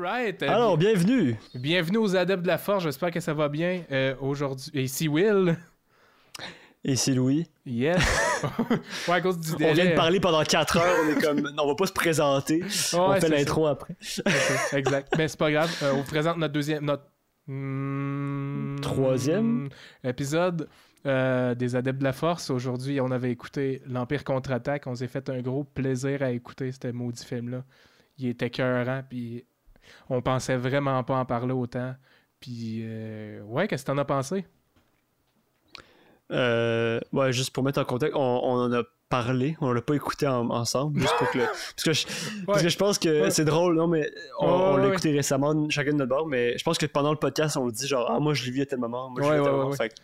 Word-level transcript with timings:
Alright. 0.00 0.42
Alors, 0.42 0.76
bienvenue. 0.76 1.36
bi- 1.54 1.60
bienvenue 1.60 1.96
aux 1.96 2.14
Adeptes 2.16 2.42
de 2.42 2.48
la 2.48 2.58
Force. 2.58 2.82
J'espère 2.84 3.10
que 3.10 3.20
ça 3.20 3.32
va 3.32 3.48
bien 3.48 3.82
euh, 3.90 4.14
aujourd'hui. 4.20 4.70
Et 4.74 4.82
Ici 4.82 5.08
Will. 5.08 5.56
Ici 6.84 7.14
Louis. 7.14 7.46
Yes. 7.64 7.96
ouais, 9.08 9.14
à 9.14 9.20
cause 9.22 9.38
du 9.40 9.52
On 9.64 9.72
vient 9.72 9.86
de 9.86 9.94
parler 9.96 10.20
pendant 10.20 10.42
4 10.44 10.76
heures, 10.76 10.96
on 11.04 11.10
est 11.16 11.20
comme, 11.22 11.40
non, 11.40 11.62
on 11.64 11.68
va 11.68 11.74
pas 11.74 11.86
se 11.86 11.92
présenter. 11.94 12.62
on 12.92 13.10
Ouais, 13.10 13.20
fait 13.20 13.28
l'intro 13.30 13.66
après. 13.66 13.96
exact. 14.72 15.14
Mais 15.16 15.28
c'est 15.28 15.38
pas 15.38 15.50
grave. 15.50 15.74
Euh, 15.82 15.92
on 15.94 15.96
vous 15.98 16.04
présente 16.04 16.36
notre 16.36 16.52
deuxième. 16.52 16.84
Notre. 16.84 17.04
hmm, 17.46 18.76
Troisième? 18.82 19.68
épisode 20.04 20.68
euh, 21.06 21.54
des 21.54 21.74
Adeptes 21.74 21.98
de 22.00 22.04
la 22.04 22.12
Force. 22.12 22.50
Aujourd'hui, 22.50 23.00
on 23.00 23.10
avait 23.10 23.30
écouté 23.32 23.80
l'Empire 23.86 24.24
contre-attaque. 24.24 24.86
On 24.86 24.94
s'est 24.94 25.08
fait 25.08 25.28
un 25.30 25.40
gros 25.40 25.64
plaisir 25.64 26.22
à 26.22 26.30
écouter 26.32 26.70
ce 26.70 26.92
maudit 26.92 27.24
film-là. 27.24 27.64
Il 28.18 28.28
était 28.28 28.46
écœurant, 28.46 29.02
puis 29.08 29.44
on 30.10 30.22
pensait 30.22 30.56
vraiment 30.56 31.02
pas 31.04 31.16
en 31.16 31.24
parler 31.24 31.52
autant. 31.52 31.94
Puis, 32.40 32.80
euh, 32.84 33.40
ouais, 33.42 33.66
qu'est-ce 33.68 33.84
que 33.84 33.90
t'en 33.90 33.98
as 33.98 34.04
pensé? 34.04 34.44
Euh, 36.32 36.98
ouais, 37.12 37.32
juste 37.32 37.50
pour 37.50 37.62
mettre 37.62 37.80
en 37.80 37.84
contexte, 37.84 38.16
on, 38.16 38.20
on 38.42 38.54
en 38.64 38.72
a 38.72 38.82
parlé, 39.08 39.56
on 39.60 39.72
l'a 39.72 39.80
pas 39.82 39.94
écouté 39.94 40.26
en- 40.26 40.50
ensemble, 40.50 40.98
juste 41.00 41.14
pour 41.18 41.30
que 41.30 41.38
le- 41.38 41.44
Parce 41.76 41.84
que 41.84 41.92
je, 41.92 42.06
parce 42.46 42.62
que 42.62 42.68
je 42.68 42.76
pense 42.76 42.98
que 42.98 43.22
Ouais. 43.22 43.30
c'est 43.30 43.44
drôle, 43.44 43.76
non, 43.76 43.86
mais 43.86 44.10
on, 44.40 44.76
l'a 44.76 44.82
ouais. 44.86 44.92
écouté 44.92 45.12
récemment, 45.12 45.68
chacun 45.70 45.92
de 45.92 45.98
notre 45.98 46.08
bord, 46.08 46.26
mais 46.26 46.58
je 46.58 46.64
pense 46.64 46.78
que 46.78 46.86
pendant 46.86 47.12
le 47.12 47.16
podcast, 47.18 47.56
on 47.56 47.66
le 47.66 47.72
dit 47.72 47.86
genre, 47.86 48.10
ah, 48.10 48.18
moi 48.18 48.34
je 48.34 48.44
l'ai 48.44 48.50
vu 48.50 48.60
à 48.62 48.66
tel 48.66 48.80
moment, 48.80 49.08
moi 49.10 49.22
je 49.22 49.28
l'ai 49.28 49.34
vu 49.36 49.40
à 49.40 49.44
tel 49.44 49.52
moment. 49.52 49.72
Fait 49.72 49.94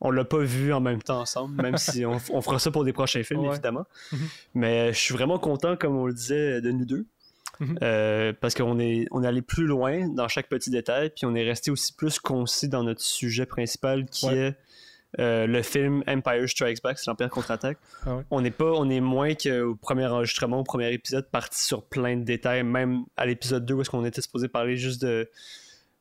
on 0.00 0.10
l'a 0.10 0.24
pas 0.24 0.38
vu 0.38 0.72
en 0.74 0.80
même 0.80 1.02
temps 1.02 1.20
ensemble, 1.20 1.60
même 1.62 1.76
si 1.78 2.04
on, 2.06 2.18
on 2.32 2.40
fera 2.40 2.58
ça 2.58 2.70
pour 2.70 2.84
des 2.84 2.92
prochains 2.94 3.22
films, 3.22 3.44
évidemment. 3.44 3.84
Mhm. 4.12 4.18
Mais 4.54 4.92
je 4.94 4.98
suis 4.98 5.14
vraiment 5.14 5.38
content, 5.38 5.76
comme 5.76 5.94
on 5.96 6.06
le 6.06 6.14
disait, 6.14 6.60
de 6.62 6.70
nous 6.70 6.84
deux. 6.86 7.06
Mhm. 7.60 7.78
Euh, 7.82 8.32
parce 8.40 8.54
qu'on 8.54 8.78
est, 8.78 9.06
on 9.10 9.22
est 9.24 9.26
allé 9.26 9.42
plus 9.42 9.66
loin 9.66 10.08
dans 10.08 10.28
chaque 10.28 10.48
petit 10.48 10.70
détail, 10.70 11.10
puis 11.10 11.24
on 11.26 11.34
est 11.34 11.44
resté 11.44 11.70
aussi 11.70 11.92
plus 11.94 12.18
concis 12.18 12.68
dans 12.68 12.82
notre 12.82 13.00
sujet 13.02 13.46
principal 13.46 14.04
qui 14.06 14.26
Ouais. 14.26 14.36
est 14.36 14.54
euh, 15.18 15.46
le 15.46 15.62
film 15.62 16.02
Empire 16.06 16.46
Strikes 16.46 16.82
Back, 16.82 16.98
c'est 16.98 17.06
l'Empire 17.08 17.30
contre-attaque. 17.30 17.78
Ah 18.04 18.16
ouais. 18.16 18.22
On 18.30 18.40
n'est 18.42 18.50
pas, 18.50 18.72
on 18.72 18.90
est 18.90 19.00
moins 19.00 19.34
qu'au 19.34 19.74
premier 19.76 20.04
enregistrement, 20.06 20.60
au 20.60 20.64
premier 20.64 20.92
épisode, 20.92 21.30
parti 21.30 21.62
sur 21.64 21.84
plein 21.84 22.16
de 22.16 22.24
détails, 22.24 22.62
même 22.64 23.04
à 23.16 23.24
l'épisode 23.24 23.64
2 23.64 23.74
où 23.74 23.80
est-ce 23.80 23.88
qu'on 23.90 24.04
était 24.04 24.20
supposé 24.20 24.48
parler 24.48 24.76
juste 24.76 25.00
de 25.00 25.30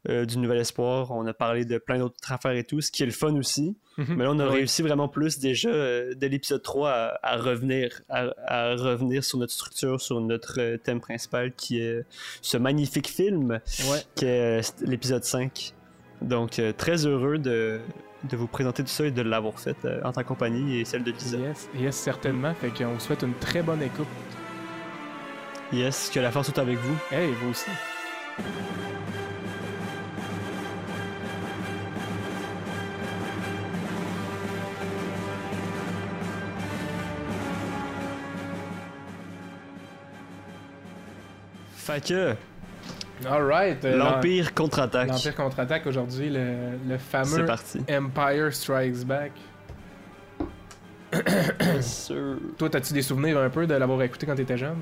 euh, 0.09 0.25
du 0.25 0.37
Nouvel 0.37 0.59
Espoir, 0.59 1.11
on 1.11 1.25
a 1.27 1.33
parlé 1.33 1.65
de 1.65 1.77
plein 1.77 1.97
d'autres 1.99 2.31
affaires 2.31 2.51
et 2.51 2.63
tout, 2.63 2.81
ce 2.81 2.91
qui 2.91 3.03
est 3.03 3.05
le 3.07 3.11
fun 3.11 3.35
aussi. 3.35 3.75
Mhm. 3.97 4.15
Mais 4.17 4.23
là, 4.25 4.31
on 4.31 4.39
a 4.39 4.47
réussi 4.47 4.81
vraiment 4.81 5.07
plus 5.07 5.39
déjà 5.39 5.69
euh, 5.69 6.13
dès 6.15 6.27
l'épisode 6.29 6.61
3 6.61 6.89
à, 6.89 7.19
à 7.23 7.37
revenir 7.37 8.01
à, 8.09 8.27
à 8.45 8.75
revenir 8.75 9.23
sur 9.23 9.37
notre 9.37 9.53
structure, 9.53 10.01
sur 10.01 10.19
notre 10.21 10.59
euh, 10.59 10.77
thème 10.77 10.99
principal 10.99 11.53
qui 11.53 11.79
est 11.79 12.03
ce 12.41 12.57
magnifique 12.57 13.07
film 13.07 13.59
Ouais. 13.89 13.99
qui 14.15 14.25
est 14.25 14.59
euh, 14.59 14.61
l'épisode 14.85 15.23
5. 15.23 15.73
Donc 16.21 16.61
très 16.77 17.05
heureux 17.05 17.37
de, 17.37 17.79
de 18.29 18.37
vous 18.37 18.47
présenter 18.47 18.83
tout 18.83 18.89
ça 18.89 19.05
et 19.05 19.11
de 19.11 19.21
l'avoir 19.21 19.59
fait 19.59 19.75
en 20.03 20.11
ta 20.11 20.23
compagnie 20.23 20.79
et 20.79 20.85
celle 20.85 21.03
de 21.03 21.11
Lisa. 21.11 21.37
Yes, 21.37 21.69
yes, 21.77 21.95
certainement. 21.95 22.53
Fait 22.55 22.69
qu'on 22.69 22.93
vous 22.93 22.99
souhaite 22.99 23.23
une 23.23 23.33
très 23.35 23.61
bonne 23.61 23.81
écoute. 23.81 24.07
Yes, 25.73 26.09
que 26.13 26.19
la 26.19 26.31
force 26.31 26.51
soit 26.51 26.59
avec 26.63 26.77
vous. 26.77 26.95
Hey, 27.11 27.31
vous 27.41 27.49
aussi. 27.49 27.69
Fait 41.85 42.03
que 42.03 42.35
Alright. 43.27 43.85
euh, 43.85 43.95
l'Empire 43.97 44.53
contre-attaque. 44.55 45.07
L'Empire 45.09 45.35
contre-attaque 45.35 45.85
aujourd'hui, 45.85 46.29
le, 46.31 46.77
le 46.87 46.97
fameux 46.97 47.45
parti. 47.45 47.79
Empire 47.89 48.51
Strikes 48.53 49.05
Back. 49.05 49.31
Sûr. 51.81 52.37
Toi, 52.57 52.75
as-tu 52.75 52.93
des 52.93 53.01
souvenirs 53.03 53.37
un 53.37 53.49
peu 53.49 53.67
de 53.67 53.73
l'avoir 53.75 54.01
écouté 54.01 54.25
quand 54.25 54.35
t'étais 54.35 54.57
jeune? 54.57 54.79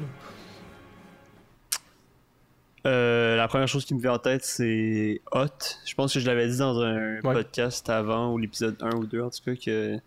Euh, 2.85 3.35
la 3.37 3.47
première 3.47 3.67
chose 3.67 3.85
qui 3.85 3.93
me 3.95 3.99
vient 4.01 4.13
en 4.13 4.19
tête, 4.19 4.43
c'est 4.43 5.21
Hot. 5.31 5.47
Je 5.85 5.93
pense 5.95 6.13
que 6.13 6.19
je 6.19 6.25
l'avais 6.25 6.47
dit 6.47 6.57
dans 6.57 6.79
un 6.81 7.15
Ouais. 7.15 7.33
podcast 7.33 7.89
avant, 7.89 8.31
ou 8.33 8.37
l'épisode 8.37 8.75
1 8.81 8.95
ou 8.95 9.05
2 9.05 9.21
en 9.21 9.29
tout 9.29 9.39
cas, 9.45 9.53
que 9.55 9.97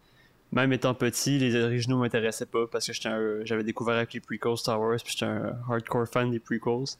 même 0.52 0.72
étant 0.72 0.94
petit, 0.94 1.38
les 1.38 1.56
originaux 1.56 1.98
m'intéressaient 1.98 2.46
pas 2.46 2.66
parce 2.70 2.86
que 2.86 3.42
j'avais 3.44 3.64
découvert 3.64 3.96
avec 3.96 4.14
les 4.14 4.20
prequels 4.20 4.56
Star 4.56 4.80
Wars, 4.80 4.96
puis 5.02 5.12
j'étais 5.12 5.30
un 5.30 5.56
hardcore 5.68 6.06
fan 6.08 6.30
des 6.30 6.38
prequels. 6.38 6.96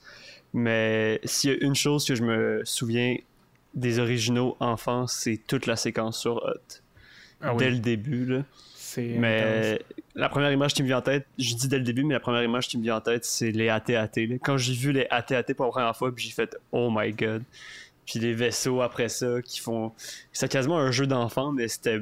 Mais 0.53 1.21
s'il 1.25 1.51
y 1.51 1.53
a 1.55 1.65
une 1.65 1.75
chose 1.75 2.05
que 2.05 2.15
je 2.15 2.23
me 2.23 2.63
souviens 2.65 3.17
des 3.75 3.99
originaux 3.99 4.57
enfants, 4.59 5.07
c'est 5.07 5.39
toute 5.47 5.67
la 5.67 5.77
séquence 5.77 6.19
sur 6.19 6.37
Hot. 6.37 6.81
Ah 7.41 7.55
Dès 7.55 7.71
le 7.71 7.79
début, 7.79 8.25
là. 8.25 8.43
intense. 8.99 9.21
Mais 9.21 9.81
la 10.15 10.29
première 10.31 10.51
image 10.51 10.73
qui 10.73 10.83
me 10.83 10.89
vient 10.89 10.99
en 10.99 11.03
tête, 11.03 11.27
je 11.39 11.55
dis 11.55 11.69
dès 11.69 11.77
le 11.79 11.85
début, 11.85 12.03
mais 12.03 12.15
la 12.15 12.21
première 12.21 12.43
image 12.43 12.69
qui 12.69 12.79
me 12.79 12.83
vient 12.83 12.97
en 12.97 13.01
tête, 13.01 13.25
c'est 13.27 13.51
les 13.53 13.69
AT-AT. 13.69 14.39
Quand 14.43 14.57
j'ai 14.57 14.73
vu 14.73 14.93
les 14.93 15.07
AT-AT 15.11 15.55
pour 15.55 15.67
la 15.67 15.71
première 15.71 15.97
fois, 15.97 16.15
puis 16.15 16.25
j'ai 16.25 16.33
fait 16.33 16.57
Oh 16.73 16.91
my 16.91 17.13
god. 17.13 17.43
Puis 18.07 18.21
les 18.21 18.33
vaisseaux 18.35 18.83
après 18.83 19.09
ça 19.09 19.43
qui 19.43 19.59
font. 19.61 19.93
C'était 20.33 20.49
quasiment 20.53 20.79
un 20.79 20.93
jeu 20.93 21.07
d'enfant, 21.09 21.51
mais 21.53 21.67
c'était 21.67 22.01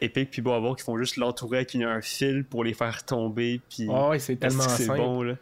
épique, 0.00 0.30
puis 0.30 0.42
beau 0.42 0.52
à 0.52 0.60
voir, 0.60 0.76
qui 0.76 0.84
font 0.84 0.96
juste 0.96 1.16
l'entourer 1.16 1.58
avec 1.58 1.74
une- 1.74 1.82
un 1.82 2.00
fil 2.00 2.44
pour 2.44 2.62
les 2.62 2.72
faire 2.72 3.04
tomber, 3.04 3.60
puis. 3.68 3.88
Ouais, 3.88 4.18
c'est 4.20 4.36
tellement 4.36 4.62
c'est 4.62 4.84
simple. 4.84 4.98
bon, 5.00 5.22
là? 5.22 5.34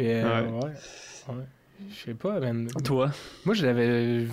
Euh, 0.00 0.44
Ouais. 0.50 0.50
ouais. 0.50 0.64
ouais. 1.34 1.44
Je 1.90 2.04
sais 2.04 2.14
pas, 2.14 2.38
man. 2.40 2.68
Toi? 2.84 3.10
Moi, 3.44 3.54
je 3.54 3.66
l'avais. 3.66 4.26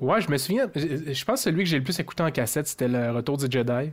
Ouais, 0.00 0.20
je 0.20 0.28
me 0.30 0.36
souviens. 0.36 0.68
Je 0.74 1.24
pense 1.24 1.38
que 1.40 1.44
celui 1.44 1.62
que 1.64 1.70
j'ai 1.70 1.78
le 1.78 1.84
plus 1.84 1.98
écouté 2.00 2.22
en 2.22 2.30
cassette, 2.30 2.66
c'était 2.66 2.88
le 2.88 3.12
Retour 3.12 3.38
du 3.38 3.46
Jedi. 3.50 3.92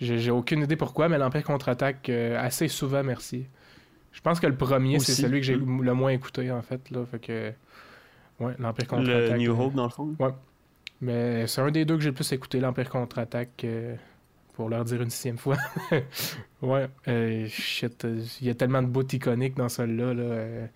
J'ai 0.00 0.30
aucune 0.30 0.62
idée 0.62 0.76
pourquoi, 0.76 1.08
mais 1.08 1.18
l'Empire 1.18 1.42
contre-attaque 1.42 2.08
euh, 2.10 2.38
assez 2.38 2.68
souvent, 2.68 3.02
merci. 3.02 3.46
Je 4.12 4.20
pense 4.20 4.38
que 4.40 4.46
le 4.46 4.54
premier, 4.56 4.98
c'est 5.00 5.12
celui 5.12 5.40
que 5.40 5.46
j'ai 5.46 5.56
Mm. 5.56 5.82
le 5.82 5.94
moins 5.94 6.10
écouté, 6.10 6.50
en 6.50 6.62
fait. 6.62 6.90
Là, 6.90 7.04
fait 7.10 7.18
que. 7.18 7.52
Ouais, 8.40 8.54
l'Empire 8.58 8.86
Le 8.90 8.96
contre-attaque. 8.96 9.38
New 9.38 9.52
euh, 9.52 9.64
Hope, 9.64 9.74
dans 9.74 9.84
le 9.84 9.90
fond 9.90 10.14
Mais 11.00 11.46
c'est 11.46 11.60
un 11.60 11.70
des 11.70 11.84
deux 11.84 11.96
que 11.96 12.02
j'ai 12.02 12.10
le 12.10 12.14
plus 12.14 12.32
écouté, 12.32 12.60
l'Empire 12.60 12.88
contre-attaque, 12.90 13.62
euh, 13.64 13.94
pour 14.54 14.68
leur 14.68 14.84
dire 14.84 15.02
une 15.02 15.10
sixième 15.10 15.38
fois. 15.38 15.56
ouais, 16.62 16.88
euh, 17.08 17.46
shit, 17.48 18.06
il 18.40 18.46
y 18.46 18.50
a 18.50 18.54
tellement 18.54 18.82
de 18.82 18.88
bouts 18.88 19.06
iconiques 19.12 19.56
dans 19.56 19.68
celui-là. 19.68 20.14
Là, 20.14 20.22
euh, 20.22 20.66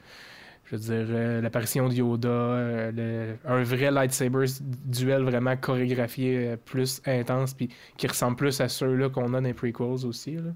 je 0.66 0.76
veux 0.76 0.82
dire, 1.06 1.41
l'apparition 1.42 1.88
de 1.88 1.94
Yoda, 1.94 2.91
le- 2.92 3.36
un 3.46 3.62
vrai 3.62 3.90
lightsaber 3.90 4.44
duel 4.84 5.22
vraiment 5.22 5.56
chorégraphié, 5.56 6.56
plus 6.64 7.00
intense, 7.06 7.54
puis 7.54 7.70
qui 7.96 8.06
ressemble 8.06 8.36
plus 8.36 8.60
à 8.60 8.69
ceux-là 8.69 9.08
qu'on 9.08 9.32
a 9.34 9.40
dans 9.40 9.46
les 9.46 9.54
prequels 9.54 10.04
aussi. 10.04 10.32
Là. 10.36 10.50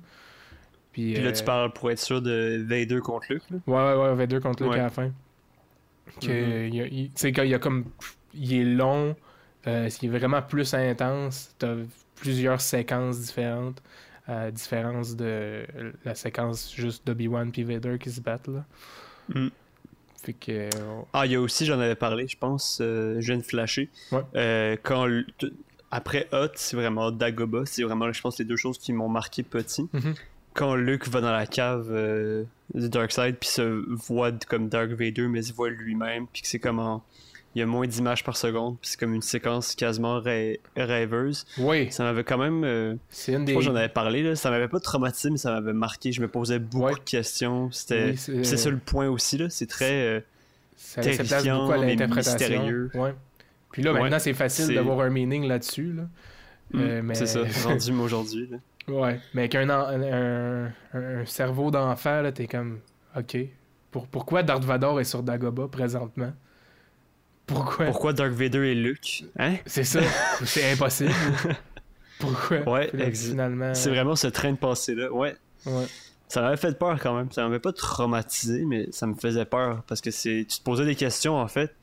Puis, 0.92 1.14
Puis 1.14 1.22
là, 1.22 1.32
tu 1.32 1.42
parles 1.42 1.72
pour 1.72 1.90
être 1.90 1.98
sûr 1.98 2.20
de 2.20 2.62
Vader 2.68 2.98
contre 3.00 3.26
Luke, 3.32 3.42
là. 3.50 3.56
Ouais, 3.66 3.98
ouais, 4.02 4.12
ouais, 4.14 4.26
V2 4.26 4.40
contre 4.40 4.62
Luke 4.64 4.72
Ouais. 4.72 4.78
à 4.80 4.82
la 4.84 4.90
fin. 4.90 5.10
Que, 6.20 6.26
Mhm. 6.26 6.66
il 6.68 6.74
y 6.74 6.80
a- 6.80 6.86
il- 6.86 7.06
tu 7.08 7.12
sais, 7.16 7.32
quand 7.32 7.42
il 7.42 7.50
y 7.50 7.54
a 7.54 7.58
comme. 7.58 7.84
Il 8.34 8.52
est 8.54 8.64
long, 8.64 9.14
euh, 9.66 9.88
il 10.02 10.06
est 10.08 10.18
vraiment 10.18 10.42
plus 10.42 10.72
intense. 10.74 11.54
T'as 11.58 11.74
plusieurs 12.16 12.60
séquences 12.60 13.20
différentes. 13.20 13.82
À 14.28 14.50
différence 14.52 15.16
de 15.16 15.64
la 16.04 16.14
séquence 16.14 16.72
juste 16.74 17.04
d'Obi-Wan 17.06 17.50
puis 17.50 17.64
Vader 17.64 17.98
qui 17.98 18.10
se 18.10 18.20
battent 18.20 18.46
là. 18.48 18.64
Mm. 19.34 19.48
Fait 20.22 20.32
que. 20.32 20.52
euh, 20.52 20.68
Ah, 21.12 21.26
il 21.26 21.32
y 21.32 21.34
a 21.34 21.40
aussi, 21.40 21.66
j'en 21.66 21.80
avais 21.80 21.96
parlé, 21.96 22.28
je 22.28 22.36
pense, 22.38 22.78
euh, 22.80 23.16
je 23.20 23.26
viens 23.32 23.38
de 23.38 23.42
flasher. 23.42 23.88
Ouais. 24.12 24.20
Euh, 24.36 24.76
quand 24.82 25.08
après 25.90 26.28
Hot, 26.32 26.52
c'est 26.54 26.76
vraiment 26.76 27.10
Dagoba, 27.10 27.62
c'est 27.66 27.82
vraiment, 27.82 28.12
je 28.12 28.20
pense, 28.20 28.38
les 28.38 28.44
deux 28.44 28.56
choses 28.56 28.78
qui 28.78 28.92
m'ont 28.92 29.08
marqué 29.08 29.42
petit. 29.42 29.88
Mhm. 29.92 30.14
Quand 30.54 30.74
Luke 30.76 31.08
va 31.08 31.20
dans 31.20 31.32
la 31.32 31.46
cave 31.46 31.88
euh, 31.90 32.44
du 32.74 32.88
Darkseid, 32.88 33.36
puis 33.38 33.48
se 33.48 33.84
voit 33.88 34.32
comme 34.48 34.68
Dark 34.68 34.90
Vader, 34.90 35.28
mais 35.28 35.42
se 35.42 35.52
voit 35.52 35.70
lui-même, 35.70 36.26
puis 36.32 36.42
que 36.42 36.48
c'est 36.48 36.58
comme 36.58 36.78
en- 36.78 37.02
Il 37.54 37.58
y 37.58 37.62
a 37.62 37.66
moins 37.66 37.86
d'images 37.86 38.24
par 38.24 38.34
seconde, 38.38 38.78
puis 38.80 38.88
c'est 38.90 38.98
comme 38.98 39.12
une 39.12 39.20
séquence 39.20 39.74
quasiment 39.74 40.18
rê- 40.20 40.58
rêveuse. 40.74 41.44
Oui, 41.58 41.92
Ça 41.92 42.02
m'avait 42.02 42.24
quand 42.24 42.38
même. 42.38 42.64
euh, 42.64 42.94
c'est 43.10 43.34
une 43.34 43.44
des. 43.44 43.60
j'en 43.60 43.74
avais 43.76 43.90
parlé, 43.90 44.22
là, 44.22 44.36
ça 44.36 44.48
m'avait 44.48 44.68
pas 44.68 44.80
traumatisé, 44.80 45.28
mais 45.28 45.36
ça 45.36 45.50
m'avait 45.52 45.74
marqué. 45.74 46.12
Je 46.12 46.22
me 46.22 46.28
posais 46.28 46.58
beaucoup 46.58 46.86
Ouais. 46.86 46.94
de 46.94 47.00
questions. 47.00 47.70
C'était. 47.70 48.12
Oui, 48.12 48.16
c'est- 48.16 48.56
ça 48.56 48.70
le 48.70 48.78
point 48.78 49.06
aussi, 49.10 49.36
là. 49.36 49.50
C'est 49.50 49.66
très. 49.66 49.92
euh, 49.92 50.20
Ça 50.78 51.02
terrifiant, 51.02 51.60
beaucoup 51.66 51.72
à 51.72 51.76
l'interprétation. 51.84 52.38
mystérieux. 52.48 52.90
Ouais. 52.94 53.14
Puis 53.70 53.82
là, 53.82 53.92
Ouais, 53.92 54.00
maintenant, 54.00 54.18
c'est 54.18 54.32
facile 54.32 54.74
d'avoir 54.74 55.00
un 55.00 55.10
meaning 55.10 55.46
là-dessus. 55.46 55.92
Là. 55.92 56.02
Euh, 56.74 57.02
Mm, 57.02 57.06
mais- 57.06 57.14
C'est 57.14 57.26
ça, 57.26 57.40
rendu 57.68 57.92
aujourd'hui. 58.00 58.48
Ouais, 58.88 59.20
mais 59.34 59.42
avec 59.42 59.54
un, 59.54 59.70
un, 59.70 60.02
un- 60.02 60.72
un 60.94 61.24
cerveau 61.26 61.70
d'enfer, 61.70 62.22
là, 62.22 62.32
t'es 62.32 62.46
comme, 62.46 62.80
ok. 63.16 63.36
Pour, 63.90 64.06
pourquoi 64.08 64.42
Darth 64.42 64.64
Vader 64.64 64.94
est 65.00 65.04
sur 65.04 65.22
Dagobah 65.22 65.68
présentement? 65.68 66.32
Pourquoi? 67.46 67.86
Pourquoi 67.86 68.12
Dark 68.12 68.32
Vader 68.32 68.70
et 68.70 68.74
Luke? 68.74 69.24
Hein? 69.38 69.56
C'est 69.66 69.84
ça, 69.84 70.00
c'est 70.44 70.72
impossible. 70.72 71.12
Pourquoi? 72.18 72.58
Ouais, 72.68 72.90
là, 72.92 73.10
finalement. 73.10 73.74
C'est 73.74 73.90
vraiment 73.90 74.16
ce 74.16 74.28
train 74.28 74.52
de 74.52 74.56
passé-là. 74.58 75.12
Ouais. 75.12 75.34
Ouais. 75.66 75.86
ça 76.28 76.40
m'avait 76.40 76.56
fait 76.56 76.76
peur 76.78 76.98
quand 77.00 77.14
même. 77.16 77.30
Ça 77.32 77.44
m'avait 77.44 77.58
pas 77.58 77.72
traumatisé, 77.72 78.64
mais 78.64 78.88
ça 78.92 79.06
me 79.06 79.14
faisait 79.14 79.44
peur 79.44 79.82
parce 79.86 80.00
que 80.00 80.10
c'est 80.10 80.46
tu 80.48 80.58
te 80.58 80.62
posais 80.64 80.84
des 80.84 80.94
questions 80.96 81.36
en 81.36 81.48
fait. 81.48 81.74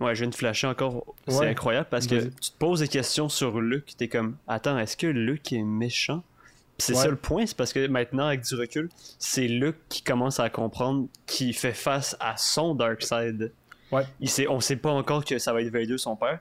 Ouais, 0.00 0.14
je 0.14 0.20
viens 0.22 0.30
de 0.30 0.34
flasher 0.34 0.66
encore. 0.66 1.14
C'est 1.28 1.38
Ouais. 1.38 1.48
incroyable 1.48 1.86
parce 1.90 2.06
que 2.06 2.16
tu 2.24 2.50
te 2.50 2.58
poses 2.58 2.80
des 2.80 2.88
questions 2.88 3.28
sur 3.28 3.60
Luke. 3.60 3.94
T'es 3.96 4.08
comme, 4.08 4.36
attends, 4.48 4.78
est-ce 4.78 4.96
que 4.96 5.06
Luke 5.06 5.52
est 5.52 5.62
méchant? 5.62 6.22
Puis 6.76 6.86
c'est 6.86 6.94
Ouais. 6.96 7.02
ça 7.02 7.08
le 7.08 7.16
point, 7.16 7.46
c'est 7.46 7.56
parce 7.56 7.72
que 7.72 7.86
maintenant, 7.86 8.26
avec 8.26 8.42
du 8.42 8.54
recul, 8.56 8.88
c'est 9.20 9.46
Luke 9.46 9.76
qui 9.88 10.02
commence 10.02 10.40
à 10.40 10.50
comprendre 10.50 11.06
qu'il 11.26 11.54
fait 11.54 11.72
face 11.72 12.16
à 12.18 12.36
son 12.36 12.74
dark 12.74 13.02
side. 13.02 13.52
Ouais. 13.92 14.02
Il 14.18 14.28
sait, 14.28 14.48
on 14.48 14.58
sait 14.58 14.76
pas 14.76 14.90
encore 14.90 15.24
que 15.24 15.38
ça 15.38 15.52
va 15.52 15.62
être 15.62 15.68
Vader, 15.72 15.98
son 15.98 16.16
père, 16.16 16.40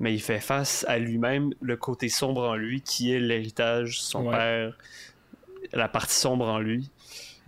mais 0.00 0.12
il 0.12 0.20
fait 0.20 0.40
face 0.40 0.84
à 0.88 0.98
lui-même, 0.98 1.54
le 1.60 1.76
côté 1.76 2.08
sombre 2.08 2.42
en 2.48 2.56
lui, 2.56 2.80
qui 2.80 3.12
est 3.12 3.20
l'héritage, 3.20 4.02
son 4.02 4.26
Ouais. 4.26 4.36
père, 4.36 4.76
la 5.72 5.86
partie 5.88 6.16
sombre 6.16 6.48
en 6.48 6.58
lui. 6.58 6.90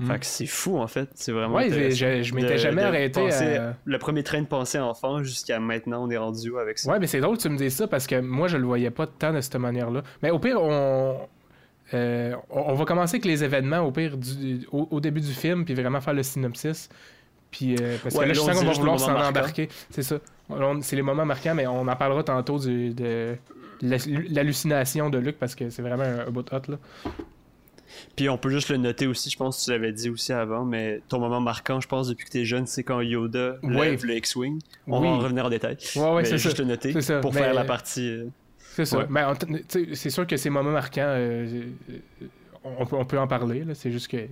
Fait 0.02 0.18
que 0.18 0.26
c'est 0.26 0.46
fou, 0.46 0.78
en 0.78 0.88
fait. 0.88 1.08
C'est 1.14 1.30
vraiment 1.30 1.54
Ouais, 1.54 1.70
je, 1.70 2.22
je 2.22 2.34
m'étais 2.34 2.54
de- 2.54 2.56
jamais 2.58 2.82
de 2.82 2.86
arrêté 2.88 3.20
penser- 3.20 3.56
à... 3.56 3.76
Le 3.84 3.98
premier 3.98 4.24
train 4.24 4.40
de 4.42 4.46
pensée 4.46 4.80
enfant 4.80 5.22
jusqu'à 5.22 5.60
maintenant, 5.60 6.04
on 6.04 6.10
est 6.10 6.16
rendu 6.16 6.50
où 6.50 6.58
avec 6.58 6.78
ça? 6.80 6.90
Ouais, 6.90 6.98
mais 6.98 7.06
c'est 7.06 7.20
drôle 7.20 7.36
que 7.36 7.42
tu 7.42 7.48
me 7.48 7.56
dises 7.56 7.74
ça 7.76 7.86
parce 7.86 8.06
que 8.08 8.20
moi, 8.20 8.48
je 8.48 8.56
le 8.56 8.64
voyais 8.66 8.90
pas 8.90 9.06
tant 9.06 9.32
de 9.32 9.40
cette 9.40 9.54
manière-là. 9.56 10.02
Mais 10.22 10.30
au 10.30 10.40
pire, 10.40 10.60
on... 10.60 11.16
euh, 11.94 12.34
on 12.50 12.74
va 12.74 12.84
commencer 12.84 13.16
avec 13.16 13.24
les 13.24 13.44
événements 13.44 13.80
au 13.80 13.92
pire 13.92 14.16
du... 14.16 14.66
au, 14.72 14.88
au 14.90 15.00
début 15.00 15.20
du 15.20 15.32
film, 15.32 15.64
puis 15.64 15.74
vraiment 15.74 16.00
faire 16.00 16.14
le 16.14 16.24
synopsis. 16.24 16.88
Puis, 17.52 17.76
euh, 17.76 17.96
parce 18.02 18.16
Ouais, 18.16 18.24
que 18.24 18.28
là, 18.28 18.34
je 18.34 18.40
sens 18.40 18.58
qu'on 18.58 18.64
va 18.66 18.72
vouloir 18.72 18.98
s'en 18.98 19.14
embarquer. 19.14 19.68
C'est 19.90 20.02
ça. 20.02 20.16
C'est 20.80 20.96
les 20.96 21.02
moments 21.02 21.24
marquants, 21.24 21.54
mais 21.54 21.68
on 21.68 21.86
en 21.86 21.96
parlera 21.96 22.24
tantôt 22.24 22.58
du, 22.58 22.92
de 22.92 23.36
l'hallu- 23.80 24.26
l'hallucination 24.28 25.08
de 25.08 25.18
Luke 25.18 25.36
parce 25.38 25.54
que 25.54 25.70
c'est 25.70 25.82
vraiment 25.82 26.02
un, 26.02 26.26
un 26.26 26.30
bout 26.30 26.52
hot, 26.52 26.62
là. 26.68 26.78
Puis 28.16 28.28
on 28.28 28.38
peut 28.38 28.50
juste 28.50 28.68
le 28.70 28.76
noter 28.76 29.06
aussi, 29.06 29.30
je 29.30 29.36
pense 29.36 29.58
que 29.60 29.64
tu 29.64 29.70
l'avais 29.70 29.92
dit 29.92 30.08
aussi 30.10 30.32
avant, 30.32 30.64
mais 30.64 31.00
ton 31.08 31.18
moment 31.18 31.40
marquant, 31.40 31.80
je 31.80 31.88
pense, 31.88 32.08
depuis 32.08 32.24
que 32.26 32.30
t'es 32.30 32.44
jeune, 32.44 32.66
c'est 32.66 32.82
quand 32.84 33.00
Yoda 33.00 33.56
Ouais. 33.62 33.90
lève 33.90 34.04
le 34.04 34.14
X-Wing. 34.16 34.58
On 34.86 35.00
Oui. 35.00 35.06
va 35.08 35.12
en 35.14 35.18
revenir 35.18 35.46
en 35.46 35.50
détail. 35.50 35.76
Ouais, 35.96 36.12
ouais, 36.14 36.24
c'est 36.24 36.38
juste 36.38 36.56
ça. 36.56 36.62
le 36.62 36.68
noter 36.68 37.00
ça, 37.00 37.20
pour 37.20 37.32
mais- 37.34 37.40
faire 37.40 37.54
la 37.54 37.64
partie. 37.64 38.08
euh, 38.08 38.26
C'est 38.58 38.84
ça. 38.84 39.06
Mais 39.08 39.22
tu 39.68 39.94
c'est 39.94 40.10
sûr 40.10 40.26
que 40.26 40.36
ces 40.36 40.50
moments 40.50 40.70
marquants, 40.72 41.02
euh, 41.06 41.62
euh, 41.90 42.26
on, 42.64 42.84
peut, 42.86 42.96
on 42.96 43.04
peut 43.04 43.18
en 43.18 43.26
parler. 43.28 43.64
C'est 43.74 43.90
juste 43.92 44.08
que 44.08 44.26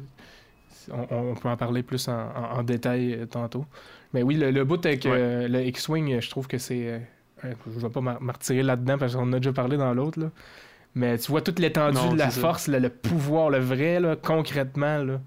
on, 0.91 1.07
on 1.11 1.35
peut 1.35 1.49
en 1.49 1.57
parler 1.57 1.83
plus 1.83 2.09
en, 2.09 2.13
en- 2.13 2.59
en 2.59 2.63
détail 2.63 3.27
tantôt. 3.31 3.65
Mais 4.13 4.23
oui, 4.23 4.35
le, 4.35 4.51
le 4.51 4.65
bout 4.65 4.85
avec 4.85 5.07
euh, 5.07 5.47
le 5.49 5.63
X-Wing, 5.67 6.21
je 6.21 6.29
trouve 6.31 6.47
que 6.49 6.59
c'est. 6.59 7.01
je 7.45 7.49
vais 7.81 7.89
pas 7.89 8.01
retirer 8.33 8.63
là-dedans 8.63 8.99
parce 8.99 9.15
qu'on 9.15 9.23
en 9.23 9.33
a 9.33 9.39
déjà 9.39 9.53
parlé 9.53 9.77
dans 9.77 9.95
l'autre. 9.95 10.19
Mais 10.95 11.17
tu 11.19 11.31
vois 11.31 11.41
toute 11.41 11.59
l'étendue 11.59 12.13
de 12.13 12.19
la 12.19 12.31
force, 12.31 12.69
le, 12.69 12.79
le 12.79 12.91
pouvoir, 12.91 13.49
le 13.51 13.59
vrai, 13.59 13.99
là, 14.01 14.17
concrètement. 14.17 14.99
là, 14.99 15.21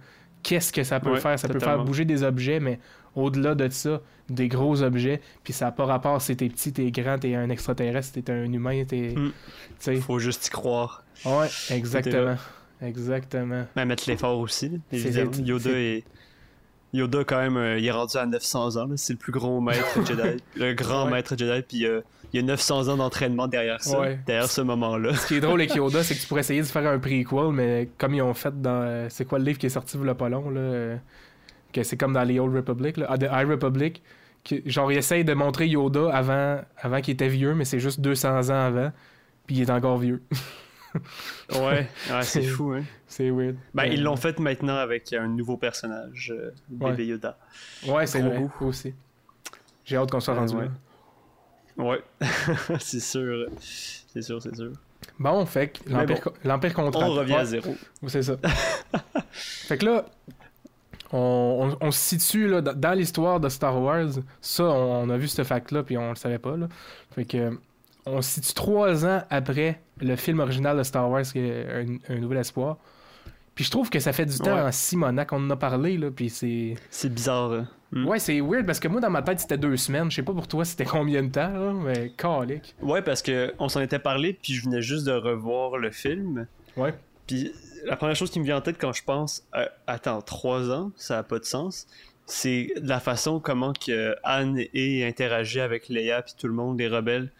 Qu'est-ce 0.43 0.71
que 0.71 0.83
ça 0.83 0.99
peut 0.99 1.13
Ouais, 1.13 1.19
faire? 1.19 1.39
Ça 1.39 1.47
peut 1.47 1.59
faire 1.59 1.83
bouger 1.83 2.05
des 2.05 2.21
objets, 2.21 2.59
mais 2.59 2.79
au-delà 3.15 3.55
de 3.55 3.67
ça, 3.69 4.01
des 4.29 4.47
gros 4.47 4.83
objets. 4.83 5.21
Puis 5.43 5.53
ça 5.53 5.65
n'a 5.65 5.71
pas 5.71 5.85
rapport 5.85 6.21
si 6.21 6.35
t'es 6.37 6.49
petit, 6.49 6.71
t'es 6.71 6.91
grand, 6.91 7.17
t'es 7.17 7.33
un 7.33 7.49
extraterrestre, 7.49 8.21
t'es 8.21 8.31
un 8.31 8.51
humain, 8.51 8.83
t'es. 8.85 9.15
Mm. 9.15 10.01
Faut 10.01 10.19
juste 10.19 10.47
y 10.47 10.49
croire. 10.51 11.03
Ouais, 11.25 11.47
exactement. 11.71 12.35
Exactement. 12.81 13.65
Mais 13.75 13.85
mettre 13.85 14.03
l'effort 14.07 14.37
aussi, 14.37 14.79
évidemment. 14.91 15.31
Yoda 15.43 15.71
est. 15.71 16.03
Yoda, 16.95 17.23
quand 17.23 17.37
même, 17.37 17.57
euh, 17.57 17.77
il 17.79 17.85
est 17.85 17.91
rendu 17.91 18.17
à 18.17 18.25
900 18.25 18.77
ans. 18.77 18.87
C'est 18.95 19.13
le 19.13 19.19
plus 19.19 19.31
gros 19.31 19.61
maître 19.61 20.05
Jedi. 20.05 20.41
Le 20.55 20.73
grand 20.73 21.05
Ouais. 21.05 21.11
maître 21.11 21.35
Jedi. 21.37 21.61
Puis 21.67 21.85
euh, 21.85 22.01
il 22.33 22.37
y 22.37 22.39
a 22.43 22.45
900 22.45 22.87
ans 22.89 22.97
d'entraînement 22.97 23.47
derrière 23.47 23.81
ça. 23.83 23.99
Ouais. 23.99 24.19
Derrière 24.25 24.49
ce 24.49 24.61
moment-là. 24.61 25.13
Ce 25.15 25.27
qui 25.27 25.35
est 25.35 25.39
drôle 25.41 25.61
avec 25.61 25.73
Yoda, 25.75 26.03
c'est 26.03 26.15
que 26.15 26.19
tu 26.21 26.27
pourrais 26.27 26.41
essayer 26.41 26.61
de 26.61 26.65
faire 26.65 26.87
un 26.89 26.99
prequel, 26.99 27.51
mais 27.53 27.89
comme 27.97 28.13
ils 28.15 28.21
ont 28.21 28.33
fait 28.33 28.59
dans. 28.61 28.81
euh, 28.83 29.07
C'est 29.09 29.25
quoi 29.25 29.39
le 29.39 29.45
livre 29.45 29.57
qui 29.59 29.65
est 29.67 29.69
sorti 29.69 29.97
il 29.97 30.13
pas 30.13 30.29
long, 30.29 30.49
là 30.49 30.97
Que 31.73 31.83
c'est 31.83 31.97
comme 31.97 32.13
dans 32.13 32.23
les 32.23 32.39
Old 32.39 32.55
Republic, 32.55 32.97
là, 32.97 33.07
ah, 33.09 33.17
The 33.17 33.27
High 33.31 33.49
Republic. 33.49 34.01
que- 34.47 34.61
genre, 34.65 34.91
ils 34.91 34.97
essayent 34.97 35.25
de 35.25 35.33
montrer 35.33 35.67
Yoda 35.67 36.09
avant, 36.15 36.59
avant 36.79 37.01
qu'il 37.01 37.13
était 37.15 37.27
vieux, 37.27 37.53
mais 37.55 37.65
c'est 37.65 37.79
juste 37.79 37.99
200 38.01 38.49
ans 38.49 38.65
avant, 38.67 38.91
puis 39.47 39.57
il 39.57 39.61
est 39.63 39.71
encore 39.71 39.97
vieux. 39.97 40.21
Ouais, 41.51 41.59
ouais 41.59 41.87
c'est 42.23 42.43
fou, 42.43 42.71
hein. 42.71 42.83
c'est 43.07 43.29
weird. 43.29 43.55
Ben, 43.73 43.83
Euh, 43.83 43.87
ils 43.93 44.03
l'ont 44.03 44.15
fait 44.15 44.39
maintenant 44.39 44.75
avec 44.77 45.11
un 45.13 45.27
nouveau 45.27 45.57
personnage, 45.57 46.31
euh, 46.35 46.51
Ouais. 46.79 46.91
bébé 46.91 47.07
Yoda. 47.07 47.37
Ouais, 47.87 48.05
c'est 48.07 48.21
vrai, 48.21 48.37
Grogu. 48.37 48.65
aussi. 48.69 48.93
J'ai 49.83 49.97
hâte 49.97 50.09
qu'on 50.11 50.19
soit 50.19 50.33
Euh, 50.33 50.39
rendu 50.39 50.55
ouais. 50.55 50.65
là. 50.65 51.83
Ouais, 51.83 52.03
c'est 52.79 52.99
sûr. 53.01 53.47
C'est 53.61 54.21
sûr, 54.21 54.41
c'est 54.41 54.55
sûr. 54.55 54.71
Bon, 55.19 55.45
fait 55.45 55.67
que 55.69 55.89
l'Empire 55.89 56.29
l'Empire 56.43 56.73
contre 56.73 56.99
On 57.01 57.11
revient 57.13 57.35
à 57.35 57.45
zéro. 57.45 57.75
C'est 58.07 58.23
ça. 58.23 58.37
fait 59.31 59.77
que 59.77 59.85
là, 59.85 60.05
on, 61.11 61.69
on- 61.81 61.87
on 61.87 61.91
se 61.91 61.99
situe 61.99 62.47
là, 62.47 62.61
dans, 62.61 62.73
dans 62.73 62.93
l'histoire 62.93 63.39
de 63.39 63.49
Star 63.49 63.79
Wars. 63.79 64.07
Ça, 64.41 64.63
on, 64.63 65.03
on 65.03 65.09
a 65.09 65.17
vu 65.17 65.27
ce 65.27 65.43
fact-là, 65.43 65.83
puis 65.83 65.97
on 65.97 66.09
le 66.09 66.15
savait 66.15 66.39
pas. 66.39 66.55
Là. 66.57 66.67
Fait 67.13 67.25
que 67.25 67.57
on 68.05 68.21
se 68.21 68.31
situe 68.41 68.53
trois 68.53 69.05
ans 69.05 69.23
après 69.29 69.81
le 70.01 70.15
film 70.15 70.39
original 70.39 70.77
de 70.77 70.83
Star 70.83 71.09
Wars, 71.09 71.23
qui 71.23 71.39
est 71.39 71.67
un, 71.71 71.97
un 72.09 72.19
Nouvel 72.19 72.39
Espoir. 72.39 72.77
Puis 73.55 73.63
je 73.63 73.71
trouve 73.71 73.89
que 73.89 73.99
ça 73.99 74.11
fait 74.11 74.25
du 74.25 74.37
temps 74.37 74.55
Ouais. 74.55 74.61
en 74.61 74.71
Simonac, 74.71 75.31
on 75.31 75.37
en 75.37 75.49
a 75.51 75.55
parlé, 75.55 75.97
là, 75.97 76.11
puis 76.11 76.29
c'est... 76.29 76.75
C'est 76.89 77.13
bizarre. 77.13 77.53
hein. 77.53 77.67
Mm. 77.91 78.05
Ouais, 78.07 78.19
c'est 78.19 78.41
weird, 78.41 78.65
parce 78.65 78.81
que 78.81 78.89
moi, 78.89 78.99
dans 78.99 79.09
ma 79.09 79.21
tête, 79.21 79.39
c'était 79.39 79.57
deux 79.57 79.77
semaines. 79.77 80.11
Je 80.11 80.17
sais 80.17 80.23
pas 80.23 80.33
pour 80.33 80.47
toi, 80.47 80.65
c'était 80.65 80.83
combien 80.83 81.23
de 81.23 81.29
temps, 81.31 81.53
là, 81.53 81.71
mais 81.71 82.09
calique. 82.17 82.75
Ouais, 82.81 83.01
parce 83.01 83.21
que 83.21 83.53
on 83.57 83.69
s'en 83.69 83.79
était 83.79 83.99
parlé, 83.99 84.33
puis 84.33 84.53
je 84.53 84.65
venais 84.65 84.81
juste 84.81 85.05
de 85.05 85.13
revoir 85.13 85.77
le 85.77 85.89
film. 85.91 86.47
Ouais. 86.75 86.93
Puis 87.27 87.53
la 87.85 87.95
première 87.95 88.15
chose 88.17 88.29
qui 88.29 88.39
me 88.41 88.45
vient 88.45 88.57
en 88.57 88.61
tête 88.61 88.75
quand 88.79 88.91
je 88.91 89.03
pense, 89.03 89.47
euh, 89.55 89.65
attends, 89.87 90.21
trois 90.21 90.69
ans, 90.69 90.91
ça 90.97 91.19
a 91.19 91.23
pas 91.23 91.39
de 91.39 91.45
sens. 91.45 91.87
C'est 92.25 92.73
la 92.81 92.99
façon 92.99 93.39
comment 93.39 93.71
que 93.71 94.15
Anne 94.23 94.59
et 94.73 95.05
interagit 95.07 95.61
avec 95.61 95.87
Leia 95.89 96.23
puis 96.23 96.33
tout 96.37 96.47
le 96.47 96.53
monde, 96.53 96.77
les 96.79 96.87
rebelles. 96.89 97.31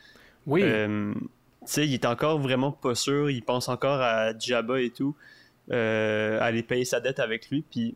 Oui, 0.47 0.61
Euh, 0.63 1.13
tu 1.13 1.19
sais, 1.65 1.87
il 1.87 1.93
est 1.93 2.05
encore 2.05 2.39
vraiment 2.39 2.71
pas 2.71 2.95
sûr. 2.95 3.29
Il 3.31 3.41
pense 3.43 3.67
encore 3.69 3.99
à 4.01 4.37
Jabba 4.37 4.79
et 4.81 4.89
tout, 4.91 5.15
euh, 5.71 6.39
aller 6.41 6.61
payer 6.63 6.85
sa 6.85 6.99
dette 6.99 7.19
avec 7.19 7.49
lui. 7.49 7.63
Puis 7.69 7.95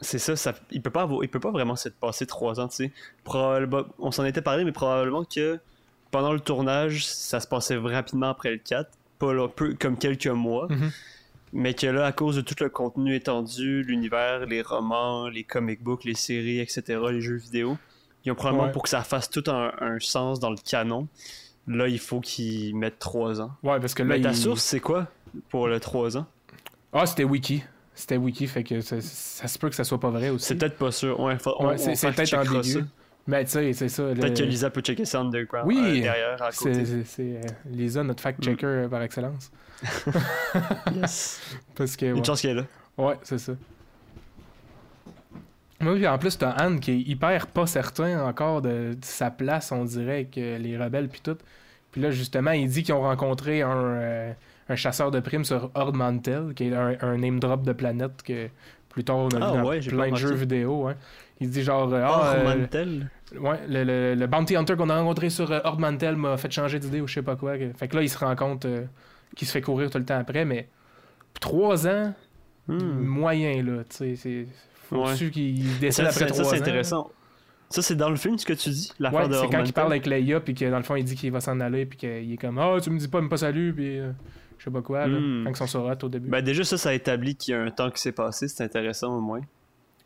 c'est 0.00 0.18
ça, 0.18 0.36
ça, 0.36 0.54
il 0.70 0.80
peut 0.82 0.90
pas 0.90 1.02
avoir- 1.02 1.22
il 1.24 1.28
peut 1.28 1.40
pas 1.40 1.50
vraiment 1.50 1.76
se 1.76 1.88
passer 1.88 2.26
trois 2.26 2.60
ans. 2.60 2.68
Tu 2.68 2.76
sais, 2.76 2.92
Probable- 3.24 3.86
on 3.98 4.10
s'en 4.10 4.24
était 4.24 4.42
parlé, 4.42 4.64
mais 4.64 4.72
probablement 4.72 5.24
que 5.24 5.58
pendant 6.10 6.32
le 6.32 6.40
tournage, 6.40 7.06
ça 7.06 7.40
se 7.40 7.46
passait 7.46 7.76
rapidement 7.76 8.30
après 8.30 8.50
le 8.50 8.58
4, 8.58 8.90
pas 9.18 9.32
là, 9.34 9.48
peu 9.48 9.74
comme 9.74 9.96
quelques 9.98 10.26
mois. 10.28 10.66
Mhm. 10.70 10.90
Mais 11.52 11.74
que 11.74 11.86
là, 11.86 12.04
à 12.06 12.12
cause 12.12 12.36
de 12.36 12.40
tout 12.42 12.54
le 12.60 12.68
contenu 12.68 13.14
étendu, 13.14 13.82
l'univers, 13.82 14.44
les 14.46 14.60
romans, 14.62 15.28
les 15.28 15.44
comic 15.44 15.82
books, 15.82 16.04
les 16.04 16.14
séries, 16.14 16.60
etc., 16.60 16.82
les 17.10 17.20
jeux 17.22 17.36
vidéo, 17.36 17.78
ils 18.28 18.32
ont 18.32 18.34
probablement 18.34 18.66
Ouais. 18.66 18.72
pour 18.72 18.82
que 18.82 18.88
ça 18.88 19.02
fasse 19.02 19.28
tout 19.30 19.44
un, 19.48 19.72
un 19.80 19.98
sens 20.00 20.38
dans 20.40 20.50
le 20.50 20.56
canon. 20.56 21.08
Là, 21.66 21.88
il 21.88 21.98
faut 21.98 22.20
qu'ils 22.20 22.74
mettent 22.76 22.98
3 22.98 23.40
ans. 23.40 23.50
ouais, 23.62 23.78
parce 23.80 23.94
que 23.94 24.02
là, 24.02 24.16
Mais 24.16 24.20
ta 24.22 24.30
il- 24.30 24.36
source, 24.36 24.62
c'est 24.62 24.80
quoi 24.80 25.06
pour 25.50 25.68
le 25.68 25.78
3 25.80 26.16
ans? 26.16 26.26
Ah, 26.92 27.04
c'était 27.06 27.24
Wiki. 27.24 27.62
C'était 27.94 28.16
Wiki, 28.16 28.46
fait 28.46 28.62
que 28.64 28.80
ça, 28.80 29.00
ça 29.00 29.48
se 29.48 29.58
peut 29.58 29.68
que 29.68 29.74
ça 29.74 29.84
soit 29.84 29.98
pas 30.00 30.10
vrai 30.10 30.28
aussi. 30.30 30.46
C'est 30.46 30.54
peut-être 30.54 30.78
pas 30.78 30.92
sûr. 30.92 31.18
Ouais, 31.20 31.36
c'est 31.38 32.14
peut-être 32.14 32.34
ambigu. 32.34 32.72
ça. 32.72 32.78
Mais 33.26 33.44
tu 33.44 33.50
sais, 33.50 33.72
c'est 33.74 33.88
ça. 33.90 34.04
le- 34.04 34.14
Peut-être 34.14 34.38
que 34.38 34.44
Lisa 34.44 34.70
peut 34.70 34.80
checker 34.80 35.04
ça 35.04 35.20
underground 35.20 35.66
Oui, 35.68 35.76
euh, 35.78 36.00
derrière 36.00 36.42
à 36.42 36.50
C'est 36.50 36.58
côté. 36.70 36.84
c'est- 36.86 37.04
c'est, 37.04 37.22
euh, 37.36 37.40
Lisa, 37.70 38.02
notre 38.02 38.22
fact-checker 38.22 38.64
euh, 38.66 38.88
par 38.88 39.02
excellence. 39.02 39.50
Yes. 40.94 41.40
Parce 41.74 41.96
que, 41.96 42.06
ouais, 42.06 42.18
Une 42.18 42.24
chance 42.24 42.40
qu'elle 42.40 42.52
est 42.58 42.60
là. 42.62 42.66
ouais 42.96 43.18
c'est 43.22 43.38
ça. 43.38 43.52
Oui, 45.80 45.94
puis 45.96 46.06
en 46.08 46.18
plus, 46.18 46.36
t'as 46.36 46.50
Anne 46.50 46.80
qui 46.80 46.90
est 46.90 46.98
hyper 47.00 47.46
pas 47.46 47.66
certain 47.66 48.24
encore 48.26 48.62
de, 48.62 48.94
de 48.94 48.98
sa 49.04 49.30
place, 49.30 49.70
on 49.70 49.84
dirait, 49.84 50.14
avec 50.14 50.36
euh, 50.38 50.58
les 50.58 50.76
rebelles 50.76 51.08
puis 51.08 51.20
tout. 51.22 51.36
Puis 51.92 52.00
là, 52.00 52.10
justement, 52.10 52.50
il 52.50 52.68
dit 52.68 52.82
qu'ils 52.82 52.94
ont 52.94 53.02
rencontré 53.02 53.62
un, 53.62 53.70
euh, 53.76 54.32
un 54.68 54.74
chasseur 54.76 55.10
de 55.12 55.20
primes 55.20 55.44
sur 55.44 55.70
Horde 55.74 55.94
Mantel, 55.94 56.52
qui 56.54 56.64
est 56.68 56.74
un, 56.74 56.96
un 57.00 57.16
name 57.16 57.38
drop 57.38 57.62
de 57.62 57.72
planète 57.72 58.22
que 58.24 58.48
plus 58.88 59.04
tard 59.04 59.18
on 59.18 59.28
a 59.28 59.38
Ah 59.40 59.52
vu 59.52 59.58
dans 59.58 59.68
ouais, 59.68 59.78
plein 59.80 60.10
de 60.10 60.16
jeux 60.16 60.34
vidéo. 60.34 60.88
hein. 60.88 60.94
Il 61.40 61.48
dit 61.50 61.62
genre, 61.62 61.88
euh, 61.94 62.02
Mantel. 62.58 63.08
Ouais, 63.38 63.60
le, 63.68 63.84
le, 63.84 64.14
le 64.16 64.26
Bounty 64.26 64.56
Hunter 64.56 64.74
qu'on 64.74 64.90
a 64.90 64.98
rencontré 64.98 65.30
sur 65.30 65.52
euh, 65.52 65.60
Horde 65.62 65.78
Mantel 65.80 66.16
m'a 66.16 66.36
fait 66.36 66.50
changer 66.50 66.80
d'idée 66.80 67.00
ou 67.00 67.06
je 67.06 67.14
sais 67.14 67.22
pas 67.22 67.36
quoi. 67.36 67.56
que- 67.56 67.72
Fait 67.76 67.86
que 67.86 67.94
là, 67.94 68.02
il 68.02 68.08
se 68.08 68.18
rend 68.18 68.34
compte 68.34 68.66
qu'il 69.36 69.46
se 69.46 69.52
fait 69.52 69.60
courir 69.60 69.90
tout 69.90 69.98
le 69.98 70.04
temps 70.04 70.18
après, 70.18 70.44
mais 70.44 70.68
trois 71.40 71.86
ans, 71.86 72.12
Hmm. 72.66 73.00
moyen, 73.00 73.62
là, 73.62 73.82
tu 73.88 73.96
sais, 73.96 74.16
c'est... 74.16 74.46
Ouais. 74.90 75.06
Faut-tu 75.08 75.30
qu'il 75.30 75.62
Ça, 75.64 75.78
décide 75.80 76.04
après 76.06 76.26
trois 76.26 76.40
ans? 76.46 76.48
c'est 76.50 76.56
intéressant. 76.60 77.10
Ça, 77.70 77.82
c'est 77.82 77.96
dans 77.96 78.08
le 78.08 78.16
film, 78.16 78.38
ce 78.38 78.46
que 78.46 78.54
tu 78.54 78.70
dis 78.70 78.90
L'affaire 78.98 79.20
Ouais, 79.22 79.28
de 79.28 79.34
c'est 79.34 79.48
quand 79.50 79.62
il 79.62 79.72
parle 79.74 79.92
avec 79.92 80.06
Leia, 80.06 80.40
puis 80.40 80.54
que 80.54 80.64
dans 80.70 80.78
le 80.78 80.82
fond, 80.82 80.96
il 80.96 81.04
dit 81.04 81.14
qu'il 81.16 81.30
va 81.30 81.40
s'en 81.40 81.60
aller, 81.60 81.84
puis 81.84 81.98
qu'il 81.98 82.32
est 82.32 82.36
comme 82.38 82.58
«Ah, 82.60 82.76
tu 82.82 82.88
me 82.90 82.98
dis 82.98 83.08
pas, 83.08 83.20
même 83.20 83.28
pas 83.28 83.36
salut, 83.36 83.74
puis 83.74 83.98
euh, 83.98 84.10
je 84.56 84.64
sais 84.64 84.70
pas 84.70 84.80
quoi, 84.80 85.06
là. 85.06 85.18
Hmm. 85.20 85.44
Quand 85.44 85.50
ils 85.50 85.56
sont 85.56 85.66
sur 85.66 85.84
au 86.02 86.08
début. 86.08 86.30
Ben 86.30 86.40
déjà 86.42 86.64
ça, 86.64 86.78
ça 86.78 86.94
établit 86.94 87.36
qu'il 87.36 87.52
y 87.52 87.56
a 87.56 87.60
un 87.62 87.70
temps 87.70 87.90
qui 87.90 88.00
s'est 88.00 88.12
passé, 88.12 88.48
c'est 88.48 88.64
intéressant 88.64 89.18
au 89.18 89.20
moins. 89.20 89.40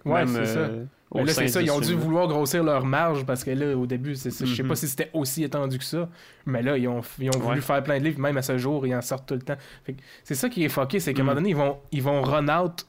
Ouais, 0.04 0.24
Même, 0.24 0.28
c'est 0.34 0.46
ça. 0.46 0.58
euh, 0.58 0.84
Mais 1.14 1.24
là, 1.24 1.32
c'est 1.32 1.46
ça, 1.46 1.62
ils 1.62 1.70
ont 1.70 1.78
dû 1.78 1.94
vouloir 1.94 2.26
grossir 2.26 2.64
leur 2.64 2.84
marge 2.84 3.24
parce 3.24 3.44
que 3.44 3.52
là, 3.52 3.76
au 3.76 3.86
début, 3.86 4.16
c'est 4.16 4.32
ça, 4.32 4.44
je 4.44 4.52
sais 4.56 4.62
Mhm. 4.64 4.68
pas 4.70 4.74
si 4.74 4.88
c'était 4.88 5.10
aussi 5.12 5.44
étendu 5.44 5.78
que 5.78 5.84
ça, 5.84 6.08
mais 6.44 6.60
là, 6.62 6.76
ils 6.76 6.88
ont, 6.88 7.00
ils 7.20 7.28
ont 7.28 7.38
voulu 7.38 7.56
Ouais. 7.56 7.60
faire 7.60 7.80
plein 7.84 8.00
de 8.00 8.04
livres, 8.04 8.18
même 8.18 8.36
à 8.36 8.42
ce 8.42 8.58
jour, 8.58 8.84
ils 8.88 8.94
en 8.96 9.00
sortent 9.02 9.28
tout 9.28 9.34
le 9.34 9.42
temps. 9.42 9.54
Fait 9.84 9.92
que 9.92 10.00
c'est 10.24 10.34
ça 10.34 10.48
qui 10.48 10.64
est 10.64 10.68
fucké, 10.68 10.98
c'est 10.98 11.14
qu'à 11.14 11.20
un 11.20 11.22
Mhm. 11.22 11.26
moment 11.28 11.34
donné, 11.40 11.50
ils 11.50 11.56
vont, 11.56 11.76
ils 11.92 12.02
vont 12.02 12.20
run 12.22 12.48
out 12.48 12.84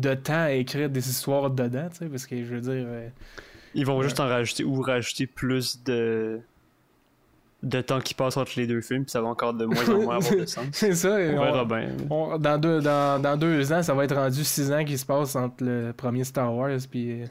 de 0.00 0.14
temps 0.14 0.44
à 0.44 0.52
écrire 0.52 0.88
des 0.90 1.08
histoires 1.08 1.50
dedans, 1.50 1.88
tu 1.90 1.98
sais, 1.98 2.06
parce 2.06 2.26
que 2.26 2.36
je 2.44 2.54
veux 2.54 2.60
dire. 2.60 2.84
euh, 2.86 3.08
Ils 3.74 3.84
vont 3.86 4.00
juste 4.02 4.20
en 4.20 4.26
rajouter 4.28 4.64
ou 4.64 4.80
rajouter 4.80 5.26
plus 5.26 5.82
de 5.84 6.40
de 7.62 7.80
temps 7.80 8.00
qui 8.00 8.14
passe 8.14 8.36
entre 8.36 8.52
les 8.56 8.66
deux 8.66 8.80
films, 8.82 9.04
puis 9.04 9.10
ça 9.10 9.20
va 9.20 9.28
encore 9.28 9.54
de 9.54 9.64
moins 9.64 9.88
en 9.88 10.00
moins 10.02 10.16
avoir 10.18 10.36
de 10.36 10.44
sens. 10.46 10.66
c'est 10.72 10.94
ça. 10.94 11.08
On 11.10 11.38
on- 11.38 11.44
verra 11.44 11.64
bien. 11.64 11.88
on- 12.10 12.38
dans, 12.38 12.58
deux, 12.58 12.80
dans, 12.80 13.20
dans 13.20 13.36
deux 13.36 13.72
ans, 13.72 13.82
ça 13.82 13.92
va 13.94 14.04
être 14.04 14.14
rendu 14.14 14.44
six 14.44 14.70
ans 14.70 14.84
qui 14.84 14.96
se 14.96 15.06
passent 15.06 15.34
entre 15.34 15.64
le 15.64 15.92
premier 15.96 16.22
Star 16.24 16.54
Wars 16.54 16.78
puis. 16.90 17.22
euh, 17.22 17.26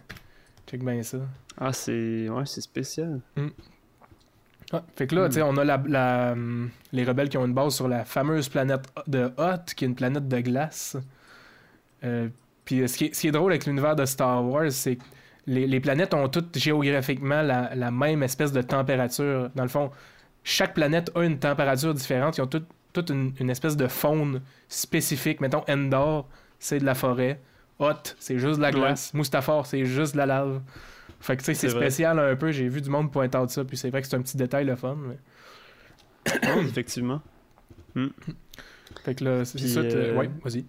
check 0.67 0.83
bien 0.83 1.01
ça. 1.03 1.19
Ah, 1.57 1.71
c'est 1.71 2.27
ouais, 2.27 2.43
c'est 2.45 2.59
spécial. 2.61 3.21
Ah, 4.73 4.83
fait 4.95 5.05
que 5.07 5.15
là, 5.15 5.29
tu 5.29 5.35
sais, 5.35 5.41
on 5.43 5.55
a 5.57 5.63
la, 5.63 5.81
la, 5.87 6.35
les 6.91 7.03
rebelles 7.05 7.29
qui 7.29 7.37
ont 7.37 7.45
une 7.45 7.53
base 7.53 7.75
sur 7.75 7.87
la 7.87 8.03
fameuse 8.03 8.49
planète 8.49 8.81
de 9.07 9.31
Hoth, 9.37 9.73
qui 9.75 9.85
est 9.85 9.87
une 9.87 9.95
planète 9.95 10.27
de 10.27 10.39
glace. 10.39 10.97
Euh, 12.03 12.27
puis 12.65 12.81
euh, 12.81 12.87
ce 12.87 12.97
qui, 12.97 13.05
est, 13.05 13.13
ce 13.15 13.21
qui 13.21 13.27
est 13.27 13.31
drôle 13.31 13.51
avec 13.51 13.65
l'univers 13.65 13.95
de 13.95 14.05
Star 14.05 14.43
Wars, 14.43 14.71
c'est 14.71 14.95
que 14.97 15.03
les, 15.47 15.67
les 15.67 15.79
planètes 15.79 16.13
ont 16.13 16.27
toutes 16.27 16.57
géographiquement 16.57 17.41
la, 17.43 17.73
la 17.75 17.91
même 17.91 18.23
espèce 18.23 18.51
de 18.51 18.61
température. 18.61 19.49
Dans 19.55 19.63
le 19.63 19.69
fond, 19.69 19.91
chaque 20.43 20.73
planète 20.73 21.11
a 21.15 21.23
une 21.23 21.37
température 21.39 21.93
différente. 21.93 22.37
Ils 22.37 22.41
ont 22.41 22.47
toutes 22.47 22.67
toute 22.93 23.09
une, 23.09 23.33
une 23.41 23.49
espèce 23.49 23.75
de 23.75 23.87
faune 23.87 24.41
spécifique. 24.69 25.41
Mettons, 25.41 25.63
Endor, 25.67 26.29
c'est 26.59 26.79
de 26.79 26.85
la 26.85 26.95
forêt. 26.95 27.41
Hoth, 27.77 28.15
c'est 28.19 28.39
juste 28.39 28.55
de 28.55 28.61
la 28.61 28.71
glace. 28.79 29.13
Mustafar, 29.13 29.65
c'est 29.65 29.83
juste 29.83 30.13
de 30.13 30.17
la 30.19 30.25
lave. 30.25 30.61
Fait 31.19 31.35
que 31.35 31.41
tu 31.41 31.47
sais, 31.47 31.53
c'est 31.55 31.67
vrai. 31.67 31.81
spécial 31.89 32.17
un 32.19 32.35
peu. 32.37 32.51
J'ai 32.53 32.69
vu 32.69 32.79
du 32.81 32.89
monde 32.89 33.11
pointer 33.11 33.37
out 33.37 33.49
ça. 33.49 33.65
Puis 33.65 33.75
c'est 33.75 33.89
vrai 33.89 34.01
que 34.01 34.07
c'est 34.07 34.15
un 34.15 34.21
petit 34.21 34.37
détail 34.37 34.63
le 34.63 34.77
fun. 34.77 34.95
mais- 34.97 35.17
Ouais, 36.55 36.61
effectivement. 36.61 37.21
Fait 39.03 39.13
que 39.15 39.23
là, 39.25 39.43
c'est 39.45 39.59
ça. 39.59 39.81
t'as- 39.83 39.89
euh, 39.89 40.15
Ouais, 40.17 40.29
vas-y. 40.43 40.63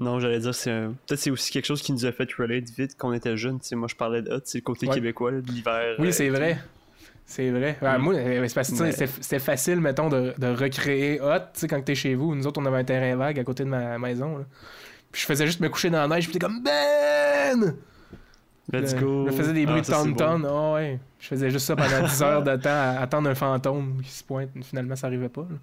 Non, 0.00 0.18
j'allais 0.18 0.38
dire, 0.40 0.54
c'est 0.54 0.70
un- 0.70 0.94
peut-être 1.06 1.20
c'est 1.20 1.30
aussi 1.30 1.52
quelque 1.52 1.66
chose 1.66 1.82
qui 1.82 1.92
nous 1.92 2.06
a 2.06 2.10
fait 2.12 2.28
relate 2.32 2.68
vite 2.76 2.92
quand 2.98 3.10
on 3.10 3.12
était 3.12 3.36
jeunes. 3.36 3.60
Tu 3.60 3.68
sais, 3.68 3.76
moi, 3.76 3.86
je 3.88 3.94
parlais 3.94 4.22
de 4.22 4.32
hot, 4.32 4.40
c'est 4.44 4.58
le 4.58 4.62
côté 4.62 4.88
Ouais. 4.88 4.94
québécois, 4.94 5.30
là, 5.30 5.40
de 5.42 5.46
l'hiver. 5.52 5.94
Oui, 5.98 6.08
euh, 6.08 6.12
c'est 6.12 6.28
vrai. 6.30 6.58
C'est 7.26 7.50
vrai. 7.50 7.76
Ouais, 7.80 7.98
Mm. 7.98 8.02
Moi, 8.02 8.14
euh, 8.14 8.48
c'était 8.48 9.06
c'était 9.06 9.38
facile, 9.38 9.80
mettons, 9.80 10.08
de, 10.08 10.34
de 10.36 10.46
recréer 10.48 11.20
Hot, 11.20 11.38
tu 11.54 11.60
sais, 11.60 11.68
quand 11.68 11.80
t'es 11.84 11.94
chez 11.94 12.14
vous. 12.16 12.34
Nous 12.34 12.46
autres, 12.46 12.60
on 12.60 12.66
avait 12.66 12.78
un 12.78 12.84
terrain 12.84 13.14
vague 13.14 13.38
à 13.38 13.44
côté 13.44 13.62
de 13.62 13.68
ma 13.68 13.98
maison. 13.98 14.38
là. 14.38 14.44
Puis 15.12 15.20
je 15.22 15.26
faisais 15.26 15.46
juste 15.46 15.60
me 15.60 15.68
coucher 15.68 15.90
dans 15.90 16.00
la 16.06 16.08
neige, 16.16 16.24
puis 16.24 16.32
t'es 16.32 16.38
comme 16.38 16.62
Ben! 16.62 17.74
Let's 18.72 18.94
go. 18.94 19.26
Je 19.28 19.32
faisais 19.32 19.52
des 19.52 19.66
bruits 19.66 19.82
Ah, 19.88 20.04
de 20.04 20.10
ton-ton. 20.14 20.38
beau. 20.38 20.46
Ah 20.48 20.72
ouais. 20.74 21.00
Je 21.18 21.26
faisais 21.26 21.50
juste 21.50 21.66
ça 21.66 21.74
pendant 21.76 22.06
10 22.06 22.22
heures 22.22 22.42
de 22.42 22.56
temps 22.56 22.70
à 22.70 23.00
attendre 23.00 23.28
un 23.28 23.34
fantôme 23.34 24.00
qui 24.02 24.10
se 24.10 24.22
pointe. 24.24 24.50
Finalement, 24.62 24.94
ça 24.96 25.08
arrivait 25.08 25.28
pas. 25.28 25.42
là. 25.42 25.56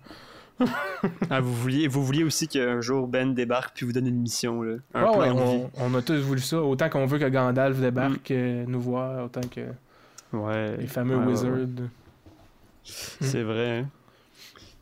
Ah, 1.30 1.40
vous 1.42 1.54
vouliez, 1.54 1.88
vous 1.88 2.04
vouliez 2.04 2.24
aussi 2.24 2.48
qu'un 2.48 2.82
jour 2.82 3.08
Ben 3.08 3.34
débarque 3.34 3.76
puis 3.76 3.86
vous 3.86 3.92
donne 3.94 4.08
une 4.08 4.20
mission, 4.20 4.62
là. 4.64 4.76
Un 4.94 5.04
Ah 5.04 5.18
ouais, 5.18 5.30
on, 5.30 5.70
on 5.78 5.94
a 5.96 6.02
tous 6.02 6.16
voulu 6.22 6.42
ça. 6.42 6.60
Autant 6.62 6.90
qu'on 6.90 7.06
veut 7.06 7.20
que 7.20 7.30
Gandalf 7.30 7.78
débarque 7.80 8.30
Mm. 8.32 8.34
euh, 8.34 8.66
nous 8.68 8.82
voir, 8.82 9.26
autant 9.26 9.42
que 9.42 9.62
Ouais. 10.34 10.76
les 10.78 10.88
fameux 10.88 11.18
Ouais, 11.18 11.26
wizards. 11.28 11.52
ouais. 11.54 11.68
C'est 12.84 13.44
vrai, 13.44 13.80
hein. 13.80 13.90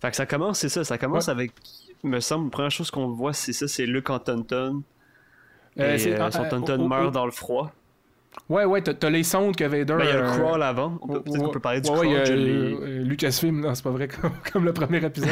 Fait 0.02 0.12
que 0.12 0.16
ça 0.16 0.26
commence, 0.26 0.60
c'est 0.60 0.70
ça, 0.70 0.84
ça 0.84 0.98
commence 0.98 1.28
avec. 1.30 1.52
Me 2.04 2.20
semble, 2.20 2.46
la 2.46 2.52
première 2.52 2.72
chose 2.72 2.92
qu'on 2.92 3.08
voit, 3.08 3.34
c'est 3.34 3.54
ça, 3.54 3.68
c'est 3.68 3.86
Luke 3.86 4.10
en 4.12 4.20
Tonton. 4.20 4.84
Euh, 5.80 5.98
et 5.98 6.14
euh, 6.14 6.32
son 6.32 6.46
Tonton 6.48 6.78
oh, 6.80 6.88
meurt 6.88 7.12
dans 7.14 7.26
le 7.26 7.32
froid. 7.32 7.72
Ouais, 8.50 8.64
ouais, 8.66 8.82
t'as 8.82 9.10
les 9.10 9.24
sondes 9.24 9.56
que 9.56 9.64
Vader. 9.64 9.96
Ben, 9.96 10.00
il 10.04 10.06
y 10.06 10.10
a 10.12 10.22
le 10.22 10.28
euh, 10.28 10.38
crawl 10.38 10.62
avant. 10.62 10.92
Peut-être 10.98 11.24
qu'on 11.26 11.50
peut 11.50 11.60
parler 11.60 11.82
du 11.82 11.90
ouais, 11.90 11.96
crawl. 11.96 12.08
ouais, 12.08 12.26
je 12.26 12.34
euh, 12.34 12.78
euh, 12.82 13.04
Lucasfilm, 13.04 13.62
non, 13.62 13.74
c'est 13.74 13.84
pas 13.84 13.90
vrai, 13.90 14.08
comme, 14.22 14.32
comme 14.52 14.66
le 14.66 14.74
premier 14.74 15.04
épisode. 15.04 15.30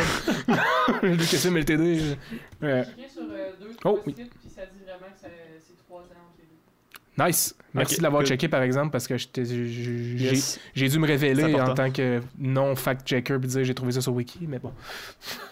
Lucasfilm 1.03 1.57
LTD. 1.57 2.17
euh, 2.63 2.83
J'ai 2.97 3.09
sur 3.09 3.21
euh, 3.23 3.51
deux, 3.61 3.69
Oh, 3.85 3.99
oui. 4.07 4.15
sites, 4.17 4.29
puis 4.39 4.49
ça 4.49 4.61
dit 4.65 4.83
vraiment 4.83 5.13
que 5.13 5.21
ça- 5.21 5.27
c'est 5.59 5.77
trois 5.85 5.99
ans 6.01 6.03
entre 6.03 6.39
les 6.39 7.23
deux. 7.25 7.27
nice. 7.27 7.55
Merci 7.75 7.97
de 7.97 8.03
l'avoir 8.03 8.23
checké, 8.23 8.47
par 8.47 8.61
exemple, 8.63 8.91
parce 8.91 9.07
que 9.07 9.17
j'étais- 9.17 9.45
j'ai 9.45 10.25
Yes. 10.25 10.59
dû 10.75 10.99
me 10.99 11.05
révéler 11.07 11.43
en 11.43 11.59
important. 11.59 11.75
tant 11.85 11.91
que 11.91 12.19
non-fact-checker 12.39 13.37
puis 13.39 13.47
dire 13.49 13.63
j'ai 13.63 13.73
trouvé 13.75 13.91
ça 13.91 14.01
sur 14.01 14.13
Wiki, 14.13 14.47
mais 14.47 14.59
bon. 14.59 14.71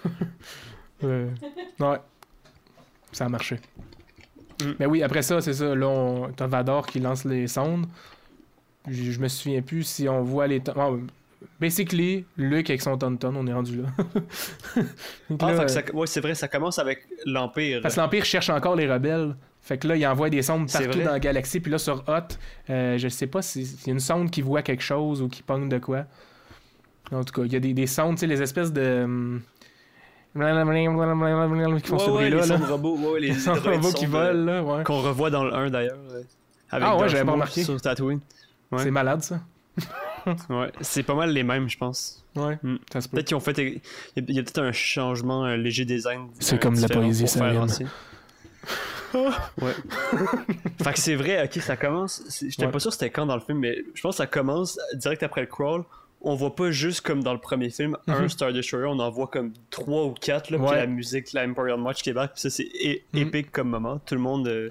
Euh, 1.03 1.29
ouais. 1.79 1.97
Ça 3.11 3.25
a 3.25 3.29
marché. 3.29 3.59
Mm. 4.65 4.75
Mais 4.79 4.85
oui, 4.85 5.03
après 5.03 5.21
ça, 5.21 5.41
c'est 5.41 5.53
ça. 5.53 5.73
Là, 5.75 5.87
on... 5.87 6.29
t'as 6.35 6.47
Vador 6.47 6.85
qui 6.87 6.99
lance 6.99 7.25
les 7.25 7.47
sondes. 7.47 7.85
Je, 8.87 9.11
je 9.11 9.19
me 9.19 9.27
souviens 9.27 9.61
plus 9.61 9.83
si 9.83 10.09
on 10.09 10.21
voit 10.23 10.47
les. 10.47 10.61
Ah, 10.75 10.89
basically, 11.59 12.25
Luke 12.37 12.69
avec 12.69 12.81
son 12.81 12.97
tonton, 12.97 13.33
on 13.35 13.45
est 13.47 13.53
rendu 13.53 13.77
là. 13.81 13.89
Donc 15.29 15.39
Ah, 15.43 15.53
là, 15.53 15.67
ça- 15.67 15.81
ouais, 15.93 16.07
c'est 16.07 16.21
vrai, 16.21 16.35
ça 16.35 16.47
commence 16.47 16.79
avec 16.79 17.07
l'Empire. 17.25 17.81
parce 17.81 17.95
que 17.95 17.99
l'Empire 17.99 18.25
cherche 18.25 18.49
encore 18.49 18.75
les 18.75 18.91
rebelles. 18.91 19.35
Fait 19.63 19.77
que 19.77 19.87
là, 19.87 19.95
il 19.95 20.05
envoie 20.07 20.31
des 20.31 20.41
sondes 20.41 20.71
partout 20.71 20.99
dans 21.03 21.11
la 21.11 21.19
galaxie. 21.19 21.59
Puis 21.59 21.71
là, 21.71 21.77
sur 21.77 22.03
Hot, 22.07 22.35
euh, 22.71 22.97
je 22.97 23.07
sais 23.07 23.27
pas 23.27 23.43
si- 23.43 23.65
s'il 23.65 23.87
y 23.87 23.89
a 23.91 23.93
une 23.93 23.99
sonde 23.99 24.31
qui 24.31 24.41
voit 24.41 24.63
quelque 24.63 24.81
chose 24.81 25.21
ou 25.21 25.27
qui 25.29 25.43
pogne 25.43 25.69
de 25.69 25.77
quoi. 25.77 26.05
En 27.11 27.23
tout 27.23 27.33
cas, 27.33 27.43
il 27.45 27.53
y 27.53 27.55
a 27.55 27.59
des, 27.59 27.73
des 27.73 27.87
sondes, 27.87 28.15
tu 28.15 28.21
sais, 28.21 28.27
les 28.27 28.41
espèces 28.41 28.73
de. 28.73 29.01
hum, 29.03 29.41
qui 31.81 31.87
font 31.89 31.97
Ouais, 31.97 32.05
ce 32.05 32.09
ouais, 32.11 32.29
les 32.29 32.37
là. 32.37 32.57
de 32.57 32.63
robots, 32.63 32.97
ouais, 32.97 33.19
les, 33.19 33.27
Les 33.33 33.49
robots 33.71 33.91
qui 33.91 34.05
volent, 34.05 34.61
ouais. 34.63 34.79
euh, 34.79 34.83
Qu'on 34.83 35.01
revoit 35.01 35.29
dans 35.29 35.43
le 35.43 35.53
1 35.53 35.69
d'ailleurs. 35.69 35.97
euh, 36.11 36.21
Avec 36.71 36.87
Ah 36.87 36.97
ouais, 36.97 37.09
j'avais 37.09 37.25
pas 37.25 37.33
remarqué. 37.33 37.63
Sur 37.63 37.79
Tatooine. 37.81 38.19
Ouais. 38.71 38.83
C'est 38.83 38.91
malade, 38.91 39.21
ça. 39.21 39.39
Ouais, 40.49 40.71
c'est 40.81 41.01
pas 41.01 41.15
mal 41.15 41.31
les 41.31 41.41
mêmes, 41.41 41.67
je 41.67 41.79
pense. 41.79 42.23
Ouais, 42.35 42.55
peut. 42.91 42.91
Peut-être 42.91 43.25
qu'ils 43.25 43.35
ont 43.35 43.39
fait. 43.39 43.81
Il 44.15 44.35
y 44.35 44.39
a, 44.39 44.43
peut-être 44.43 44.59
un 44.61 44.71
changement, 44.71 45.43
un 45.45 45.57
léger 45.57 45.83
design. 45.83 46.27
C'est 46.39 46.55
euh, 46.55 46.59
comme 46.59 46.79
la 46.79 46.87
poésie, 46.87 47.27
ça 47.27 47.43
ouais. 49.61 49.73
fait 50.83 50.93
que 50.93 50.99
c'est 50.99 51.15
vrai, 51.15 51.43
ok, 51.43 51.61
ça 51.61 51.75
commence. 51.75 52.21
c'est- 52.29 52.49
J'étais 52.51 52.65
Ouais. 52.65 52.71
pas 52.71 52.79
sûr 52.79 52.93
c'était 52.93 53.09
quand 53.09 53.25
dans 53.25 53.33
le 53.35 53.41
film, 53.41 53.57
mais 53.59 53.79
je 53.95 54.01
pense 54.01 54.13
que 54.13 54.17
ça 54.17 54.27
commence 54.27 54.79
direct 54.93 55.23
après 55.23 55.41
le 55.41 55.47
crawl. 55.47 55.83
On 56.23 56.35
voit 56.35 56.55
pas 56.55 56.69
juste 56.71 57.01
comme 57.01 57.23
dans 57.23 57.33
le 57.33 57.39
premier 57.39 57.69
film 57.69 57.97
un 58.07 58.21
Mhm. 58.21 58.29
Star 58.29 58.53
Destroyer, 58.53 58.85
on 58.87 58.99
en 58.99 59.09
voit 59.09 59.27
comme 59.27 59.53
trois 59.71 60.05
ou 60.05 60.13
quatre, 60.13 60.51
là, 60.51 60.57
puis 60.59 60.75
la 60.75 60.85
musique, 60.87 61.33
la 61.33 61.41
Imperial 61.41 61.79
March 61.79 62.03
qui 62.03 62.11
puis 62.27 62.41
ça 62.41 62.49
c'est 62.49 62.69
Mhm. 63.13 63.19
épique 63.19 63.51
comme 63.51 63.69
moment. 63.69 63.99
Tout 64.05 64.13
le 64.15 64.21
monde, 64.21 64.47
euh, 64.47 64.69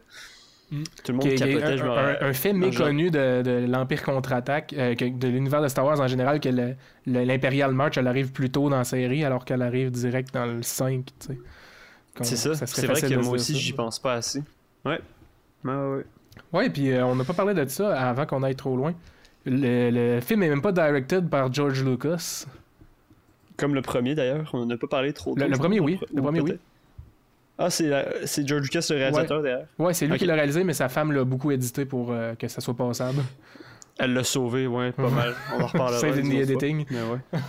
Mhm. 0.71 0.85
tout 1.02 1.12
le 1.12 1.14
monde 1.14 1.26
est- 1.26 1.35
est 1.35 1.37
capotait. 1.37 1.76
je 1.78 1.83
un, 1.85 2.33
fait 2.33 2.52
méconnu 2.52 3.11
de, 3.11 3.42
de 3.42 3.66
l'Empire 3.69 4.04
contre-attaque, 4.04 4.73
euh, 4.75 4.95
de 4.95 5.26
l'univers 5.28 5.61
de 5.61 5.66
Star 5.69 5.85
Wars 5.85 5.99
en 6.00 6.07
général, 6.07 6.38
que 6.38 6.49
l'Imperial 7.07 7.73
March, 7.73 7.99
elle 7.99 8.07
arrive 8.07 8.30
plus 8.30 8.50
tôt 8.50 8.71
dans 8.71 8.76
la 8.78 8.85
série, 8.85 9.25
alors 9.25 9.45
qu'elle 9.45 9.62
arrive 9.62 9.90
direct 9.90 10.33
dans 10.33 10.47
le 10.47 10.62
5, 10.62 11.07
tu 11.07 11.26
sais. 11.26 11.38
Comme- 12.14 12.25
C'est 12.26 12.37
ça. 12.37 12.54
serait 12.54 12.66
C'est 12.83 12.87
vrai 12.87 13.00
que 13.00 13.14
moi 13.25 13.35
aussi, 13.35 13.54
ça. 13.54 13.59
j'y 13.59 13.73
pense 13.73 13.99
pas 13.99 14.14
assez. 14.14 14.42
Ouais. 14.85 15.00
Ouais, 15.64 15.75
ouais. 15.75 16.04
Ouais, 16.52 16.71
puis 16.71 16.90
euh, 16.92 17.04
on 17.07 17.16
n'a 17.16 17.25
pas 17.25 17.33
parlé 17.35 17.54
de 17.54 17.69
ça 17.69 17.99
avant 18.00 18.26
qu'on 18.26 18.42
aille 18.45 18.54
trop 18.57 18.76
loin. 18.76 18.95
Le, 19.47 19.90
le 19.90 20.20
film 20.20 20.42
est 20.42 20.49
même 20.49 20.62
pas 20.62 20.73
directed 20.73 21.28
par 21.28 21.52
George 21.52 21.82
Lucas. 21.85 22.44
Comme 23.56 23.75
le 23.75 23.82
premier 23.82 24.14
d'ailleurs, 24.14 24.50
on 24.52 24.62
en 24.62 24.70
a 24.70 24.76
pas 24.76 24.87
parlé 24.87 25.12
trop. 25.12 25.35
Le- 25.37 25.47
le 25.47 25.56
premier, 25.59 25.80
oui. 25.80 25.99
ou 26.12 26.16
Le 26.16 26.23
premier, 26.23 26.40
oui. 26.40 26.59
Ah, 27.59 27.68
c'est 27.68 27.88
la- 27.88 28.26
c'est 28.26 28.47
George 28.47 28.62
Lucas, 28.62 28.87
le 28.90 28.97
réalisateur 28.97 29.42
derrière. 29.42 29.66
Ouais, 29.78 29.92
c'est 29.92 30.06
lui 30.06 30.16
qui 30.18 30.25
l'a 30.26 30.35
réalisé, 30.35 30.64
mais 30.64 30.73
sa 30.73 30.88
femme 30.88 31.12
l'a 31.12 31.25
beaucoup 31.25 31.50
édité 31.50 31.85
pour 31.85 32.11
euh, 32.12 32.35
que 32.35 32.49
ça 32.49 32.61
soit 32.61 32.75
passable. 32.75 33.23
Elle 33.99 34.14
l'a 34.14 34.25
sauvé, 34.25 34.66
ouais, 34.66 34.92
pas 34.92 35.04
Ouais. 35.04 35.11
mal. 35.11 35.35
On 35.59 35.62
en 35.62 35.66
reparlera. 35.66 35.99
Save 36.00 36.18
in 36.18 36.23
une 36.23 36.30
the 36.30 36.50
editing. 36.50 36.87
Mais 36.90 37.02
ouais. 37.02 37.42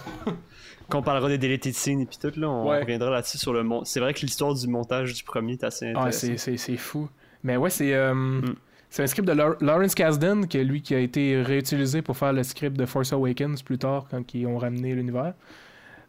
Quand 0.90 1.00
on 1.00 1.04
parlera 1.04 1.30
des 1.30 1.38
deleted 1.38 1.74
scenes 1.74 2.02
et 2.02 2.06
puis 2.06 2.18
tout, 2.22 2.38
là, 2.38 2.50
on 2.50 2.70
Ouais. 2.70 2.82
reviendra 2.82 3.10
là-dessus 3.10 3.38
sur 3.38 3.54
le 3.54 3.64
mon... 3.64 3.86
C'est 3.86 4.02
vrai 4.02 4.14
que 4.14 4.20
l'histoire 4.20 4.54
du 4.54 4.68
montage 4.68 5.14
du 5.14 5.24
premier 5.24 5.54
est 5.54 5.64
assez 5.64 5.86
Ah, 5.96 6.00
intéressante. 6.00 6.20
c'est- 6.20 6.38
c'est 6.38 6.58
c'est 6.58 6.76
fou. 6.78 7.08
Mais 7.44 7.56
ouais, 7.56 7.70
c'est 7.70 7.94
euh, 7.94 8.14
Mm. 8.14 8.56
C'est 8.92 9.02
un 9.04 9.08
script 9.08 9.28
de 9.28 9.34
Lawrence 9.34 9.96
Kasdan, 9.96 10.44
qui 10.48 10.58
est 10.60 10.64
lui 10.64 10.82
qui 10.84 10.94
a 10.94 11.00
été 11.00 11.42
réutilisé 11.42 12.02
pour 12.04 12.16
faire 12.18 12.34
le 12.34 12.44
script 12.44 12.78
de 12.78 12.86
Force 12.86 13.12
Awakens 13.14 13.64
plus 13.64 13.78
tard, 13.80 14.06
quand 14.12 14.34
ils 14.36 14.46
ont 14.46 14.58
ramené 14.60 14.94
l'univers. 14.94 15.34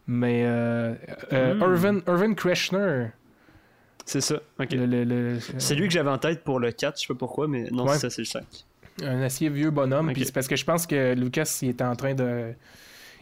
Mais 0.07 0.43
euh, 0.45 0.95
euh, 1.33 1.55
Mm. 1.55 1.61
Irvin, 1.63 1.99
Irvin 2.09 2.35
Kreshner, 2.35 3.07
C'est 4.05 4.21
ça, 4.21 4.41
ok. 4.61 4.69
le- 4.73 5.39
C'est 5.59 5.77
lui 5.77 5.87
que 5.87 5.95
j'avais 5.95 6.11
en 6.11 6.19
tête 6.19 6.43
pour 6.43 6.59
le 6.59 6.73
4, 6.73 6.97
je 7.01 7.03
sais 7.07 7.15
pas 7.15 7.19
pourquoi, 7.19 7.47
mais 7.47 7.69
non, 7.71 7.85
Ouais. 7.87 7.95
c'est 7.95 8.01
ça, 8.01 8.11
c'est 8.11 8.23
le 8.23 8.27
5. 8.27 8.45
un 9.05 9.23
assez 9.23 9.49
vieux 9.49 9.71
bonhomme. 9.71 10.13
Puis 10.13 10.25
c'est 10.27 10.35
parce 10.35 10.49
que 10.49 10.57
je 10.57 10.65
pense 10.65 10.87
que 10.87 11.15
Lucas, 11.15 11.61
il 11.63 11.69
était 11.71 11.85
en 11.85 11.95
train 11.97 12.15
de, 12.15 12.53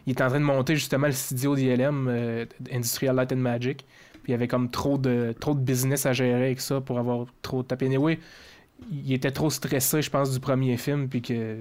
il 0.06 0.12
était 0.12 0.24
en 0.24 0.28
train 0.28 0.40
de 0.40 0.44
monter 0.44 0.74
justement 0.74 1.06
le 1.06 1.12
studio 1.12 1.54
d'ILM, 1.54 2.08
euh, 2.08 2.44
Industrial 2.72 3.14
Light 3.14 3.30
and 3.32 3.36
Magic. 3.36 3.84
Puis 4.22 4.22
il 4.28 4.30
y 4.32 4.34
avait 4.34 4.48
comme 4.48 4.70
trop 4.70 4.96
de, 4.98 5.32
trop 5.38 5.54
de 5.54 5.60
business 5.60 6.06
à 6.06 6.12
gérer 6.14 6.44
avec 6.46 6.60
ça 6.60 6.80
pour 6.80 6.98
avoir 6.98 7.26
trop 7.42 7.62
tapé. 7.62 7.86
Anyway, 7.86 8.18
il 8.90 9.12
était 9.12 9.30
trop 9.30 9.50
stressé, 9.50 10.02
je 10.02 10.10
pense, 10.10 10.30
du 10.32 10.40
premier 10.40 10.76
film, 10.76 11.08
puis 11.08 11.22
que 11.22 11.58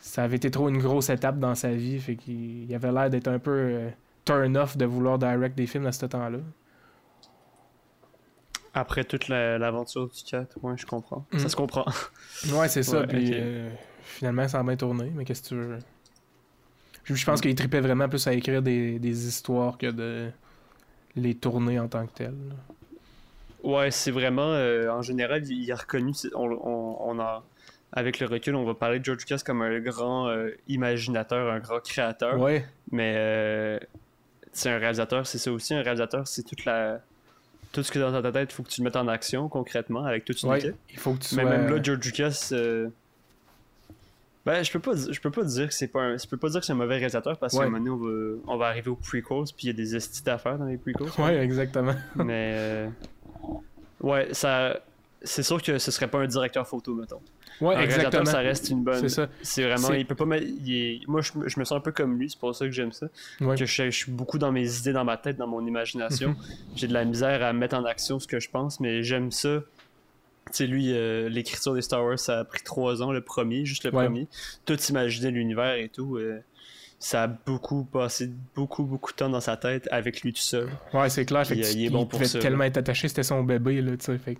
ça 0.00 0.24
avait 0.24 0.36
été 0.36 0.50
trop 0.50 0.68
une 0.68 0.78
grosse 0.78 1.10
étape 1.10 1.38
dans 1.38 1.54
sa 1.54 1.72
vie. 1.72 1.98
Fait 1.98 2.16
qu'il 2.16 2.64
il 2.64 2.74
avait 2.74 2.92
l'air 2.92 3.10
d'être 3.10 3.28
un 3.28 3.38
peu 3.38 3.50
euh, 3.50 3.90
turn 4.24 4.56
off 4.56 4.76
de 4.76 4.84
vouloir 4.84 5.18
direct 5.18 5.56
des 5.56 5.66
films 5.66 5.86
à 5.86 5.92
ce 5.92 6.06
temps-là. 6.06 6.38
Après 8.76 9.04
toute 9.04 9.28
la- 9.28 9.56
l'aventure 9.58 10.08
du 10.08 10.22
4, 10.24 10.56
ouais, 10.62 10.74
je 10.76 10.84
comprends. 10.86 11.24
Mhm. 11.32 11.38
Ça 11.38 11.48
se 11.48 11.56
comprend. 11.56 11.84
Ouais, 12.52 12.68
c'est 12.68 12.82
ça. 12.82 13.00
Ouais, 13.00 13.06
puis 13.06 13.30
euh, 13.32 13.70
finalement, 14.02 14.48
ça 14.48 14.58
a 14.58 14.62
bien 14.64 14.76
tourné. 14.76 15.10
Mais 15.14 15.24
qu'est-ce 15.24 15.42
que 15.42 15.48
tu 15.48 15.54
veux? 15.54 15.78
Je, 17.04 17.14
je 17.14 17.24
pense 17.24 17.40
qu'il 17.40 17.54
tripait 17.54 17.80
vraiment 17.80 18.08
plus 18.08 18.26
à 18.26 18.32
écrire 18.32 18.62
des, 18.62 18.98
des 18.98 19.28
histoires 19.28 19.78
que 19.78 19.86
de 19.90 20.30
les 21.16 21.34
tourner 21.34 21.78
en 21.78 21.86
tant 21.86 22.04
que 22.06 22.12
telles. 22.12 22.34
là. 22.48 22.54
Ouais, 23.64 23.90
c'est 23.90 24.10
vraiment. 24.10 24.52
euh, 24.52 24.88
en 24.90 25.02
général, 25.02 25.44
il 25.48 25.68
est 25.68 25.74
reconnu. 25.74 26.12
On, 26.34 26.50
on, 26.50 26.96
on 27.00 27.18
a, 27.20 27.42
avec 27.92 28.20
le 28.20 28.26
recul, 28.26 28.54
on 28.54 28.64
va 28.64 28.74
parler 28.74 28.98
de 29.00 29.04
George 29.04 29.20
Lucas 29.20 29.42
comme 29.44 29.62
un 29.62 29.80
grand 29.80 30.28
euh, 30.28 30.50
imaginateur, 30.68 31.50
un 31.52 31.58
grand 31.60 31.80
créateur. 31.80 32.38
Ouais, 32.38 32.64
Mais 32.92 33.14
euh, 33.16 33.78
c'est 34.52 34.70
un 34.70 34.78
réalisateur, 34.78 35.26
c'est 35.26 35.38
ça 35.38 35.50
aussi. 35.52 35.74
Un 35.74 35.82
réalisateur, 35.82 36.26
c'est 36.28 36.42
toute 36.42 36.64
la. 36.64 37.00
Tout 37.72 37.82
ce 37.82 37.90
que 37.90 37.98
dans 37.98 38.22
ta 38.22 38.30
tête, 38.30 38.52
il 38.52 38.54
faut 38.54 38.62
que 38.62 38.68
tu 38.68 38.80
le 38.82 38.84
mettes 38.84 38.94
en 38.96 39.08
action 39.08 39.48
concrètement 39.48 40.04
avec 40.04 40.24
toute 40.24 40.40
une 40.42 40.50
ouais. 40.50 40.58
équipe. 40.58 40.76
Il 40.90 40.98
faut 40.98 41.12
que 41.14 41.24
tu 41.24 41.34
Mais 41.34 41.42
sois. 41.42 41.50
même 41.50 41.68
là, 41.74 41.82
George 41.82 42.04
Lucas. 42.06 42.52
Ben, 44.46 44.62
je 44.62 44.70
peux 44.70 44.78
pas, 44.78 44.92
je 44.94 45.18
peux 45.20 45.30
pas 45.30 45.42
dire 45.42 45.68
que 45.68 45.72
c'est 45.74 45.88
pas 45.88 46.02
un, 46.02 46.16
je 46.18 46.26
peux 46.26 46.36
pas 46.36 46.50
dire 46.50 46.60
que 46.60 46.66
c'est 46.66 46.72
un 46.72 46.76
mauvais 46.76 46.96
réalisateur 46.96 47.38
parce 47.38 47.56
qu'à 47.56 47.62
un 47.62 47.70
moment 47.70 47.78
donné, 47.78 47.90
on 47.90 47.96
va, 47.96 48.52
on 48.52 48.56
va 48.58 48.66
arriver 48.66 48.90
aux 48.90 48.94
prequels 48.94 49.44
puis 49.56 49.64
il 49.64 49.66
y 49.68 49.70
a 49.70 49.72
des 49.72 49.96
estis 49.96 50.22
d'affaires 50.22 50.58
dans 50.58 50.66
les 50.66 50.76
prequels. 50.76 51.06
Ouais, 51.18 51.38
exactement. 51.38 51.94
Mais 52.14 52.52
euh, 52.54 52.88
ouais, 54.04 54.28
ça, 54.32 54.80
c'est 55.22 55.42
sûr 55.42 55.60
que 55.62 55.78
ce 55.78 55.90
serait 55.90 56.08
pas 56.08 56.18
un 56.18 56.26
directeur 56.26 56.66
photo, 56.66 56.94
mettons. 56.94 57.20
Ouais, 57.60 57.76
un 57.76 57.82
exactement. 57.82 58.24
ça 58.24 58.38
reste 58.38 58.68
une 58.70 58.82
bonne. 58.82 59.00
C'est 59.00 59.08
ça. 59.08 59.28
C'est 59.42 59.62
vraiment, 59.64 59.92
il 59.92 60.04
peut 60.06 60.16
pas 60.16 60.24
mettre. 60.24 60.44
il 60.46 60.72
est- 60.76 61.00
Moi, 61.06 61.20
je, 61.20 61.30
me- 61.38 61.48
je 61.48 61.60
me 61.60 61.64
sens 61.64 61.76
un 61.78 61.80
peu 61.80 61.92
comme 61.92 62.18
lui, 62.18 62.28
c'est 62.28 62.38
pour 62.38 62.52
ça 62.54 62.64
que 62.66 62.72
j'aime 62.72 62.90
ça. 62.90 63.06
Ouais. 63.40 63.56
Que 63.56 63.64
je, 63.64 63.84
je 63.84 63.90
suis 63.90 64.10
beaucoup 64.10 64.38
dans 64.38 64.50
mes 64.50 64.78
idées, 64.78 64.92
dans 64.92 65.04
ma 65.04 65.16
tête, 65.16 65.36
dans 65.36 65.46
mon 65.46 65.64
imagination. 65.64 66.34
J'ai 66.74 66.88
de 66.88 66.92
la 66.92 67.04
misère 67.04 67.44
à 67.44 67.52
mettre 67.52 67.76
en 67.76 67.84
action 67.84 68.18
ce 68.18 68.26
que 68.26 68.40
je 68.40 68.50
pense, 68.50 68.80
mais 68.80 69.02
j'aime 69.04 69.30
ça. 69.30 69.60
Tu 70.46 70.52
sais, 70.52 70.66
lui, 70.66 70.92
euh, 70.92 71.28
l'écriture 71.28 71.74
des 71.74 71.80
Star 71.82 72.04
Wars, 72.04 72.18
ça 72.18 72.40
a 72.40 72.44
pris 72.44 72.60
trois 72.62 73.02
ans, 73.02 73.12
le 73.12 73.20
premier, 73.22 73.64
juste 73.64 73.84
le 73.84 73.94
Ouais. 73.94 74.04
premier. 74.04 74.26
Tout 74.66 74.78
imaginer 74.90 75.30
l'univers 75.30 75.74
et 75.74 75.88
tout. 75.88 76.16
euh, 76.16 76.40
ça 77.06 77.24
a 77.24 77.26
beaucoup 77.26 77.84
passé 77.84 78.30
beaucoup, 78.54 78.84
beaucoup 78.84 79.12
de 79.12 79.16
temps 79.16 79.28
dans 79.28 79.40
sa 79.40 79.58
tête 79.58 79.86
avec 79.90 80.22
lui 80.22 80.32
tout 80.32 80.40
seul. 80.40 80.68
Ouais, 80.94 81.10
c'est 81.10 81.26
clair. 81.26 81.42
Puis, 81.46 81.60
que 81.60 81.66
euh, 81.66 81.70
il 81.74 81.84
est 81.84 81.90
bon 81.90 82.00
pour 82.06 82.18
pouvait 82.18 82.24
ça, 82.24 82.38
tellement 82.38 82.64
être 82.64 82.78
attaché, 82.78 83.08
c'était 83.08 83.22
son 83.22 83.42
bébé, 83.42 83.82
là, 83.82 83.94
tu 83.98 84.06
sais. 84.06 84.16
Fait 84.16 84.38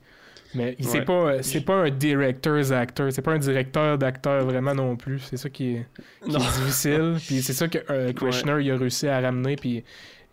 Mais 0.54 0.74
c'est 0.80 1.00
Ouais. 1.00 1.04
pas, 1.04 1.12
euh, 1.12 1.38
c'est 1.42 1.60
pas 1.60 1.74
un 1.74 1.90
director's 1.90 2.70
actor, 2.72 3.12
c'est 3.12 3.20
pas 3.20 3.32
un 3.32 3.38
directeur 3.38 3.98
d'acteur 3.98 4.44
vraiment 4.46 4.74
non 4.74 4.96
plus. 4.96 5.18
C'est 5.18 5.36
ça 5.36 5.50
qui 5.50 5.74
est, 5.74 5.86
qui 6.24 6.30
Non. 6.30 6.38
est 6.38 6.42
difficile. 6.64 7.16
Puis 7.26 7.42
c'est 7.42 7.52
ça 7.52 7.68
que 7.68 7.78
euh, 7.90 8.12
Kushner 8.14 8.56
il 8.62 8.70
a 8.70 8.76
réussi 8.78 9.08
à 9.08 9.20
ramener. 9.20 9.56
Puis 9.56 9.84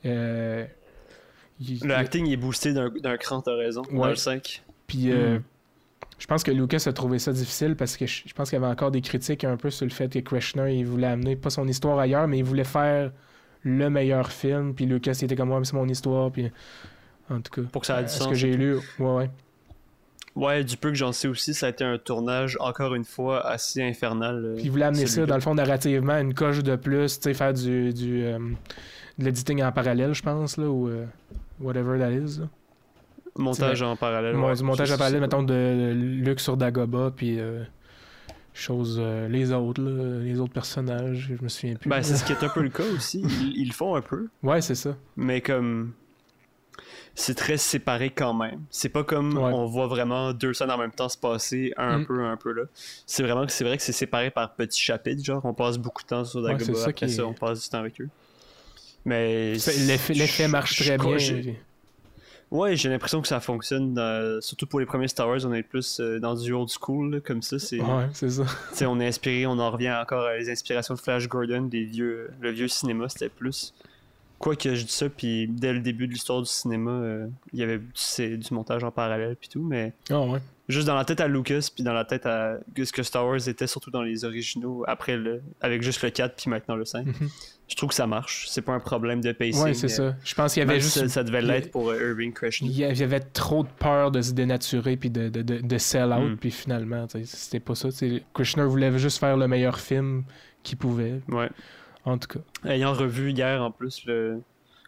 euh, 0.06 0.66
il- 1.60 1.80
Le 1.84 1.96
acting 1.96 2.26
il 2.28 2.34
est 2.34 2.38
boosté 2.38 2.72
d'un 2.74 3.18
cran, 3.18 3.42
t'as 3.42 3.56
raison, 3.58 3.82
dans 3.92 3.98
Ouais. 4.04 4.10
le 4.12 4.16
5. 4.16 4.64
Puis 4.88 5.12
euh, 5.12 5.40
Mm. 5.40 5.44
Je 6.22 6.28
pense 6.28 6.44
que 6.44 6.52
Lucas 6.52 6.84
a 6.86 6.94
trouvé 6.94 7.18
ça 7.18 7.34
difficile 7.34 7.76
parce 7.76 7.98
que 7.98 8.06
je, 8.06 8.32
pense 8.36 8.52
qu'il 8.52 8.60
y 8.60 8.64
avait 8.64 8.72
encore 8.72 8.92
des 8.92 9.02
critiques 9.02 9.44
un 9.44 9.58
peu 9.58 9.72
sur 9.72 9.86
le 9.88 9.92
fait 9.92 10.08
que 10.08 10.20
Kushner 10.20 10.78
il 10.78 10.86
voulait 10.86 11.08
amener 11.08 11.36
pas 11.36 11.50
son 11.50 11.68
histoire 11.68 11.98
ailleurs, 11.98 12.28
mais 12.28 12.38
il 12.38 12.44
voulait 12.44 12.64
faire 12.64 13.12
le 13.64 13.90
meilleur 13.90 14.32
film. 14.32 14.76
Puis 14.76 14.86
Lucas 14.86 15.18
il 15.20 15.26
était 15.26 15.36
comme 15.36 15.50
moi, 15.50 15.60
c'est 15.64 15.74
mon 15.74 15.88
histoire. 15.88 16.32
Puis 16.32 16.52
en 17.28 17.42
tout 17.42 17.52
cas, 17.52 17.68
Pour 17.72 17.82
que 17.82 17.88
ça 17.88 17.96
ait 17.96 18.04
euh, 18.04 18.06
du 18.06 18.12
ce 18.12 18.20
sens. 18.20 18.28
que 18.28 18.36
j'ai 18.36 18.56
lu, 18.56 18.76
ouais, 19.00 19.16
ouais. 19.16 19.30
Ouais, 20.36 20.64
du 20.64 20.78
peu 20.78 20.90
que 20.90 20.96
j'en 20.96 21.12
sais 21.12 21.28
aussi, 21.28 21.54
ça 21.54 21.66
a 21.66 21.70
été 21.70 21.84
un 21.84 21.98
tournage, 21.98 22.56
encore 22.62 22.94
une 22.96 23.04
fois, 23.04 23.46
assez 23.46 23.82
infernal. 23.84 24.46
euh, 24.46 24.56
Puis 24.56 24.66
il 24.66 24.72
voulait 24.72 24.86
amener 24.86 25.08
ça, 25.08 25.26
dans 25.26 25.36
le 25.36 25.42
fond, 25.42 25.56
narrativement, 25.56 26.18
une 26.20 26.34
coche 26.36 26.60
de 26.60 26.76
plus, 26.76 27.20
tu 27.20 27.24
sais, 27.24 27.34
faire 27.34 27.54
du, 27.54 27.94
du 27.94 28.24
euh, 28.24 28.38
de 29.18 29.26
l'editing 29.26 29.62
en 29.64 29.72
parallèle, 29.72 30.14
je 30.14 30.22
pense, 30.22 30.58
là, 30.58 30.68
ou 30.70 30.88
euh, 30.88 31.06
whatever 31.60 32.00
that 32.00 32.12
is. 32.12 32.40
là. 32.40 32.48
Montage 33.38 33.82
en 33.82 33.96
parallèle. 33.96 34.36
Mon- 34.36 34.48
ouais, 34.50 34.56
du 34.56 34.64
montage 34.64 34.92
en 34.92 34.98
parallèle, 34.98 35.22
mettons, 35.22 35.44
de 35.44 35.94
Luke 35.96 36.40
sur 36.40 36.58
Dagoba, 36.58 37.12
puis 37.16 37.40
euh, 37.40 37.64
euh, 38.70 39.28
les 39.30 39.52
autres, 39.54 39.82
là, 39.82 40.20
les 40.24 40.40
autres 40.40 40.54
personnages, 40.54 41.32
je 41.38 41.44
me 41.44 41.48
souviens 41.48 41.76
plus. 41.76 41.90
Ben, 41.90 42.04
c'est 42.04 42.16
ce 42.18 42.24
qui 42.26 42.34
est 42.34 42.44
un 42.44 42.50
peu 42.50 42.62
le 42.62 42.70
cas 42.70 42.84
aussi. 42.96 43.22
Ils, 43.22 43.58
ils 43.58 43.68
le 43.70 43.74
font 43.74 43.96
un 43.96 44.02
peu, 44.02 44.28
Ouais, 44.44 44.62
c'est 44.62 44.76
ça. 44.76 44.96
mais 45.16 45.42
comme. 45.42 45.94
C'est 47.14 47.36
très 47.36 47.58
séparé 47.58 48.10
quand 48.10 48.34
même. 48.34 48.62
C'est 48.70 48.88
pas 48.90 49.04
comme 49.04 49.38
Ouais. 49.38 49.52
on 49.54 49.66
voit 49.66 49.88
vraiment 49.88 50.32
deux 50.32 50.54
scènes 50.54 50.72
en 50.72 50.78
même 50.78 50.92
temps 50.94 51.10
se 51.10 51.18
passer, 51.18 51.74
un 51.76 52.00
Mm. 52.00 52.06
peu, 52.06 52.24
un 52.24 52.38
peu 52.38 52.54
là. 52.54 52.64
C'est 53.06 53.22
vraiment 53.22 53.46
que 53.46 53.52
c'est 53.52 53.66
vrai 53.66 53.76
que 53.76 53.84
c'est 53.84 53.92
séparé 53.92 54.32
par 54.32 54.56
petits 54.56 54.80
chapitres, 54.82 55.22
genre 55.24 55.42
on 55.44 55.54
passe 55.54 55.78
beaucoup 55.78 56.02
de 56.04 56.08
temps 56.08 56.24
sur 56.24 56.42
ça 56.42 56.52
après 56.52 57.08
ça 57.10 57.26
on 57.26 57.34
passe 57.34 57.64
du 57.64 57.70
temps 57.70 57.80
avec 57.80 58.00
eux. 58.00 58.08
Mais 59.04 59.54
L'effet 59.54 60.48
marche 60.48 60.76
très 60.78 60.98
je- 61.20 61.34
bien. 61.36 61.54
Ouais, 62.52 62.76
j'ai 62.76 62.90
l'impression 62.90 63.22
que 63.22 63.28
ça 63.30 63.40
fonctionne, 63.40 63.94
dans- 63.94 64.42
surtout 64.42 64.68
pour 64.68 64.80
les 64.82 64.86
premiers 64.86 65.08
Star 65.08 65.28
Wars, 65.30 65.40
on 65.46 65.54
est 65.54 65.64
plus 65.64 66.00
euh, 66.02 66.20
dans 66.20 66.36
du 66.36 66.52
old 66.52 66.70
school, 66.70 67.14
là, 67.16 67.20
comme 67.22 67.42
ça. 67.42 67.58
C'est, 67.60 67.80
Ouais, 67.80 68.08
c'est 68.14 68.30
ça. 68.30 68.44
tu 68.44 68.76
sais, 68.78 68.86
on 68.86 69.00
est 69.00 69.08
inspiré, 69.08 69.46
on 69.48 69.58
en 69.58 69.72
revient 69.72 69.92
encore 69.94 70.26
à 70.26 70.36
les 70.36 70.50
inspirations 70.50 70.94
de 70.96 71.00
Flash 71.00 71.28
Gordon, 71.30 71.62
des 71.62 71.86
vieux, 71.86 72.30
le 72.42 72.52
vieux 72.52 72.68
cinéma, 72.68 73.08
c'était 73.08 73.30
plus. 73.30 73.74
Quoi 74.42 74.56
que 74.56 74.74
je 74.74 74.84
dis 74.86 74.92
ça, 74.92 75.08
puis 75.08 75.48
dès 75.48 75.72
le 75.72 75.80
début 75.82 76.08
de 76.08 76.14
l'histoire 76.14 76.42
du 76.42 76.50
cinéma, 76.50 76.90
euh, 76.92 77.28
il 77.54 77.60
y 77.60 77.64
avait 77.64 77.80
du 77.80 78.54
montage 78.54 78.84
en 78.84 78.90
parallèle 78.92 79.36
puis 79.40 79.50
tout, 79.50 79.62
mais 79.64 79.94
Ah 80.10 80.20
ouais. 80.22 80.40
juste 80.68 80.88
dans 80.88 80.96
la 80.96 81.06
tête 81.06 81.22
à 81.22 81.28
Lucas, 81.28 81.70
puis 81.76 81.84
dans 81.84 81.94
la 81.94 82.06
tête 82.06 82.26
à 82.26 82.58
ce 82.76 82.92
que 82.92 83.04
Star 83.04 83.26
Wars 83.28 83.48
était, 83.48 83.68
surtout 83.68 83.92
dans 83.92 84.02
les 84.02 84.26
originaux, 84.26 84.84
après 84.88 85.16
le, 85.16 85.44
avec 85.62 85.84
juste 85.84 86.02
le 86.02 86.10
4 86.10 86.36
puis 86.36 86.50
maintenant 86.50 86.76
le 86.76 86.86
5. 86.86 87.06
Mhm. 87.06 87.30
Je 87.68 87.76
trouve 87.78 87.90
que 87.90 87.96
ça 87.96 88.08
marche. 88.08 88.48
C'est 88.50 88.64
pas 88.64 88.74
un 88.74 88.80
problème 88.82 89.22
de 89.22 89.32
pacing. 89.32 89.64
Ouais, 89.64 89.74
c'est 89.74 89.88
ça. 89.88 90.14
Je 90.26 90.34
pense 90.36 90.54
qu'il 90.56 90.62
y 90.62 90.64
avait 90.70 90.82
juste. 90.82 90.98
ça, 91.00 91.08
ça 91.08 91.24
devait 91.24 91.42
l'être 91.42 91.72
pour 91.72 91.90
euh, 91.90 92.10
Irving 92.10 92.34
Krishna. 92.34 92.68
Il 92.68 92.76
y 92.78 92.84
avait- 92.84 93.20
trop 93.22 93.64
de 93.64 93.70
peur 93.80 94.12
de 94.12 94.22
se 94.22 94.34
dénaturer 94.34 94.98
puis 94.98 95.10
de, 95.10 95.30
de, 95.30 95.42
de, 95.42 95.60
de 95.60 95.78
sell 95.78 96.12
out, 96.12 96.32
Mm. 96.32 96.38
puis 96.38 96.52
finalement, 96.52 97.08
c'était 97.24 97.60
pas 97.62 97.76
ça. 97.76 97.88
Kushner 98.34 98.66
voulait 98.66 98.98
juste 98.98 99.20
faire 99.20 99.38
le 99.38 99.48
meilleur 99.48 99.80
film 99.80 100.24
qu'il 100.64 100.78
pouvait, 100.78 101.22
Ouais. 101.30 101.50
En 102.06 102.18
tout 102.18 102.28
cas. 102.28 102.70
Ayant 102.70 102.94
revu 102.94 103.32
hier 103.32 103.62
en 103.62 103.72
plus 103.72 104.06
le 104.06 104.42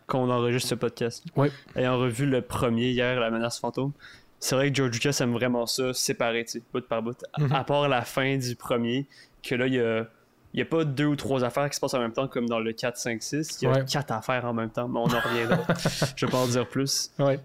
quand 0.05 0.19
on 0.21 0.29
enregistre 0.29 0.69
ce 0.69 0.75
podcast. 0.75 1.23
Ouais. 1.35 1.51
Ayant 1.75 1.97
revu 1.97 2.25
le 2.25 2.41
premier 2.41 2.89
hier, 2.91 3.19
La 3.19 3.31
menace 3.31 3.59
fantôme. 3.59 3.91
C'est 4.39 4.55
vrai 4.55 4.69
que 4.69 4.75
George 4.75 4.91
Lucas 4.91 5.17
aime 5.21 5.31
vraiment 5.31 5.65
ça, 5.65 5.93
séparé, 5.93 6.43
tu 6.43 6.51
sais, 6.59 6.61
bout 6.73 6.85
par 6.85 7.01
bout. 7.01 7.15
À- 7.33 7.41
Mhm. 7.41 7.51
À 7.53 7.63
part 7.63 7.87
la 7.87 8.01
fin 8.01 8.37
du 8.37 8.55
premier, 8.57 9.05
que 9.41 9.55
là, 9.55 9.67
il 9.67 9.75
y 9.75 9.79
a, 9.79 10.05
il 10.53 10.59
y 10.59 10.61
a 10.61 10.65
pas 10.65 10.83
deux 10.83 11.05
ou 11.05 11.15
trois 11.15 11.43
affaires 11.45 11.69
qui 11.69 11.75
se 11.77 11.79
passent 11.79 11.93
en 11.93 11.99
même 11.99 12.11
temps 12.11 12.27
comme 12.27 12.47
dans 12.49 12.59
le 12.59 12.73
4, 12.73 12.97
5, 12.97 13.23
6. 13.23 13.59
Il 13.61 13.65
y 13.65 13.67
a 13.67 13.71
Ouais. 13.71 13.85
quatre 13.85 14.11
affaires 14.11 14.43
en 14.43 14.53
même 14.53 14.69
temps, 14.69 14.89
mais 14.89 14.99
on 14.99 15.03
en 15.03 15.19
reviendra. 15.19 15.59
Je 16.17 16.25
vais 16.25 16.31
pas 16.31 16.37
en 16.39 16.47
dire 16.47 16.67
plus. 16.67 17.11
Ouais. 17.19 17.39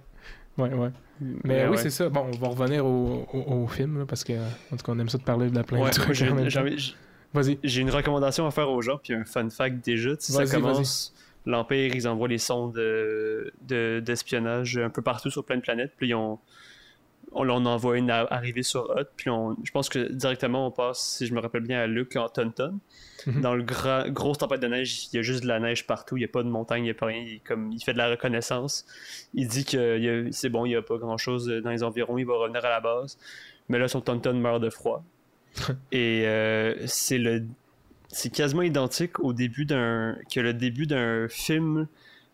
Ouais, 0.59 0.73
ouais. 0.75 0.91
Mais 1.21 1.65
oui, 1.67 1.71
ouais. 1.71 1.77
c'est 1.77 1.91
ça. 1.91 2.09
Bon, 2.09 2.27
on 2.33 2.37
va 2.37 2.49
revenir 2.49 2.85
au, 2.85 3.27
au, 3.33 3.39
au 3.63 3.67
film, 3.69 4.01
là, 4.01 4.05
parce 4.07 4.25
que, 4.25 4.33
en 4.33 4.77
tout 4.77 4.85
cas, 4.85 4.93
on 4.93 4.99
aime 4.99 5.09
ça 5.09 5.19
de 5.19 5.23
parler 5.23 5.49
de 5.51 5.55
la 5.55 5.63
plein 5.63 5.79
Ouais, 5.79 5.91
de 5.91 5.95
trucs. 5.95 6.17
J'ai- 7.35 7.55
Vas-y. 7.63 7.81
Une 7.81 7.91
recommandation 7.91 8.47
à 8.47 8.51
faire 8.51 8.71
aux 8.71 8.83
gens, 8.83 8.99
puis 9.03 9.13
un 9.15 9.25
fun 9.25 9.49
fact 9.51 9.85
déjà. 9.85 10.11
Sais, 10.19 10.33
ça 10.33 10.45
commence, 10.73 11.15
l'Empire, 11.47 11.95
ils 11.95 12.09
envoient 12.09 12.29
les 12.29 12.39
sondes 12.39 12.75
de- 12.75 13.53
de- 13.63 14.01
d'espionnage 14.05 14.77
un 14.79 14.91
peu 14.91 15.03
partout 15.03 15.31
sur 15.31 15.45
plein 15.45 15.57
de 15.57 15.63
planètes, 15.63 15.93
puis 15.97 16.15
ont- 16.15 16.39
on 17.33 17.47
en 17.51 17.67
envoie 17.67 17.99
une 17.99 18.11
à- 18.11 18.27
arriver 18.31 18.63
sur 18.63 18.89
Hoth, 18.89 19.09
puis 19.17 19.29
on, 19.29 19.55
je 19.63 19.71
pense 19.71 19.91
que 19.91 20.11
directement 20.11 20.67
on 20.67 20.71
passe, 20.71 21.17
si 21.19 21.27
je 21.27 21.35
me 21.35 21.41
rappelle 21.41 21.61
bien, 21.63 21.79
à 21.81 21.87
Luke 21.87 22.17
en 22.17 22.29
Taunton. 22.31 22.79
Mhm. 23.27 23.41
Dans 23.43 23.55
le 23.55 23.63
grand, 23.63 24.09
grosse 24.09 24.39
tempête 24.39 24.61
de 24.63 24.67
neige, 24.67 25.09
il 25.13 25.17
y 25.17 25.19
a 25.19 25.23
juste 25.23 25.43
de 25.43 25.49
la 25.49 25.61
neige 25.61 25.87
partout, 25.87 26.17
il 26.17 26.21
n'y 26.21 26.25
a 26.25 26.29
pas 26.29 26.43
de 26.43 26.49
montagne, 26.49 26.81
il 26.81 26.85
n'y 26.85 26.91
a 26.91 26.95
pas 26.95 27.07
rien. 27.07 27.21
Il, 27.27 27.41
comme, 27.41 27.71
il 27.73 27.83
fait 27.85 27.93
de 27.93 27.99
la 27.99 28.09
reconnaissance. 28.09 28.87
Il 29.35 29.47
dit 29.49 29.67
que 29.67 29.99
il 29.99 30.05
y 30.05 30.09
a- 30.09 30.33
c'est 30.33 30.49
bon, 30.49 30.65
il 30.65 30.71
n'y 30.71 30.77
a 30.77 30.81
pas 30.83 30.97
grand 30.97 31.19
chose 31.19 31.47
dans 31.47 31.71
les 31.71 31.83
environs, 31.83 32.17
il 32.17 32.25
va 32.25 32.35
revenir 32.39 32.65
à 32.65 32.71
la 32.71 32.81
base. 32.81 33.19
Mais 33.69 33.79
là, 33.79 33.89
son 33.89 34.01
Taunton 34.01 34.33
meurt 34.35 34.63
de 34.63 34.71
froid. 34.71 35.05
Et 35.93 36.23
euh, 36.27 36.75
c'est 36.87 37.19
le 37.19 37.45
c'est 38.11 38.31
quasiment 38.33 38.63
identique 38.63 39.21
au 39.21 39.33
début 39.33 39.65
d'un 39.67 40.17
que 40.33 40.41
le 40.41 40.55
début 40.55 40.87
d'un 40.87 41.29
film 41.29 41.87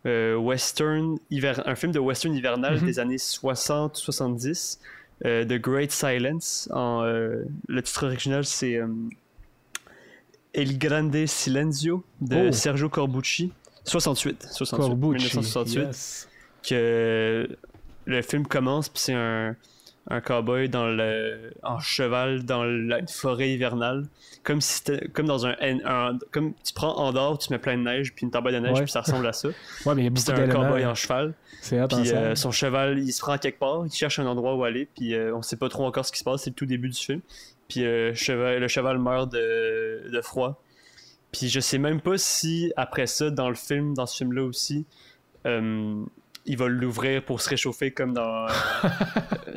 euh, 0.06 0.36
western 0.36 1.18
hiver, 1.30 1.62
un 1.66 1.74
film 1.74 1.90
de 1.92 1.98
western 1.98 2.34
hivernal 2.34 2.78
Mhm. 2.80 2.86
des 2.86 2.98
années 3.00 3.18
60 3.18 3.96
70 3.96 4.78
euh, 5.24 5.44
The 5.44 5.54
Great 5.60 5.90
Silence 5.90 6.68
en 6.72 7.02
le 7.02 7.82
titre 7.82 8.06
original 8.06 8.44
c'est 8.44 8.78
El 10.52 10.78
Grande 10.78 11.26
Silenzio 11.26 12.04
de 12.20 12.48
Oh. 12.48 12.52
Sergio 12.52 12.88
Corbucci 12.88 13.52
68 13.84 14.46
68 14.52 14.76
Corbucci. 14.88 15.24
1968 15.24 15.80
yes. 15.86 16.28
que 16.62 17.48
le 18.06 18.22
film 18.22 18.46
commence 18.46 18.88
puis 18.88 19.00
c'est 19.00 19.14
un 19.14 19.56
un 20.08 20.20
cowboy 20.20 20.68
dans 20.68 20.86
le 20.88 21.52
en 21.62 21.78
cheval 21.80 22.44
dans 22.44 22.62
la 22.64 22.98
une 22.98 23.08
forêt 23.08 23.50
hivernale 23.52 24.04
comme 24.42 24.60
si 24.60 24.82
comme 25.14 25.26
dans 25.26 25.46
un, 25.46 25.54
un- 25.62 26.18
comme 26.30 26.52
tu 26.62 26.74
prends 26.74 26.94
Andorre 26.98 27.38
tu 27.38 27.50
mets 27.52 27.58
plein 27.58 27.78
de 27.78 27.82
neige 27.82 28.14
puis 28.14 28.24
une 28.26 28.30
tempête 28.30 28.52
de 28.52 28.58
neige 28.58 28.72
Ouais. 28.78 28.82
puis 28.82 28.92
ça 28.92 29.00
ressemble 29.00 29.26
à 29.26 29.32
ça 29.32 29.48
Ouais, 29.86 29.94
mais 29.94 30.10
c'est 30.16 30.32
un 30.32 30.46
cowboy 30.48 30.72
d'éléments. 30.74 30.90
en 30.90 30.94
cheval 30.94 31.34
C'est 31.62 31.76
puis 31.88 31.96
ensemble. 31.96 32.16
euh, 32.18 32.34
son 32.34 32.50
cheval 32.50 32.98
il 32.98 33.12
se 33.12 33.20
prend 33.22 33.38
quelque 33.38 33.58
part 33.58 33.86
il 33.86 33.92
cherche 33.92 34.18
un 34.18 34.26
endroit 34.26 34.54
où 34.54 34.64
aller 34.64 34.86
puis 34.94 35.14
euh, 35.14 35.34
on 35.34 35.40
sait 35.40 35.56
pas 35.56 35.70
trop 35.70 35.86
encore 35.86 36.04
ce 36.04 36.12
qui 36.12 36.18
se 36.18 36.24
passe 36.24 36.42
c'est 36.42 36.50
le 36.50 36.54
tout 36.56 36.66
début 36.66 36.90
du 36.90 36.98
film 37.00 37.20
puis 37.68 37.86
euh, 37.86 38.12
cheval, 38.14 38.58
le 38.60 38.68
cheval 38.68 38.98
meurt 38.98 39.32
de, 39.32 40.10
de 40.12 40.20
froid 40.20 40.60
puis 41.32 41.48
je 41.48 41.60
sais 41.60 41.78
même 41.78 42.02
pas 42.02 42.18
si 42.18 42.72
après 42.76 43.06
ça 43.06 43.30
dans 43.30 43.48
le 43.48 43.54
film 43.54 43.94
dans 43.94 44.04
ce 44.06 44.18
film 44.18 44.32
là 44.34 44.42
aussi 44.44 44.84
euh, 45.46 46.04
il 46.46 46.56
va 46.58 46.68
l'ouvrir 46.68 47.24
pour 47.24 47.40
se 47.40 47.48
réchauffer 47.48 47.90
comme 47.92 48.12
dans 48.12 48.46
euh, 48.46 48.48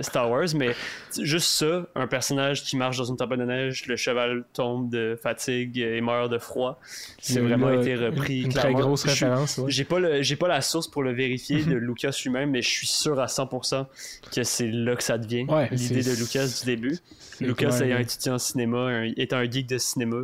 Star 0.02 0.30
Wars, 0.30 0.48
mais 0.56 0.74
juste 1.22 1.50
ça, 1.50 1.86
un 1.96 2.08
personnage 2.08 2.64
qui 2.64 2.78
marche 2.78 2.98
dans 2.98 3.04
une 3.06 3.18
tempête 3.18 3.40
de 3.40 3.46
neige, 3.46 3.86
le 3.88 3.96
cheval 3.98 4.46
tombe 4.54 4.90
de 4.90 5.18
fatigue 5.22 5.78
et 5.80 6.00
meurt 6.02 6.32
de 6.32 6.38
froid, 6.38 6.80
c'est 7.20 7.40
vraiment 7.42 7.72
été 7.72 7.96
repris. 7.96 8.44
Une 8.44 8.54
très 8.54 8.74
grosse 8.74 9.04
référence. 9.04 9.58
ouais. 9.58 9.70
J'ai 9.72 9.84
pas, 9.84 10.00
le- 10.00 10.22
j'ai 10.22 10.36
pas 10.38 10.48
la 10.48 10.62
source 10.62 10.88
pour 10.88 11.04
le 11.04 11.12
vérifier 11.14 11.64
de 11.64 11.76
Lucas 11.76 12.18
lui-même, 12.24 12.52
mais 12.52 12.62
je 12.62 12.70
suis 12.70 12.88
sûr 12.88 13.20
à 13.20 13.26
100% 13.26 13.86
que 14.34 14.44
c'est 14.44 14.68
là 14.72 14.96
que 14.96 15.04
ça 15.04 15.18
devient. 15.18 15.44
Ouais, 15.50 15.68
L'idée 15.72 16.04
de 16.04 16.12
Lucas 16.18 16.48
du 16.60 16.66
début. 16.66 16.98
Lucas 17.42 17.80
ayant 17.82 17.98
étudié 18.00 18.32
en 18.32 18.38
cinéma, 18.38 18.78
un- 18.88 19.12
étant 19.18 19.38
un 19.38 19.50
geek 19.50 19.68
de 19.68 19.78
cinéma. 19.78 20.18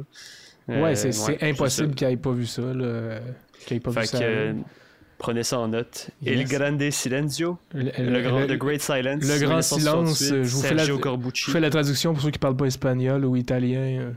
Ouais, 0.70 0.76
Euh, 0.92 0.96
c'est 0.96 1.12
c'est 1.12 1.44
impossible 1.44 1.94
qu'il 1.94 2.08
ait 2.08 2.16
pas 2.16 2.32
vu 2.32 2.46
ça. 2.46 2.62
Là. 2.62 3.20
Qu'il 3.66 3.78
ait 3.78 3.80
pas 3.82 3.92
Fait 3.92 4.02
vu 4.02 4.08
ça. 4.08 4.20
que, 4.20 4.24
euh, 4.24 4.54
prenez 5.24 5.44
ça 5.44 5.58
en 5.58 5.70
note. 5.70 6.10
El 6.26 6.40
Yes. 6.40 6.50
Grande 6.50 6.92
Silenzio, 6.92 7.58
Le, 7.74 7.92
le, 7.98 8.22
grand, 8.22 8.40
le- 8.42 8.48
The 8.48 8.58
Great 8.58 8.82
Silence. 8.82 9.22
le 9.24 9.40
grand 9.40 9.60
1968, 9.60 9.80
silence, 9.80 10.22
euh, 10.32 10.44
je 10.44 10.50
vous 10.56 10.62
fais 10.62 10.70
la- 10.74 10.78
Sergio 10.80 10.96
je 10.98 11.02
Corbucci. 11.02 11.52
fais 11.52 11.60
la 11.62 11.70
traduction 11.70 12.14
pour 12.14 12.22
ceux 12.22 12.30
qui 12.32 12.40
parlent 12.40 12.58
pas 12.58 12.66
espagnol 12.66 13.24
ou 13.26 13.36
italien. 13.38 13.80
euh. 13.80 14.12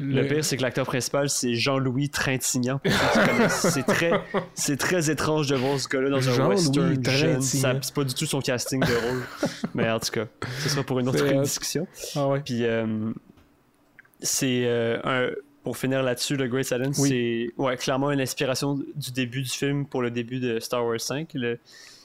Le 0.00 0.26
pire, 0.26 0.44
c'est 0.44 0.56
que 0.56 0.62
l'acteur 0.62 0.86
principal, 0.86 1.28
c'est 1.28 1.54
Jean-Louis 1.54 2.08
Trintignant. 2.08 2.80
C'est 3.48 3.84
très, 3.86 4.10
c'est 4.54 4.76
très 4.76 5.08
étrange 5.08 5.46
de 5.46 5.54
voir 5.54 5.78
ce 5.78 5.86
gars-là 5.88 6.10
dans 6.10 6.28
un 6.40 6.48
western 6.48 7.04
jeune. 7.08 7.40
C'est 7.42 7.62
pas 7.94 8.02
du 8.04 8.12
tout 8.14 8.26
son 8.26 8.40
casting 8.40 8.80
de 8.80 8.86
rôle. 8.86 9.22
Mais 9.74 9.88
en 9.88 10.00
tout 10.00 10.10
cas, 10.10 10.24
ce 10.60 10.68
sera 10.70 10.82
pour 10.82 10.98
une 10.98 11.08
autre 11.08 11.24
discussion. 11.42 11.86
Ah 12.16 12.26
ouais. 12.26 12.40
Puis, 12.44 12.64
euh, 12.64 13.12
c'est 14.20 14.62
euh, 14.64 14.98
un. 15.04 15.28
Pour 15.64 15.76
finir 15.78 16.02
là-dessus, 16.02 16.36
le 16.36 16.46
Great 16.46 16.64
Silence, 16.66 16.98
Oui. 16.98 17.08
c'est 17.08 17.62
ouais, 17.62 17.76
clairement 17.76 18.10
une 18.12 18.20
inspiration 18.20 18.74
du 18.94 19.10
début 19.12 19.42
du 19.42 19.48
film 19.50 19.86
pour 19.86 20.02
le 20.02 20.10
début 20.10 20.38
de 20.38 20.60
Star 20.60 20.84
Wars 20.86 21.00
5. 21.00 21.30
Le- 21.34 21.58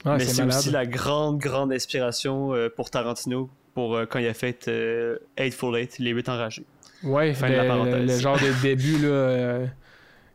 Ah, 0.05 0.15
mais 0.17 0.23
c'est 0.23 0.41
aussi 0.43 0.71
la 0.71 0.85
grande, 0.85 1.39
grande 1.39 1.73
inspiration 1.73 2.53
euh, 2.55 2.69
pour 2.73 2.89
Tarantino 2.89 3.49
pour 3.73 3.95
euh, 3.97 4.05
quand 4.05 4.19
il 4.19 4.27
a 4.27 4.33
fait 4.33 4.67
euh, 4.69 5.17
Eightful 5.37 5.75
Eight, 5.77 5.99
Les 5.99 6.11
8 6.11 6.29
enragés. 6.29 6.63
Ouais, 7.03 7.33
Fin 7.33 7.49
de 7.49 7.53
la 7.55 7.63
le, 7.63 7.67
parenthèse. 7.67 8.07
le 8.15 8.19
genre 8.21 8.37
de 8.37 8.61
début, 8.61 8.97
là, 8.97 9.07
euh, 9.09 9.65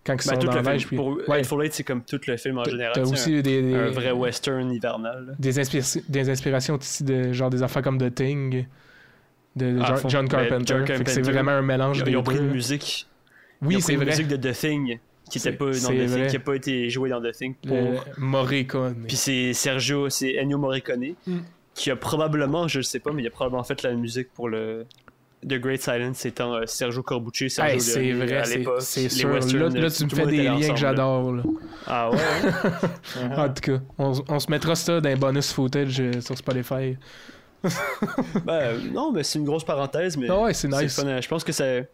quand 0.04 0.12
ils 0.12 0.16
Ben, 0.16 0.34
sont 0.34 0.38
tout 0.40 0.46
dans 0.48 0.52
le 0.52 0.56
la 0.58 0.62
film. 0.62 0.72
neige. 0.74 0.87
Puis... 0.87 0.96
Pour 0.96 1.08
Ouais. 1.28 1.38
Eightful 1.40 1.64
Eight, 1.64 1.72
c'est 1.72 1.82
comme 1.84 2.02
tout 2.04 2.20
le 2.26 2.37
film 2.37 2.58
en 2.58 2.64
général. 2.64 2.92
T'as 2.94 3.04
c'est 3.06 3.12
aussi 3.12 3.42
des, 3.42 3.62
des, 3.62 3.74
un, 3.74 3.87
un 3.87 3.90
vrai 3.90 4.12
western 4.12 4.70
hivernal. 4.70 5.34
des, 5.38 5.58
inspira- 5.58 6.02
des 6.10 6.28
inspirations 6.28 6.74
aussi 6.76 7.02
de 7.04 7.32
genre 7.32 7.48
des 7.48 7.62
affaires 7.62 7.80
comme 7.82 7.96
The 7.98 8.14
Thing 8.14 8.66
de 9.56 9.78
John. 9.78 9.96
John 10.10 10.28
Ben, 10.28 10.28
Carpenter. 10.28 10.64
John 10.66 10.84
que 10.84 10.96
c'est 10.98 11.04
Carpenter. 11.04 11.32
vraiment 11.32 11.52
un 11.52 11.62
mélange 11.62 11.98
Ils, 12.00 12.04
des 12.04 12.10
ils 12.10 12.16
ont 12.18 12.22
pris 12.22 12.37
une 12.37 12.50
musique. 12.50 13.06
Oui, 13.64 13.81
c'est 13.81 13.96
vrai. 13.96 14.07
musique 14.07 14.29
de 14.29 14.37
The 14.37 14.53
Thing 14.55 14.98
qui 15.31 15.38
était 15.38 16.38
pas 16.38 16.55
été 16.55 16.90
jouée 16.90 17.09
dans 17.11 17.20
The 17.20 17.33
Thing 17.33 17.55
pour. 17.66 17.77
Le 17.77 17.98
Morricone. 18.18 19.05
Puis 19.09 19.16
c'est 19.16 19.53
Sergio, 19.55 20.09
c'est 20.11 20.38
Ennio 20.38 20.59
Morricone 20.59 21.14
Mm. 21.27 21.38
qui 21.74 21.90
a 21.90 21.96
probablement, 21.96 22.68
je 22.68 22.79
le 22.79 22.83
sais 22.85 22.98
pas, 23.00 23.11
mais 23.12 23.22
il 23.22 23.27
a 23.27 23.31
probablement 23.31 23.64
fait 23.64 23.83
la 23.83 23.92
musique 23.94 24.29
pour 24.35 24.48
le 24.48 24.87
The 25.46 25.55
Great 25.61 25.83
Silence 25.83 26.24
étant 26.24 26.55
euh, 26.55 26.62
Sergio 26.66 27.03
Corbucci, 27.03 27.50
Sergio 27.50 27.74
Hey, 27.74 27.81
c'est 27.81 28.12
vrai, 28.12 28.37
à 28.37 28.44
c'est 28.81 29.09
sûr. 29.11 29.29
Là, 29.31 29.68
là, 29.68 29.90
tu 29.90 30.05
me 30.05 30.09
fais 30.11 30.27
des 30.27 30.42
liens 30.42 30.59
que 30.59 30.64
ensemble, 30.64 30.79
j'adore. 30.79 31.35
Ah 31.87 32.11
ouais. 32.11 32.16
hein? 33.22 33.31
En 33.37 33.48
tout 33.50 33.61
cas, 33.72 33.81
on, 33.98 34.12
on 34.29 34.38
se 34.40 34.50
mettra 34.50 34.74
ça 34.74 35.00
dans 35.00 35.09
les 35.09 35.16
bonus 35.16 35.53
footage 35.53 36.00
euh, 36.00 36.20
sur 36.20 36.37
Spotify. 36.38 36.96
Ben, 38.44 38.53
euh, 38.53 38.79
non, 38.92 39.11
mais 39.12 39.22
c'est 39.22 39.38
une 39.38 39.44
grosse 39.44 39.64
parenthèse, 39.64 40.16
mais 40.16 40.27
Ah 40.31 40.42
ouais, 40.42 40.55
c'est 40.55 40.68
nice. 40.68 40.96
fun. 41.00 41.20
Je 41.20 41.29
pense 41.29 41.44
que 41.44 41.53
c'est. 41.53 41.88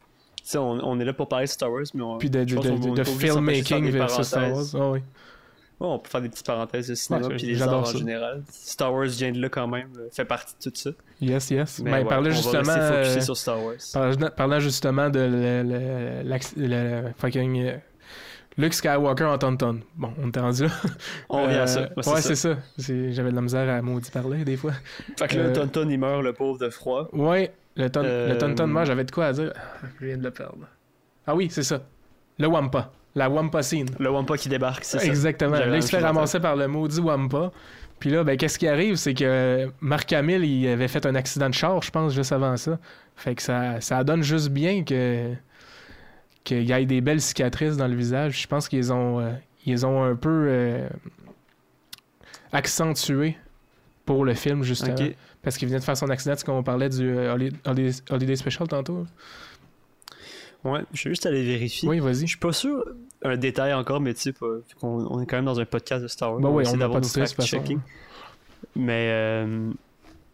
On, 0.56 0.80
on 0.82 1.00
est 1.00 1.04
là 1.04 1.12
pour 1.12 1.28
parler 1.28 1.46
de 1.46 1.50
Star 1.50 1.70
Wars, 1.72 1.82
mais 1.94 2.02
on, 2.02 2.18
Puis 2.18 2.30
de, 2.30 2.44
de, 2.44 2.56
de, 2.56 2.94
de- 2.94 3.04
filmmaking 3.04 3.90
versus 3.90 4.26
Star 4.26 4.52
Wars. 4.52 4.64
Ah 4.74 4.90
oui. 4.90 5.00
Ouais, 5.80 5.86
on 5.88 5.98
peut 5.98 6.10
faire 6.10 6.20
des 6.20 6.28
petites 6.28 6.44
parenthèses 6.46 6.88
de 6.88 6.94
cinéma 6.94 7.26
Ouais, 7.26 7.36
puis 7.36 7.46
des 7.46 7.62
arts 7.62 7.72
en 7.74 7.84
ça. 7.86 7.96
général. 7.96 8.42
Star 8.50 8.92
Wars 8.92 9.06
vient 9.06 9.32
de 9.32 9.40
là 9.40 9.48
quand 9.48 9.66
même, 9.66 9.88
euh, 9.98 10.08
fait 10.12 10.26
partie 10.26 10.54
de 10.62 10.70
tout 10.70 10.76
ça. 10.76 10.90
Yes, 11.22 11.50
yes. 11.50 11.80
Mais 11.82 11.90
Ben, 11.90 11.98
ouais, 12.02 12.04
parlant 12.04 12.30
justement. 12.30 12.62
euh, 12.68 13.20
sur 13.20 13.34
Star 13.36 13.64
Wars. 13.64 13.76
Parlant, 13.94 14.28
parlant 14.36 14.60
justement 14.60 15.08
de 15.08 15.20
le, 15.20 15.62
le, 15.62 17.02
le- 17.04 17.12
fucking 17.16 17.62
euh, 17.62 17.76
Luke 18.58 18.74
Skywalker 18.74 19.24
en 19.24 19.38
Tauntaun. 19.38 19.78
Bon, 19.96 20.10
on 20.22 20.28
était 20.28 20.40
rendu 20.40 20.64
là. 20.64 20.68
On 21.30 21.44
revient 21.44 21.54
Euh, 21.54 21.62
à 21.62 21.66
ça. 21.66 21.80
Ouais, 21.80 22.02
c'est 22.02 22.12
ça. 22.12 22.20
c'est 22.22 22.34
ça. 22.34 22.56
C'est- 22.76 23.12
J'avais 23.12 23.30
de 23.30 23.36
la 23.36 23.40
misère 23.40 23.66
à 23.70 23.80
maudit 23.80 24.10
parler 24.10 24.44
des 24.44 24.58
fois. 24.58 24.72
Fait 25.18 25.28
que 25.28 25.36
là, 25.36 25.44
Euh, 25.44 25.54
Tonton 25.54 25.88
il 25.88 25.98
meurt, 25.98 26.22
le 26.22 26.34
pauvre 26.34 26.58
de 26.58 26.68
froid. 26.68 27.08
Ouais, 27.14 27.52
le, 27.80 27.90
ton, 27.90 28.02
Euh, 28.04 28.28
le 28.28 28.38
Tauntaun 28.38 28.66
meurt, 28.66 28.86
j'avais 28.86 29.04
de 29.04 29.10
quoi 29.10 29.26
à 29.26 29.32
dire. 29.32 29.52
Je 30.00 30.06
viens 30.06 30.16
de 30.16 30.22
le 30.22 30.30
perdre. 30.30 30.66
Ah 31.26 31.34
oui, 31.34 31.48
c'est 31.50 31.62
ça. 31.62 31.82
Le 32.38 32.46
Wampa. 32.46 32.90
La 33.14 33.28
Wampa 33.28 33.62
scene. 33.62 33.88
Le 33.98 34.10
Wampa 34.10 34.36
qui 34.36 34.48
débarque, 34.48 34.84
c'est 34.84 34.98
ça. 34.98 35.04
Exactement. 35.04 35.58
Là, 35.58 35.76
il 35.76 35.82
se 35.82 35.88
fait 35.88 35.98
ramasser 35.98 36.38
par 36.40 36.56
le 36.56 36.68
maudit 36.68 37.00
Wampa. 37.00 37.50
Puis 37.98 38.10
là, 38.10 38.24
ben, 38.24 38.36
qu'est-ce 38.36 38.58
qui 38.58 38.66
arrive? 38.66 38.96
C'est 38.96 39.14
que 39.14 39.68
Marc 39.80 40.12
Hamill, 40.12 40.44
il 40.44 40.66
avait 40.68 40.88
fait 40.88 41.04
un 41.04 41.14
accident 41.14 41.48
de 41.48 41.54
char, 41.54 41.82
je 41.82 41.90
pense, 41.90 42.14
juste 42.14 42.32
avant 42.32 42.56
ça. 42.56 42.78
Fait 43.16 43.34
que 43.34 43.42
ça, 43.42 43.80
ça 43.80 44.02
donne 44.04 44.22
juste 44.22 44.48
bien 44.48 44.84
que 44.84 45.34
qu'il 46.44 46.62
y 46.62 46.72
ait 46.72 46.86
des 46.86 47.02
belles 47.02 47.20
cicatrices 47.20 47.76
dans 47.76 47.88
le 47.88 47.94
visage. 47.94 48.40
Je 48.40 48.46
pense 48.46 48.66
qu'ils 48.68 48.90
ont, 48.92 49.20
euh, 49.20 49.30
ils 49.66 49.84
ont 49.84 50.02
un 50.02 50.16
peu 50.16 50.46
euh, 50.48 50.88
accentué 52.52 53.36
pour 54.06 54.24
le 54.24 54.32
film, 54.34 54.62
justement. 54.62 54.96
Parce 55.42 55.56
qu'il 55.56 55.68
venait 55.68 55.80
de 55.80 55.84
faire 55.84 55.96
son 55.96 56.10
accident, 56.10 56.34
c'est 56.36 56.44
qu'on 56.44 56.62
parlait 56.62 56.88
du 56.88 57.08
euh, 57.08 57.32
Holiday, 58.10 58.36
Special 58.36 58.68
tantôt. 58.68 59.06
Ouais, 60.64 60.80
je 60.92 61.04
vais 61.04 61.10
juste 61.12 61.24
aller 61.24 61.42
vérifier. 61.42 61.88
Oui, 61.88 62.00
vas-y. 62.00 62.22
Je 62.22 62.26
suis 62.26 62.38
pas 62.38 62.52
sûr 62.52 62.84
un 63.22 63.36
détail 63.36 63.72
encore, 63.72 64.00
mais 64.00 64.14
tu 64.14 64.32
sais, 64.32 64.34
on 64.82 65.20
est 65.20 65.26
quand 65.26 65.36
même 65.36 65.46
dans 65.46 65.60
un 65.60 65.64
podcast 65.64 66.02
de 66.02 66.08
Star 66.08 66.32
Wars. 66.32 66.40
Bah 66.40 66.50
oui, 66.50 66.64
on 66.66 66.72
n'a 66.72 66.78
d'avoir 66.78 67.00
pas 67.00 67.06
de 67.06 67.26
fact-checking. 67.26 67.80
Mais 68.76 69.08
euh, 69.10 69.70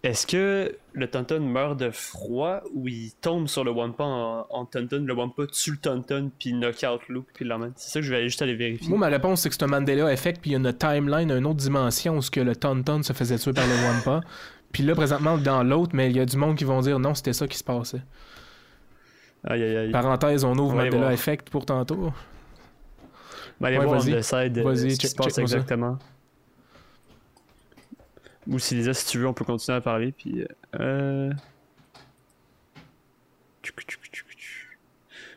est-ce 0.03 0.27
que 0.27 0.77
le 0.93 1.09
Tonton 1.09 1.41
meurt 1.41 1.79
de 1.79 1.91
froid 1.91 2.63
ou 2.75 2.87
il 2.87 3.13
tombe 3.21 3.49
sur 3.49 3.65
le 3.65 3.71
Wampa 3.71 4.05
en, 4.05 4.47
en 4.51 4.65
Tonton, 4.65 5.05
le 5.05 5.15
Wampa 5.15 5.47
tue 5.47 5.73
le 5.73 5.77
Tonton 5.79 6.31
puis 6.39 6.53
knock 6.53 6.85
out 6.89 7.01
Luke 7.09 7.27
puis 7.35 7.45
l'emmène? 7.45 7.73
C'est 7.77 7.91
ça 7.91 8.01
que 8.01 8.07
je 8.07 8.13
vais 8.13 8.25
juste 8.25 8.43
aller 8.43 8.55
vérifier. 8.55 8.89
Moi, 8.89 8.99
ma 8.99 9.09
réponse, 9.09 9.41
c'est 9.43 9.49
que 9.49 9.55
c'est 9.55 9.65
un 9.65 9.69
Mandela 9.69 10.13
Effect, 10.13 10.41
puis 10.41 10.51
il 10.51 10.53
y 10.53 10.57
a 10.57 10.59
une 10.59 10.73
timeline, 10.73 11.31
une 11.31 11.47
autre 11.47 11.57
dimension 11.57 12.17
où 12.19 12.23
ce 12.23 12.31
que 12.31 12.41
le 12.41 12.55
Tauntaun 12.55 13.03
se 13.03 13.13
faisait 13.13 13.39
tuer 13.39 13.53
par 13.53 13.67
le 13.67 13.75
Wampa. 13.75 14.21
Puis 14.73 14.83
là, 14.83 14.95
présentement, 14.95 15.39
dans 15.39 15.63
l'autre, 15.63 15.93
mais 15.95 16.11
il 16.11 16.17
y 16.17 16.21
a 16.21 16.27
du 16.27 16.37
monde 16.37 16.57
qui 16.57 16.65
vont 16.65 16.81
dire 16.81 16.99
non, 16.99 17.15
c'était 17.15 17.33
ça 17.33 17.47
qui 17.47 17.57
se 17.57 17.65
passait. 17.65 18.03
Aïe 19.45 19.63
aïe 19.63 19.77
aïe. 19.77 19.91
Parenthèse, 19.91 20.45
on 20.45 20.57
ouvre 20.59 20.75
Mandela. 20.75 21.13
Effect 21.13 21.51
pour 21.51 21.65
tantôt. 21.65 22.13
Ben, 23.61 23.69
allez 23.69 23.79
Ouais, 23.79 23.85
voir 23.87 24.01
vas-y. 24.01 24.13
décide 24.13 24.59
euh, 24.59 24.75
ce 24.75 24.97
qui 24.99 25.09
se 25.09 25.15
passe 25.15 25.39
exactement. 25.39 25.99
Ou 28.49 28.59
si 28.59 28.75
Lisa, 28.75 28.95
si 28.95 29.07
tu 29.07 29.19
veux, 29.19 29.27
on 29.27 29.33
peut 29.33 29.45
continuer 29.45 29.79
à 29.79 29.81
parler. 29.81 30.13
Puis, 30.13 30.45
euh... 30.79 31.33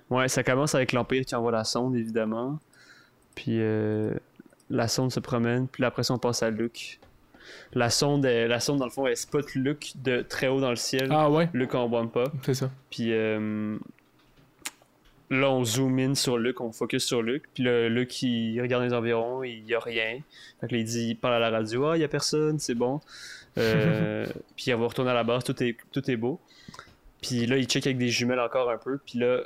Ouais, 0.10 0.28
ça 0.28 0.44
commence 0.44 0.76
avec 0.76 0.92
l'Empire 0.92 1.24
qui 1.24 1.36
envoie 1.36 1.52
la 1.52 1.64
sonde, 1.64 1.96
évidemment. 1.96 2.60
Puis 3.36 3.62
euh, 3.62 4.14
la 4.70 4.88
sonde 4.88 5.12
se 5.12 5.20
promène. 5.20 5.68
Puis 5.68 5.84
après 5.86 6.04
ça, 6.04 6.14
on 6.14 6.18
passe 6.20 6.44
à 6.44 6.50
Luke. 6.50 7.00
La 7.74 7.90
sonde, 7.90 8.26
elle- 8.26 8.50
la 8.50 8.60
sonde 8.60 8.80
dans 8.80 8.86
le 8.86 8.92
fond, 8.92 9.06
elle 9.08 9.16
spot 9.18 9.54
Luke 9.56 9.94
de 10.04 10.22
très 10.22 10.48
haut 10.48 10.60
dans 10.60 10.70
le 10.70 10.76
ciel. 10.76 11.08
Ah 11.12 11.30
ouais, 11.30 11.50
Luke 11.54 11.76
en 11.76 11.88
Wampa. 11.88 12.26
c'est 12.44 12.54
ça. 12.54 12.70
Puis 12.90 13.14
euh, 13.14 13.78
là, 15.30 15.50
on 15.52 15.64
zoom 15.64 16.00
in 16.00 16.16
sur 16.16 16.38
Luke, 16.38 16.60
on 16.62 16.72
focus 16.72 17.06
sur 17.06 17.22
Luke. 17.22 17.44
Puis 17.54 17.64
là, 17.64 17.88
Luke, 17.90 18.22
il 18.24 18.60
regarde 18.62 18.84
les 18.84 18.94
environs, 18.94 19.44
il 19.44 19.64
y 19.66 19.76
a 19.76 19.80
rien. 19.80 20.20
Fait 20.60 20.68
que 20.68 20.74
là, 20.74 20.80
il 20.80 20.86
dit, 20.86 21.10
il 21.10 21.16
parle 21.16 21.36
à 21.36 21.40
la 21.40 21.50
radio, 21.52 21.86
ah, 21.88 21.98
il 21.98 22.02
y 22.02 22.04
a 22.04 22.08
personne, 22.08 22.60
c'est 22.60 22.76
bon. 22.76 23.00
Euh, 23.58 24.26
puis 24.56 24.74
on 24.74 24.80
va 24.80 24.88
retourner 24.88 25.12
à 25.12 25.16
la 25.16 25.24
base, 25.24 25.44
tout 25.44 25.62
est, 25.64 25.78
tout 25.92 26.10
est 26.10 26.18
beau. 26.18 26.40
Puis 27.22 27.46
là, 27.46 27.58
il 27.58 27.66
check 27.66 27.86
avec 27.86 27.98
des 27.98 28.08
jumelles 28.10 28.40
encore 28.40 28.70
un 28.72 28.78
peu. 28.78 28.98
Puis 29.06 29.20
là, 29.20 29.42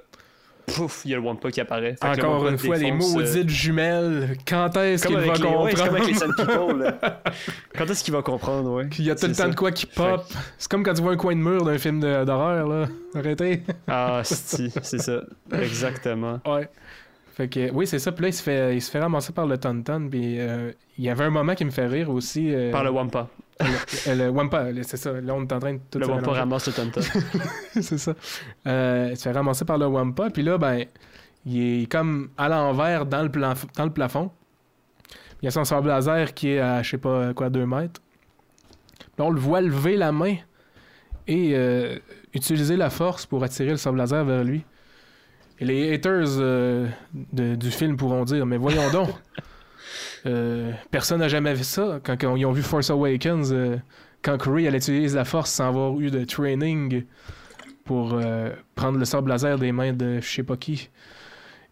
pouf, 0.66 1.02
il 1.06 1.12
y 1.12 1.14
a 1.14 1.18
le 1.18 1.24
Wampa 1.24 1.52
qui 1.52 1.62
apparaît. 1.62 1.96
Fait 2.02 2.24
Encore 2.24 2.48
une 2.48 2.58
fois, 2.58 2.78
les 2.78 2.92
défonce, 2.92 3.12
euh, 3.16 3.20
maudites 3.20 3.50
jumelles. 3.50 4.38
Quand 4.48 4.76
est-ce 4.78 5.08
qu'il 5.08 5.16
va 5.16 5.22
les, 5.22 5.30
ouais, 5.30 5.40
comprendre? 5.40 5.70
comme 5.76 5.96
avec 5.96 6.08
les 6.08 6.14
Sun 6.14 6.34
People, 6.36 6.78
là. 6.80 7.22
Quand 7.78 7.86
est-ce 7.90 8.04
qu'il 8.04 8.14
va 8.14 8.22
comprendre, 8.22 8.72
ouais? 8.74 8.88
Il 9.00 9.06
y 9.06 9.12
a 9.12 9.16
tout 9.16 9.28
le 9.28 9.36
temps 9.36 9.50
de 9.50 9.56
quoi 9.56 9.72
qui 9.72 9.86
pop. 9.86 10.24
C'est 10.58 10.70
comme 10.70 10.84
quand 10.84 10.94
tu 10.94 11.02
vois 11.02 11.12
un 11.14 11.18
coin 11.18 11.36
de 11.36 11.42
mur 11.42 11.64
d'un 11.66 11.78
film 11.78 12.00
d'horreur, 12.00 12.68
là. 12.68 12.88
Arrêtez. 13.16 13.64
Ah, 13.88 14.22
si, 14.24 14.72
c'est 14.82 15.00
ça. 15.02 15.22
Exactement. 15.52 16.40
Ouais. 16.46 16.68
Fait 17.36 17.48
que, 17.48 17.72
oui, 17.72 17.88
c'est 17.88 17.98
ça. 18.00 18.12
Puis 18.12 18.22
là, 18.22 18.28
il 18.30 18.34
se 18.34 18.44
fait, 18.44 18.76
il 18.76 18.82
se 18.82 18.92
fait 18.92 19.00
ramasser 19.00 19.34
par 19.34 19.48
le 19.48 19.58
Tauntaun. 19.58 20.08
Puis 20.10 20.40
euh, 20.40 20.72
il 21.00 21.04
y 21.04 21.10
avait 21.10 21.24
un 21.24 21.30
moment 21.32 21.56
qui 21.56 21.66
me 21.66 21.72
fait 21.72 21.88
rire 21.88 22.10
aussi. 22.12 22.54
euh, 22.54 22.72
Par 22.72 22.84
le 22.84 22.92
Wampa. 22.92 23.28
Le, 23.60 24.16
le 24.16 24.30
Wampa, 24.30 24.68
c'est 24.84 24.98
ça. 24.98 25.12
Là, 25.14 25.34
on 25.36 25.44
est 25.44 25.52
en 25.54 25.60
train 25.60 25.74
de 25.74 25.80
tout 25.90 26.00
Le 26.00 26.08
Wampa 26.08 26.32
ramasse 26.32 26.68
le 26.68 26.74
Tonton. 26.74 27.02
c'est 27.74 27.98
ça. 27.98 28.14
Euh, 28.68 29.10
il 29.12 29.18
se 29.18 29.24
fait 29.24 29.32
ramasser 29.32 29.66
par 29.66 29.78
le 29.78 29.86
Wampa. 29.88 30.30
Puis 30.30 30.44
là, 30.44 30.58
ben, 30.58 30.86
il 31.46 31.84
est 31.84 31.92
comme 31.92 32.30
à 32.38 32.50
l'envers 32.50 33.06
dans 33.06 33.22
le, 33.24 33.30
plaf- 33.30 33.66
dans 33.76 33.86
le 33.86 33.92
plafond. 33.94 34.32
Il 35.42 35.46
y 35.46 35.48
a 35.48 35.52
son 35.52 35.64
sable 35.66 35.88
laser 35.90 36.34
qui 36.34 36.50
est 36.52 36.60
à, 36.60 36.82
je 36.84 36.92
sais 36.92 36.98
pas 36.98 37.34
quoi, 37.34 37.50
2 37.50 37.66
mètres. 37.66 38.02
Là, 39.18 39.26
on 39.26 39.30
le 39.30 39.40
voit 39.40 39.62
lever 39.62 39.98
la 39.98 40.12
main 40.12 40.36
et 41.28 41.52
euh, 41.54 41.98
utiliser 42.34 42.76
la 42.78 42.90
force 42.90 43.26
pour 43.26 43.44
attirer 43.44 43.72
le 43.72 43.78
sable 43.78 43.98
laser 43.98 44.24
vers 44.26 44.44
lui. 44.44 44.64
Et 45.60 45.66
les 45.66 45.94
haters 45.94 46.26
euh, 46.40 46.88
de- 47.34 47.56
du 47.56 47.72
film 47.72 47.96
pourront 47.98 48.24
dire 48.24 48.46
Mais 48.46 48.58
voyons 48.58 48.90
donc 48.92 49.10
Euh, 50.26 50.72
personne 50.92 51.20
n'a 51.20 51.28
jamais 51.28 51.54
vu 51.54 51.64
ça. 51.64 52.00
Quand, 52.04 52.16
quand 52.20 52.36
ils 52.36 52.46
ont 52.46 52.52
vu 52.52 52.62
Force 52.62 52.90
Awakens, 52.90 53.52
euh, 53.52 53.78
quand 54.22 54.42
Rey 54.42 54.64
elle 54.64 54.76
utilise 54.76 55.16
la 55.16 55.26
force 55.26 55.52
sans 55.52 55.68
avoir 55.68 56.00
eu 56.00 56.10
de 56.10 56.24
training 56.24 57.04
pour 57.84 58.14
euh, 58.14 58.50
prendre 58.76 58.98
le 58.98 59.06
sable 59.06 59.30
laser 59.30 59.58
des 59.60 59.72
mains 59.72 59.94
de 59.94 60.22
je 60.22 60.28
sais 60.28 60.44
pas 60.44 60.56
qui. 60.56 60.90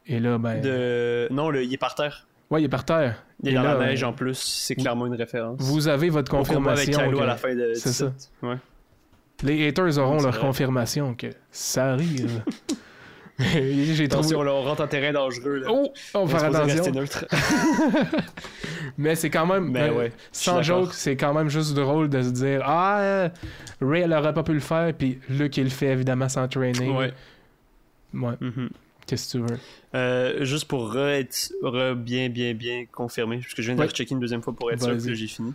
Et 0.05 0.19
là, 0.19 0.37
ben. 0.37 0.61
De... 0.61 1.27
Non, 1.31 1.49
le... 1.49 1.63
il 1.63 1.73
est 1.73 1.77
par 1.77 1.95
terre. 1.95 2.27
Ouais, 2.49 2.61
il 2.61 2.65
est 2.65 2.69
par 2.69 2.83
terre. 2.83 3.23
Il 3.43 3.49
est 3.49 3.53
dans 3.53 3.63
là, 3.63 3.75
la 3.75 3.87
neige 3.87 4.03
en 4.03 4.11
plus, 4.11 4.37
c'est 4.37 4.75
clairement 4.75 5.07
une 5.07 5.15
référence. 5.15 5.59
Vous 5.61 5.87
avez 5.87 6.09
votre 6.09 6.33
avec 6.33 6.47
confirmation. 6.47 7.11
Que- 7.11 7.17
à 7.17 7.25
la 7.25 7.35
fin 7.37 7.55
de 7.55 7.73
c'est 7.73 7.93
ça. 7.93 8.07
17. 8.07 8.31
Ouais. 8.43 8.57
Les 9.43 9.67
haters 9.67 9.97
auront 9.97 10.21
leur 10.21 10.33
vrai. 10.33 10.41
confirmation 10.41 11.15
que 11.15 11.27
ça 11.49 11.93
arrive. 11.93 12.43
J'ai 13.53 14.07
trouvé. 14.07 14.25
Attention, 14.25 14.43
là, 14.43 14.53
on 14.53 14.61
rentre 14.63 14.81
en 14.81 14.87
terrain 14.87 15.11
dangereux. 15.13 15.57
Là. 15.59 15.67
Oh, 15.69 15.91
on 16.13 16.25
va 16.25 16.39
faire 16.39 16.55
attention. 16.55 16.91
neutre. 16.93 17.25
Mais 18.97 19.15
c'est 19.15 19.29
quand 19.29 19.45
même. 19.45 19.69
Mais 19.71 19.89
euh, 19.89 19.93
ouais, 19.93 20.11
Sans 20.31 20.61
joke, 20.61 20.93
c'est 20.93 21.15
quand 21.15 21.33
même 21.33 21.49
juste 21.49 21.73
drôle 21.73 22.09
de 22.09 22.21
se 22.21 22.29
dire 22.29 22.61
Ah, 22.63 23.29
Ray, 23.81 24.01
elle 24.03 24.13
aurait 24.13 24.33
pas 24.33 24.43
pu 24.43 24.53
le 24.53 24.59
faire, 24.59 24.93
puis 24.93 25.19
Luke, 25.29 25.55
il 25.57 25.65
le 25.65 25.69
fait 25.69 25.87
évidemment 25.87 26.29
sans 26.29 26.47
training. 26.47 26.95
Ouais. 26.95 27.13
Ouais, 28.13 28.33
Mhm. 28.41 28.69
qu'est-ce 29.07 29.37
que 29.37 29.43
tu 29.45 29.51
veux? 29.51 29.59
Euh, 29.95 30.43
juste 30.43 30.65
pour 30.65 30.91
re 30.93 31.07
être 31.09 31.51
re 31.63 31.95
bien, 31.95 32.29
bien, 32.29 32.53
bien 32.53 32.85
confirmé, 32.91 33.37
parce 33.39 33.53
que 33.53 33.61
je 33.61 33.67
viens 33.67 33.75
de 33.75 33.81
Ouais. 33.81 33.87
rechecker 33.87 34.13
une 34.13 34.19
deuxième 34.19 34.41
fois 34.41 34.53
pour 34.53 34.71
être 34.71 34.83
sûr 34.83 34.97
que 34.97 35.13
j'ai 35.13 35.27
fini. 35.27 35.53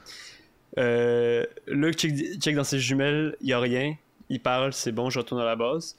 Euh, 0.78 1.44
Luke 1.66 1.96
check, 1.96 2.14
check 2.40 2.54
dans 2.56 2.64
ses 2.64 2.78
jumelles, 2.78 3.36
il 3.40 3.48
y 3.48 3.52
a 3.52 3.60
rien. 3.60 3.94
Il 4.28 4.40
parle, 4.40 4.72
c'est 4.72 4.92
bon, 4.92 5.08
je 5.10 5.18
retourne 5.18 5.40
à 5.40 5.44
la 5.44 5.56
base. 5.56 5.96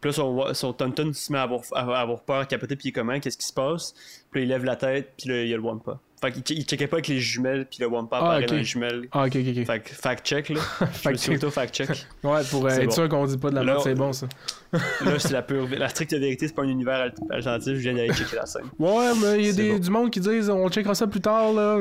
Puis 0.00 0.08
là, 0.10 0.12
son, 0.14 0.54
son 0.54 0.72
tonton 0.72 1.12
se 1.12 1.30
met 1.30 1.38
à 1.38 1.42
avoir, 1.42 1.60
à 1.74 2.00
avoir 2.00 2.20
peur, 2.22 2.46
capoter, 2.48 2.74
puis 2.76 2.86
il 2.86 2.88
est 2.88 2.92
comment, 2.92 3.20
qu'est-ce 3.20 3.36
qui 3.36 3.46
se 3.46 3.52
passe? 3.52 3.94
Puis 4.30 4.40
là, 4.40 4.44
il 4.44 4.48
lève 4.48 4.64
la 4.64 4.76
tête, 4.76 5.12
puis 5.18 5.28
là, 5.28 5.42
il 5.42 5.48
y 5.48 5.52
a 5.52 5.56
le 5.56 5.62
Wampa. 5.62 5.98
Fait 6.22 6.32
qu'il 6.32 6.42
che- 6.42 6.50
il 6.58 6.64
checkait 6.64 6.86
pas 6.86 6.96
avec 6.96 7.08
les 7.08 7.18
jumelles, 7.18 7.66
puis 7.66 7.78
le 7.80 7.86
Wampa 7.86 8.16
Ah, 8.16 8.24
apparaît 8.26 8.46
dans 8.46 8.54
les 8.54 8.64
jumelles. 8.64 9.08
Ah, 9.12 9.24
ok, 9.26 9.36
ok, 9.36 9.46
ok. 9.58 9.66
Fait 9.66 9.80
que 9.80 9.88
fact 9.90 10.26
check, 10.26 10.48
là. 10.50 10.60
Je 10.80 10.84
me 10.84 10.90
Fact 10.90 11.16
suis 11.18 11.32
check. 11.32 11.36
auto-fact 11.42 11.74
check. 11.74 11.88
Ouais, 12.24 12.40
pour 12.50 12.66
euh, 12.66 12.70
être 12.70 12.84
bon. 12.86 12.90
sûr 12.90 13.08
qu'on 13.10 13.26
dit 13.26 13.36
pas 13.38 13.50
de 13.50 13.54
la 13.56 13.64
merde, 13.64 13.80
c'est 13.82 13.92
on- 13.92 13.96
bon 13.96 14.12
ça. 14.14 14.26
Là, 14.72 15.18
c'est 15.18 15.32
la 15.32 15.42
pure, 15.42 15.66
la 15.70 15.88
stricte 15.88 16.12
vérité, 16.14 16.46
c'est 16.48 16.54
pas 16.54 16.62
un 16.62 16.68
univers 16.68 17.00
al- 17.00 17.14
alternatif, 17.30 17.74
je 17.74 17.80
viens 17.80 17.94
d'aller 17.94 18.12
checker 18.14 18.36
la 18.36 18.46
scène. 18.46 18.66
Ouais, 18.78 19.12
mais 19.20 19.38
il 19.40 19.46
y 19.46 19.48
a 19.48 19.52
des, 19.52 19.72
bon. 19.72 19.78
du 19.78 19.90
monde 19.90 20.10
qui 20.10 20.20
disent 20.20 20.48
on 20.50 20.68
checkera 20.70 20.94
ça 20.94 21.06
plus 21.06 21.20
tard 21.20 21.52
là. 21.52 21.80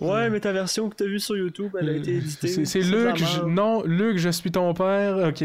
Ouais, 0.00 0.30
mais 0.30 0.38
ta 0.40 0.52
version 0.52 0.88
que 0.88 0.94
t'as 0.94 1.06
vue 1.06 1.18
sur 1.18 1.36
YouTube, 1.36 1.72
elle 1.80 1.88
a 1.88 1.92
été 1.92 2.16
éditée. 2.16 2.64
C'est 2.64 2.80
Luc, 2.80 3.16
je- 3.16 3.42
non, 3.44 3.82
Luc, 3.84 4.16
je 4.18 4.28
suis 4.30 4.50
ton 4.50 4.72
père, 4.74 5.16
ok. 5.28 5.44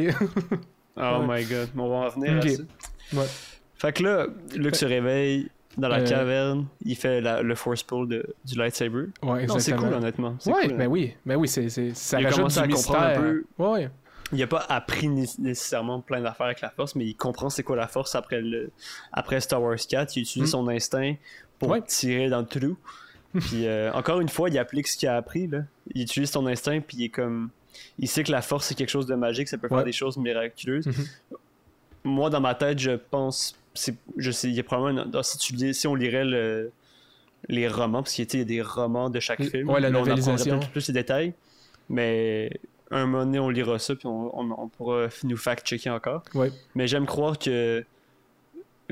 Oh 0.96 1.26
Ouais. 1.28 1.40
my 1.42 1.46
god, 1.46 1.70
on 1.76 1.90
va 1.90 1.96
en 1.96 2.10
venir 2.10 2.38
Ok. 2.40 2.46
à 2.46 2.50
ça. 2.50 2.64
Ouais. 3.14 3.26
Fait 3.76 3.94
que 3.94 4.04
là, 4.04 4.28
Luke 4.56 4.76
se 4.76 4.86
réveille 4.86 5.50
dans 5.78 5.88
la 5.88 6.00
Euh. 6.00 6.06
caverne, 6.08 6.68
il 6.86 6.96
fait 6.96 7.20
la- 7.20 7.42
le 7.42 7.56
force 7.56 7.82
pull 7.84 8.08
de, 8.08 8.24
du 8.46 8.56
lightsaber. 8.58 9.06
Ouais, 9.24 9.46
Non, 9.48 9.58
c'est 9.60 9.72
exactement. 9.72 9.82
cool 9.88 9.94
honnêtement. 9.96 10.38
Ouais, 10.46 10.68
cool, 10.68 10.78
ben 10.78 10.82
hein. 10.82 10.88
oui, 10.88 11.14
ben 11.26 11.36
oui, 11.36 11.48
c'est, 11.48 11.70
c'est, 11.70 11.94
ça 11.96 12.20
Il 12.22 12.26
rajoute 12.28 12.48
du 12.52 12.60
à 12.96 13.08
un 13.10 13.16
peu. 13.20 13.44
Ouais, 13.58 13.90
Il 14.32 14.42
a 14.42 14.48
pas 14.48 14.66
appris 14.70 15.10
né- 15.10 15.28
nécessairement 15.40 16.00
plein 16.02 16.22
d'affaires 16.22 16.48
avec 16.48 16.62
la 16.62 16.70
force, 16.72 16.96
mais 16.96 17.06
il 17.06 17.16
comprend 17.16 17.50
c'est 17.52 17.62
quoi 17.64 17.76
la 17.76 17.88
force 17.88 18.16
après, 18.16 18.42
le, 18.42 18.72
après 19.12 19.40
Star 19.42 19.62
Wars 19.62 19.78
4. 19.78 20.16
Il 20.16 20.22
utilise 20.22 20.50
Mm. 20.50 20.52
son 20.52 20.68
instinct 20.70 21.16
pour 21.60 21.70
Ouais. 21.70 21.82
tirer 21.82 22.30
dans 22.30 22.40
le 22.40 22.46
trou. 22.48 22.76
puis 23.40 23.68
euh, 23.68 23.92
encore 23.94 24.22
une 24.22 24.30
fois, 24.30 24.50
il 24.50 24.58
applique 24.58 24.88
ce 24.88 24.98
qu'il 24.98 25.10
a 25.10 25.18
appris. 25.18 25.48
Là. 25.48 25.60
Il 25.94 26.04
utilise 26.04 26.32
son 26.32 26.46
instinct, 26.48 26.80
puis 26.82 26.98
il 26.98 27.04
est 27.06 27.10
comme. 27.10 27.50
Il 28.00 28.08
sait 28.08 28.24
que 28.24 28.32
la 28.32 28.42
force 28.42 28.68
c'est 28.68 28.76
quelque 28.76 28.90
chose 28.90 29.06
de 29.08 29.16
magique, 29.16 29.48
ça 29.48 29.58
peut 29.58 29.68
faire 29.68 29.80
Ouais. 29.80 29.84
des 29.84 29.92
choses 29.92 30.18
miraculeuses. 30.18 30.88
Mhm. 30.88 30.94
Moi, 32.06 32.30
dans 32.30 32.42
ma 32.42 32.56
tête, 32.56 32.80
je 32.80 32.92
pense. 32.92 33.58
Je 34.18 34.32
sais, 34.32 34.50
il 34.50 34.54
y 34.56 34.60
a 34.60 34.64
probablement. 34.64 35.06
une- 35.06 35.24
si, 35.24 35.38
tu 35.38 35.54
lis- 35.54 35.74
si 35.74 35.88
on 35.88 35.96
lirait 35.96 36.26
le- 36.26 36.72
les 37.50 37.68
romans, 37.68 38.04
parce 38.04 38.14
qu'il 38.14 38.26
y 38.38 38.42
a- 38.42 38.46
des 38.46 38.62
romans 38.62 39.10
de 39.10 39.20
chaque 39.20 39.40
Oui. 39.40 39.50
film. 39.50 39.70
Ouais, 39.70 39.80
la 39.80 39.90
Là, 39.90 40.00
on 40.00 40.04
plus 40.72 40.88
les 40.88 40.94
détails. 40.94 41.34
Mais 41.90 42.52
un 42.92 43.06
moment 43.06 43.26
donné, 43.26 43.40
on 43.40 43.50
lira 43.50 43.80
ça, 43.80 43.96
puis 43.96 44.06
on, 44.08 44.38
on- 44.38 44.56
on 44.58 44.68
pourra 44.68 45.08
nous 45.24 45.38
fact-checker 45.38 45.90
encore. 45.90 46.24
ouais. 46.36 46.52
Mais 46.76 46.88
j'aime 46.88 47.06
croire 47.06 47.38
que 47.40 47.84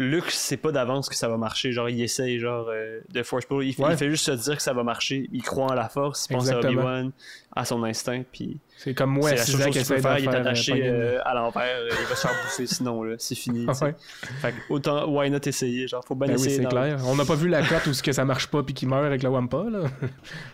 Luke 0.02 0.30
sait 0.32 0.58
pas 0.58 0.72
d'avance 0.72 1.08
que 1.10 1.16
ça 1.16 1.28
va 1.30 1.38
marcher. 1.38 1.72
Genre, 1.72 1.90
il 1.90 2.02
essaye 2.02 2.40
genre 2.40 2.68
euh, 2.70 3.00
de 3.10 3.24
force 3.24 3.46
pull. 3.46 3.64
Il, 3.66 3.74
fait- 3.74 3.84
Ouais. 3.84 3.92
il 3.94 3.98
fait 3.98 4.10
juste 4.10 4.26
se 4.26 4.32
dire 4.32 4.58
que 4.58 4.62
ça 4.64 4.74
va 4.74 4.84
marcher. 4.84 5.30
Il 5.32 5.42
croit 5.44 5.66
en 5.68 5.74
la 5.74 5.88
force. 5.90 6.28
Il 6.30 6.36
pense 6.36 6.50
à. 6.50 6.60
Obi-Wan, 6.60 7.12
à 7.56 7.66
son 7.66 7.84
instinct. 7.84 8.24
Puis 8.32 8.58
C'est 8.78 8.94
comme 8.94 9.12
moi 9.12 9.30
c'est 9.30 9.36
la 9.36 9.42
6 9.44 9.52
seule 9.52 9.62
chose 9.62 9.66
qui 9.68 9.80
qu'il 9.80 9.88
peut 9.88 10.02
faire. 10.02 10.12
faire 10.18 10.20
Il 10.20 10.26
est 10.26 10.36
euh, 10.36 10.40
attaché 10.42 10.74
euh, 10.86 11.20
à 11.24 11.34
l'envers. 11.34 11.78
il 11.88 12.06
va 12.08 12.16
se 12.16 12.28
faire 12.28 12.36
bouffer 12.44 12.68
sinon. 12.68 13.04
là, 13.04 13.16
C'est 13.18 13.36
fini. 13.36 13.66
Ouais. 13.66 13.96
Fait 14.42 14.52
que 14.52 14.56
autant, 14.74 15.08
why 15.10 15.30
not 15.30 15.40
essayer? 15.46 15.88
Genre, 15.88 16.04
faut 16.06 16.16
bien 16.16 16.28
Ben 16.28 16.34
oui, 16.36 16.42
essayer. 16.42 16.56
c'est 16.58 16.64
dans- 16.64 16.70
clair. 16.70 17.00
On 17.08 17.16
n'a 17.16 17.26
pas 17.26 17.36
vu 17.36 17.48
la 17.50 17.62
cote 17.66 17.86
où 17.88 17.94
ce 17.94 18.04
que 18.04 18.12
ça 18.12 18.26
marche 18.26 18.48
pas 18.48 18.64
puis 18.64 18.74
qu'il 18.74 18.88
meurt 18.90 19.06
avec 19.06 19.24
la 19.24 19.30
Wampa, 19.32 19.66
là. 19.70 19.80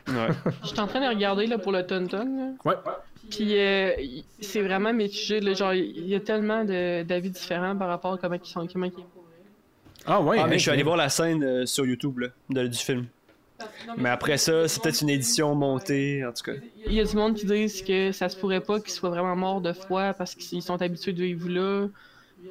Ouais. 0.08 0.28
Je 0.64 0.68
suis 0.68 0.80
en 0.80 0.88
train 0.88 1.02
de 1.02 1.14
regarder 1.14 1.48
là, 1.48 1.58
pour 1.58 1.72
le 1.72 1.86
Tonton. 1.86 2.56
Ouais. 2.66 2.76
Puis 3.30 3.60
euh, 3.60 3.92
c'est 4.40 4.62
vraiment 4.62 4.94
mitigé. 4.94 5.42
Là, 5.42 5.54
genre, 5.54 5.74
il 5.74 6.08
y 6.08 6.16
a 6.16 6.20
tellement 6.22 6.64
de- 6.64 7.04
d'avis 7.04 7.30
différents 7.30 7.76
par 7.76 7.90
rapport 7.90 8.14
à 8.14 8.18
comment 8.18 8.36
ils 8.42 8.48
sont. 8.48 8.66
Comment 8.72 8.86
ils 8.86 8.92
pour. 8.94 9.06
Ah 10.08 10.22
ouais. 10.22 10.38
Ah, 10.40 10.48
mais 10.48 10.58
je 10.58 10.62
suis 10.64 10.72
allé 10.72 10.84
voir 10.84 10.98
la 10.98 11.10
scène 11.10 11.44
euh, 11.44 11.66
sur 11.66 11.86
YouTube 11.86 12.20
là, 12.20 12.28
de- 12.50 12.68
du 12.68 12.78
film. 12.78 13.06
Mais 13.98 14.10
après 14.10 14.38
ça, 14.38 14.68
c'est 14.68 14.82
peut-être 14.82 15.02
une 15.02 15.10
édition 15.10 15.56
montée, 15.56 16.24
en 16.26 16.32
tout 16.32 16.44
cas. 16.44 16.58
Il 16.86 16.94
y 16.94 17.00
a 17.00 17.04
du 17.04 17.16
monde 17.16 17.34
qui 17.36 17.46
disent 17.46 17.82
que 17.82 18.12
ça 18.12 18.30
se 18.30 18.38
pourrait 18.38 18.62
pas 18.62 18.80
qu'ils 18.80 18.92
soient 18.92 19.10
vraiment 19.10 19.36
morts 19.36 19.62
de 19.62 19.74
froid 19.74 20.14
parce 20.14 20.36
qu'ils 20.36 20.62
sont 20.62 20.80
habitués 20.82 21.14
de 21.14 21.24
vivre 21.24 21.50
là. 21.50 21.88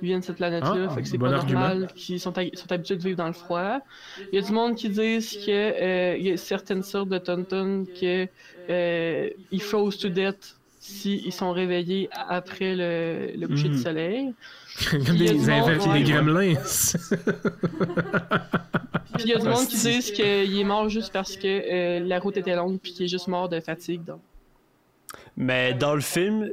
Ils 0.02 0.06
viennent 0.08 0.18
de 0.20 0.24
cette 0.24 0.36
planète-là, 0.36 0.88
Ah, 0.90 0.94
fait 0.94 1.02
que 1.02 1.08
c'est 1.08 1.16
bon 1.16 1.30
pas 1.30 1.36
argument. 1.36 1.60
normal 1.60 1.88
qu'ils 1.94 2.18
sont, 2.18 2.34
sont 2.34 2.72
habitués 2.72 2.96
de 2.96 3.02
vivre 3.02 3.16
dans 3.18 3.28
le 3.28 3.32
froid. 3.32 3.78
Il 4.32 4.34
y 4.40 4.42
a 4.42 4.44
du 4.44 4.50
monde 4.52 4.74
qui 4.74 4.88
disent 4.88 5.36
que 5.46 5.50
euh, 5.50 6.16
il 6.18 6.26
y 6.26 6.32
a 6.32 6.36
certaines 6.36 6.82
sortes 6.82 7.08
de 7.08 7.18
tontons 7.18 7.86
que 7.98 8.26
euh, 8.68 9.30
ils 9.52 9.62
froze 9.62 9.96
to 9.96 10.08
death 10.08 10.55
si 10.86 11.22
ils 11.24 11.32
sont 11.32 11.52
réveillés 11.52 12.08
après 12.12 12.74
le, 12.76 13.32
le 13.36 13.48
coucher 13.48 13.68
du 13.68 13.78
soleil. 13.78 14.34
Comme 14.90 15.00
des, 15.16 15.30
du 15.30 15.34
monde, 15.34 15.48
inver- 15.48 15.88
ouais. 15.88 16.02
des 16.02 16.12
gremlins. 16.12 16.54
Puis 19.14 19.24
il 19.24 19.28
y 19.28 19.32
a 19.32 19.38
du 19.38 19.48
monde 19.48 19.66
qui 19.66 19.76
disent 19.76 20.10
qu'il 20.12 20.58
est 20.58 20.64
mort 20.64 20.88
juste 20.88 21.12
parce 21.12 21.36
que 21.36 21.46
euh, 21.46 22.00
la 22.00 22.18
route 22.18 22.36
était 22.36 22.54
longue 22.54 22.78
puis 22.80 22.92
qu'il 22.92 23.06
est 23.06 23.08
juste 23.08 23.28
mort 23.28 23.48
de 23.48 23.60
fatigue. 23.60 24.04
Donc. 24.04 24.20
Mais 25.36 25.72
dans 25.74 25.94
le 25.94 26.00
film, 26.02 26.50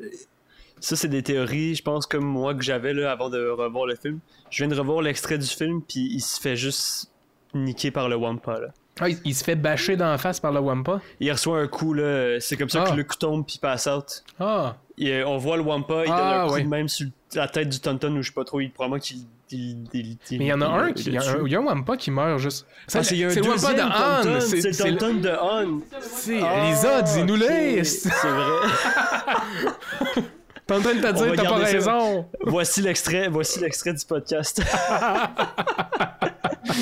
ça 0.80 0.96
c'est 0.96 1.10
des 1.10 1.24
théories, 1.24 1.76
je 1.76 1.84
pense 1.84 2.06
comme 2.08 2.26
moi 2.26 2.54
que 2.56 2.64
j'avais 2.64 2.94
là 2.94 3.12
avant 3.12 3.30
de 3.30 3.50
revoir 3.50 3.86
le 3.86 3.96
film. 3.96 4.20
Je 4.50 4.64
viens 4.64 4.74
de 4.74 4.80
revoir 4.80 5.02
l'extrait 5.02 5.38
du 5.38 5.48
film 5.48 5.82
puis 5.82 6.08
il 6.12 6.22
se 6.22 6.40
fait 6.40 6.56
juste 6.56 7.12
niquer 7.54 7.92
par 7.92 8.08
le 8.08 8.16
Wampa 8.16 8.60
là. 8.60 8.68
Ah, 9.00 9.10
il, 9.10 9.18
il 9.26 9.34
se 9.34 9.44
fait 9.44 9.56
bâcher 9.56 9.96
dans 9.96 10.10
la 10.12 10.18
face 10.20 10.40
par 10.40 10.52
la 10.52 10.62
Wampa? 10.62 11.02
Il 11.20 11.32
reçoit 11.32 11.60
un 11.60 11.68
coup 11.68 11.94
là, 11.94 12.40
c'est 12.40 12.58
comme 12.58 12.70
ça 12.70 12.84
Ah. 12.88 12.92
que 12.92 12.96
le 12.96 13.04
coup 13.04 13.16
tombe 13.16 13.46
puis 13.46 13.58
passe 13.60 13.88
out. 13.88 14.24
Ah, 14.40 14.76
Et, 15.00 15.12
euh, 15.12 15.28
on 15.28 15.38
voit 15.38 15.58
le 15.58 15.64
Wampa, 15.64 16.04
il 16.06 16.12
Ah, 16.12 16.18
donne 16.18 16.28
un 16.28 16.48
coup 16.48 16.54
ouais. 16.54 16.64
de 16.64 16.68
même 16.70 16.88
sur 16.88 17.08
la 17.34 17.48
tête 17.48 17.70
du 17.70 17.80
Tonton 17.80 18.16
ou 18.16 18.22
je 18.22 18.28
sais 18.28 18.34
pas 18.34 18.44
trop, 18.44 18.60
il 18.62 18.72
probablement 18.72 19.00
qu'il 19.00 19.18
il, 19.52 19.78
il- 19.94 20.18
il- 20.32 20.40
mais 20.40 20.46
il 20.46 20.48
y 20.48 20.54
en 20.54 20.62
a 20.62 20.66
un 20.68 20.92
qui. 20.94 21.04
Il 21.10 21.14
y, 21.14 21.18
le 21.18 21.48
y 21.50 21.56
a 21.56 21.60
un 21.60 21.64
Wampa 21.64 21.96
qui 21.98 22.10
meurt 22.12 22.40
juste. 22.40 22.66
Ah, 22.94 23.04
c'est 23.04 23.16
c'est 23.30 23.42
le 23.42 23.48
Wampa 23.50 23.74
de 23.74 23.82
Han. 23.82 24.22
Tonton, 24.24 24.40
C'est 24.40 24.62
c'est 24.62 24.74
c'est 24.74 24.84
le 24.86 24.92
le- 24.92 24.98
Tonton 24.98 25.14
de 25.20 25.30
Han. 25.30 25.80
c'est 26.02 26.40
Ah, 26.42 26.66
Elisa, 26.68 27.02
dis-nous 27.04 27.36
ok, 27.36 27.40
les 27.50 27.84
C'est 27.84 28.10
vrai. 28.10 28.68
T'es 30.66 30.74
en 30.76 30.80
train 30.82 30.94
de 30.96 31.02
te 31.02 31.08
On 31.08 31.12
dire, 31.12 31.26
va 31.28 31.36
t'as 31.36 31.44
pas 31.50 31.66
ça. 31.66 31.72
raison. 31.72 32.26
voici 32.46 32.82
l'extrait, 32.82 33.28
voici 33.28 33.60
l'extrait 33.60 33.94
du 33.94 34.06
podcast. 34.06 34.62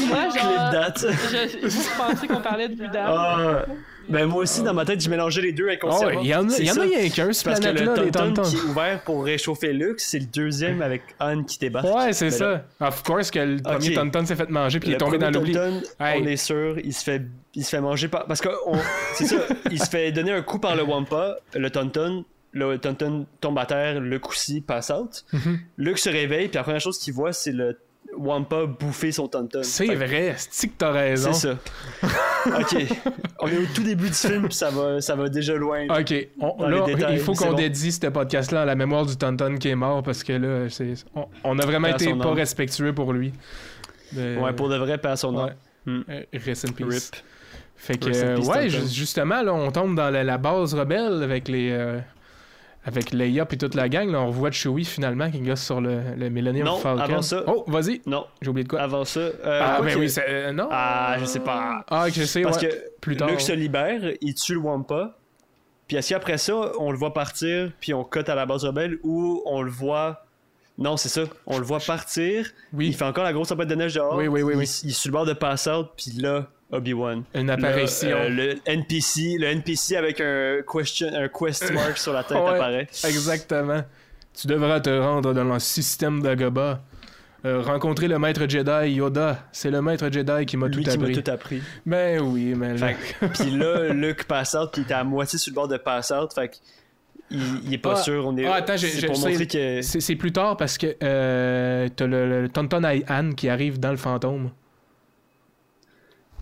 Moi, 0.08 0.30
genre, 0.30 0.51
date. 0.82 1.06
je, 1.08 1.98
pensez 1.98 2.28
qu'on 2.28 2.42
parlait 2.42 2.70
de 2.70 2.76
Buddha? 2.76 3.06
Ah, 3.08 3.66
ben 4.10 4.26
moi 4.26 4.42
aussi 4.42 4.64
dans 4.64 4.74
ma 4.74 4.84
tête, 4.84 5.02
je 5.02 5.10
mélangeais 5.10 5.42
les 5.42 5.52
deux 5.54 5.68
Oh, 5.70 5.74
inconsciemment. 5.74 6.22
il 6.22 6.28
y 6.28 6.36
en 6.36 6.50
a, 6.50 6.58
il 6.58 6.66
y 6.66 6.72
en 6.72 6.78
a 6.78 6.82
rien 6.82 7.10
qu'un, 7.10 7.32
ce 7.32 7.44
Parce 7.44 7.60
que 7.60 7.68
le 7.68 8.12
Tonton 8.12 8.42
qui 8.42 8.56
est 8.58 8.62
ouvert 8.62 9.04
pour 9.04 9.24
réchauffer 9.24 9.74
Luke, 9.74 10.00
c'est 10.00 10.20
le 10.20 10.26
deuxième 10.26 10.82
avec 10.82 11.04
Han 11.20 11.44
qui 11.44 11.60
débarque. 11.60 11.86
Ouais, 11.86 12.12
c'est 12.14 12.26
Mais 12.26 12.32
ça. 12.32 12.66
Of 12.80 13.04
course 13.04 13.32
que 13.32 13.40
le 13.40 13.62
premier. 13.62 13.94
Tonton 13.94 14.26
s'est 14.26 14.36
fait 14.36 14.50
manger 14.50 14.80
puis 14.80 14.90
il 14.90 14.94
est 14.96 14.98
tombé 14.98 15.18
dans 15.18 15.30
l'oubli. 15.32 15.56
On 16.00 16.26
est 16.26 16.38
sûr, 16.38 16.78
il 16.80 16.94
se 16.94 17.04
fait, 17.04 17.22
il 17.56 17.64
se 17.64 17.70
fait 17.70 17.82
manger 17.82 18.08
par. 18.08 18.26
Parce 18.26 18.42
que 18.42 18.50
on- 18.66 18.80
c'est 19.14 19.26
ça, 19.26 19.38
il 19.70 19.82
se 19.82 19.90
fait 19.90 20.12
donner 20.12 20.32
un 20.32 20.42
coup 20.42 20.60
par 20.60 20.76
le 20.76 20.84
Wampa, 20.84 21.38
le 21.54 21.70
Tonton, 21.70 22.26
le 22.54 22.78
Tonton 22.80 23.26
tombe 23.40 23.58
à 23.60 23.66
terre, 23.66 24.00
le 24.00 24.20
coup-ci 24.20 24.62
passe 24.62 24.90
out. 24.90 25.24
Mhm. 25.32 25.60
Luke 25.78 26.00
se 26.00 26.10
réveille, 26.10 26.48
puis 26.48 26.58
la 26.58 26.64
première 26.64 26.82
chose 26.82 26.98
qu'il 26.98 27.14
voit, 27.14 27.34
c'est 27.34 27.52
le 27.52 27.78
Wampa 28.18 28.66
bouffer 28.66 29.12
son 29.12 29.28
Tonton. 29.28 29.62
C'est 29.64 29.94
vrai, 29.96 30.36
c'est 30.38 30.68
que 30.68 30.74
t'as 30.78 30.92
raison? 30.92 31.34
C'est 31.34 31.50
ça. 31.54 31.58
ok, 32.60 32.76
on 33.40 33.48
est 33.48 33.58
au 33.58 33.66
tout 33.74 33.84
début 33.84 34.08
du 34.10 34.14
film, 34.14 34.44
puis 34.48 34.54
ça 34.56 34.70
va, 34.70 35.00
ça 35.02 35.16
va 35.16 35.30
déjà 35.30 35.56
loin. 35.56 35.86
Ok, 35.90 36.14
on- 36.40 36.68
là, 36.68 36.82
détails, 36.86 37.14
il 37.16 37.20
faut 37.20 37.34
qu'on 37.34 37.52
bon. 37.52 37.54
dédie 37.56 37.92
ce 37.92 38.08
podcast-là 38.08 38.64
à 38.64 38.66
la 38.66 38.76
mémoire 38.76 39.06
du 39.06 39.16
Tonton 39.18 39.58
qui 39.58 39.70
est 39.70 39.76
mort 39.76 40.04
parce 40.04 40.24
que 40.24 40.34
là, 40.34 40.70
c'est, 40.70 40.94
on, 41.16 41.26
on 41.44 41.60
a 41.60 41.66
vraiment 41.66 41.88
été 41.88 42.14
pas 42.16 42.34
respectueux 42.34 42.94
pour 42.94 43.14
lui. 43.14 43.34
De- 44.14 44.38
Ouais, 44.40 44.54
pour 44.54 44.68
de 44.70 44.76
vrai, 44.78 44.98
pas 44.98 45.12
à 45.12 45.16
son 45.16 45.32
nom. 45.32 45.46
Ouais. 45.46 45.52
Hmm. 45.86 46.02
Euh, 46.10 46.24
Rest 46.46 46.66
in 46.70 46.74
peace. 46.74 46.86
Rip. 46.90 47.16
Fait 47.78 47.98
que, 47.98 48.10
euh, 48.14 48.38
ouais, 48.42 48.70
justement, 48.70 49.42
là, 49.42 49.54
on 49.54 49.72
tombe 49.72 49.96
dans 49.96 50.10
la, 50.12 50.24
la 50.24 50.38
base 50.38 50.76
rebelle 50.76 51.24
avec 51.24 51.48
les, 51.48 51.72
euh, 51.72 52.00
Avec 52.84 53.12
Leia 53.12 53.46
et 53.52 53.58
toute 53.58 53.76
la 53.76 53.88
gang, 53.90 54.10
là, 54.10 54.22
on 54.22 54.28
revoit 54.28 54.50
Chewie 54.50 54.86
finalement 54.86 55.30
qui 55.30 55.40
gosse 55.40 55.62
sur 55.64 55.80
le, 55.82 56.02
le 56.18 56.30
Millennium 56.30 56.66
Non, 56.66 56.78
Falcon. 56.78 57.04
avant 57.04 57.22
ça- 57.22 57.44
Oh, 57.46 57.64
vas-y, 57.68 58.02
Non, 58.08 58.26
j'ai 58.42 58.50
oublié 58.50 58.64
de 58.64 58.70
quoi. 58.70 58.82
avant 58.82 59.06
ça. 59.06 59.20
euh, 59.20 59.34
ah, 59.64 59.76
quoi 59.78 59.86
ben 59.86 60.00
oui, 60.00 60.10
c'est. 60.10 60.26
euh, 60.28 60.52
non 60.52 60.68
Ah, 60.72 61.16
je 61.20 61.26
sais 61.26 61.42
pas. 61.42 61.86
Ah, 61.92 62.10
je 62.10 62.24
sais, 62.24 62.42
Parce 62.42 62.60
ouais. 62.60 62.70
que 62.70 62.76
plus 63.00 63.16
tard. 63.18 63.30
Luke 63.30 63.40
se 63.42 63.52
libère, 63.52 64.02
il 64.22 64.34
tue 64.34 64.54
le 64.54 64.60
Wampa. 64.62 65.16
Puis 65.88 65.98
est-ce 65.98 66.10
qu'après 66.10 66.38
ça, 66.40 66.72
on 66.80 66.92
le 66.92 66.98
voit 66.98 67.14
partir, 67.14 67.72
puis 67.80 67.94
on 67.94 68.04
cut 68.04 68.24
à 68.28 68.34
la 68.34 68.46
base 68.48 68.66
rebelle, 68.66 68.98
ou 69.04 69.44
on 69.46 69.62
le 69.62 69.70
voit. 69.70 70.26
Non, 70.80 70.98
c'est 70.98 71.10
ça. 71.10 71.24
On 71.46 71.60
le 71.60 71.66
voit 71.66 71.80
partir. 71.86 72.48
Oui, 72.74 72.88
Il 72.88 72.96
fait 72.96 73.06
encore 73.06 73.26
la 73.26 73.34
grosse 73.34 73.50
tempête 73.50 73.68
de 73.68 73.76
neige 73.76 73.94
dehors. 73.94 74.16
Oui, 74.16 74.28
oui, 74.28 74.42
oui, 74.42 74.54
il, 74.54 74.58
oui. 74.58 74.80
il 74.86 74.90
est 74.90 74.94
sur 74.94 75.10
le 75.10 75.14
bord 75.14 75.26
de 75.26 75.34
pass 75.34 75.68
out, 75.68 75.90
puis 75.96 76.14
là, 76.20 76.48
Obi-Wan. 76.72 77.24
une 77.36 77.50
apparition. 77.50 78.10
euh, 78.18 78.30
le 78.30 78.56
NPC, 78.66 79.38
le 79.38 79.48
NPC 79.48 79.96
avec 79.98 80.22
un 80.22 80.60
question, 80.72 81.08
un 81.14 81.28
quest 81.28 81.72
mark 81.74 81.98
sur 81.98 82.14
la 82.14 82.24
tête 82.24 82.38
Ouais. 82.38 82.50
apparaît. 82.50 82.88
Exactement. 83.06 83.82
Tu 84.40 84.48
devras 84.48 84.80
te 84.80 84.90
rendre 84.90 85.34
dans 85.34 85.44
le 85.44 85.60
système 85.60 86.22
d'Agaba. 86.22 86.82
Euh, 87.44 87.60
rencontrer 87.62 88.08
le 88.08 88.20
maître 88.20 88.46
Jedi 88.48 88.92
Yoda. 88.94 89.40
C'est 89.52 89.72
le 89.72 89.82
maître 89.82 90.08
Jedi 90.12 90.46
qui 90.46 90.58
m'a 90.58 90.70
tout 90.70 90.80
qui 90.80 90.86
m'a 90.86 90.94
appris. 90.94 91.22
tout 91.24 91.32
appris. 91.32 91.62
Ben 91.88 92.22
oui, 92.22 92.54
mais 92.56 92.78
là... 92.78 92.92
Puis 93.34 93.50
là, 93.50 93.92
Luke 93.94 94.26
pass 94.26 94.54
out, 94.54 94.70
puis 94.72 94.84
était 94.84 94.94
à 94.94 95.04
moitié 95.04 95.40
sur 95.40 95.52
le 95.52 95.56
bord 95.56 95.68
de 95.68 95.78
pass 95.78 96.12
out. 96.12 96.32
Fait 96.36 96.50
que 96.50 96.56
il, 97.32 97.42
il 97.66 97.74
est 97.74 97.78
pas 97.80 97.96
Ah. 97.98 98.02
sûr. 98.04 98.28
On 98.28 98.38
est, 98.38 98.46
Ah, 98.46 98.56
attends, 98.56 98.78
j'ai- 98.78 98.90
c'est 98.90 99.08
pour 99.08 99.16
c'est- 99.18 99.30
montrer 99.30 99.48
que. 99.48 99.82
C'est 99.82 100.00
c'est 100.02 100.16
plus 100.16 100.32
tard 100.32 100.56
parce 100.56 100.78
que 100.78 100.96
euh, 101.02 101.88
t'as 101.96 102.06
le, 102.06 102.42
le 102.44 102.50
Tonton 102.50 102.82
Han 103.10 103.32
qui 103.36 103.50
arrive 103.50 103.80
dans 103.80 103.92
le 103.92 103.98
fantôme. 103.98 104.52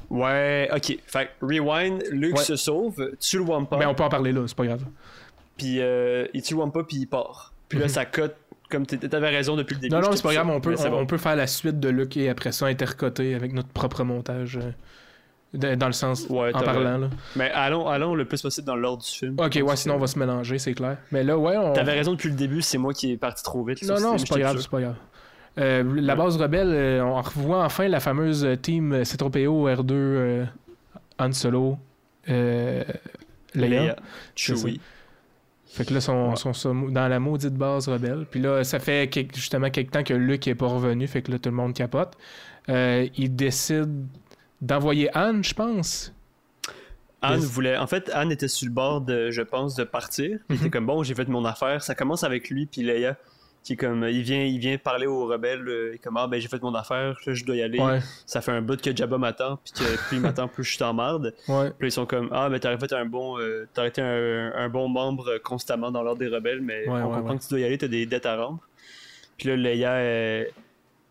Ouais, 0.09 0.69
ok. 0.75 0.97
Fait 1.05 1.29
que 1.39 1.45
rewind, 1.45 2.03
Luke 2.11 2.37
Ouais. 2.37 2.43
se 2.43 2.55
sauve, 2.55 3.11
tue 3.19 3.37
le 3.37 3.43
Wampa, 3.43 3.77
Mais 3.77 3.85
Ben, 3.85 3.91
on 3.91 3.95
peut 3.95 4.03
en 4.03 4.09
parler 4.09 4.31
là, 4.31 4.41
c'est 4.47 4.57
pas 4.57 4.65
grave. 4.65 4.83
puis 5.57 5.77
euh, 5.81 6.25
il 6.33 6.41
tue 6.41 6.53
le 6.55 6.59
Wampa, 6.61 6.83
puis 6.83 6.97
il 6.97 7.05
part. 7.07 7.53
Puis 7.67 7.77
là, 7.77 7.85
Mhm. 7.85 7.89
ça 7.91 8.05
cote, 8.05 8.35
comme 8.71 8.85
t'avais 8.85 9.29
raison 9.29 9.55
depuis 9.55 9.75
le 9.75 9.81
début. 9.81 9.93
Non, 9.95 10.01
non, 10.01 10.11
c'est 10.15 10.23
pas 10.23 10.33
grave, 10.33 10.49
on 10.49 10.59
peut, 10.61 10.75
on, 10.91 11.05
peut 11.05 11.17
faire 11.17 11.35
la 11.35 11.47
suite 11.47 11.79
de 11.79 11.89
Luke 11.89 12.17
et 12.17 12.29
après 12.29 12.51
ça 12.51 12.65
intercoter 12.67 13.35
avec 13.35 13.53
notre 13.53 13.69
propre 13.69 14.03
montage. 14.03 14.57
euh, 14.57 14.71
de- 15.55 15.73
dans 15.73 15.87
le 15.87 15.93
sens, 15.93 16.27
Ouais, 16.29 16.51
en 16.53 16.61
parlant 16.61 16.99
là. 16.99 17.09
Mais 17.35 17.49
allons, 17.51 17.87
allons 17.87 18.13
le 18.13 18.25
plus 18.25 18.39
possible 18.39 18.67
dans 18.67 18.75
l'ordre 18.75 19.01
du 19.03 19.09
film. 19.09 19.35
Ok, 19.39 19.59
ouais, 19.63 19.75
sinon 19.75 19.95
on 19.95 19.97
va 19.97 20.05
se 20.05 20.19
mélanger, 20.19 20.59
c'est 20.59 20.73
clair. 20.75 20.97
Mais 21.11 21.23
là, 21.23 21.39
ouais, 21.39 21.57
on. 21.57 21.73
T'avais 21.73 21.93
raison 21.93 22.11
depuis 22.13 22.29
le 22.29 22.35
début, 22.35 22.61
c'est 22.61 22.77
moi 22.77 22.93
qui 22.93 23.13
est 23.13 23.17
parti 23.17 23.41
trop 23.43 23.63
vite. 23.63 23.81
Non, 23.83 23.99
non, 23.99 24.17
c'est 24.19 24.29
pas 24.29 24.37
grave, 24.37 24.59
c'est 24.59 24.69
pas 24.69 24.79
grave. 24.81 24.95
Euh, 25.59 25.83
la 26.01 26.15
base 26.15 26.37
rebelle, 26.37 26.71
euh, 26.73 27.03
on 27.03 27.21
revoit 27.21 27.65
enfin 27.65 27.87
la 27.87 27.99
fameuse 27.99 28.47
team 28.61 28.93
euh, 28.93 29.03
C-3PO, 29.03 29.67
R2, 29.75 29.91
euh, 29.91 30.45
Han 31.19 31.31
Solo, 31.33 31.77
Leia. 32.27 32.85
Leia, 33.55 33.95
Chewie. 34.35 34.79
Fait 35.65 35.85
que 35.85 35.93
là, 35.93 36.01
sont, 36.01 36.29
Ouais. 36.31 36.35
sont, 36.35 36.53
sont 36.53 36.73
dans 36.89 37.07
la 37.07 37.19
maudite 37.19 37.53
base 37.53 37.87
rebelle. 37.89 38.25
Puis 38.29 38.39
là, 38.39 38.63
ça 38.63 38.79
fait 38.79 39.07
quelque- 39.09 39.35
justement 39.35 39.69
quelque 39.69 39.91
temps 39.91 40.03
que 40.03 40.13
Luke 40.13 40.47
est 40.47 40.55
pas 40.55 40.67
revenu, 40.67 41.05
fait 41.07 41.21
que 41.21 41.31
là, 41.31 41.39
tout 41.39 41.49
le 41.49 41.55
monde 41.55 41.73
capote. 41.73 42.13
Euh, 42.69 43.07
il 43.17 43.35
décide 43.35 44.05
d'envoyer 44.61 45.15
Anne, 45.15 45.43
je 45.43 45.53
pense. 45.53 46.13
Anne 47.21 47.39
voulait. 47.41 47.77
En 47.77 47.85
fait, 47.87 48.09
Anne 48.13 48.31
était 48.31 48.47
sur 48.47 48.67
le 48.67 48.73
bord 48.73 49.01
de, 49.01 49.29
je 49.29 49.41
pense, 49.41 49.75
de 49.75 49.83
partir. 49.83 50.39
Il 50.49 50.55
Mhm. 50.55 50.61
était 50.61 50.69
comme 50.69 50.85
bon, 50.85 51.03
j'ai 51.03 51.13
fait 51.15 51.27
mon 51.27 51.43
affaire. 51.45 51.83
Ça 51.83 51.93
commence 51.95 52.23
avec 52.23 52.49
lui 52.49 52.65
puis 52.65 52.81
Leia, 52.81 53.17
qui 53.69 53.73
est 53.73 53.87
comme, 53.87 54.03
il 54.09 54.21
vient, 54.23 54.43
il 54.43 54.57
vient 54.57 54.77
parler 54.77 55.05
aux 55.05 55.25
rebelles. 55.27 55.67
euh, 55.67 55.95
comme 56.03 56.17
ah 56.17 56.25
ben 56.27 56.41
j'ai 56.41 56.47
fait 56.47 56.61
mon 56.61 56.73
affaire, 56.73 57.15
là 57.25 57.33
je 57.33 57.45
dois 57.45 57.55
y 57.55 57.61
aller. 57.61 57.79
Ouais, 57.79 57.99
Ça 58.25 58.41
fait 58.41 58.51
un 58.51 58.61
bout 58.61 58.81
que 58.81 58.95
Jabba 58.95 59.17
m'attend, 59.19 59.57
puis 59.63 59.73
que 59.73 60.07
plus 60.07 60.17
il 60.17 60.21
m'attend, 60.21 60.47
plus 60.47 60.63
je 60.63 60.73
suis 60.73 60.83
en 60.83 60.93
marde. 60.93 61.33
ouais. 61.47 61.69
Puis 61.77 61.89
ils 61.89 61.91
sont 61.91 62.05
comme 62.07 62.29
ah 62.31 62.49
ben 62.49 62.59
t'aurais 62.59 62.77
fait 62.79 62.91
un 62.93 63.05
bon, 63.05 63.39
euh, 63.39 63.67
t'aurais 63.73 63.89
été 63.89 64.01
un, 64.01 64.51
un 64.55 64.69
bon 64.69 64.89
membre 64.89 65.27
euh, 65.29 65.39
constamment 65.39 65.91
dans 65.91 66.01
l'ordre 66.03 66.19
des 66.19 66.27
rebelles, 66.27 66.61
mais 66.61 66.87
Ouais, 66.87 67.01
on 67.01 67.11
comprend 67.13 67.37
que 67.37 67.43
tu 67.43 67.49
dois 67.49 67.59
y 67.59 67.63
aller, 67.63 67.77
t'as 67.77 67.87
des 67.87 68.05
dettes 68.05 68.25
à 68.25 68.35
rendre. 68.37 68.59
Puis 69.37 69.47
là 69.49 69.55
Leia, 69.55 70.45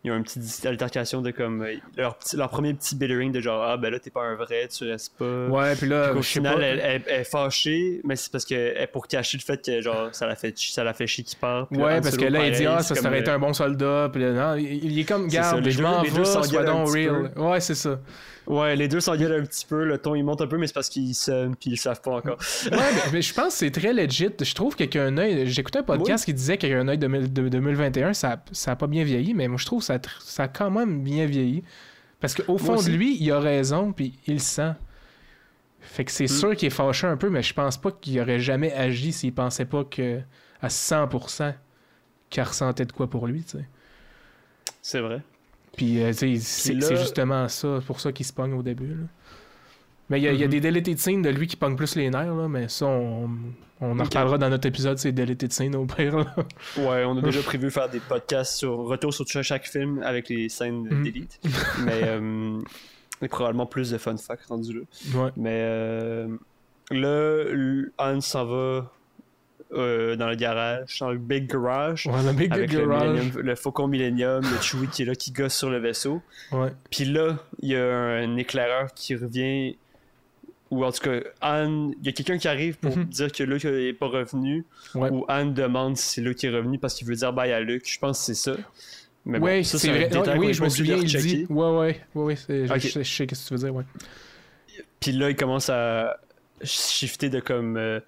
euh, 0.08 0.12
il 0.12 0.14
y 0.14 0.16
a 0.16 0.18
un 0.18 0.22
petit 0.22 0.66
altercation 0.68 1.20
de 1.22 1.30
comme 1.30 1.62
euh, 1.62 1.74
leur, 1.96 2.16
petit- 2.16 2.36
leur 2.36 2.48
premier 2.50 2.74
petit 2.74 2.96
bittering 2.96 3.32
de 3.32 3.40
genre 3.40 3.62
ah 3.62 3.76
ben 3.76 3.90
là 3.90 3.98
t'es 3.98 4.10
pas 4.10 4.22
un 4.22 4.34
vrai, 4.36 4.68
tu 4.68 4.84
restes 4.90 5.14
pas. 5.18 5.46
Ouais, 5.46 5.74
puis 5.76 5.88
là, 5.88 6.10
Puis 6.10 6.18
au 6.18 6.22
final, 6.22 6.56
pas. 6.56 6.62
elle, 6.62 6.80
elle- 6.82 7.02
elle 7.06 7.20
est 7.20 7.24
fâchée, 7.24 8.00
mais 8.04 8.16
c'est 8.16 8.30
parce 8.32 8.44
que 8.44 8.54
elle- 8.54 8.88
pour 8.88 9.06
cacher 9.06 9.38
le 9.38 9.42
fait 9.42 9.64
que 9.64 9.80
genre 9.80 10.08
ça 10.12 10.26
la 10.26 10.36
fait 10.36 10.56
ça 10.56 10.84
la 10.84 10.94
fait 10.94 11.06
chier 11.06 11.24
qu'il 11.24 11.38
part. 11.38 11.66
Ouais, 11.72 11.94
Han 11.98 12.00
parce 12.02 12.16
que 12.16 12.24
là, 12.24 12.46
il 12.46 12.52
dit, 12.52 12.64
pareil, 12.64 12.76
ah, 12.78 12.82
ça, 12.82 12.94
aurait 13.08 13.20
été 13.20 13.30
euh, 13.30 13.34
un 13.34 13.38
bon 13.38 13.52
soldat. 13.52 14.08
Puis 14.12 14.22
là, 14.22 14.32
non, 14.32 14.54
il, 14.56 14.84
il 14.92 14.98
est 14.98 15.04
comme, 15.04 15.28
garde, 15.28 15.68
je 15.68 15.82
m'en 15.82 16.02
vais, 16.02 16.24
sois 16.24 16.62
donc 16.64 16.92
real. 16.92 17.30
Ouais, 17.36 17.60
c'est 17.60 17.74
ça. 17.74 17.98
Ouais, 18.48 18.74
les 18.76 18.88
deux 18.88 19.00
s'engueulent 19.00 19.42
un 19.42 19.44
petit 19.44 19.66
peu, 19.66 19.84
le 19.84 19.98
ton 19.98 20.14
il 20.14 20.22
monte 20.24 20.40
un 20.40 20.46
peu, 20.46 20.56
mais 20.56 20.66
c'est 20.66 20.72
parce 20.72 20.88
qu'ils 20.88 21.14
s'aiment 21.14 21.54
puis 21.54 21.68
ils 21.70 21.74
le 21.74 21.76
savent 21.78 22.00
pas 22.00 22.12
encore. 22.12 22.38
Ouais, 22.64 22.70
mais, 22.78 23.12
mais 23.12 23.22
je 23.22 23.34
pense 23.34 23.52
que 23.52 23.58
c'est 23.58 23.70
très 23.70 23.92
legit. 23.92 24.30
Je 24.40 24.54
trouve 24.54 24.74
qu'avec 24.74 24.96
un 24.96 25.18
œil. 25.18 25.46
J'écoutais 25.46 25.80
un 25.80 25.82
podcast 25.82 26.24
qui 26.24 26.32
disait 26.32 26.56
qu'avec 26.56 26.76
un 26.76 26.88
œil 26.88 26.98
de, 26.98 27.06
de 27.06 27.48
2021, 27.48 28.14
ça, 28.14 28.42
ça 28.52 28.72
a 28.72 28.76
pas 28.76 28.86
bien 28.86 29.04
vieilli, 29.04 29.34
mais 29.34 29.48
moi 29.48 29.58
je 29.58 29.66
trouve 29.66 29.80
que 29.80 29.84
ça, 29.86 29.98
ça 30.22 30.44
a 30.44 30.48
quand 30.48 30.70
même 30.70 31.02
bien 31.02 31.26
vieilli. 31.26 31.62
Parce 32.20 32.34
qu'au 32.34 32.58
fond 32.58 32.82
de 32.82 32.88
lui, 32.90 33.16
il 33.20 33.30
a 33.30 33.38
raison, 33.38 33.92
puis 33.92 34.18
il 34.26 34.34
le 34.34 34.40
sent. 34.40 34.72
Fait 35.80 36.04
que 36.04 36.10
c'est 36.10 36.24
Mm. 36.24 36.28
sûr 36.28 36.56
qu'il 36.56 36.66
est 36.66 36.70
fâché 36.70 37.06
un 37.06 37.16
peu, 37.16 37.28
mais 37.30 37.42
je 37.42 37.54
pense 37.54 37.76
pas 37.76 37.90
qu'il 37.92 38.18
aurait 38.20 38.40
jamais 38.40 38.72
agi 38.72 39.12
s'il 39.12 39.32
pensait 39.34 39.64
pas 39.66 39.84
que 39.84 40.20
à 40.60 40.68
100% 40.68 41.54
qu'il 42.30 42.42
ressentait 42.42 42.84
de 42.86 42.92
quoi 42.92 43.08
pour 43.08 43.26
lui, 43.26 43.42
tu 43.44 43.58
sais. 43.58 43.68
C'est 44.82 45.00
vrai. 45.00 45.22
Puis, 45.78 46.02
euh, 46.02 46.12
c'est 46.12 46.34
justement 46.96 47.48
ça, 47.48 47.80
pour 47.86 48.00
ça 48.00 48.12
qu'il 48.12 48.26
se 48.26 48.32
pogne 48.34 48.52
au 48.52 48.62
début. 48.62 48.88
là. 48.88 49.06
Mais 50.10 50.18
il 50.20 50.24
y, 50.24 50.28
a- 50.28 50.32
il 50.32 50.40
y 50.40 50.42
a 50.42 50.46
Mhm. 50.46 50.50
des 50.52 50.60
deleted 50.60 50.98
scenes 50.98 51.22
de 51.22 51.28
lui 51.30 51.46
qui 51.46 51.56
pogne 51.56 51.76
plus 51.76 51.94
les 51.94 52.10
nerfs, 52.10 52.34
là, 52.34 52.48
mais 52.48 52.66
ça, 52.68 52.86
on, 52.86 53.28
on 53.80 53.90
en 53.92 53.98
Ok. 54.00 54.06
reparlera 54.06 54.38
dans 54.38 54.48
notre 54.50 54.66
épisode, 54.66 54.98
c'est 54.98 55.12
deleted 55.12 55.52
scenes 55.52 55.76
au 55.76 55.84
pire. 55.86 56.16
là. 56.18 56.34
Ouais, 56.78 57.04
on 57.04 57.16
a 57.16 57.22
déjà 57.22 57.40
prévu 57.42 57.70
faire 57.70 57.88
des 57.88 58.00
podcasts 58.00 58.56
sur 58.56 58.76
retour 58.76 59.14
sur 59.14 59.26
chaque- 59.44 59.66
film 59.68 60.02
avec 60.02 60.28
les 60.30 60.48
scènes 60.48 60.82
Mhm. 60.90 61.02
d'élite. 61.04 61.40
mais 61.84 62.00
euh, 62.04 62.58
et 63.22 63.28
probablement 63.28 63.66
plus 63.66 63.90
de 63.90 63.98
fun 63.98 64.16
facts 64.16 64.46
rendu 64.46 64.72
là. 64.80 64.80
Ouais. 65.22 65.30
Mais 65.36 65.60
euh, 65.62 66.28
là, 66.90 67.44
Han 67.98 68.20
s'en 68.20 68.44
va 68.46 68.90
euh, 69.72 70.16
dans 70.16 70.28
le 70.28 70.34
garage, 70.36 70.98
dans 71.00 71.10
le 71.10 71.18
big 71.18 71.46
garage. 71.50 72.06
Ouais, 72.06 72.22
le 72.24 72.32
Big 72.32 72.52
avec 72.52 72.72
le, 72.72 72.86
Garage. 72.86 73.08
Millennium- 73.20 73.40
le 73.40 73.54
Faucon 73.54 73.86
Millennium, 73.86 74.42
le 74.42 74.60
Chewie 74.62 74.88
qui 74.88 75.02
est 75.02 75.04
là, 75.04 75.14
qui 75.14 75.30
gosse 75.32 75.54
sur 75.56 75.68
le 75.70 75.78
vaisseau. 75.78 76.22
Ouais. 76.52 76.70
Puis 76.90 77.04
là, 77.04 77.36
il 77.60 77.68
y 77.70 77.76
a 77.76 77.84
un 77.84 78.36
éclaireur 78.36 78.92
qui 78.94 79.14
revient, 79.14 79.76
ou 80.70 80.84
en 80.84 80.92
tout 80.92 81.00
cas, 81.02 81.20
Anne, 81.40 81.92
il 82.00 82.06
y 82.06 82.08
a 82.08 82.12
quelqu'un 82.12 82.38
qui 82.38 82.48
arrive 82.48 82.78
pour 82.78 82.96
Mhm. 82.96 83.04
dire 83.04 83.30
que 83.32 83.42
Luke 83.42 83.64
n'est 83.64 83.92
pas 83.92 84.06
revenu, 84.08 84.64
Ouais. 84.94 85.10
ou 85.10 85.24
Anne 85.28 85.52
demande 85.54 85.96
si 85.96 86.14
c'est 86.14 86.20
Luke 86.22 86.36
qui 86.38 86.46
est 86.46 86.50
revenu 86.50 86.78
parce 86.78 86.94
qu'il 86.94 87.06
veut 87.06 87.16
dire 87.16 87.32
bye 87.32 87.52
à 87.52 87.60
Luke. 87.60 87.84
Je 87.86 87.98
pense 87.98 88.18
que 88.20 88.24
c'est 88.24 88.34
ça. 88.34 88.56
Mais 89.26 89.38
bon, 89.38 89.44
ouais, 89.46 89.62
ça, 89.64 89.78
c'est 89.78 89.88
vrai. 89.90 90.16
Ouais, 90.16 90.38
oui, 90.38 90.54
je 90.54 90.62
me 90.62 90.68
souviens, 90.70 90.96
il 90.96 91.04
dit. 91.04 91.46
Ouais, 91.50 91.70
ouais, 91.70 92.00
ouais, 92.14 92.24
ouais, 92.24 92.36
je 92.80 92.88
sais 92.88 93.04
ce 93.04 93.22
que 93.24 93.34
tu 93.34 93.52
veux 93.54 93.58
dire, 93.58 93.74
ouais. 93.74 93.84
Puis 95.00 95.12
là, 95.12 95.28
il 95.28 95.36
commence 95.36 95.68
à 95.68 96.16
shifter 96.62 97.28
de 97.28 97.40
comme. 97.40 97.76
euh, 97.76 98.00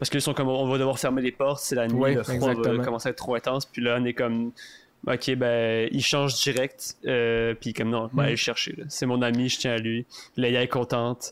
parce 0.00 0.10
qu'ils 0.10 0.20
sont 0.20 0.34
comme 0.34 0.48
on 0.48 0.66
va 0.68 0.78
devoir 0.78 0.98
fermer 0.98 1.22
les 1.22 1.30
portes, 1.32 1.60
c'est 1.62 1.76
la 1.76 1.86
nuit, 1.86 1.94
Ouais, 2.00 2.14
le 2.14 2.24
froid 2.24 2.54
va 2.54 2.78
commencer 2.84 3.08
à 3.08 3.10
être 3.12 3.18
trop 3.18 3.36
intense. 3.36 3.66
Puis 3.66 3.80
là, 3.82 3.98
on 4.00 4.04
est 4.04 4.14
comme. 4.14 4.50
Ok, 5.06 5.34
ben, 5.34 5.88
il 5.92 6.02
change 6.04 6.34
direct. 6.42 6.94
euh, 7.06 7.54
puis 7.58 7.72
comme 7.72 7.88
non, 7.88 8.10
ben, 8.12 8.16
Mm. 8.16 8.18
aller 8.20 8.30
le 8.32 8.36
chercher. 8.36 8.76
C'est 8.90 9.06
mon 9.06 9.22
ami, 9.22 9.48
je 9.48 9.58
tiens 9.58 9.72
à 9.72 9.78
lui. 9.78 10.04
Leia 10.36 10.62
est 10.62 10.68
contente. 10.68 11.30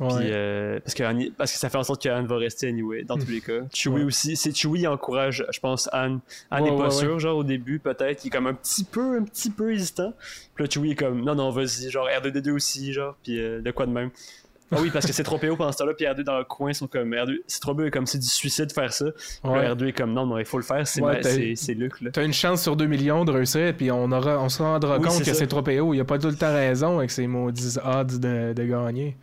Ouais. 0.00 0.08
Puis, 0.08 0.16
euh, 0.30 0.80
parce, 0.80 0.94
que, 0.94 1.30
parce 1.32 1.52
que 1.52 1.58
ça 1.58 1.68
fait 1.68 1.76
en 1.76 1.82
sorte 1.82 2.00
qu'Anne 2.02 2.26
va 2.26 2.38
rester 2.38 2.68
anyway, 2.68 3.02
dans 3.04 3.18
tous 3.18 3.28
les 3.28 3.42
cas. 3.42 3.60
Chewie 3.74 3.96
Ouais. 3.96 4.04
aussi. 4.04 4.36
C'est 4.36 4.56
Chewie 4.56 4.86
encourage, 4.86 5.44
je 5.52 5.60
pense, 5.60 5.86
Anne. 5.92 6.20
Anne 6.50 6.64
n'est 6.64 6.70
pas 6.70 6.84
ouais, 6.84 6.90
sûr, 6.90 7.18
genre 7.18 7.36
au 7.36 7.44
début, 7.44 7.78
peut-être. 7.78 8.24
Il 8.24 8.28
est 8.28 8.30
comme 8.30 8.46
un 8.46 8.54
petit 8.54 8.84
peu, 8.84 9.18
un 9.18 9.22
petit 9.24 9.50
peu 9.50 9.70
hésitant. 9.74 10.14
Puis 10.54 10.64
là, 10.64 10.70
Chewie 10.70 10.92
est 10.92 10.94
comme, 10.94 11.22
non, 11.22 11.34
non, 11.34 11.50
vas-y, 11.50 11.90
genre 11.90 12.08
R2D2 12.08 12.52
aussi, 12.52 12.94
genre, 12.94 13.18
puis 13.22 13.38
euh, 13.38 13.60
de 13.60 13.70
quoi 13.70 13.84
de 13.84 13.92
même. 13.92 14.08
Ah 14.72 14.76
oui, 14.80 14.90
parce 14.92 15.04
que 15.06 15.12
c'est 15.12 15.22
trop 15.24 15.36
PO 15.38 15.56
pendant 15.56 15.72
ce 15.72 15.78
temps-là, 15.78 15.94
puis 15.94 16.06
R2 16.06 16.22
dans 16.22 16.38
le 16.38 16.44
coin 16.44 16.72
sont 16.72 16.86
comme 16.86 17.12
R2. 17.12 17.38
C'est 17.46 17.60
trop 17.60 17.78
est 17.82 17.90
comme 17.90 18.06
c'est 18.06 18.18
du 18.18 18.28
suicide 18.28 18.66
de 18.66 18.72
faire 18.72 18.92
ça. 18.92 19.06
Puis 19.42 19.50
Ouais. 19.50 19.62
là, 19.62 19.74
R2 19.74 19.88
est 19.88 19.92
comme 19.92 20.12
non, 20.12 20.26
non, 20.26 20.38
il 20.38 20.44
faut 20.44 20.58
le 20.58 20.62
faire, 20.64 20.86
c'est 20.86 21.00
Ouais, 21.02 21.14
ma- 21.14 21.20
t'as- 21.20 22.22
une 22.24 22.32
chance 22.32 22.62
sur 22.62 22.76
2 22.76 22.86
millions 22.86 23.24
de 23.24 23.32
réussir, 23.32 23.74
puis 23.76 23.90
on, 23.90 24.12
aura, 24.12 24.38
on 24.38 24.48
se 24.48 24.62
rendra 24.62 24.98
Oui, 24.98 25.06
compte 25.08 25.24
que 25.24 25.34
c'est 25.34 25.46
trop 25.48 25.62
PO. 25.62 25.94
Il 25.94 26.00
a 26.00 26.04
pas 26.04 26.18
tout 26.18 26.28
le 26.28 26.36
temps 26.36 26.52
raison 26.52 26.98
avec 26.98 27.10
ses 27.10 27.26
maudits 27.26 27.78
odds 27.84 28.18
de, 28.20 28.52
de 28.52 28.64
gagner. 28.64 29.16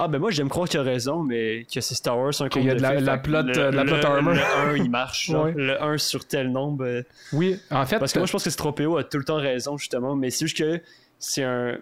Ah 0.00 0.06
ben 0.06 0.20
moi 0.20 0.30
j'aime 0.30 0.48
croire 0.48 0.68
qu'il 0.68 0.78
a 0.78 0.84
raison, 0.84 1.24
mais 1.24 1.66
que 1.72 1.80
c'est 1.80 1.94
Star 1.96 2.16
Wars, 2.16 2.32
un 2.40 2.48
Qu'il 2.48 2.62
y 2.64 2.70
a 2.70 2.74
de 2.76 2.80
la- 2.80 3.00
la 3.00 3.18
plot- 3.18 3.42
le- 3.42 3.52
de 3.52 3.60
la 3.60 3.82
le- 3.82 3.92
plot 3.92 4.06
armor. 4.06 4.34
Le 4.34 4.40
1 4.40 4.76
il 4.76 4.90
marche. 4.90 5.28
Ouais. 5.30 5.52
le 5.56 5.82
1 5.82 5.98
sur 5.98 6.24
tel 6.24 6.52
nombre. 6.52 6.84
euh, 6.84 7.02
Oui, 7.32 7.58
en 7.72 7.84
fait, 7.84 7.98
Parce 7.98 8.12
que 8.12 8.18
moi, 8.20 8.26
je 8.26 8.32
pense 8.32 8.44
que 8.44 8.50
Stropéo 8.50 8.96
a 8.96 9.02
tout 9.02 9.18
le 9.18 9.24
temps 9.24 9.38
raison, 9.40 9.76
justement. 9.76 10.14
Mais 10.14 10.30
c'est 10.30 10.46
juste 10.46 10.56
que 10.58 10.80
c'est 11.18 11.42
un. 11.42 11.78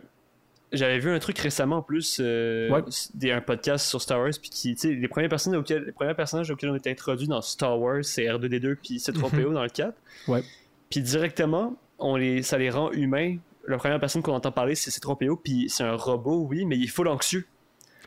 J'avais 0.72 0.98
vu 0.98 1.10
un 1.10 1.18
truc 1.20 1.38
récemment 1.38 1.76
en 1.76 1.82
plus, 1.82 2.18
euh, 2.20 2.68
Ouais. 2.70 2.82
des, 3.14 3.30
un 3.30 3.40
podcast 3.40 3.86
sur 3.86 4.02
Star 4.02 4.18
Wars, 4.20 4.30
puis 4.40 4.50
qui, 4.50 4.74
tu 4.74 4.80
sais, 4.88 4.94
les 4.94 5.08
premières 5.08 5.30
personnes 5.30 5.54
auxquelles, 5.56 5.84
les 5.84 5.92
premiers 5.92 6.14
personnages 6.14 6.50
auxquels 6.50 6.70
on 6.70 6.74
était 6.74 6.90
introduits 6.90 7.28
dans 7.28 7.40
Star 7.40 7.78
Wars, 7.80 8.04
c'est 8.04 8.24
R2D2 8.24 8.74
puis 8.76 8.98
c'est 8.98 9.12
3PO 9.12 9.52
dans 9.52 9.62
le 9.62 9.68
4. 9.68 9.94
Mhm. 10.26 10.34
Ouais. 10.34 10.42
Puis 10.90 11.00
directement, 11.00 11.76
on 11.98 12.16
les, 12.16 12.42
ça 12.42 12.58
les 12.58 12.70
rend 12.70 12.90
humains. 12.92 13.36
La 13.68 13.78
première 13.78 13.98
personne 14.00 14.22
qu'on 14.22 14.34
entend 14.34 14.52
parler, 14.52 14.74
c'est 14.74 14.90
C3PO, 14.90 15.40
puis 15.42 15.66
c'est 15.68 15.82
un 15.84 15.94
robot, 15.96 16.46
oui, 16.50 16.64
mais 16.64 16.76
il 16.76 16.84
est 16.84 16.88
full 16.88 17.08
anxieux. 17.08 17.46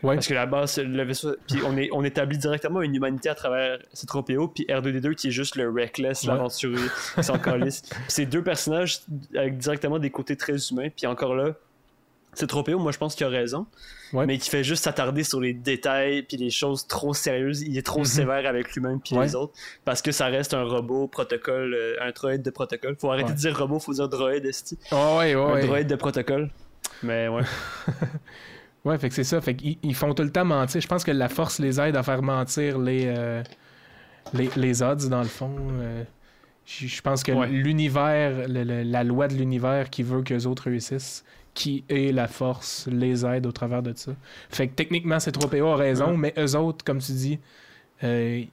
Ouais. 0.04 0.16
Parce 0.16 0.28
que 0.28 0.34
la 0.34 0.46
base, 0.46 0.78
le 0.80 1.04
vaisseau. 1.04 1.36
Puis 1.48 1.60
on, 1.66 1.76
est, 1.76 1.90
on 1.92 2.06
établit 2.06 2.38
directement 2.38 2.82
une 2.82 2.96
humanité 2.96 3.28
à 3.28 3.36
travers 3.36 3.80
C3PO, 3.94 4.54
puis 4.54 4.66
R2D2 4.70 5.14
qui 5.16 5.28
est 5.28 5.32
juste 5.32 5.56
le 5.58 5.70
reckless, 5.70 6.24
Ouais. 6.24 6.30
l'aventurier, 6.30 6.80
qui 7.16 7.24
s'en. 7.24 7.38
Puis 7.40 7.82
c'est 8.08 8.26
deux 8.26 8.42
personnages 8.44 9.00
avec 9.36 9.58
directement 9.58 10.00
des 10.00 10.10
côtés 10.10 10.38
très 10.38 10.56
humains, 10.72 10.88
puis 10.96 11.06
encore 11.08 11.36
là. 11.36 11.54
C3PO, 12.36 12.78
moi 12.78 12.92
je 12.92 12.98
pense 12.98 13.16
qu'il 13.16 13.26
a 13.26 13.30
raison, 13.30 13.66
Ouais. 14.14 14.26
mais 14.26 14.38
qui 14.38 14.50
fait 14.50 14.64
juste 14.64 14.84
s'attarder 14.84 15.24
sur 15.24 15.40
les 15.42 15.54
détails 15.54 16.24
puis 16.24 16.38
les 16.38 16.50
choses 16.52 16.88
trop 16.88 17.14
sérieuses. 17.14 17.62
Il 17.64 17.78
est 17.78 17.86
trop 17.86 18.00
Mhm. 18.00 18.06
sévère 18.06 18.46
avec 18.48 18.74
lui-même 18.74 19.00
puis 19.00 19.16
Ouais. 19.16 19.26
les 19.26 19.36
autres 19.36 19.54
parce 19.86 20.02
que 20.02 20.12
ça 20.12 20.28
reste 20.28 20.54
un 20.54 20.64
robot 20.64 21.08
protocole, 21.08 21.74
euh, 21.74 21.96
un 22.02 22.12
droïde 22.12 22.42
de 22.42 22.50
protocole. 22.50 22.96
Faut 23.00 23.10
arrêter 23.12 23.30
Ouais. 23.30 23.34
de 23.36 23.40
dire 23.40 23.58
robot, 23.58 23.80
faut 23.80 23.94
dire 23.94 24.08
droïde, 24.10 24.46
esti. 24.46 24.78
Ouais, 24.92 25.34
Un 25.34 25.54
ouais. 25.54 25.66
droïde 25.66 25.88
de 25.88 25.96
protocole. 25.96 26.50
Mais 27.04 27.28
ouais. 27.28 27.44
Ouais, 28.86 28.98
fait 28.98 29.10
que 29.10 29.16
c'est 29.16 29.26
ça. 29.26 29.42
Fait 29.42 29.56
qu'ils 29.56 29.78
ils 29.84 29.94
font 29.94 30.14
tout 30.14 30.24
le 30.24 30.32
temps 30.32 30.46
mentir. 30.46 30.80
Je 30.80 30.88
pense 30.88 31.04
que 31.04 31.12
la 31.12 31.28
force 31.28 31.60
les 31.60 31.80
aide 31.82 31.98
à 31.98 32.04
faire 32.04 32.22
mentir 32.22 32.80
les, 32.80 33.06
euh, 33.08 33.44
les, 34.34 34.50
les 34.56 34.82
odds, 34.82 35.10
dans 35.10 35.20
le 35.22 35.28
fond. 35.28 35.54
Euh, 35.82 36.04
je 36.66 37.02
pense 37.02 37.24
que 37.24 37.32
l'univers, 37.46 38.48
la 38.48 39.04
loi 39.04 39.28
de 39.28 39.34
l'univers 39.34 39.90
qui 39.90 40.02
veut 40.04 40.22
qu'eux 40.22 40.46
autres 40.46 40.64
réussissent, 40.64 41.26
qui 41.60 41.84
est 41.90 42.14
la 42.14 42.28
force, 42.30 42.88
les 42.90 43.26
aide 43.26 43.46
au 43.46 43.52
travers 43.52 43.84
de 43.84 43.92
ça. 43.94 44.14
Fait 44.50 44.70
que 44.70 44.76
techniquement, 44.76 45.20
c'est 45.20 45.36
3PO 45.36 45.74
a 45.74 45.76
raison, 45.76 46.12
Ouais. 46.12 46.18
mais 46.18 46.34
eux 46.38 46.56
autres, 46.56 46.86
comme 46.86 47.00
tu 47.00 47.12
dis, 47.12 47.38
euh, 48.04 48.44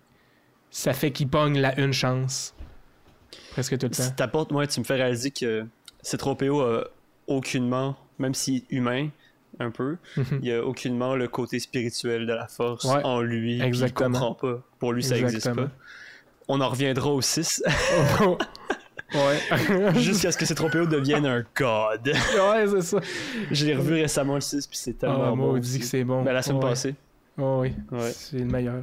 ça 0.70 0.92
fait 0.92 1.12
qu'ils 1.12 1.28
pognent 1.28 1.60
la 1.60 1.78
une 1.80 1.92
chance. 1.92 2.52
Presque 3.52 3.78
tout 3.78 3.86
le 3.86 3.90
temps. 3.92 4.02
Si 4.02 4.12
t'apportes, 4.14 4.50
moi, 4.50 4.66
tu 4.66 4.80
me 4.80 4.84
fais 4.84 4.96
réaliser 4.96 5.30
que 5.30 5.64
C3PO 6.02 6.60
a 6.62 6.84
aucunement, 7.28 7.96
même 8.18 8.32
est 8.34 8.64
humain, 8.70 9.08
un 9.60 9.70
peu, 9.70 9.96
Mhm. 10.16 10.40
il 10.42 10.52
a 10.52 10.64
aucunement 10.64 11.14
le 11.14 11.28
côté 11.28 11.60
spirituel 11.60 12.26
de 12.26 12.32
la 12.32 12.48
force 12.48 12.84
Ouais, 12.84 13.02
en 13.04 13.20
lui. 13.20 13.62
exactement. 13.62 14.08
Il 14.08 14.12
comprend 14.12 14.34
pas. 14.34 14.62
Pour 14.80 14.92
lui, 14.92 15.02
ça 15.04 15.16
existe 15.16 15.36
Exactement. 15.46 15.68
pas. 15.68 15.72
On 16.48 16.60
en 16.60 16.68
reviendra 16.68 17.10
au 17.10 17.20
6 17.22 17.62
ouais. 19.14 19.94
jusqu'à 20.00 20.32
ce 20.32 20.38
que 20.38 20.44
C3PO 20.44 20.88
devienne 20.88 21.26
un 21.26 21.44
god. 21.54 22.06
ouais, 22.06 22.66
c'est 22.68 22.82
ça. 22.82 22.98
Je 23.50 23.66
l'ai 23.66 23.74
revu 23.74 23.94
récemment 23.94 24.34
le 24.34 24.40
6 24.40 24.66
puis 24.66 24.78
c'est 24.78 24.94
tellement 24.98 25.22
Ah, 25.26 25.30
bon. 25.30 25.36
maudit 25.52 25.78
que 25.78 25.84
c'est 25.84 26.04
bon. 26.04 26.22
Ben, 26.22 26.32
la 26.32 26.42
semaine 26.42 26.62
Ouais. 26.62 26.70
passée. 26.70 26.94
Oh, 27.38 27.58
oui, 27.60 27.74
Ouais. 27.92 28.10
c'est 28.12 28.38
le 28.38 28.44
meilleur. 28.46 28.82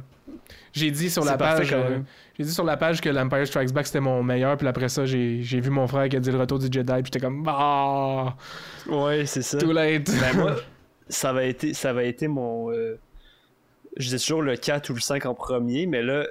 J'ai 0.72 0.90
dit 0.90 1.10
sur 1.10 1.24
la 1.24 1.36
page, 1.36 1.72
euh, 1.72 1.98
j'ai 2.38 2.44
dit 2.44 2.52
sur 2.52 2.64
la 2.64 2.76
page 2.76 3.00
que 3.00 3.08
l'Empire 3.08 3.46
Strikes 3.46 3.72
Back 3.72 3.86
c'était 3.86 4.00
mon 4.00 4.22
meilleur, 4.22 4.56
puis 4.56 4.66
après 4.66 4.88
ça 4.88 5.04
j'ai 5.06 5.42
j'ai 5.42 5.60
vu 5.60 5.70
mon 5.70 5.86
frère 5.86 6.08
qui 6.08 6.16
a 6.16 6.20
dit 6.20 6.30
le 6.30 6.38
retour 6.38 6.58
du 6.58 6.66
Jedi, 6.70 6.92
puis 6.94 7.02
j'étais 7.06 7.20
comme 7.20 7.44
ah 7.48 8.34
Ouais, 8.88 9.26
c'est 9.26 9.42
ça. 9.42 9.58
too 9.58 9.72
late. 9.72 10.10
Ben 10.20 10.36
moi, 10.36 10.56
ça 11.08 11.32
va 11.32 11.44
été, 11.44 11.74
ça 11.74 11.92
va 11.92 12.04
été 12.04 12.26
mon. 12.28 12.70
euh, 12.70 12.98
je 13.96 14.04
disais 14.06 14.18
toujours 14.18 14.42
le 14.42 14.56
4 14.56 14.90
ou 14.90 14.94
le 14.94 15.00
5 15.00 15.26
en 15.26 15.34
premier, 15.34 15.86
mais 15.86 16.02
là, 16.02 16.26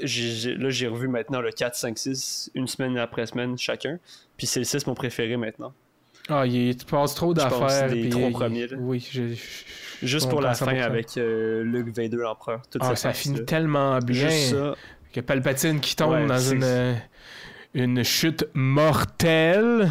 là, 0.00 0.70
j'ai 0.70 0.86
revu 0.86 1.08
maintenant 1.08 1.40
le 1.40 1.50
4, 1.50 1.74
5, 1.74 1.98
6, 1.98 2.50
une 2.54 2.68
semaine 2.68 2.96
après 2.98 3.26
semaine 3.26 3.58
chacun. 3.58 3.98
Puis 4.36 4.46
c'est 4.46 4.60
le 4.60 4.64
6 4.64 4.86
mon 4.86 4.94
préféré 4.94 5.36
maintenant. 5.36 5.72
Ah, 6.28 6.44
il 6.46 6.76
passes 6.86 7.14
trop 7.14 7.32
d'affaires. 7.34 7.88
puis 7.88 8.08
trois 8.08 8.30
premiers, 8.30 8.66
là. 8.66 8.76
Oui, 8.80 9.06
je, 9.12 9.34
je- 9.34 10.06
Juste 10.06 10.28
pour 10.28 10.40
la 10.42 10.54
fin 10.54 10.74
100%. 10.74 10.82
avec 10.82 11.16
euh, 11.16 11.62
Luke 11.62 11.88
Vader 11.96 12.16
l'empereur. 12.18 12.60
Ah, 12.80 12.96
ça 12.96 13.12
finit 13.12 13.44
tellement 13.46 13.98
bien 14.00 14.28
Juste 14.28 14.50
ça. 14.54 14.74
que 15.12 15.20
Palpatine 15.20 15.80
qui 15.80 15.96
tombe 15.96 16.12
Ouais, 16.12 16.26
dans 16.26 16.38
une 16.38 16.64
euh, 16.64 16.94
une 17.74 18.02
chute 18.04 18.46
mortelle. 18.54 19.88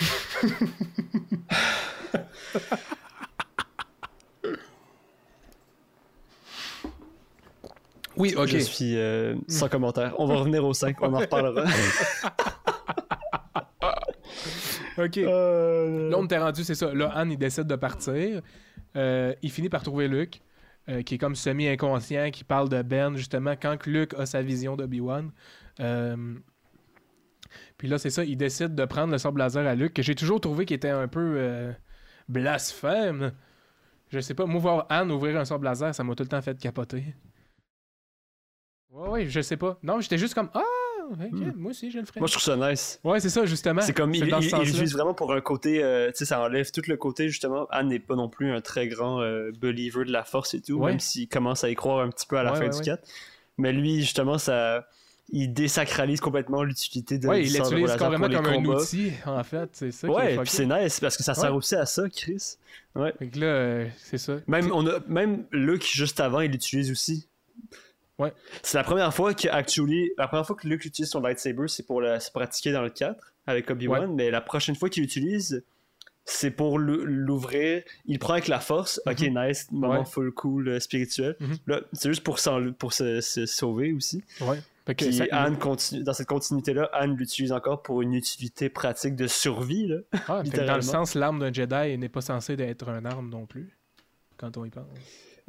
Oui, 8.16 8.34
ok. 8.36 8.48
Je 8.48 8.58
suis 8.58 8.96
euh, 8.96 9.34
sans 9.48 9.68
commentaire. 9.68 10.14
On 10.18 10.26
va 10.26 10.36
revenir 10.36 10.64
au 10.64 10.74
5, 10.74 10.96
on 11.02 11.14
en 11.14 11.18
reparlera. 11.18 11.64
Ok. 14.98 15.18
Euh, 15.18 16.10
Là, 16.10 16.18
on 16.18 16.26
t'est 16.26 16.38
rendu, 16.38 16.64
c'est 16.64 16.74
ça. 16.74 16.92
Là, 16.92 17.08
Anne, 17.14 17.32
il 17.32 17.38
décide 17.38 17.64
de 17.64 17.76
partir. 17.76 18.42
Euh, 18.96 19.34
il 19.42 19.50
finit 19.50 19.68
par 19.68 19.82
trouver 19.82 20.08
Luke, 20.08 20.42
euh, 20.88 21.02
qui 21.02 21.14
est 21.14 21.18
comme 21.18 21.34
semi-inconscient, 21.34 22.30
qui 22.30 22.44
parle 22.44 22.68
de 22.68 22.82
Ben, 22.82 23.16
justement, 23.16 23.54
quand 23.60 23.86
Luke 23.86 24.14
a 24.18 24.26
sa 24.26 24.42
vision 24.42 24.76
d'Obi-Wan. 24.76 25.30
Puis 27.78 27.88
là, 27.88 27.98
c'est 27.98 28.10
ça, 28.10 28.24
il 28.24 28.36
décide 28.36 28.74
de 28.74 28.84
prendre 28.84 29.12
le 29.12 29.18
sable 29.18 29.40
laser 29.40 29.66
à 29.66 29.74
Luke, 29.74 29.94
que 29.94 30.02
j'ai 30.02 30.14
toujours 30.14 30.40
trouvé 30.40 30.66
qu'il 30.66 30.76
était 30.76 30.90
un 30.90 31.08
peu 31.08 31.72
blasphème. 32.28 33.32
Je 34.10 34.20
sais 34.20 34.34
pas, 34.34 34.46
moi, 34.46 34.60
voir 34.60 34.86
Anne 34.90 35.10
ouvrir 35.10 35.38
un 35.38 35.44
sable 35.44 35.64
laser, 35.64 35.94
ça 35.94 36.04
m'a 36.04 36.14
tout 36.14 36.22
le 36.22 36.28
temps 36.28 36.42
fait 36.42 36.58
capoter. 36.58 37.14
Ouais, 38.92 39.08
ouais, 39.08 39.26
je 39.28 39.40
sais 39.40 39.56
pas. 39.56 39.78
Non, 39.82 40.00
j'étais 40.00 40.18
juste 40.18 40.34
comme 40.34 40.50
Ah, 40.54 40.60
ok, 41.10 41.18
Hmm. 41.32 41.52
moi 41.56 41.70
aussi, 41.70 41.90
je 41.90 41.98
le 41.98 42.04
ferais. 42.04 42.20
Moi, 42.20 42.26
je 42.28 42.32
trouve 42.38 42.42
ça 42.44 42.56
nice. 42.70 43.00
Ouais, 43.04 43.20
c'est 43.20 43.30
ça, 43.30 43.44
justement. 43.46 43.80
C'est 43.80 43.92
comme, 43.94 44.14
il, 44.14 44.26
il- 44.26 44.88
vraiment 44.92 45.14
pour 45.14 45.32
un 45.32 45.40
côté, 45.40 45.82
euh, 45.82 46.08
tu 46.10 46.18
sais, 46.18 46.24
ça 46.26 46.40
enlève 46.40 46.70
tout 46.70 46.82
le 46.86 46.96
côté, 46.96 47.28
justement. 47.28 47.66
Anne 47.70 47.88
n'est 47.88 47.98
pas 47.98 48.14
non 48.16 48.28
plus 48.28 48.52
un 48.52 48.60
très 48.60 48.88
grand 48.88 49.20
euh, 49.20 49.50
believer 49.58 50.04
de 50.04 50.12
la 50.12 50.24
force 50.24 50.54
et 50.54 50.60
tout, 50.60 50.74
Ouais. 50.74 50.90
même 50.90 51.00
s'il 51.00 51.28
commence 51.28 51.64
à 51.64 51.70
y 51.70 51.74
croire 51.74 52.00
un 52.00 52.10
petit 52.10 52.26
peu 52.26 52.36
à 52.36 52.42
la 52.42 52.52
Ouais, 52.52 52.58
fin 52.58 52.68
du 52.68 52.76
ouais. 52.76 52.84
4. 52.84 53.02
Mais 53.58 53.72
lui, 53.72 54.00
justement, 54.00 54.38
ça. 54.38 54.86
Il 55.34 55.54
désacralise 55.54 56.20
complètement 56.20 56.62
l'utilité 56.62 57.16
de 57.16 57.26
Ouais, 57.28 57.42
il 57.44 57.52
l'utilise 57.54 57.94
carrément 57.96 58.28
comme 58.28 58.44
un 58.44 58.64
outil, 58.66 59.12
en 59.24 59.42
fait. 59.44 59.70
C'est 59.72 59.90
ça 59.92 60.06
Ouais, 60.08 60.36
puis 60.36 60.48
c'est 60.50 60.66
nice 60.66 61.00
parce 61.00 61.16
que 61.16 61.22
ça 61.22 61.32
sert 61.32 61.54
aussi 61.54 61.74
à 61.74 61.86
ça, 61.86 62.02
Chris. 62.10 62.56
Ouais. 62.94 63.14
Fait 63.18 63.28
que 63.28 63.38
là, 63.38 63.46
euh, 63.46 63.88
c'est 63.96 64.18
ça. 64.18 64.34
Même, 64.46 64.70
on 64.74 64.86
a, 64.86 64.98
même 65.08 65.44
Luke, 65.52 65.86
juste 65.90 66.20
avant, 66.20 66.40
il 66.40 66.50
l'utilise 66.50 66.90
aussi. 66.90 67.28
Ouais. 68.22 68.32
C'est 68.62 68.78
la 68.78 68.84
première 68.84 69.12
fois 69.12 69.34
que, 69.34 69.48
actually, 69.48 70.10
la 70.18 70.28
première 70.28 70.46
fois 70.46 70.56
que 70.56 70.66
Luke 70.68 70.84
utilise 70.84 71.10
son 71.10 71.20
lightsaber, 71.20 71.68
c'est 71.68 71.84
pour 71.86 72.00
le, 72.00 72.18
se 72.20 72.30
pratiquer 72.30 72.72
dans 72.72 72.82
le 72.82 72.90
4 72.90 73.32
avec 73.46 73.70
Obi-Wan, 73.70 74.14
mais 74.14 74.30
la 74.30 74.40
prochaine 74.40 74.76
fois 74.76 74.88
qu'il 74.88 75.02
l'utilise, 75.02 75.64
c'est 76.24 76.52
pour 76.52 76.78
l'ou- 76.78 77.04
l'ouvrir. 77.04 77.82
Il 78.06 78.18
prend 78.20 78.34
avec 78.34 78.46
la 78.48 78.60
force. 78.60 79.00
Ok, 79.06 79.20
nice, 79.20 79.66
moment 79.72 79.98
Ouais. 80.00 80.04
full 80.04 80.30
cool, 80.32 80.68
euh, 80.68 80.78
spirituel. 80.80 81.36
Mhm. 81.40 81.56
Là, 81.66 81.80
c'est 81.92 82.08
juste 82.08 82.22
pour, 82.22 82.38
pour 82.78 82.92
se, 82.92 83.20
se 83.20 83.46
sauver 83.46 83.92
aussi. 83.92 84.22
Ouais. 84.40 84.58
Ça- 85.12 85.24
Anne 85.30 85.58
continue, 85.58 86.02
dans 86.02 86.12
cette 86.12 86.26
continuité-là, 86.26 86.90
Anne 86.92 87.16
l'utilise 87.16 87.52
encore 87.52 87.82
pour 87.82 88.02
une 88.02 88.14
utilité 88.14 88.68
pratique 88.68 89.14
de 89.16 89.26
survie. 89.28 89.86
Là. 89.88 89.96
Ah, 90.28 90.42
dans 90.42 90.74
le 90.76 90.82
sens, 90.82 91.14
l'arme 91.14 91.38
d'un 91.38 91.52
Jedi 91.52 91.96
n'est 91.98 92.08
pas 92.08 92.20
censée 92.20 92.54
être 92.54 92.88
une 92.88 93.06
arme 93.06 93.28
non 93.30 93.46
plus. 93.46 93.76
Quand 94.38 94.56
on 94.56 94.64
y 94.64 94.70
pense. 94.70 94.84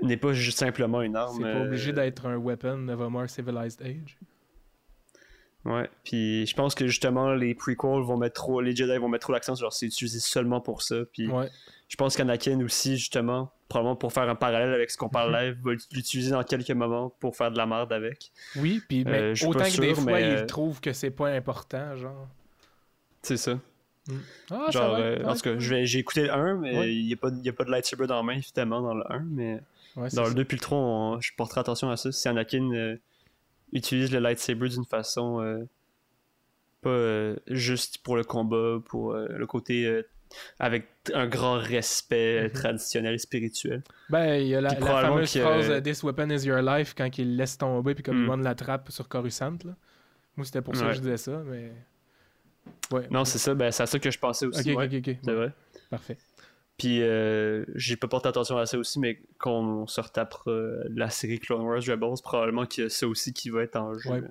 N'est 0.02 0.18
pas 0.18 0.34
juste 0.34 0.58
simplement 0.60 1.02
une 1.02 1.16
arme. 1.16 1.36
C'est 1.38 1.44
pas 1.44 1.60
euh, 1.60 1.66
obligé 1.66 1.94
d'être 1.94 2.26
un 2.26 2.38
weapon 2.38 2.88
of 2.90 3.00
a 3.02 3.10
more 3.10 3.30
civilized 3.30 3.82
age. 3.82 4.18
Ouais, 5.66 5.90
puis 6.04 6.46
je 6.46 6.54
pense 6.56 6.76
que 6.76 6.88
justement 6.88 7.34
les 7.34 7.56
prequels 7.56 8.02
vont 8.02 8.18
mettre 8.18 8.34
trop, 8.36 8.60
les 8.60 8.76
Jedi 8.76 8.98
vont 8.98 9.08
mettre 9.08 9.24
trop 9.24 9.34
l'accent 9.34 9.56
sur 9.56 9.72
c'est 9.72 9.86
utilisé 9.86 10.20
seulement 10.20 10.60
pour 10.60 10.82
ça. 10.82 10.96
Puis 11.14 11.30
Ouais. 11.30 11.48
je 11.88 11.96
pense 11.96 12.18
qu'Anakin 12.18 12.60
aussi 12.66 12.98
justement, 12.98 13.50
probablement 13.70 13.96
pour 13.96 14.12
faire 14.12 14.28
un 14.28 14.36
parallèle 14.36 14.74
avec 14.74 14.92
ce 14.92 14.98
qu'on 14.98 15.08
parle 15.08 15.34
live, 15.34 15.58
va 15.64 15.72
l'utiliser 15.94 16.32
dans 16.32 16.44
quelques 16.44 16.72
moments 16.72 17.12
pour 17.22 17.38
faire 17.38 17.50
de 17.50 17.58
la 17.58 17.66
merde 17.66 17.94
avec. 17.94 18.32
Oui, 18.58 18.82
puis 18.90 19.06
mais 19.06 19.22
Euh, 19.22 19.48
autant 19.48 19.64
que 19.64 19.80
des 19.80 19.94
fois, 19.96 20.04
mais, 20.04 20.22
il 20.32 20.38
euh, 20.40 20.46
trouve 20.46 20.82
que 20.82 20.92
c'est 20.92 21.12
pas 21.12 21.30
important, 21.30 21.96
genre. 21.96 22.28
C'est 23.22 23.38
ça. 23.38 23.58
Ah, 24.52 24.68
ça 24.70 24.80
va, 24.90 24.98
euh, 25.00 25.24
en 25.24 25.34
tout 25.34 25.44
cas, 25.44 25.58
j'ai 25.60 25.98
écouté 25.98 26.24
le 26.24 26.34
1, 26.34 26.58
mais 26.58 26.78
Ouais. 26.78 26.94
il 26.94 27.06
n'y 27.06 27.14
a, 27.14 27.16
a 27.16 27.54
pas 27.54 27.64
de 27.64 27.72
lightsaber 27.72 28.06
dans 28.06 28.18
la 28.18 28.24
main 28.24 28.34
évidemment 28.34 28.82
dans 28.82 28.96
le 28.96 29.04
1, 29.10 29.20
mais 29.32 29.62
ouais, 29.96 30.10
dans 30.14 30.24
le 30.24 30.30
ça. 30.30 30.34
2 30.34 30.46
puis 30.46 30.58
le 30.58 30.62
3, 30.62 30.78
on- 30.78 31.22
je 31.22 31.32
porterai 31.38 31.62
attention 31.62 31.90
à 31.90 31.98
ça. 31.98 32.12
Si 32.12 32.28
Anakin 32.28 32.72
euh, 32.74 32.96
utilise 33.72 34.12
le 34.12 34.20
lightsaber 34.20 34.70
d'une 34.70 34.86
façon 34.86 35.42
euh, 35.42 35.64
pas 36.82 36.90
euh, 36.90 37.36
juste 37.48 38.00
pour 38.00 38.16
le 38.18 38.24
combat, 38.24 38.80
pour 38.86 39.14
le 39.14 39.46
côté 39.48 40.04
avec 40.60 40.88
un 41.14 41.28
grand 41.28 41.60
respect 41.60 42.44
Mhm. 42.46 42.52
traditionnel 42.52 43.14
et 43.14 43.18
spirituel. 43.20 43.84
Ben, 44.10 44.36
il 44.42 44.48
y 44.48 44.56
a 44.56 44.62
la, 44.62 44.70
la 44.70 44.76
fameuse 45.02 45.32
que- 45.32 45.40
phrase 45.40 45.84
This 45.84 46.02
weapon 46.04 46.30
is 46.32 46.46
your 46.46 46.62
life 46.62 46.94
quand 46.98 47.18
il 47.20 47.36
laisse 47.38 47.58
tomber 47.58 47.94
puis 47.94 48.04
comme 48.04 48.26
Hmm. 48.28 48.40
il 48.40 48.44
l'attrape 48.44 48.90
sur 48.92 49.08
Coruscant. 49.08 49.58
Là. 49.64 49.76
Moi, 50.36 50.46
c'était 50.46 50.62
pour 50.64 50.76
ça 50.76 50.86
Ouais. 50.86 50.90
que 50.90 50.96
je 50.98 51.02
disais 51.02 51.18
ça, 51.18 51.44
mais. 51.46 51.72
Ouais. 52.92 53.08
Non, 53.12 53.26
c'est 53.26 53.38
ça, 53.38 53.54
ben, 53.54 53.72
c'est 53.72 53.84
à 53.84 53.86
ça 53.86 54.00
que 54.00 54.10
je 54.10 54.18
pensais 54.18 54.46
aussi. 54.48 54.74
Ok, 54.74 54.84
ok, 54.86 54.94
ok. 55.08 55.18
C'est 55.24 55.34
vrai. 55.34 55.52
Parfait. 55.92 56.18
Puis 56.78 57.02
euh, 57.04 57.66
j'ai 57.76 57.96
pas 57.96 58.08
porté 58.08 58.28
attention 58.30 58.58
à 58.58 58.66
ça 58.66 58.78
aussi, 58.78 59.00
mais 59.00 59.22
quand 59.38 59.52
on 59.60 59.88
se 59.88 60.02
retapera 60.02 60.50
euh, 60.52 60.84
la 60.96 61.10
série 61.10 61.40
Clone 61.40 61.62
Wars 61.62 61.82
Rebels, 61.88 62.22
probablement 62.24 62.66
qu'il 62.66 62.84
y 62.84 62.88
a 62.88 62.90
ça 62.90 63.08
aussi 63.08 63.32
qui 63.34 63.50
va 63.50 63.62
être 63.64 63.76
en 63.76 63.94
jeu. 63.98 64.10
Ouais. 64.10 64.22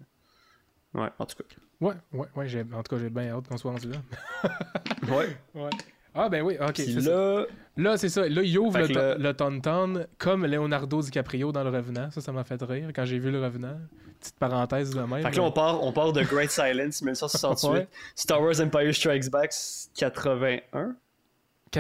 Ouais, 0.95 1.09
en 1.19 1.25
tout 1.27 1.37
cas. 1.37 1.45
Ouais, 1.81 1.95
ouais, 2.13 2.27
ouais. 2.37 2.65
En 2.75 2.83
tout 2.83 2.95
cas, 2.97 3.01
j'ai 3.03 3.11
bien 3.11 3.29
hâte 3.31 3.49
qu'on 3.49 3.57
soit 3.57 3.71
rendu 3.73 3.89
là. 3.91 3.99
Ouais. 5.09 5.37
Ouais. 5.55 5.71
Ah, 6.15 6.29
ben 6.29 6.43
oui, 6.43 6.57
ok. 6.61 6.73
C'est 6.77 7.01
ça. 7.01 7.11
là, 7.11 7.47
Là, 7.77 7.97
c'est 7.97 8.11
ça. 8.11 8.29
Là, 8.29 8.43
il 8.43 8.59
ouvre 8.59 8.79
le, 8.79 8.87
que 8.89 8.93
là- 8.93 9.15
le 9.17 9.33
Tauntaun 9.35 10.07
comme 10.19 10.45
Leonardo 10.45 11.01
DiCaprio 11.01 11.53
dans 11.53 11.65
Le 11.65 11.71
Revenant. 11.71 12.11
Ça, 12.11 12.21
ça 12.21 12.33
m'a 12.33 12.45
fait 12.45 12.61
rire 12.63 12.91
quand 12.95 13.07
j'ai 13.07 13.19
vu 13.19 13.31
Le 13.31 13.43
Revenant. 13.43 13.79
Petite 14.21 14.39
parenthèse 14.39 14.91
de 14.91 15.01
même. 15.01 15.23
fait 15.23 15.31
que 15.31 15.37
là, 15.37 15.43
on 15.45 15.51
part, 15.53 15.83
on 15.83 15.91
part 15.93 16.13
de 16.13 16.23
Great 16.23 16.51
Silence, 16.51 17.01
1968. 17.03 17.71
Ouais. 17.71 17.89
Star 18.15 18.43
Wars 18.43 18.61
Empire 18.61 18.95
Strikes 18.95 19.31
Back, 19.31 19.53
81. 19.97 20.95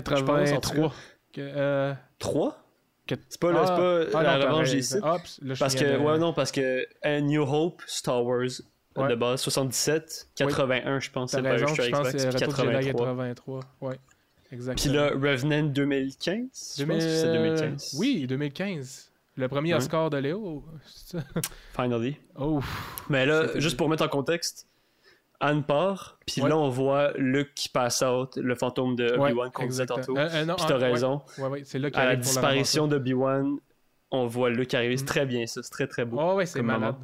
Pense, 0.00 0.18
en 0.52 0.60
tout 0.60 0.70
83. 0.70 0.94
Que, 1.32 1.40
euh, 1.40 1.94
3 2.18 2.58
C'est 3.08 3.40
pas, 3.40 3.50
le- 3.52 4.06
c'est 4.06 4.12
pas 4.12 4.20
Ah, 4.20 4.22
la 4.22 4.34
non, 4.38 4.40
t'as 4.44 4.50
revanche 4.50 4.70
des. 4.70 4.82
Sith. 4.82 5.00
Ah, 5.02 5.16
pis 5.22 5.38
là, 5.42 5.54
je 5.54 5.58
Parce 5.60 5.74
que, 5.74 5.84
de- 5.84 5.98
ouais, 5.98 6.18
non, 6.18 6.32
parce 6.32 6.52
que 6.52 6.86
A 7.02 7.20
New 7.20 7.42
Hope, 7.42 7.82
Star 7.86 8.24
Wars, 8.24 8.46
Ouais. 8.96 9.08
de 9.08 9.14
base, 9.14 9.40
77, 9.40 10.28
81, 10.36 11.00
je 11.00 11.10
pense, 11.10 11.30
T'as 11.32 11.38
c'est 11.38 11.42
pas 11.42 11.50
raison, 11.50 11.66
Extra 11.66 11.84
je 11.84 11.90
pense 11.90 12.08
c'est 12.10 12.26
Retour 12.28 12.28
de 12.28 12.38
Jedi 12.38 12.86
83. 12.92 13.06
83. 13.24 13.60
Ouais, 13.80 13.98
exactement. 14.52 14.74
Puis 14.94 14.98
là, 14.98 15.10
Revenant 15.30 15.62
2015, 15.64 16.74
je 16.78 16.84
pense 16.84 16.96
que 16.96 17.00
c'est 17.00 17.32
2015. 17.32 17.94
Oui, 17.98 18.26
2015. 18.26 19.10
Le 19.36 19.48
premier 19.48 19.72
Ouais. 19.72 19.78
Oscar 19.78 20.10
de 20.10 20.18
Léo, 20.18 20.62
c'est 20.84 21.16
ça? 21.18 21.24
Finally. 21.74 22.16
Oh, 22.38 22.60
Mais 23.08 23.24
là, 23.24 23.58
juste 23.58 23.78
pour 23.78 23.88
mettre 23.88 24.04
en 24.04 24.08
contexte, 24.08 24.66
Anne 25.42 25.64
part, 25.64 26.18
puis 26.26 26.40
Ouais. 26.40 26.48
là, 26.48 26.56
on 26.56 26.68
voit 26.68 27.12
Luke 27.16 27.52
qui 27.54 27.68
passe 27.68 28.00
out, 28.02 28.36
le 28.36 28.54
fantôme 28.54 28.96
de 28.96 29.12
Obi-Wan 29.18 29.50
qu'on 29.50 29.66
disait 29.66 29.86
tantôt. 29.86 30.16
Euh, 30.16 30.28
euh, 30.32 30.44
non, 30.44 30.54
Puis 30.54 30.64
t'as 30.66 30.76
raison. 30.78 31.20
C'est 31.64 31.78
là 31.78 31.88
À 31.94 32.04
la 32.06 32.16
disparition 32.16 32.86
d'Obi-Wan, 32.86 33.58
on 34.10 34.26
voit 34.26 34.50
Luke 34.50 34.72
arriver. 34.74 34.96
C'est 34.96 35.02
Mm. 35.02 35.06
très 35.06 35.26
bien, 35.26 35.46
ça. 35.46 35.62
C'est 35.62 35.70
très, 35.70 35.86
très 35.86 36.04
beau. 36.04 36.18
Oh, 36.20 36.34
ouais, 36.36 36.46
c'est 36.46 36.62
malade. 36.62 36.94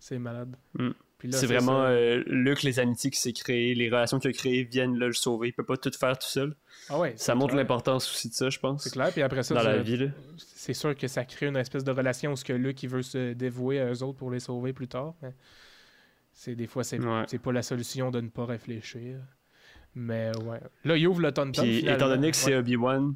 C'est 0.00 0.18
malade. 0.18 0.56
Mm. 0.78 0.90
C'est 1.30 1.46
vraiment 1.46 1.84
euh, 1.84 2.22
Luke, 2.26 2.62
les 2.64 2.78
amitiés 2.80 3.08
qu'il 3.10 3.18
s'est 3.18 3.32
créées, 3.32 3.74
les 3.74 3.88
relations 3.88 4.18
qu'il 4.18 4.28
a 4.28 4.32
créées 4.34 4.64
viennent 4.64 4.98
là, 4.98 5.06
le 5.06 5.14
sauver. 5.14 5.48
Il 5.48 5.52
peut 5.52 5.64
pas 5.64 5.78
tout 5.78 5.90
faire 5.98 6.18
tout 6.18 6.26
seul. 6.28 6.54
Ah 6.90 6.98
ouais, 6.98 7.14
Ça 7.16 7.34
montre 7.34 7.54
l'importance 7.54 8.10
aussi 8.10 8.28
de 8.28 8.34
ça, 8.34 8.50
je 8.50 8.58
pense. 8.58 8.84
C'est 8.84 8.90
clair, 8.90 9.10
puis 9.10 9.22
après 9.22 9.42
ça, 9.42 9.54
Dans 9.54 9.62
la 9.62 9.78
vie, 9.78 10.10
c'est 10.36 10.74
sûr 10.74 10.94
que 10.94 11.08
ça 11.08 11.24
crée 11.24 11.46
une 11.46 11.56
espèce 11.56 11.82
de 11.82 11.90
relation 11.92 12.32
où 12.32 12.36
ce 12.36 12.44
que 12.44 12.52
il 12.52 12.88
veut 12.90 13.00
se 13.02 13.32
dévouer 13.32 13.80
à 13.80 13.90
eux 13.90 14.02
autres 14.02 14.18
pour 14.18 14.30
les 14.30 14.40
sauver 14.40 14.74
plus 14.74 14.88
tard. 14.88 15.14
Mais 15.22 15.32
c'est 16.34 16.54
des 16.54 16.66
fois 16.66 16.84
c'est 16.84 16.98
Ouais. 17.00 17.38
pas 17.42 17.52
la 17.52 17.62
solution 17.62 18.10
de 18.10 18.20
ne 18.20 18.28
pas 18.28 18.44
réfléchir. 18.44 19.18
Mais 19.94 20.30
ouais. 20.42 20.60
Là, 20.84 20.96
il 20.96 21.06
ouvre 21.06 21.20
le 21.20 21.32
tonton. 21.32 21.62
Puis, 21.62 21.88
étant 21.88 22.08
donné 22.08 22.30
que 22.30 22.36
c'est. 22.36 22.54
Obi-Wan, 22.56 23.14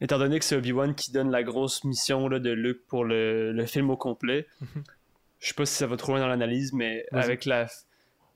étant 0.00 0.18
donné 0.18 0.38
que 0.40 0.44
c'est 0.44 0.56
Obi-Wan 0.56 0.94
qui 0.94 1.12
donne 1.12 1.30
la 1.30 1.42
grosse 1.44 1.84
mission 1.84 2.28
là, 2.28 2.40
de 2.40 2.50
Luke 2.50 2.80
pour 2.88 3.04
le, 3.04 3.52
le 3.52 3.66
film 3.66 3.90
au 3.90 3.96
complet, 3.96 4.46
Mhm. 4.60 4.82
je 5.38 5.48
sais 5.48 5.54
pas 5.54 5.64
si 5.66 5.74
ça 5.76 5.86
va 5.86 5.96
trop 5.96 6.12
loin 6.12 6.20
dans 6.20 6.26
l'analyse, 6.28 6.72
mais 6.72 7.06
avec 7.12 7.44
la 7.44 7.68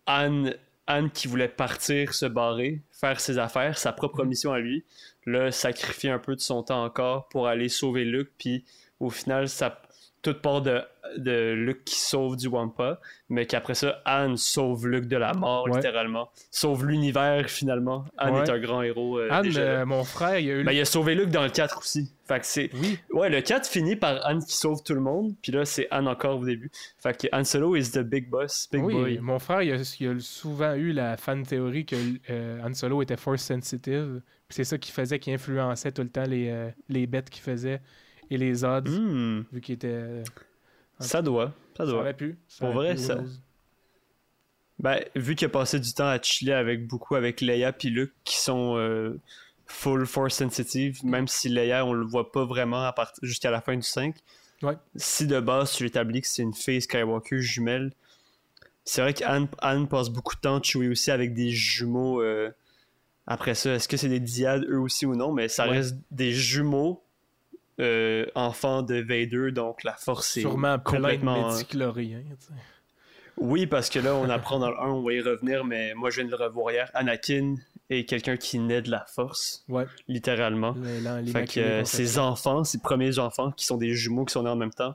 Anne, 0.07 0.55
Anne 0.87 1.11
qui 1.11 1.27
voulait 1.29 1.49
partir, 1.49 2.15
se 2.15 2.27
barrer, 2.27 2.83
faire 2.93 3.19
ses 3.19 3.39
affaires, 3.39 3.77
sa 3.77 3.93
propre 3.93 4.23
Mhm. 4.23 4.29
mission 4.29 4.53
à 4.53 4.61
lui, 4.61 4.85
là, 5.27 5.51
sacrifier 5.51 6.11
un 6.11 6.19
peu 6.21 6.37
de 6.37 6.41
son 6.41 6.63
temps 6.63 6.85
encore 6.85 7.29
pour 7.29 7.49
aller 7.49 7.69
sauver 7.69 8.05
Luke, 8.05 8.31
puis 8.39 8.65
au 9.01 9.11
final, 9.11 9.49
ça 9.49 9.83
toute 10.25 10.43
part 10.43 10.61
de, 10.63 10.81
de 11.19 11.53
Luke 11.53 11.85
qui 11.85 11.95
sauve 12.01 12.37
du 12.37 12.49
Wampa, 12.49 12.99
mais 13.29 13.47
qu'après 13.47 13.75
ça, 13.75 14.01
Anne 14.05 14.37
sauve 14.37 14.89
Luke 14.89 15.07
de 15.07 15.17
la 15.17 15.33
mort, 15.35 15.65
Ouais. 15.69 15.77
littéralement. 15.77 16.31
Sauve 16.51 16.87
l'univers, 16.87 17.49
finalement. 17.49 18.05
Anne 18.19 18.35
Ouais. 18.35 18.43
est 18.43 18.51
un 18.51 18.59
grand 18.59 18.83
héros. 18.83 19.19
euh, 19.19 19.29
Anne, 19.31 19.53
euh, 19.57 19.87
mon 19.87 20.03
frère, 20.03 20.39
il 20.41 20.51
a 20.51 20.55
eu. 20.55 20.65
Ben, 20.65 20.73
il 20.73 20.81
a 20.81 20.85
sauvé 20.85 21.15
Luke 21.15 21.31
dans 21.31 21.45
le 21.45 21.51
4 21.51 21.79
aussi. 21.79 22.11
Fait 22.27 22.41
que 22.41 22.47
c'est. 22.47 22.71
Oui, 22.75 22.99
Ouais, 23.13 23.29
le 23.29 23.43
4 23.43 23.69
finit 23.69 23.97
par 23.97 24.25
Anne 24.27 24.43
qui 24.43 24.57
sauve 24.57 24.83
tout 24.83 24.95
le 24.95 25.01
monde. 25.01 25.35
Puis 25.43 25.53
là, 25.53 25.65
c'est 25.67 25.87
Anne 25.91 26.09
encore 26.09 26.41
au 26.41 26.45
début. 26.45 26.71
Fait 26.99 27.17
que 27.17 27.29
Han 27.33 27.45
Solo 27.45 27.77
is 27.77 27.91
the 27.93 27.99
big 28.01 28.29
boss, 28.31 28.67
big 28.73 28.83
oui. 28.83 28.95
boy. 28.95 29.19
Mon 29.21 29.39
frère, 29.39 29.63
il 29.63 29.73
a, 29.73 29.97
il 30.01 30.09
a 30.09 30.15
souvent 30.21 30.75
eu 30.75 30.93
la 30.93 31.17
fan 31.19 31.45
théorie 31.45 31.85
que 31.85 31.97
euh, 32.31 32.61
Han 32.65 32.73
Solo 32.75 33.03
était 33.03 33.19
force 33.19 33.43
sensitive. 33.43 34.23
Puis 34.49 34.57
c'est 34.57 34.65
ça 34.65 34.79
qui 34.79 34.91
faisait 34.91 35.19
qu'il 35.19 35.33
influençait 35.35 35.93
tout 35.93 36.03
le 36.03 36.09
temps 36.11 36.25
les, 36.27 36.49
euh, 36.51 36.71
les 36.89 37.07
bêtes 37.07 37.29
qu'il 37.31 37.43
faisait 37.43 37.81
et 38.31 38.39
les 38.39 38.65
odds, 38.65 38.89
Hmm, 38.91 39.43
vu 39.53 39.61
qu'il 39.61 39.75
était. 39.75 39.89
euh, 39.89 40.23
ça 41.01 41.23
doit. 41.23 41.53
Ça 41.77 41.85
Ça 41.85 41.87
doit. 41.91 42.01
aurait 42.01 42.15
pu. 42.15 42.37
ça 42.49 42.67
Pour 42.67 42.75
aurait 42.77 42.87
vrai, 42.89 42.95
pu, 42.95 43.01
ça-. 43.03 43.21
Ben, 44.81 45.01
vu 45.15 45.35
qu'il 45.35 45.47
a 45.47 45.49
passé 45.49 45.79
du 45.79 45.93
temps 45.93 46.09
à 46.09 46.21
chiller 46.21 46.53
avec 46.53 46.87
beaucoup 46.87 47.15
avec 47.15 47.41
Leia 47.41 47.73
puis 47.73 47.91
Luke 47.91 48.13
qui 48.25 48.37
sont 48.39 48.77
euh, 48.77 49.19
full 49.67 50.05
force 50.07 50.35
sensitive, 50.35 51.05
même 51.05 51.29
si 51.29 51.49
Leia, 51.49 51.87
on 51.87 51.93
le 51.93 52.05
voit 52.05 52.33
pas 52.33 52.45
vraiment 52.45 52.91
part... 52.93 53.13
jusqu'à 53.23 53.51
la 53.51 53.61
fin 53.61 53.77
du 53.77 53.83
5. 53.83 54.17
Ouais. 54.63 54.77
Si 54.97 55.27
de 55.27 55.39
base, 55.41 55.73
tu 55.73 55.87
établis 55.87 56.23
que 56.23 56.27
c'est 56.27 56.43
une 56.43 56.55
fille 56.55 56.83
Skywalker 56.83 57.41
jumelle, 57.41 57.93
c'est 58.85 59.01
vrai 59.01 59.15
qu'Anne 59.15 59.47
Anne 59.59 59.87
passe 59.89 60.11
beaucoup 60.11 60.35
de 60.35 60.41
temps 60.41 60.63
jouer 60.63 60.89
aussi 60.89 61.11
avec 61.11 61.35
des 61.35 61.51
jumeaux. 61.51 62.21
euh, 62.21 62.51
Après 63.27 63.55
ça, 63.55 63.75
est-ce 63.75 63.89
que 63.89 63.97
c'est 63.97 64.09
des 64.09 64.21
diades 64.21 64.65
eux 64.69 64.81
aussi 64.81 65.07
ou 65.07 65.15
non? 65.17 65.33
Mais 65.33 65.49
ça 65.49 65.65
Ouais. 65.67 65.77
reste 65.79 65.97
des 66.11 66.33
jumeaux 66.33 67.03
euh, 67.81 68.27
enfants 68.35 68.83
de 68.83 68.97
Vader, 68.97 69.51
donc 69.53 69.83
la 69.85 69.93
force 69.95 70.37
est 70.37 70.41
Sûrement 70.43 70.79
plein 70.79 70.99
de 70.99 71.03
complètement... 71.03 71.51
Oui, 73.37 73.67
parce 73.67 73.91
que 73.91 73.99
là, 73.99 74.15
on 74.15 74.29
apprend 74.31 74.59
dans 74.59 74.71
le 74.71 74.79
1, 74.79 74.87
on 74.87 75.03
va 75.03 75.13
y 75.13 75.21
revenir, 75.21 75.65
mais 75.65 75.93
moi, 75.95 76.11
je 76.11 76.21
viens 76.21 76.27
de 76.31 76.31
le 76.37 76.37
revoir 76.45 76.73
hier. 76.73 76.91
Anakin 76.95 77.57
est 77.91 78.05
quelqu'un 78.09 78.37
qui 78.37 78.59
naît 78.59 78.81
de 78.83 78.91
la 78.91 79.05
force, 79.07 79.65
Ouais. 79.69 79.87
littéralement. 80.09 80.75
Le- 80.81 81.01
l'an- 81.01 81.17
Fait 81.17 81.23
que 81.23 81.27
l'immaculé 81.61 81.67
euh, 81.67 81.85
ses 81.85 82.19
enfants, 82.19 82.65
ses 82.65 82.79
premiers 82.79 83.19
enfants, 83.19 83.51
qui 83.51 83.67
sont 83.67 83.77
des 83.77 83.93
jumeaux 83.95 84.25
qui 84.25 84.33
sont 84.33 84.45
nés 84.45 84.51
en 84.51 84.57
même 84.57 84.73
temps, 84.73 84.95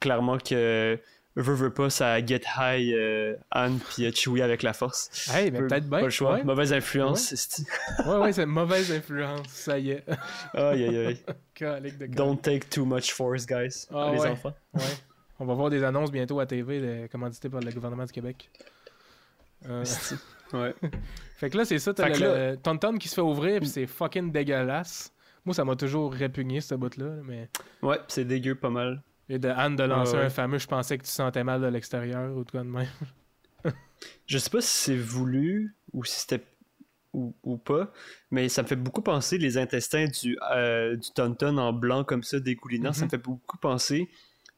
clairement 0.00 0.38
que 0.38 0.98
veut, 1.36 1.54
veut 1.54 1.72
pas, 1.72 1.88
ça 1.90 2.24
get 2.24 2.42
high 2.58 2.92
euh, 2.94 3.36
Anne 3.50 3.78
puis 3.78 4.04
euh, 4.06 4.10
Chewie 4.14 4.42
avec 4.42 4.62
la 4.62 4.72
force. 4.72 5.30
Hey, 5.34 5.50
mais 5.50 5.60
Peu- 5.60 5.66
peut-être 5.68 5.88
bien. 5.88 5.98
Pas 6.00 6.04
le 6.04 6.10
choix. 6.10 6.34
Ouais, 6.34 6.44
Mauvaise 6.44 6.72
influence. 6.72 7.30
Ouais. 7.30 7.36
c'est- 7.36 7.64
ouais, 8.06 8.16
ouais, 8.18 8.32
c'est 8.32 8.46
mauvaise 8.46 8.90
influence. 8.92 9.46
Ça 9.48 9.78
y 9.78 9.90
est. 9.92 10.04
Aïe, 10.54 10.84
aïe, 10.84 10.96
aïe. 11.06 11.22
Don't 12.08 12.36
take 12.40 12.68
too 12.68 12.84
much 12.84 13.12
force, 13.12 13.46
guys. 13.46 13.86
Ah 13.94 14.10
les 14.12 14.20
ouais. 14.20 14.28
enfants. 14.28 14.54
Ouais. 14.74 14.82
On 15.40 15.44
va 15.46 15.54
voir 15.54 15.70
des 15.70 15.82
annonces 15.82 16.10
bientôt 16.12 16.38
à 16.40 16.46
TV 16.46 16.80
de- 16.80 17.06
commanditées 17.08 17.48
par 17.48 17.60
le 17.60 17.70
gouvernement 17.72 18.04
du 18.04 18.12
Québec. 18.12 18.50
Euh, 19.68 19.84
Ouais. 20.52 20.74
fait 21.38 21.48
que 21.48 21.56
là, 21.56 21.64
c'est 21.64 21.78
ça, 21.78 21.94
t'as 21.94 22.08
le, 22.08 22.14
que 22.14 22.20
là- 22.20 22.50
le 22.50 22.56
Tonton 22.58 22.98
qui 22.98 23.08
se 23.08 23.14
fait 23.14 23.22
ouvrir, 23.22 23.58
puis 23.60 23.68
c'est 23.70 23.86
fucking 23.86 24.30
dégueulasse. 24.30 25.10
Moi, 25.46 25.54
ça 25.54 25.64
m'a 25.64 25.76
toujours 25.76 26.12
répugné, 26.12 26.60
ce 26.60 26.74
bout-là, 26.74 27.14
mais... 27.24 27.48
Ouais, 27.80 27.98
c'est 28.06 28.26
dégueu 28.26 28.54
pas 28.54 28.68
mal. 28.68 29.00
Et 29.34 29.38
de 29.38 29.48
Anne 29.48 29.76
de 29.76 29.82
lancer 29.84 30.12
Ah 30.16 30.18
ouais. 30.20 30.24
un 30.26 30.30
fameux 30.30 30.58
«Je 30.60 30.66
pensais 30.66 30.98
que 30.98 31.04
tu 31.04 31.10
sentais 31.10 31.42
mal 31.42 31.62
de 31.62 31.66
l'extérieur» 31.66 32.36
ou 32.36 32.44
tout 32.44 32.52
cas 32.58 32.62
de 32.62 32.68
même. 32.68 32.86
Je 34.26 34.36
sais 34.36 34.50
pas 34.50 34.60
si 34.60 34.68
c'est 34.76 34.96
voulu 34.96 35.74
ou 35.94 36.04
si 36.04 36.20
c'était 36.20 36.44
ou, 37.14 37.34
ou 37.42 37.56
pas, 37.56 37.92
mais 38.30 38.48
ça 38.50 38.62
me 38.62 38.66
fait 38.66 38.76
beaucoup 38.76 39.00
penser 39.02 39.38
les 39.38 39.56
intestins 39.58 40.06
du, 40.06 40.36
euh, 40.54 40.96
du 40.96 41.10
tonton 41.12 41.56
en 41.58 41.72
blanc 41.72 42.04
comme 42.04 42.22
ça, 42.22 42.40
dégoulinant. 42.40 42.92
Ça 42.92 43.00
me 43.02 43.04
Mhm. 43.06 43.10
fait 43.10 43.18
beaucoup 43.18 43.56
penser. 43.58 44.10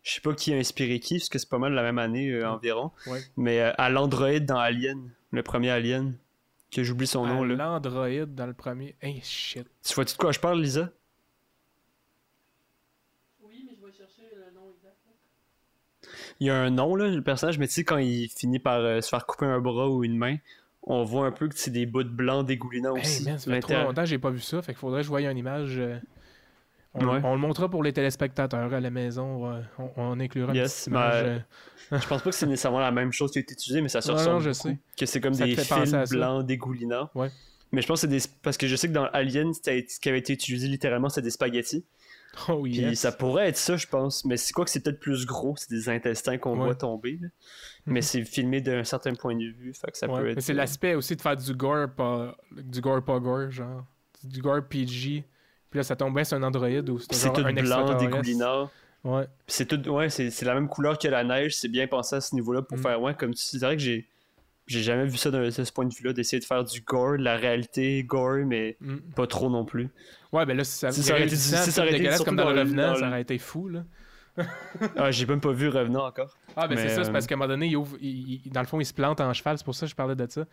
Je 0.03 0.15
sais 0.15 0.21
pas 0.21 0.35
qui 0.35 0.53
a 0.53 0.57
inspiré 0.57 0.99
qui, 1.01 1.19
parce 1.19 1.29
que 1.29 1.39
c'est 1.39 1.49
pas 1.49 1.59
mal 1.59 1.73
la 1.73 1.83
même 1.83 1.99
année 1.99 2.31
euh, 2.31 2.49
environ. 2.51 2.91
Ouais. 3.07 3.21
Mais 3.37 3.61
euh, 3.61 3.73
à 3.79 3.91
l'androïde 3.91 4.45
dans 4.47 4.59
Alien, 4.59 5.11
le 5.31 5.43
premier 5.45 5.71
Alien, 5.71 6.15
que 6.73 6.83
j'oublie 6.83 7.07
son 7.07 7.27
nom 7.27 7.43
À 7.43 7.47
là. 7.47 7.55
L'androïde 7.55 8.35
dans 8.35 8.47
le 8.47 8.55
premier... 8.55 8.97
Hey, 9.01 9.21
shit. 9.23 9.67
Tu 9.85 9.95
vois-tu 9.95 10.15
de 10.15 10.19
quoi 10.19 10.33
je 10.33 10.41
parle, 10.41 10.61
Lisa? 10.61 10.91
Oui, 13.47 13.65
mais 13.67 13.73
je 13.81 13.87
vais 13.87 13.93
chercher 13.93 14.23
le 14.35 14.55
nom 14.55 14.71
exact. 14.77 14.97
Il 16.41 16.47
y 16.47 16.51
a 16.51 16.57
un 16.57 16.71
nom 16.71 16.95
là, 16.97 17.09
le 17.09 17.23
personnage, 17.23 17.59
mais 17.59 17.67
tu 17.67 17.75
sais, 17.75 17.85
quand 17.85 17.97
il 17.99 18.29
finit 18.29 18.59
par 18.59 18.81
euh, 18.81 19.01
se 19.01 19.09
faire 19.09 19.25
couper 19.27 19.47
un 19.47 19.61
bras 19.61 19.89
ou 19.89 20.05
une 20.05 20.17
main, 20.19 20.37
on 20.83 21.03
voit 21.05 21.27
un 21.27 21.33
peu 21.33 21.49
que 21.49 21.55
c'est 21.59 21.71
des 21.71 21.87
bouts 21.87 22.03
de 22.03 22.09
blanc 22.11 22.43
dégoulinants 22.43 22.95
Hey, 22.97 23.01
aussi. 23.03 23.25
man, 23.25 23.39
ça 23.39 23.51
fait 23.51 23.61
trop 23.61 23.73
longtemps 23.75 24.03
que 24.03 24.09
j'ai 24.09 24.19
pas 24.19 24.31
vu 24.31 24.41
ça, 24.41 24.61
fait 24.61 24.73
qu'il 24.73 24.79
faudrait 24.81 25.01
que 25.01 25.05
je 25.05 25.09
voie 25.09 25.23
une 25.23 25.39
image... 25.39 25.79
euh, 25.79 25.99
On, 26.95 27.07
Ouais. 27.09 27.21
on 27.25 27.33
le 27.35 27.41
montrera 27.41 27.69
pour 27.71 27.83
les 27.83 27.93
téléspectateurs 27.93 28.73
à 28.73 28.81
la 28.81 28.91
maison. 28.91 29.51
euh, 29.51 29.61
On, 29.79 29.91
on 29.97 30.21
inclura 30.21 30.53
une 30.53 30.59
Yes, 30.59 30.75
petite 30.75 30.87
image. 30.89 31.23
ben, 31.23 31.45
euh, 31.93 31.99
Je 32.01 32.07
pense 32.07 32.23
pas 32.23 32.31
que 32.31 32.37
c'est 32.37 32.47
nécessairement 32.47 32.81
la 32.81 32.93
même 32.93 33.13
chose 33.13 33.31
qui 33.33 33.39
a 33.39 33.41
été 33.41 33.55
utilisée, 33.55 33.81
mais 33.81 33.89
ça 33.89 34.01
se 34.03 34.13
ressemble 34.13 34.35
non, 34.35 34.41
je 34.41 34.53
sais. 34.53 34.79
Que 34.99 35.07
c'est 35.07 35.21
comme 35.21 35.35
Ça 35.35 35.45
des 35.47 35.57
fils 35.57 36.11
blancs 36.11 36.45
dégoulinants. 36.47 37.09
Ouais. 37.15 37.31
Mais 37.73 37.81
je 37.83 37.87
pense 37.89 38.03
que 38.03 38.07
c'est 38.09 38.17
des... 38.17 38.23
Parce 38.43 38.57
que 38.59 38.69
je 38.69 38.77
sais 38.77 38.87
que 38.89 38.93
dans 38.93 39.07
Alien, 39.07 39.53
ce 39.55 39.99
qui 39.99 40.09
avait 40.09 40.19
été 40.19 40.33
utilisé 40.35 40.69
littéralement, 40.69 41.09
c'était 41.09 41.23
des 41.23 41.31
spaghettis. 41.31 41.85
Oh 42.49 42.63
Puis 42.63 42.77
yes. 42.79 43.01
ça 43.01 43.13
pourrait 43.13 43.49
être 43.49 43.57
ça, 43.57 43.77
je 43.77 43.87
pense. 43.87 44.25
Mais 44.25 44.37
c'est 44.37 44.53
quoi 44.53 44.65
que 44.65 44.71
c'est 44.71 44.81
peut-être 44.81 45.01
plus 45.01 45.25
gros, 45.27 45.55
c'est 45.57 45.71
des 45.71 45.89
intestins 45.89 46.37
qu'on 46.39 46.59
Ouais. 46.59 46.65
voit 46.67 46.75
tomber. 46.75 47.19
là. 47.21 47.29
Mais 47.87 48.01
Mhm. 48.01 48.03
c'est 48.03 48.25
filmé 48.25 48.61
d'un 48.61 48.83
certain 48.85 49.15
point 49.15 49.35
de 49.37 49.45
vue, 49.45 49.73
fait 49.75 49.91
que 49.91 49.99
ça 49.99 50.09
Ouais, 50.09 50.21
peut 50.21 50.29
être... 50.31 50.35
Mais 50.37 50.41
c'est 50.41 50.55
l'aspect 50.55 50.95
aussi 50.95 51.15
de 51.17 51.21
faire 51.23 51.37
du 51.37 51.55
gore 51.55 51.89
pas 51.97 52.37
du 52.51 52.81
gore 52.81 53.05
pas 53.05 53.21
gore, 53.21 53.51
genre. 53.51 53.85
Du 54.23 54.41
gore 54.41 54.63
PG. 54.69 55.25
Puis 55.71 55.79
là, 55.79 55.83
ça 55.83 55.97
tombe 55.97 56.15
bien 56.15 56.25
sur 56.25 56.37
un 56.37 56.43
androïde 56.43 56.89
ou 56.89 56.99
c'est 56.99 57.33
tout 57.33 57.41
un 57.45 57.53
blanc, 57.53 57.95
dégoulinant. 57.99 58.71
Ouais. 59.03 59.27
C'est 59.47 59.67
tout... 59.67 59.89
Ouais, 59.91 60.09
c'est 60.09 60.43
la 60.43 60.55
même 60.55 60.69
couleur 60.69 60.99
que 60.99 61.09
la 61.09 61.25
neige, 61.25 61.57
c'est 61.57 61.69
bien 61.69 61.87
pensé 61.87 62.17
à 62.17 62.21
ce 62.23 62.35
niveau-là 62.35 62.63
pour 62.63 62.79
Mhm. 62.79 62.83
faire... 62.83 63.03
Ouais, 63.03 63.15
comme 63.15 63.35
tu 63.35 63.43
c'est 63.43 63.59
vrai 63.59 63.77
que 63.77 63.83
j'ai... 63.83 64.09
J'ai 64.67 64.83
jamais 64.83 65.05
vu 65.07 65.17
ça 65.19 65.31
de, 65.31 65.51
ce 65.51 65.71
point 65.73 65.85
de 65.85 65.93
vue-là, 65.95 66.13
d'essayer 66.15 66.41
de 66.41 66.45
faire 66.45 66.65
du 66.65 66.81
gore, 66.81 67.19
de 67.19 67.23
la 67.23 67.37
réalité 67.37 68.03
gore, 68.05 68.45
mais 68.47 68.77
Mm. 68.81 68.97
pas 69.15 69.27
trop 69.27 69.51
non 69.51 69.65
plus. 69.65 69.89
Ouais, 70.33 70.47
ben 70.47 70.57
là, 70.57 70.65
si 70.65 70.73
ça, 70.79 70.91
Si 70.91 71.03
ça 71.03 71.13
aurait 71.13 71.27
été- 71.27 71.37
si 71.37 71.51
ça 71.51 71.83
aurait 71.83 71.97
été 71.99 72.25
comme 72.25 72.37
dans, 72.37 72.45
dans 72.45 72.51
le 72.51 72.55
le- 72.57 72.61
Revenant, 72.63 72.93
dans 72.93 72.99
ça 72.99 73.09
aurait 73.09 73.21
été 73.23 73.39
fou, 73.39 73.69
là. 73.69 73.85
Ah, 74.97 75.11
j'ai 75.11 75.27
même 75.27 75.41
pas 75.41 75.53
vu 75.53 75.69
Revenant 75.69 76.07
encore. 76.07 76.37
Ah, 76.57 76.67
ben 76.67 76.77
c'est 76.77 76.89
ça, 76.89 77.05
c'est 77.05 77.11
euh, 77.11 77.13
parce 77.13 77.27
qu'à 77.27 77.35
un 77.35 77.39
moment 77.39 77.49
donné, 77.49 77.67
il 77.69 77.77
ouvre, 77.77 77.97
il- 78.01 78.41
il- 78.47 78.51
dans 78.51 78.61
le 78.63 78.67
fond, 78.67 78.81
il 78.81 78.85
se 78.87 78.95
plante 78.95 79.21
en 79.21 79.33
cheval, 79.33 79.59
c'est 79.59 79.65
pour 79.65 79.75
ça 79.75 79.87
que 79.87 79.91
je 79.91 79.97
parlais 79.97 80.17
de 80.17 80.27
ça. 80.29 80.45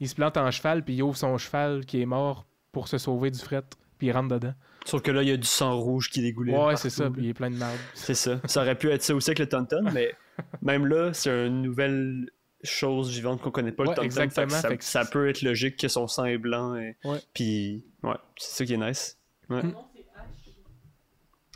Il 0.00 0.08
se 0.08 0.14
plante 0.14 0.36
en 0.36 0.50
cheval, 0.50 0.82
puis 0.84 0.94
il 0.94 1.02
ouvre 1.02 1.16
son 1.16 1.36
cheval 1.38 1.84
qui 1.84 2.00
est 2.00 2.06
mort 2.06 2.46
pour 2.72 2.88
se 2.88 2.98
sauver 2.98 3.30
du 3.30 3.38
fret, 3.38 3.62
puis 3.98 4.08
il 4.08 4.12
rentre 4.12 4.28
dedans. 4.34 4.54
Sauf 4.86 5.02
que 5.02 5.10
là, 5.10 5.22
il 5.22 5.28
y 5.28 5.32
a 5.32 5.36
du 5.36 5.46
sang 5.46 5.78
rouge 5.78 6.08
qui 6.10 6.20
dégoulait. 6.22 6.56
Ouais, 6.56 6.76
c'est 6.76 6.90
ça, 6.90 7.10
puis 7.10 7.24
il 7.24 7.28
est 7.28 7.34
plein 7.34 7.50
de 7.50 7.56
merde. 7.56 7.76
C'est 7.94 8.14
ça. 8.14 8.40
Ça 8.46 8.62
aurait 8.62 8.76
pu 8.76 8.90
être 8.90 9.02
ça 9.02 9.14
aussi 9.14 9.30
avec 9.30 9.38
le 9.40 9.48
Tonton, 9.48 9.84
mais 9.92 10.14
même 10.62 10.86
là, 10.86 11.12
c'est 11.12 11.46
une 11.46 11.62
nouvelle 11.62 12.30
chose 12.64 13.10
vivante 13.10 13.40
qu'on 13.40 13.50
connaît 13.50 13.72
pas, 13.72 13.84
Ouais, 13.84 13.90
le 13.90 13.94
Tonton. 13.94 14.04
exactement, 14.04 14.48
ça, 14.50 14.68
fait 14.68 14.78
que 14.78 14.84
ça 14.84 15.04
c'est- 15.04 15.10
peut 15.12 15.28
être 15.28 15.42
logique 15.42 15.76
que 15.76 15.88
son 15.88 16.06
sang 16.08 16.24
est 16.24 16.38
blanc. 16.38 16.74
Et... 16.76 16.96
Ouais. 17.04 17.20
Puis, 17.32 17.84
ouais, 18.02 18.16
c'est 18.36 18.56
ça 18.58 18.64
qui 18.64 18.74
est 18.74 18.76
nice. 18.76 19.16
Ouais. 19.48 19.62
H. 19.62 19.74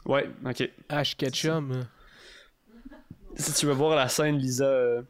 Ouais, 0.07 0.29
ok. 0.45 0.71
Ash 0.89 1.17
Ketchum. 1.17 1.85
Si 3.37 3.53
tu 3.55 3.67
veux 3.67 3.73
voir 3.73 3.97
la 3.97 4.09
scène, 4.09 4.37
Lisa, 4.37 4.65
euh, 4.67 5.03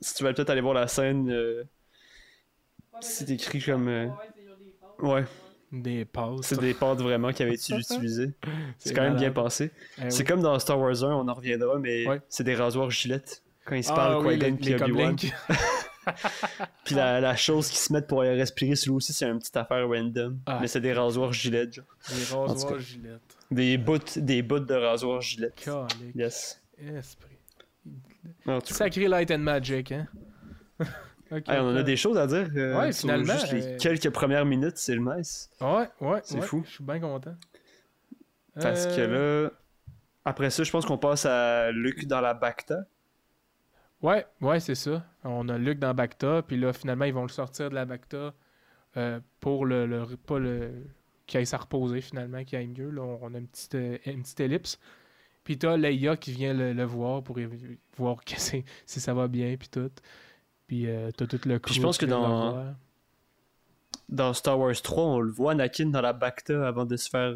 si 0.00 0.14
tu 0.14 0.24
veux 0.24 0.32
peut-être 0.32 0.50
aller 0.50 0.60
voir 0.60 0.74
la 0.74 0.86
scène, 0.88 1.30
euh, 1.30 1.64
c'est 3.00 3.28
écrit 3.30 3.60
comme. 3.62 3.88
euh, 3.88 4.08
ouais, 5.00 5.24
Des 5.72 6.04
passes. 6.04 6.40
c'est 6.42 6.60
des 6.60 6.74
pâtes 6.74 6.98
vraiment 7.00 7.32
qui 7.32 7.42
avaient 7.42 7.54
été 7.54 7.74
utilisées. 7.74 8.32
C'est 8.78 8.94
quand 8.94 9.02
même 9.02 9.16
bien 9.16 9.32
pensé. 9.32 9.70
Eh 9.98 10.10
C'est 10.10 10.20
oui. 10.20 10.24
comme 10.26 10.40
dans 10.42 10.58
Star 10.58 10.78
Wars 10.78 11.02
1, 11.02 11.12
on 11.14 11.28
en 11.28 11.34
reviendra, 11.34 11.78
mais 11.78 12.06
Ouais. 12.06 12.20
c'est 12.28 12.44
des 12.44 12.54
rasoirs 12.54 12.90
gilettes. 12.90 13.42
Quand 13.66 13.74
ils 13.74 13.84
se 13.84 13.90
Ah 13.92 13.94
parlent, 13.96 14.26
oui, 14.26 14.38
Qui-Gon 14.38 14.46
les, 14.46 14.52
puis 14.52 14.64
les 14.66 14.82
Obi-Wan. 14.82 15.16
Puis 16.84 16.94
la, 16.94 17.20
la 17.20 17.34
chose 17.34 17.68
qu'ils 17.68 17.78
se 17.78 17.92
mettent 17.92 18.06
pour 18.06 18.20
aller 18.20 18.34
respirer 18.36 18.76
sur 18.76 18.92
lui 18.92 18.96
aussi, 18.98 19.12
c'est 19.12 19.28
une 19.28 19.40
petite 19.40 19.56
affaire 19.56 19.88
random. 19.88 20.38
Ah. 20.46 20.58
Mais 20.60 20.68
c'est 20.68 20.80
des 20.80 20.92
rasoirs 20.92 21.32
gilettes, 21.32 21.72
genre. 21.74 21.84
Des 22.08 22.34
rasoirs 22.36 22.78
gilettes. 22.78 23.36
Des 23.50 23.76
bouts, 23.76 23.98
des 24.16 24.40
bouts 24.42 24.60
de 24.60 24.74
rasoirs 24.74 25.20
gilettes. 25.20 25.56
Calique. 25.56 26.14
Yes. 26.14 26.62
Esprit. 26.78 27.36
Sacré 28.66 29.08
Light 29.08 29.30
and 29.32 29.38
Magic, 29.38 29.92
hein? 29.92 30.06
Hey, 31.28 31.42
on 31.58 31.70
en 31.70 31.76
a 31.76 31.82
des 31.82 31.96
choses 31.96 32.16
à 32.18 32.28
dire. 32.28 32.48
euh, 32.54 32.78
Ouais, 32.78 32.92
finalement, 32.92 33.32
Juste 33.32 33.52
les 33.52 33.66
euh, 33.66 33.76
quelques 33.78 34.10
premières 34.10 34.44
minutes, 34.46 34.76
c'est 34.76 34.94
le 34.94 35.00
nice. 35.16 35.50
Ouais, 35.60 35.88
ouais, 36.00 36.20
C'est 36.22 36.36
ouais, 36.36 36.46
fou. 36.46 36.62
Je 36.64 36.70
suis 36.74 36.84
bien 36.84 37.00
content. 37.00 37.34
Parce 38.54 38.86
que 38.86 39.00
Euh, 39.00 39.42
là, 39.46 39.50
après 40.24 40.50
ça, 40.50 40.62
je 40.62 40.70
pense 40.70 40.86
qu'on 40.86 40.98
passe 40.98 41.26
à 41.26 41.72
Luke 41.72 42.06
dans 42.06 42.20
la 42.20 42.32
Bacta. 42.32 42.84
Ouais, 44.02 44.26
ouais, 44.40 44.60
c'est 44.60 44.74
ça. 44.74 45.04
On 45.24 45.48
a 45.48 45.58
Luke 45.58 45.78
dans 45.78 45.94
Bacta, 45.94 46.42
puis 46.46 46.56
là, 46.56 46.72
finalement, 46.72 47.04
ils 47.06 47.14
vont 47.14 47.22
le 47.22 47.28
sortir 47.28 47.70
de 47.70 47.74
la 47.74 47.84
Bacta 47.86 48.34
euh, 48.96 49.20
pour 49.40 49.66
le, 49.66 49.86
le 49.86 50.04
pas 50.16 50.38
le 50.38 50.70
qu'il 51.26 51.38
aille 51.38 51.46
s'à 51.46 51.56
reposer 51.58 52.00
finalement, 52.00 52.44
qu'il 52.44 52.56
aille 52.58 52.68
mieux. 52.68 52.88
Là, 52.90 53.02
on 53.02 53.34
a 53.34 53.38
une 53.38 53.48
petite, 53.48 53.74
euh, 53.74 53.98
une 54.06 54.22
petite 54.22 54.38
ellipse. 54.40 54.78
Puis 55.44 55.58
t'as 55.58 55.76
Leia 55.76 56.16
qui 56.16 56.32
vient 56.32 56.54
le, 56.54 56.72
le 56.72 56.84
voir 56.84 57.22
pour 57.22 57.38
voir 57.96 58.24
que 58.24 58.32
si 58.38 58.64
ça 58.86 59.12
va 59.14 59.26
bien, 59.28 59.56
puis 59.56 59.68
tout. 59.68 59.90
Puis 60.66 60.86
euh, 60.88 61.10
t'as 61.16 61.26
tout 61.26 61.40
le 61.46 61.58
Puis 61.58 61.74
je 61.74 61.80
pense 61.80 61.98
que 61.98 62.06
dans-. 62.06 62.74
Dans 64.08 64.32
Star 64.34 64.58
Wars 64.58 64.80
3, 64.80 65.02
on 65.04 65.20
le 65.20 65.32
voit 65.32 65.52
Anakin 65.52 65.86
dans 65.86 66.00
la 66.00 66.12
Bacta 66.12 66.66
avant 66.68 66.84
de 66.84 66.96
se 66.96 67.08
faire. 67.08 67.34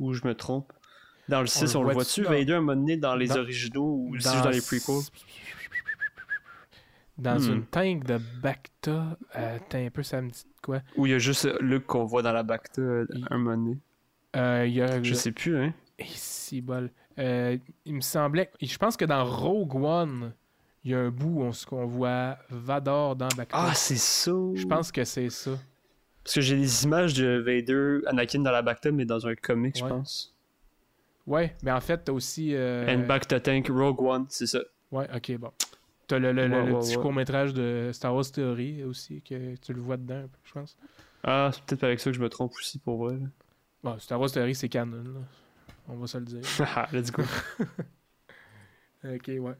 Ou 0.00 0.12
je 0.12 0.26
me 0.26 0.34
trompe. 0.34 0.72
Dans 1.28 1.40
le 1.40 1.46
6, 1.46 1.76
on, 1.76 1.82
le 1.82 1.88
le 1.88 1.94
voit-tu 1.94 2.22
dans- 2.22 2.30
Vader, 2.30 2.54
à 2.54 2.56
un 2.56 2.60
moment 2.60 2.74
donné, 2.80 2.96
dans 2.96 3.14
les 3.14 3.28
dans- 3.28 3.36
originaux 3.38 4.06
ou 4.08 4.16
c'est 4.18 4.30
juste 4.32 4.42
dans 4.44 4.50
les 4.50 4.60
prequels? 4.60 4.94
Dans 7.20 7.38
Hmm. 7.38 7.52
une 7.52 7.66
tank 7.66 8.04
de 8.04 8.18
Bacta, 8.42 9.18
euh, 9.36 9.58
t'as 9.68 9.78
un 9.78 9.90
peu, 9.90 10.02
ça 10.02 10.22
me 10.22 10.30
dit 10.30 10.46
quoi? 10.62 10.80
Ou 10.96 11.06
il 11.06 11.12
y 11.12 11.14
a 11.14 11.18
juste 11.18 11.46
Luke 11.60 11.86
qu'on 11.86 12.04
voit 12.06 12.22
dans 12.22 12.32
la 12.32 12.42
Bacta 12.42 12.80
Il- 13.12 13.26
un 13.30 13.38
moment 13.38 13.56
donné. 13.56 13.78
Euh, 14.36 14.64
il 14.66 14.72
y 14.74 14.80
a 14.82 15.02
Je 15.02 15.14
sais 15.14 15.32
plus, 15.32 15.56
hein. 15.56 15.74
Et 15.98 16.06
si 16.06 16.62
bol. 16.62 16.90
Euh, 17.18 17.58
il 17.84 17.94
me 17.94 18.00
semblait. 18.00 18.50
Je 18.62 18.78
pense 18.78 18.96
que 18.96 19.04
dans 19.04 19.24
Rogue 19.24 19.74
One, 19.74 20.32
il 20.84 20.92
y 20.92 20.94
a 20.94 21.00
un 21.00 21.10
bout 21.10 21.42
où 21.42 21.52
on, 21.72 21.86
voit 21.86 22.38
Vador 22.48 23.16
dans 23.16 23.28
Bacta. 23.28 23.56
Ah, 23.58 23.74
c'est 23.74 23.96
ça. 23.98 24.30
je 24.54 24.64
pense 24.66 24.90
que 24.90 25.04
c'est 25.04 25.28
ça. 25.28 25.50
Parce 26.24 26.36
que 26.36 26.40
j'ai 26.40 26.56
des 26.56 26.84
images 26.84 27.12
de 27.14 27.38
Vader, 27.38 28.06
Anakin 28.06 28.40
dans 28.40 28.50
la 28.50 28.62
Bacta, 28.62 28.90
mais 28.92 29.04
dans 29.04 29.26
un 29.26 29.34
comic, 29.34 29.76
je 29.78 29.84
pense. 29.84 30.34
Ouais, 31.26 31.54
mais 31.62 31.70
en 31.70 31.80
fait, 31.80 31.98
t'as 32.04 32.12
aussi. 32.12 32.54
euh, 32.54 32.86
And 32.88 33.06
Bacta 33.06 33.40
Tank 33.40 33.68
Rogue 33.68 34.00
One, 34.00 34.26
c'est 34.30 34.46
ça. 34.46 34.60
Ouais, 34.90 35.06
ok, 35.14 35.36
bon. 35.38 35.50
T'as 36.10 36.18
le, 36.18 36.32
le, 36.32 36.48
le- 36.48 36.56
Ouais, 36.56 36.66
le 36.66 36.72
ouais, 36.74 36.80
petit 36.80 36.96
ouais. 36.96 37.02
court-métrage 37.02 37.54
de 37.54 37.90
Star 37.92 38.12
Wars 38.12 38.28
Theory 38.28 38.82
aussi, 38.82 39.22
que 39.22 39.54
tu 39.54 39.72
le 39.72 39.80
vois 39.80 39.96
dedans, 39.96 40.16
un 40.24 40.26
peu, 40.26 40.38
je 40.42 40.52
pense. 40.52 40.76
Ah, 41.22 41.50
c'est 41.54 41.62
peut-être 41.64 41.84
avec 41.84 42.00
ça 42.00 42.10
que 42.10 42.16
je 42.16 42.20
me 42.20 42.28
trompe 42.28 42.52
aussi 42.58 42.80
pour 42.80 42.96
vrai. 43.04 43.14
là. 43.16 43.26
Bon, 43.84 43.96
Star 44.00 44.18
Wars 44.18 44.28
Theory, 44.32 44.56
c'est 44.56 44.68
canon, 44.68 45.04
là. 45.04 45.20
On 45.88 45.94
va 45.98 46.08
se 46.08 46.18
le 46.18 46.24
dire. 46.24 46.40
Haha, 46.58 46.88
Let's 46.92 47.12
go. 47.12 47.22
ok, 49.04 49.28
ouais. 49.28 49.38
Ouais. 49.38 49.54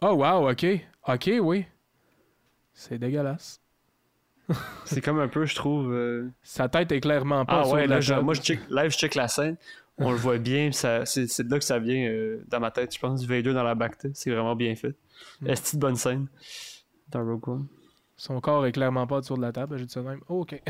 Oh, 0.00 0.14
wow, 0.14 0.48
ok. 0.50 0.64
Ok, 1.08 1.30
oui. 1.42 1.66
C'est 2.74 2.98
dégueulasse. 2.98 3.60
c'est 4.84 5.00
comme 5.00 5.18
un 5.20 5.28
peu, 5.28 5.46
je 5.46 5.54
trouve. 5.54 5.92
euh, 5.92 6.28
Sa 6.42 6.68
tête 6.68 6.92
est 6.92 7.00
clairement 7.00 7.44
pas 7.44 7.62
Ah 7.64 7.68
ouais, 7.68 7.86
là, 7.86 8.00
table. 8.00 8.24
moi, 8.24 8.34
je 8.34 8.42
check, 8.42 8.60
live, 8.70 8.90
je 8.90 8.96
check 8.98 9.14
la 9.14 9.28
scène. 9.28 9.56
On 9.98 10.10
le 10.10 10.16
voit 10.16 10.38
bien, 10.38 10.70
c'est, 10.72 11.04
de 11.44 11.50
là 11.50 11.58
que 11.58 11.64
ça 11.64 11.78
vient 11.78 12.08
euh, 12.08 12.42
dans 12.48 12.58
ma 12.60 12.70
tête, 12.72 12.92
je 12.94 12.98
pense. 12.98 13.24
Vader 13.24 13.52
dans 13.54 13.62
la 13.62 13.74
Bacta, 13.76 14.08
c'est 14.12 14.30
vraiment 14.30 14.56
bien 14.56 14.74
fait. 14.74 14.94
Mm. 15.40 15.48
Est-ce 15.50 15.76
de 15.76 15.80
bonne 15.80 15.96
scène? 15.96 16.26
Dans 17.10 17.24
Rogue 17.24 17.48
One? 17.48 17.66
Son 18.16 18.40
corps 18.40 18.64
est 18.66 18.72
clairement 18.72 19.06
pas 19.06 19.22
sur 19.22 19.36
la 19.36 19.52
table, 19.52 19.76
j'ai 19.78 19.86
dit 19.86 19.92
ça 19.92 20.00
de 20.00 20.06
même. 20.06 20.20
Oh, 20.28 20.40
ok. 20.42 20.60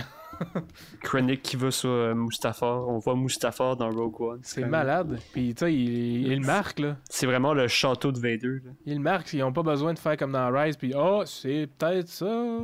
Krennic 1.03 1.43
qui 1.43 1.57
va 1.57 1.71
sur 1.71 1.91
euh, 1.91 2.15
Mustafar. 2.15 2.89
On 2.89 2.99
voit 2.99 3.17
Mustafar 3.17 3.77
dans 3.77 3.91
Rogue 3.91 4.21
One. 4.21 4.41
C'est 4.43 4.65
malade. 4.65 5.19
Puis, 5.33 5.55
tu 5.55 5.61
sais, 5.65 5.75
il, 5.75 6.27
il 6.33 6.41
marque, 6.41 6.79
là. 6.81 6.97
C'est 7.09 7.27
vraiment 7.27 7.55
le 7.55 7.69
château 7.69 8.13
de 8.13 8.19
Vader. 8.19 8.61
là. 8.65 8.71
Il 8.87 8.95
le 8.95 9.01
marque, 9.01 9.33
ils 9.33 9.43
ont 9.43 9.53
pas 9.53 9.63
besoin 9.63 9.93
de 9.95 9.99
faire 9.99 10.17
comme 10.17 10.33
dans 10.33 10.51
Rise, 10.53 10.77
puis 10.77 10.93
oh, 10.97 11.23
c'est 11.27 11.69
peut-être 11.79 12.09
ça. 12.09 12.61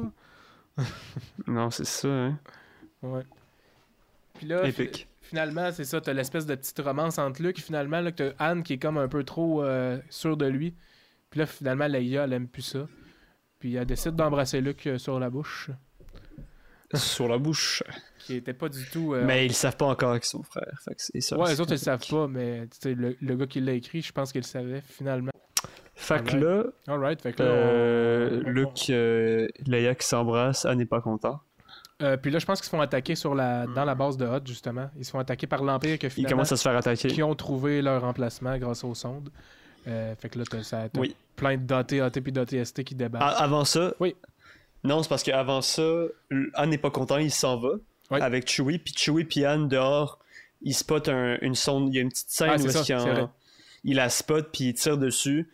Non, 1.46 1.70
c'est 1.70 1.84
ça, 1.86 2.08
hein. 2.08 2.38
Ouais. 3.02 3.22
Puis 4.34 4.46
là, 4.46 4.66
Épique. 4.66 5.06
finalement, 5.22 5.70
c'est 5.72 5.84
ça, 5.84 6.00
t'as 6.00 6.12
l'espèce 6.12 6.46
de 6.46 6.54
petite 6.54 6.78
romance 6.80 7.18
entre 7.18 7.42
Luke, 7.42 7.58
finalement, 7.60 8.00
là, 8.00 8.12
que 8.12 8.30
t'as 8.30 8.44
Anne 8.50 8.62
qui 8.62 8.74
est 8.74 8.78
comme 8.78 8.98
un 8.98 9.08
peu 9.08 9.24
trop 9.24 9.62
euh, 9.62 9.98
sûre 10.10 10.36
de 10.36 10.46
lui. 10.46 10.74
Puis 11.30 11.40
là, 11.40 11.46
finalement, 11.46 11.86
Leia, 11.86 12.24
elle 12.24 12.32
aime 12.32 12.48
plus 12.48 12.62
ça. 12.62 12.88
Puis 13.58 13.74
elle 13.74 13.86
décide 13.86 14.16
d'embrasser 14.16 14.60
Luke 14.60 14.86
euh, 14.86 14.98
sur 14.98 15.20
la 15.20 15.28
bouche, 15.30 15.70
sur 16.94 17.28
la 17.28 17.38
bouche. 17.38 17.82
qui 18.18 18.34
était 18.36 18.54
pas 18.54 18.68
du 18.68 18.84
tout... 18.90 19.14
euh, 19.14 19.24
Mais 19.26 19.44
ils 19.46 19.52
savent 19.54 19.76
pas 19.76 19.86
encore. 19.86 20.14
Fait 20.16 20.20
que 20.20 20.94
c'est 20.96 21.20
ça. 21.20 21.36
Ouais, 21.38 21.50
les 21.50 21.60
autres, 21.60 21.70
ils 21.70 21.74
le 21.74 21.78
savent 21.78 22.06
pas, 22.08 22.26
mais 22.26 22.66
le, 22.84 23.16
le 23.20 23.36
gars 23.36 23.46
qui 23.46 23.60
l'a 23.60 23.72
écrit, 23.72 24.00
je 24.02 24.12
pense 24.12 24.32
qu'il 24.32 24.40
le 24.40 24.46
savait, 24.46 24.80
finalement. 24.80 25.29
Fait 26.02 26.22
que 26.24 26.36
là, 26.36 26.64
Alright, 26.88 27.20
fait 27.20 27.32
que 27.34 27.42
là, 27.42 27.48
on- 27.50 27.52
euh, 27.54 28.42
Luke, 28.46 28.86
euh, 28.90 29.48
Leia 29.66 29.94
qui 29.94 30.06
s'embrasse, 30.06 30.64
Anne 30.64 30.78
n'est 30.78 30.86
pas 30.86 31.00
content. 31.00 31.40
Euh, 32.02 32.16
puis 32.16 32.30
là, 32.30 32.38
je 32.38 32.46
pense 32.46 32.58
qu'ils 32.60 32.64
se 32.66 32.70
font 32.70 32.80
attaquer 32.80 33.14
sur 33.14 33.34
la, 33.34 33.66
dans 33.66 33.84
la 33.84 33.94
base 33.94 34.16
de 34.16 34.24
Hot, 34.24 34.40
justement. 34.46 34.88
Ils 34.96 35.04
se 35.04 35.10
font 35.10 35.18
attaquer 35.18 35.46
par 35.46 35.62
l'Empire 35.62 35.98
que 35.98 36.06
Ils 36.06 36.10
finalement, 36.10 36.30
commencent 36.38 36.52
à 36.52 36.56
se 36.56 36.62
faire 36.62 36.76
attaquer. 36.76 37.08
qui 37.08 37.22
ont 37.22 37.34
trouvé 37.34 37.82
leur 37.82 38.02
emplacement 38.04 38.56
grâce 38.56 38.82
aux 38.84 38.94
sondes. 38.94 39.28
Euh, 39.86 40.14
fait 40.18 40.30
que 40.30 40.38
là, 40.38 40.44
t'as, 40.50 40.62
ça, 40.62 40.88
t'as 40.90 40.98
Oui. 41.00 41.14
plein 41.36 41.56
de 41.58 41.62
dotés 41.64 42.00
AT 42.00 42.10
puis 42.22 42.32
d'ATST 42.32 42.82
qui 42.84 42.94
débarquent. 42.94 43.24
Ah, 43.36 43.42
avant 43.42 43.66
ça, 43.66 43.92
Oui. 44.00 44.16
non, 44.84 45.02
c'est 45.02 45.08
parce 45.10 45.22
qu'avant 45.22 45.60
ça, 45.60 45.82
Anne 46.54 46.70
n'est 46.70 46.78
pas 46.78 46.90
content, 46.90 47.18
il 47.18 47.30
s'en 47.30 47.58
va 47.58 47.72
Oui. 48.10 48.20
avec 48.22 48.48
Chewie, 48.50 48.78
puis 48.78 48.94
Chewie 48.96 49.24
puis 49.24 49.44
Anne 49.44 49.68
dehors, 49.68 50.18
ils 50.62 50.74
spotent 50.74 51.08
un- 51.10 51.36
une 51.42 51.54
sonde, 51.54 51.88
il 51.92 51.96
y 51.96 51.98
a 51.98 52.02
une 52.02 52.08
petite 52.08 52.30
scène 52.30 52.50
Ah, 52.52 52.56
où 52.62 52.68
ça, 52.68 52.80
en- 52.98 53.06
vrai. 53.12 53.26
il 53.84 53.96
la 53.96 54.08
spot 54.08 54.48
puis 54.52 54.64
il 54.68 54.74
tire 54.74 54.96
dessus. 54.96 55.48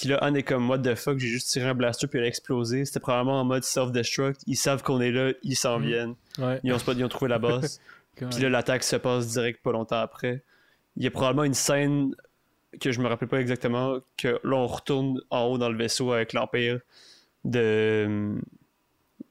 Puis 0.00 0.08
là, 0.08 0.16
Anne 0.18 0.36
est 0.36 0.42
comme 0.42 0.68
what 0.70 0.78
the 0.78 0.94
fuck, 0.94 1.18
j'ai 1.18 1.28
juste 1.28 1.48
tiré 1.50 1.68
un 1.68 1.74
blaster 1.74 2.06
puis 2.06 2.18
elle 2.18 2.24
a 2.24 2.28
explosé. 2.28 2.84
C'était 2.84 3.00
probablement 3.00 3.40
en 3.40 3.44
mode 3.44 3.64
self-destruct. 3.64 4.40
Ils 4.46 4.56
savent 4.56 4.82
qu'on 4.82 5.00
est 5.00 5.10
là, 5.10 5.32
ils 5.42 5.56
s'en 5.56 5.78
Mm. 5.78 5.82
viennent. 5.86 6.14
Ouais. 6.38 6.60
Ils 6.64 6.72
ont, 6.72 6.78
spot, 6.78 6.96
ils 6.98 7.04
ont 7.04 7.08
trouvé 7.08 7.28
la 7.28 7.38
base. 7.38 7.80
Puis 8.16 8.40
là, 8.40 8.48
l'attaque 8.48 8.82
se 8.84 8.96
passe 8.96 9.28
direct 9.28 9.62
pas 9.62 9.72
longtemps 9.72 10.00
après. 10.00 10.42
Il 10.96 11.04
y 11.04 11.06
a 11.06 11.10
probablement 11.10 11.44
une 11.44 11.54
scène 11.54 12.14
que 12.80 12.90
je 12.92 13.00
me 13.00 13.06
rappelle 13.06 13.28
pas 13.28 13.40
exactement, 13.40 13.98
que 14.16 14.40
là, 14.44 14.56
on 14.56 14.66
retourne 14.66 15.20
en 15.30 15.44
haut 15.44 15.58
dans 15.58 15.68
le 15.70 15.76
vaisseau 15.78 16.12
avec 16.12 16.32
l'Empire 16.32 16.80
de, 17.44 18.36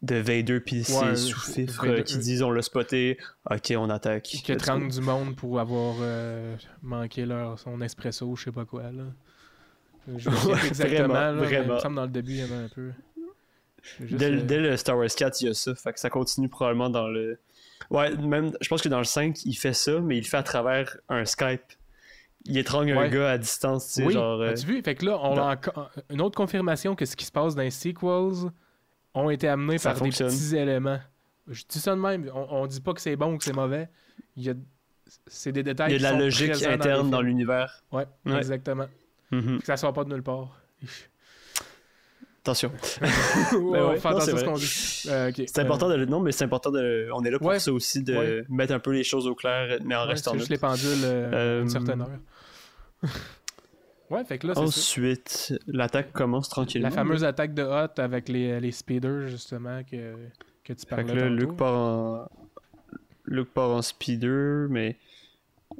de 0.01 0.15
Vader 0.15 0.59
puis 0.59 0.83
ses 0.83 0.97
Ouais, 0.97 1.15
sous-fifres 1.15 1.85
Vader- 1.85 1.99
euh, 1.99 2.03
qui 2.03 2.17
disent 2.17 2.41
on 2.41 2.51
l'a 2.51 2.61
spoté, 2.61 3.17
ok, 3.49 3.73
on 3.77 3.89
attaque. 3.89 4.23
qui 4.23 4.55
tremblent 4.57 4.89
du 4.91 5.01
monde 5.01 5.35
pour 5.35 5.59
avoir 5.59 5.95
euh, 6.01 6.55
manqué 6.81 7.25
leur, 7.25 7.59
son 7.59 7.81
espresso, 7.81 8.35
je 8.35 8.45
sais 8.45 8.51
pas 8.51 8.65
quoi. 8.65 8.83
Là. 8.91 9.03
Je 10.15 10.29
sais 10.29 10.47
Ouais, 10.47 10.55
plus 10.57 10.67
exactement. 10.67 11.07
vraiment, 11.09 11.31
là, 11.31 11.31
il 11.31 11.55
vraiment. 11.55 11.73
me 11.75 11.79
semble 11.79 11.95
dans 11.95 12.03
le 12.03 12.09
début, 12.09 12.31
il 12.31 12.37
y 12.37 12.41
avait 12.41 12.55
un 12.55 12.69
peu. 12.69 12.91
Juste, 14.01 14.15
Dès, 14.15 14.29
le- 14.31 14.39
euh, 14.39 14.43
dès 14.43 14.59
le 14.59 14.77
Star 14.77 14.97
Wars 14.97 15.07
4, 15.07 15.41
il 15.41 15.47
y 15.47 15.49
a 15.49 15.53
ça. 15.53 15.73
Fait 15.75 15.93
que 15.93 15.99
ça 15.99 16.09
continue 16.09 16.49
probablement 16.49 16.89
dans 16.89 17.07
le. 17.07 17.39
Ouais, 17.89 18.15
même, 18.17 18.51
je 18.59 18.67
pense 18.67 18.81
que 18.81 18.89
dans 18.89 18.97
le 18.97 19.03
5, 19.05 19.45
il 19.45 19.53
fait 19.53 19.73
ça, 19.73 19.99
mais 20.01 20.17
il 20.17 20.21
le 20.21 20.25
fait 20.25 20.37
à 20.37 20.43
travers 20.43 20.97
un 21.09 21.23
Skype. 21.25 21.61
Il 22.45 22.57
étrangle 22.57 22.97
un 22.97 23.07
gars 23.09 23.31
à 23.31 23.37
distance, 23.37 23.87
tu 23.87 23.93
sais, 23.93 24.05
oui, 24.05 24.13
genre. 24.13 24.41
euh, 24.41 24.51
as-tu 24.51 24.65
vu? 24.65 24.81
Fait 24.81 24.95
que 24.95 25.05
là, 25.05 25.17
on 25.21 25.37
a 25.37 25.53
encore 25.53 25.91
une 26.09 26.21
autre 26.21 26.35
confirmation 26.35 26.95
que 26.95 27.05
ce 27.05 27.15
qui 27.15 27.25
se 27.25 27.31
passe 27.31 27.55
dans 27.55 27.61
les 27.61 27.71
sequels 27.71 28.49
ont 29.13 29.29
été 29.29 29.47
amenés 29.47 29.77
Ça 29.77 29.89
par 29.91 29.99
fonctionne. 29.99 30.29
des 30.29 30.35
petits 30.35 30.55
éléments. 30.55 30.99
Je 31.47 31.63
dis 31.67 31.79
ça 31.79 31.95
de 31.95 31.99
même. 32.01 32.29
On, 32.33 32.47
on 32.61 32.67
dit 32.67 32.81
pas 32.81 32.93
que 32.93 33.01
c'est 33.01 33.15
bon 33.15 33.33
ou 33.33 33.37
que 33.37 33.43
c'est 33.43 33.53
mauvais. 33.55 33.89
Il 34.35 34.43
y 34.43 34.49
a... 34.49 34.53
C'est 35.27 35.53
des 35.53 35.63
détails 35.63 35.91
il 35.93 36.01
y 36.01 36.05
a 36.05 36.09
de 36.11 36.15
la 36.15 36.19
logique 36.21 36.61
interne 36.63 37.09
dans 37.09 37.21
l'univers. 37.21 37.81
Ouais, 37.91 38.05
Ouais. 38.25 38.37
exactement. 38.37 38.87
Mhm. 39.31 39.59
Que 39.59 39.65
ça 39.65 39.77
sort 39.77 39.93
pas 39.93 40.03
de 40.03 40.09
nulle 40.13 40.23
part. 40.23 40.59
Attention. 42.41 42.71
Ben 43.51 43.85
ouais, 43.87 43.97
fait 43.99 44.09
non, 44.09 44.15
attention 44.17 44.25
ce 44.25 44.31
vrai. 44.31 44.45
qu'on 44.45 44.53
dit. 44.53 45.03
Euh. 45.09 45.31
C'est 45.47 45.59
important 45.59 45.89
de 45.89 45.95
le. 45.95 46.05
Non, 46.05 46.19
mais 46.21 46.31
c'est 46.31 46.45
important 46.45 46.71
de. 46.71 47.09
On 47.13 47.23
est 47.25 47.31
là 47.31 47.39
pour 47.39 47.47
Ouais. 47.49 47.59
ça 47.59 47.71
aussi, 47.73 48.03
de 48.03 48.15
Ouais. 48.15 48.43
mettre 48.47 48.73
un 48.73 48.79
peu 48.79 48.91
les 48.91 49.03
choses 49.03 49.27
au 49.27 49.35
clair, 49.35 49.79
mais 49.83 49.95
en 49.95 50.03
Ouais, 50.03 50.11
restant 50.11 50.33
juste 50.35 50.49
les 50.49 50.57
pendules 50.57 51.03
euh, 51.03 51.31
à 51.31 51.35
Euh, 51.35 51.61
une 51.63 51.69
certaine 51.69 52.01
heure. 52.01 52.09
Ouais, 54.09 54.23
fait 54.23 54.37
que 54.37 54.47
là. 54.47 54.53
Ensuite, 54.57 55.53
l'attaque 55.67 56.13
commence 56.13 56.47
tranquillement. 56.47 56.87
La 56.87 56.95
fameuse 56.95 57.25
attaque 57.25 57.53
de 57.53 57.63
Hot 57.63 57.99
avec 58.01 58.29
les, 58.29 58.57
les 58.61 58.71
speeders, 58.71 59.27
justement, 59.27 59.83
que, 59.83 60.13
que 60.63 60.71
tu 60.71 60.79
Fait 60.87 60.95
parlais 60.95 61.11
que 61.13 61.19
là. 61.19 61.27
Luke 61.27 61.57
part 61.57 61.73
en. 61.75 62.29
Luke 63.25 63.49
part 63.53 63.71
en 63.71 63.81
speeder, 63.81 64.67
mais. 64.69 64.95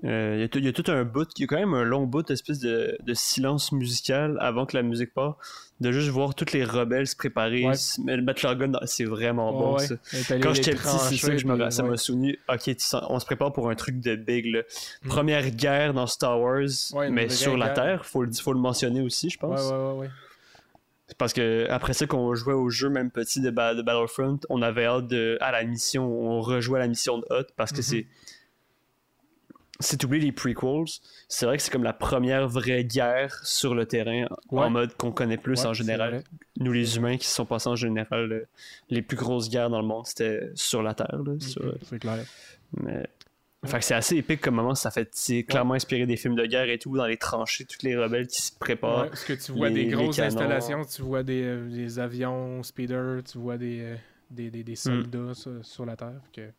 Euh, 0.03 0.33
Il 0.35 0.41
y, 0.41 0.43
a 0.43 0.47
tout- 0.47 0.59
il 0.59 0.65
y 0.65 0.67
a 0.67 0.73
tout 0.73 0.83
un 0.91 1.03
bout, 1.03 1.27
il 1.38 1.41
y 1.41 1.43
a 1.45 1.47
quand 1.47 1.55
même 1.57 1.73
un 1.73 1.83
long 1.83 2.05
bout 2.05 2.23
d'espèce 2.23 2.59
de, 2.59 2.97
de 3.03 3.13
silence 3.13 3.71
musical 3.71 4.38
avant 4.41 4.65
que 4.65 4.75
la 4.77 4.83
musique 4.83 5.13
part. 5.13 5.38
De 5.79 5.91
juste 5.91 6.09
voir 6.09 6.33
toutes 6.33 6.53
les 6.53 6.63
rebelles 6.63 7.05
se 7.07 7.15
préparer, 7.15 7.65
Ouais. 7.67 7.75
se 7.75 8.01
mettre 8.01 8.43
leur 8.43 8.55
gun 8.55 8.69
dans... 8.69 8.79
C'est 8.85 9.05
vraiment 9.05 9.51
bon 9.53 9.75
Ouais, 9.77 9.85
ça. 9.88 9.95
Quand 10.41 10.53
j'étais 10.53 10.71
petit, 10.71 10.97
c'est 11.09 11.17
ça 11.17 11.29
que 11.31 11.38
je 11.38 11.45
me 11.45 11.69
ça 11.69 11.83
m'a 11.83 11.97
souvenu. 11.97 12.39
Ok, 12.49 12.75
on 13.09 13.19
se 13.19 13.25
prépare 13.25 13.53
pour 13.53 13.69
un 13.69 13.75
truc 13.75 13.99
de 13.99 14.15
big. 14.15 14.47
Là. 14.47 14.61
Mm. 15.03 15.07
Première 15.07 15.49
guerre 15.51 15.93
dans 15.93 16.07
Star 16.07 16.39
Wars, 16.41 16.67
mais 17.11 17.29
sur 17.29 17.57
la 17.57 17.67
guerre. 17.67 17.73
Terre, 17.75 18.05
faut 18.05 18.23
le, 18.23 18.31
faut 18.33 18.53
le 18.53 18.59
mentionner 18.59 19.01
aussi, 19.01 19.29
je 19.29 19.38
pense. 19.38 19.61
ouais, 19.69 19.77
ouais, 19.77 19.99
ouais. 19.99 20.09
C'est 21.09 21.17
Parce 21.17 21.31
que 21.31 21.67
après 21.69 21.93
ça, 21.93 22.05
qu'on 22.07 22.33
jouait 22.35 22.53
au 22.55 22.69
jeu 22.69 22.89
même 22.89 23.11
petit 23.11 23.39
de, 23.39 23.49
Ba- 23.51 23.75
de 23.75 23.81
Battlefront, 23.81 24.39
on 24.49 24.61
avait 24.61 24.85
hâte 24.85 25.07
de, 25.07 25.38
à 25.41 25.51
la 25.51 25.63
mission, 25.63 26.05
on 26.05 26.41
rejouait 26.41 26.79
à 26.79 26.81
la 26.81 26.88
mission 26.89 27.19
de 27.19 27.25
Hot 27.29 27.45
parce 27.55 27.71
que 27.71 27.77
Mhm. 27.77 27.83
c'est. 27.83 28.07
Si 29.80 29.97
tu 29.97 30.05
oublies 30.07 30.19
les 30.19 30.32
prequels, 30.32 30.86
c'est 31.28 31.45
vrai 31.45 31.57
que 31.57 31.63
c'est 31.63 31.71
comme 31.71 31.84
la 31.84 31.93
première 31.93 32.47
vraie 32.47 32.84
guerre 32.84 33.39
sur 33.45 33.75
le 33.75 33.86
terrain 33.86 34.25
Ouais. 34.51 34.63
en 34.63 34.69
mode 34.71 34.95
qu'on 34.97 35.11
connaît 35.11 35.38
plus 35.38 35.61
Ouais, 35.61 35.67
en 35.67 35.73
général. 35.73 36.23
Nous, 36.59 36.71
les 36.71 36.97
humains 36.97 37.17
qui 37.17 37.28
se 37.28 37.36
sont 37.36 37.45
passés 37.45 37.69
en 37.69 37.75
général, 37.75 38.47
les 38.89 39.01
plus 39.03 39.17
grosses 39.17 39.49
guerres 39.49 39.69
dans 39.69 39.82
le 39.82 39.88
monde, 39.88 40.05
c'était 40.07 40.49
sur 40.55 40.82
la 40.82 40.93
Terre. 40.95 41.21
Là, 41.23 41.34
sur, 41.39 41.75
C'est 41.84 41.99
clair. 41.99 42.25
mais... 42.80 43.05
Fait 43.65 43.80
que 43.80 43.86
c'est 43.86 43.95
assez 43.95 44.15
épique 44.17 44.39
comme 44.39 44.55
moment, 44.55 44.75
ça 44.75 44.91
fait 44.91 45.09
c'est 45.13 45.43
clairement 45.43 45.73
inspiré 45.73 46.05
des 46.05 46.15
films 46.15 46.36
de 46.36 46.45
guerre 46.45 46.69
et 46.69 46.78
tout, 46.78 46.95
dans 46.95 47.07
les 47.07 47.17
tranchées, 47.17 47.65
toutes 47.65 47.82
les 47.84 47.97
rebelles 47.97 48.28
qui 48.28 48.41
se 48.41 48.51
préparent. 48.57 49.01
Ouais, 49.05 49.09
parce 49.09 49.25
que 49.25 49.34
tu 49.34 49.51
vois 49.51 49.69
les- 49.69 49.86
des 49.86 49.91
grosses 49.91 50.19
installations, 50.19 50.86
tu 50.86 51.01
vois 51.01 51.23
des, 51.23 51.41
euh, 51.43 51.67
des 51.69 51.97
avions 51.99 52.61
speeders, 52.61 53.23
tu 53.30 53.39
vois 53.39 53.57
des, 53.57 53.80
euh, 53.82 53.95
des, 54.30 54.51
des, 54.51 54.63
des 54.63 54.75
soldats 54.75 55.34
sur, 55.34 55.65
sur 55.65 55.86
la 55.86 55.95
Terre. 55.97 56.21
que... 56.32 56.49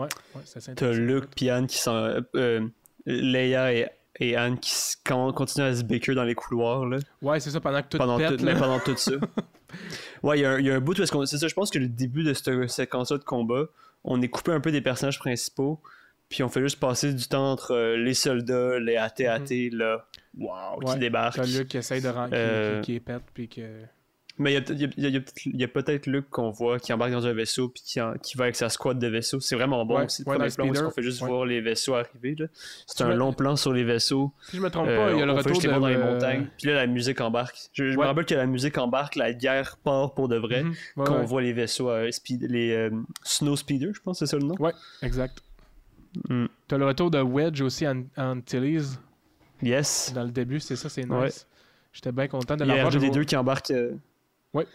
Ouais, 0.00 0.08
ouais, 0.34 0.74
T'as. 0.76 0.92
Luke 0.92 1.26
puis 1.36 1.50
Anne 1.50 1.66
qui 1.66 1.78
sont. 1.78 1.94
euh, 1.94 2.20
euh, 2.36 2.66
Leia 3.06 3.72
et, 3.72 3.88
et 4.18 4.36
Anne 4.36 4.58
qui 4.58 4.72
continuent 5.04 5.64
à 5.64 5.74
se 5.74 5.82
béquer 5.82 6.14
dans 6.14 6.24
les 6.24 6.34
couloirs 6.34 6.84
là, 6.86 6.98
Ouais, 7.22 7.40
c'est 7.40 7.50
ça, 7.50 7.60
pendant 7.60 7.82
que 7.82 7.88
tout 7.88 7.98
pendant, 7.98 8.18
pète. 8.18 8.36
tout, 8.38 8.44
là. 8.44 8.54
pendant 8.56 8.78
tout 8.78 8.96
ça. 8.96 9.12
ouais, 10.22 10.38
il 10.38 10.42
y, 10.42 10.44
a 10.44 10.50
un- 10.52 10.60
y 10.60 10.70
a 10.70 10.74
un 10.74 10.80
bout 10.80 10.98
où. 10.98 11.26
C'est 11.26 11.38
ça, 11.38 11.48
je 11.48 11.54
pense 11.54 11.70
que 11.70 11.78
le 11.78 11.88
début 11.88 12.22
de 12.24 12.34
cette 12.34 12.68
séquence-là 12.70 13.18
de 13.18 13.24
combat, 13.24 13.64
on 14.04 14.20
est 14.22 14.28
coupé 14.28 14.52
un 14.52 14.60
peu 14.60 14.70
des 14.72 14.80
personnages 14.82 15.18
principaux, 15.18 15.80
puis 16.28 16.42
on 16.42 16.48
fait 16.48 16.60
juste 16.60 16.78
passer 16.78 17.12
du 17.14 17.26
temps 17.26 17.50
entre 17.52 17.72
euh, 17.74 17.96
les 17.96 18.14
soldats, 18.14 18.78
les 18.78 18.96
AT-AT, 18.96 19.70
là, 19.72 20.06
wow. 20.38 20.78
Ouais, 20.78 20.92
qui 20.94 20.98
débarquent. 20.98 21.36
T'as 21.36 21.46
Luke 21.46 21.68
qui 21.68 21.78
essaye 21.78 22.00
de 22.02 22.08
rentrer, 22.08 22.36
Euh, 22.38 22.80
qui, 22.80 22.86
qui, 22.86 22.92
qui 22.94 23.00
pète, 23.00 23.22
puis 23.32 23.48
que... 23.48 23.62
Mais 24.38 24.52
il 24.54 24.54
y 25.54 25.64
a, 25.64 25.68
peut-être- 25.68 26.06
Luke 26.06 26.30
qu'on 26.30 26.50
voit 26.50 26.78
qui 26.78 26.92
embarque 26.94 27.12
dans 27.12 27.26
un 27.26 27.32
vaisseau 27.34 27.68
puis 27.68 27.82
qui, 27.84 28.00
en- 28.00 28.14
qui 28.14 28.36
va 28.38 28.44
avec 28.44 28.56
sa 28.56 28.68
squad 28.70 28.98
de 28.98 29.06
vaisseaux. 29.06 29.38
C'est 29.40 29.54
vraiment 29.54 29.84
bon. 29.84 29.98
Ouais, 29.98 30.06
c'est 30.08 30.26
ouais, 30.26 30.38
le 30.38 30.48
premier 30.48 30.70
plan 30.72 30.82
où 30.82 30.84
qu'on 30.88 30.90
fait 30.94 31.02
juste 31.02 31.20
ouais. 31.20 31.28
voir 31.28 31.44
les 31.44 31.60
vaisseaux 31.60 31.94
arriver. 31.94 32.36
C'est 32.86 33.02
un 33.04 33.14
long 33.14 33.32
plan 33.34 33.56
sur 33.56 33.72
les 33.72 33.84
vaisseaux. 33.84 34.32
Si 34.48 34.56
je 34.56 34.62
me 34.62 34.70
trompe 34.70 34.88
Euh, 34.88 34.96
pas, 35.06 35.12
il 35.12 35.18
y 35.18 35.22
a 35.22 35.26
le 35.26 35.32
on 35.32 35.36
retour 35.36 35.60
de... 35.60 35.68
voir 35.68 35.80
dans 35.80 35.88
les 35.88 35.96
euh, 35.96 36.12
montagnes. 36.14 36.46
Puis 36.56 36.68
là, 36.68 36.74
la 36.76 36.86
musique 36.86 37.20
embarque. 37.20 37.56
Je, 37.74 37.90
je 37.90 37.96
me 37.96 37.98
Ouais. 37.98 38.06
rappelle 38.06 38.24
que 38.24 38.34
la 38.34 38.46
musique 38.46 38.78
embarque, 38.78 39.16
la 39.16 39.32
guerre 39.34 39.76
part 39.84 40.14
pour 40.14 40.28
de 40.28 40.36
vrai. 40.36 40.62
mhm, 40.62 40.70
ouais, 40.70 41.04
Quand 41.04 41.14
ouais, 41.16 41.20
on 41.20 41.24
voit 41.26 41.42
les 41.42 41.52
vaisseaux, 41.52 41.90
euh, 41.90 42.10
speed, 42.10 42.46
les 42.50 42.70
euh, 42.72 42.90
Snow 43.22 43.56
Speeder, 43.56 43.92
je 43.94 44.00
pense 44.00 44.20
c'est 44.20 44.26
ça 44.26 44.38
le 44.38 44.44
nom. 44.44 44.54
exact. 45.02 45.42
Mm. 46.28 46.46
T'as 46.66 46.78
le 46.78 46.86
retour 46.86 47.10
de 47.10 47.20
Wedge 47.20 47.60
aussi 47.60 47.86
en 47.86 48.04
Antilles 48.16 48.80
Yes. 49.62 50.12
dans 50.14 50.24
le 50.24 50.30
début, 50.30 50.58
c'est 50.60 50.76
ça, 50.76 50.88
c'est 50.88 51.02
nice. 51.04 51.10
Ouais. 51.12 51.30
J'étais 51.92 52.12
bien 52.12 52.28
content 52.28 52.56
de 52.56 52.64
Il 52.64 52.68
y 52.68 52.72
a 52.72 52.76
l'avoir. 52.76 52.92
R2D2 52.94 53.14
je- 53.20 53.24
qui 53.24 53.36
embarque. 53.36 53.72
Ouais. 54.54 54.66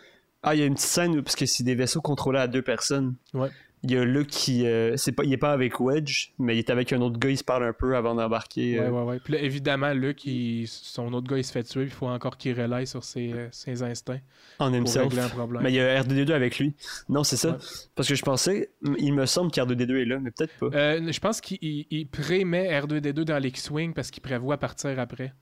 Ah, 0.44 0.54
il 0.56 0.60
y 0.60 0.64
a 0.64 0.66
une 0.66 0.76
petite 0.76 0.88
scène 0.88 1.22
parce 1.24 1.36
que 1.36 1.46
c'est 1.46 1.64
des 1.64 1.76
vaisseaux 1.76 2.02
contrôlés 2.02 2.40
à 2.40 2.48
deux 2.48 2.62
personnes. 2.62 3.16
Ouais. 3.34 3.50
Il 3.84 3.92
y 3.92 3.98
a 3.98 4.04
Luke 4.04 4.28
qui. 4.30 4.66
euh, 4.66 4.98
c'est 4.98 5.12
pas, 5.12 5.24
il 5.24 5.32
est 5.34 5.38
pas 5.38 5.52
avec 5.52 5.80
Wedge, 5.80 6.30
mais 6.40 6.56
il 6.56 6.60
est 6.60 6.72
avec 6.72 6.92
un 6.92 7.02
autre 7.02 7.20
gars, 7.20 7.30
il 7.30 7.38
se 7.38 7.44
parle 7.44 7.64
un 7.66 7.74
peu 7.74 7.96
avant 7.96 8.16
d'embarquer. 8.16 8.80
Ouais, 8.80 8.86
euh, 8.88 8.90
ouais, 8.90 9.04
ouais. 9.04 9.20
Puis 9.24 9.34
là, 9.34 9.40
évidemment, 9.42 9.94
Luke, 9.94 10.26
il- 10.26 10.68
son 10.68 11.14
autre 11.14 11.28
gars, 11.28 11.38
il 11.38 11.44
se 11.44 11.52
fait 11.52 11.62
tuer, 11.64 11.84
puis 11.84 11.92
il 11.94 11.96
faut 11.96 12.08
encore 12.08 12.38
qu'il 12.38 12.60
relaye 12.60 12.88
sur 12.88 13.04
ses, 13.04 13.32
euh, 13.34 13.48
ses 13.52 13.84
instincts 13.84 14.22
en 14.58 14.70
pour 14.72 14.80
himself. 14.80 15.04
régler 15.10 15.22
un 15.22 15.30
problème. 15.30 15.62
Mais 15.62 15.72
il 15.72 15.76
y 15.76 15.80
a 15.82 16.02
R2D2 16.02 16.32
avec 16.34 16.58
lui. 16.58 16.74
Non, 17.10 17.24
c'est 17.24 17.38
ça. 17.38 17.52
Ouais. 17.52 17.58
Parce 17.94 18.08
que 18.08 18.16
je 18.16 18.24
pensais, 18.24 18.72
il 18.98 19.14
me 19.14 19.28
semble 19.28 19.52
qu'R2D2 19.52 19.98
est 20.02 20.06
là, 20.06 20.18
mais 20.20 20.32
peut-être 20.32 20.54
pas. 20.58 20.76
Euh, 20.76 21.12
je 21.12 21.20
pense 21.20 21.40
qu'il 21.42 21.60
il- 21.62 21.86
il 21.92 22.08
prémet 22.08 22.70
R2D2 22.80 23.24
dans 23.24 23.38
l'X-Wing 23.38 23.94
parce 23.94 24.10
qu'il 24.10 24.24
prévoit 24.24 24.58
partir 24.58 24.98
après. 25.00 25.34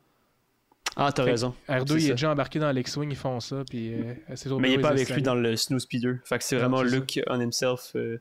Ah, 0.95 1.11
t'as 1.11 1.23
raison. 1.23 1.55
R2, 1.67 1.87
C'est 1.87 1.93
il 1.95 2.07
est 2.07 2.11
déjà 2.11 2.31
embarqué 2.31 2.59
dans 2.59 2.71
l'X-Wing, 2.71 3.09
ils 3.11 3.15
font 3.15 3.39
ça, 3.39 3.63
puis 3.69 3.93
euh, 3.93 4.13
Mais 4.59 4.69
il 4.69 4.73
est 4.73 4.75
gars, 4.77 4.81
pas 4.83 4.89
avec 4.89 5.09
lui 5.09 5.21
dans 5.21 5.35
le 5.35 5.55
Snow 5.55 5.79
Speeder. 5.79 6.15
Fait 6.25 6.37
que 6.37 6.43
c'est 6.43 6.55
vraiment. 6.57 6.81
Luke 6.83 7.19
on 7.27 7.39
himself. 7.39 7.91
euh. 7.95 8.17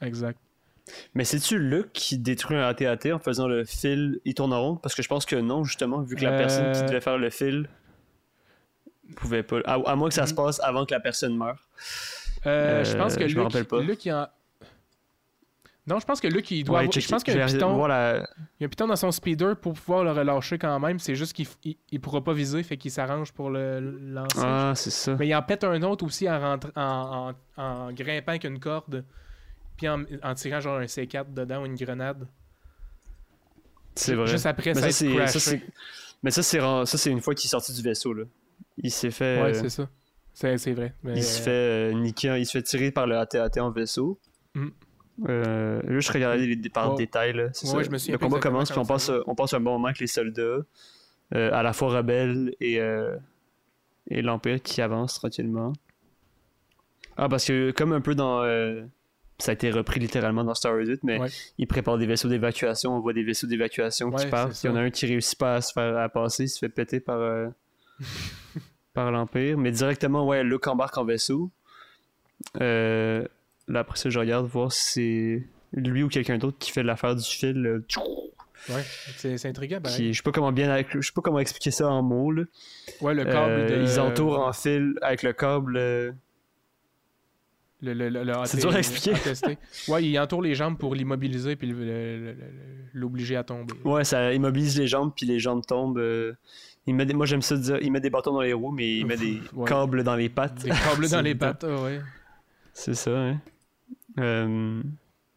Exact. 0.00 0.38
Mais 1.14 1.24
c'est-tu 1.24 1.58
Luke 1.58 1.90
qui 1.92 2.18
détruit 2.18 2.56
un 2.56 2.62
AT-AT 2.66 3.12
en 3.12 3.18
faisant 3.18 3.46
le 3.46 3.64
fil, 3.64 4.18
il 4.24 4.34
tourne 4.34 4.52
en 4.54 4.60
rond? 4.62 4.76
Parce 4.76 4.94
que 4.94 5.02
je 5.02 5.08
pense 5.08 5.26
que 5.26 5.36
non, 5.36 5.62
justement, 5.62 6.00
vu 6.00 6.16
que 6.16 6.24
la 6.24 6.32
Euh, 6.32 6.38
personne 6.38 6.72
qui 6.72 6.82
devait 6.84 7.02
faire 7.02 7.18
le 7.18 7.28
fil 7.30 7.68
pouvait 9.16 9.42
pas. 9.42 9.58
À, 9.66 9.74
à 9.74 9.94
moins 9.96 10.08
que 10.08 10.14
ça 10.14 10.26
se 10.26 10.32
Mhm. 10.32 10.36
passe 10.36 10.60
avant 10.62 10.86
que 10.86 10.94
la 10.94 11.00
personne 11.00 11.36
meure. 11.36 11.68
Euh, 12.46 12.82
je 12.84 12.94
Euh, 12.94 12.98
pense 12.98 13.16
que 13.16 13.28
je 13.28 13.34
me 13.36 13.42
Luke, 13.42 13.52
rappelle 13.52 13.66
pas. 13.66 13.80
Luke, 13.82 14.04
il 14.06 14.12
en... 14.12 14.26
Non, 15.90 15.98
je 15.98 16.06
pense 16.06 16.20
que 16.20 16.28
Luke, 16.28 16.50
il 16.52 16.64
doit 16.64 16.76
Ouais, 16.76 16.80
avoir- 16.84 16.92
check- 16.94 17.02
Je 17.04 17.08
pense 17.08 17.22
qu'il 17.24 17.34
y 17.34 17.40
a 17.40 17.44
un 17.44 17.46
piton... 17.46 17.76
il 17.86 17.90
y 18.60 18.64
a 18.64 18.66
un 18.66 18.68
piton 18.68 18.86
dans 18.86 18.96
son 18.96 19.10
speeder 19.10 19.56
pour 19.56 19.74
pouvoir 19.74 20.04
le 20.04 20.12
relâcher 20.12 20.56
quand 20.58 20.78
même. 20.80 20.98
C'est 20.98 21.14
juste 21.16 21.32
qu'il 21.34 21.46
il, 21.64 21.76
il 21.90 22.00
pourra 22.00 22.22
pas 22.22 22.32
viser, 22.32 22.62
fait 22.62 22.76
qu'il 22.76 22.90
s'arrange 22.90 23.32
pour 23.32 23.50
le 23.50 23.80
lancer. 23.80 24.38
Ah, 24.40 24.72
c'est 24.76 24.90
ça. 24.90 25.16
Mais 25.18 25.26
il 25.28 25.34
en 25.34 25.42
pète 25.42 25.64
un 25.64 25.82
autre 25.82 26.04
aussi 26.06 26.30
en, 26.30 26.38
rentre- 26.40 26.72
en, 26.76 27.34
en, 27.56 27.62
en 27.62 27.92
grimpant 27.92 28.30
avec 28.30 28.44
une 28.44 28.60
corde, 28.60 29.04
puis 29.76 29.88
en, 29.88 30.04
en 30.22 30.34
tirant 30.34 30.60
genre 30.60 30.78
un 30.78 30.84
C4 30.86 31.34
dedans 31.34 31.62
ou 31.62 31.66
une 31.66 31.74
grenade. 31.74 32.26
C'est 33.94 34.14
vrai. 34.14 34.26
Juste 34.28 34.46
après, 34.46 34.72
Mais 34.74 34.80
ça, 34.80 34.90
c'est- 34.92 35.08
Mais 36.22 36.30
ça, 36.30 36.42
c'est 36.42 36.60
ça, 36.60 36.84
c'est 36.98 37.10
une 37.10 37.20
fois 37.20 37.34
qu'il 37.34 37.46
est 37.48 37.50
sorti 37.50 37.72
du 37.72 37.82
vaisseau. 37.82 38.12
Là. 38.12 38.24
Il 38.78 38.90
s'est 38.90 39.10
fait. 39.10 39.42
Ouais, 39.42 39.50
euh, 39.50 39.54
c'est 39.54 39.70
ça. 39.70 39.88
C'est 40.32 40.72
vrai. 40.72 40.94
Mais, 41.02 41.14
Il 41.16 41.24
se 41.24 41.40
euh, 41.40 41.44
fait 41.44 41.50
euh, 41.50 41.92
niquer, 42.00 42.38
il 42.38 42.46
se 42.46 42.52
fait 42.52 42.62
tirer 42.62 42.90
par 42.92 43.06
le 43.06 43.16
AT-AT 43.18 43.58
en 43.60 43.70
vaisseau. 43.70 44.18
Mm. 44.54 44.68
Euh, 45.28 45.82
là, 45.82 46.00
je 46.00 46.12
regardais 46.12 46.46
les, 46.46 46.68
par 46.70 46.90
Ouais. 46.92 46.96
détail. 46.96 47.32
Là, 47.34 47.48
c'est 47.52 47.66
Ouais, 47.66 47.70
ça. 47.72 47.76
ouais, 47.78 47.84
je 47.84 47.90
me 47.90 47.98
souviens 47.98 48.14
le 48.14 48.18
combat 48.18 48.38
commence, 48.38 48.70
puis 48.70 48.78
on 48.78 48.86
passe, 48.86 49.10
on 49.26 49.34
passe 49.34 49.52
un 49.54 49.60
bon 49.60 49.72
moment 49.72 49.86
avec 49.88 49.98
les 49.98 50.06
soldats, 50.06 50.40
euh, 51.34 51.50
à 51.52 51.62
la 51.62 51.72
fois 51.72 51.88
rebelles 51.90 52.54
et, 52.60 52.80
euh, 52.80 53.16
et 54.08 54.22
l'Empire 54.22 54.62
qui 54.62 54.80
avance 54.80 55.14
tranquillement. 55.14 55.72
Ah, 57.16 57.28
parce 57.28 57.44
que 57.46 57.70
comme 57.72 57.92
un 57.92 58.00
peu 58.00 58.14
dans. 58.14 58.42
euh, 58.42 58.82
ça 59.38 59.52
a 59.52 59.54
été 59.54 59.70
repris 59.70 60.00
littéralement 60.00 60.44
dans 60.44 60.54
Star 60.54 60.72
Wars 60.72 60.82
8, 60.86 61.02
mais 61.02 61.18
Ouais. 61.18 61.28
ils 61.58 61.66
préparent 61.66 61.96
des 61.98 62.06
vaisseaux 62.06 62.28
d'évacuation. 62.28 62.94
On 62.96 63.00
voit 63.00 63.12
des 63.14 63.22
vaisseaux 63.22 63.46
d'évacuation 63.46 64.10
qui 64.10 64.26
partent. 64.26 64.62
Il 64.62 64.66
y 64.66 64.70
en 64.70 64.76
a 64.76 64.80
un 64.80 64.90
qui 64.90 65.06
réussit 65.06 65.38
pas 65.38 65.56
à 65.56 65.60
se 65.62 65.72
faire 65.72 65.96
à 65.98 66.08
passer, 66.10 66.44
il 66.44 66.48
se 66.48 66.58
fait 66.58 66.68
péter 66.68 67.00
par, 67.00 67.20
par 68.94 69.10
l'Empire. 69.10 69.56
Mais 69.58 69.70
directement, 69.70 70.26
ouais, 70.26 70.42
Luke 70.44 70.66
embarque 70.66 70.96
en 70.98 71.04
vaisseau. 71.04 71.50
Euh, 72.60 73.26
là, 73.68 73.80
après 73.80 73.96
ça, 73.98 74.10
je 74.10 74.18
regarde 74.18 74.46
voir 74.46 74.72
si 74.72 74.92
c'est 74.92 75.46
lui 75.72 76.02
ou 76.02 76.08
quelqu'un 76.08 76.38
d'autre 76.38 76.56
qui 76.58 76.70
fait 76.70 76.82
l'affaire 76.82 77.14
du 77.16 77.24
fil. 77.24 77.64
euh, 77.66 77.84
Ouais, 78.68 78.82
c'est 79.16 79.38
c'est 79.38 79.48
intriguant. 79.48 79.80
qui, 79.82 80.12
je 80.12 80.18
sais 80.18 80.22
pas 80.22 80.32
comment 80.32 80.52
bien, 80.52 80.82
je 80.90 81.00
sais 81.00 81.12
pas 81.14 81.22
comment 81.22 81.38
expliquer 81.40 81.70
ça 81.70 81.88
en 81.88 82.02
mots. 82.02 82.30
là. 82.30 82.42
Ouais, 83.00 83.14
le 83.14 83.24
câble 83.24 83.52
Euh, 83.52 83.78
de... 83.78 83.82
Ils 83.82 83.98
entourent 84.00 84.38
en 84.40 84.52
fil 84.52 84.94
avec 85.00 85.22
le 85.22 85.32
câble. 85.32 85.76
euh, 85.78 86.12
Le, 87.82 87.94
le, 87.94 88.10
le- 88.10 88.24
le 88.24 88.32
C'est 88.44 88.58
dur 88.58 88.74
à 88.74 88.78
expliquer. 88.78 89.12
Ouais, 89.88 90.04
il 90.04 90.18
entoure 90.18 90.42
les 90.42 90.54
jambes 90.54 90.76
pour 90.76 90.94
l'immobiliser 90.94 91.56
puis 91.56 91.72
l'obliger 92.92 93.36
à 93.36 93.44
tomber. 93.44 93.72
Ouais, 93.84 94.04
ça 94.04 94.34
immobilise 94.34 94.78
les 94.78 94.86
jambes, 94.86 95.12
puis 95.16 95.24
les 95.24 95.38
jambes 95.38 95.64
tombent. 95.66 95.96
euh, 95.98 96.34
Il 96.86 96.94
met 96.94 97.06
des- 97.06 97.14
Moi, 97.14 97.24
j'aime 97.24 97.40
ça 97.42 97.56
dire, 97.56 97.78
il 97.80 97.90
met 97.92 98.00
des 98.00 98.10
bâtons 98.10 98.32
dans 98.34 98.40
les 98.42 98.52
roues, 98.52 98.72
mais 98.72 98.98
il 98.98 99.06
met 99.06 99.16
des 99.16 99.40
Ouais. 99.54 99.66
câbles 99.68 100.02
dans 100.02 100.16
les 100.16 100.28
pattes. 100.28 100.62
Des 100.64 100.70
câbles 100.70 101.08
dans 101.10 101.20
les 101.22 101.34
pattes, 101.34 101.64
ouais. 101.64 102.00
C'est 102.72 102.94
ça, 102.94 103.10
hein. 103.18 103.40
Euh, 104.18 104.82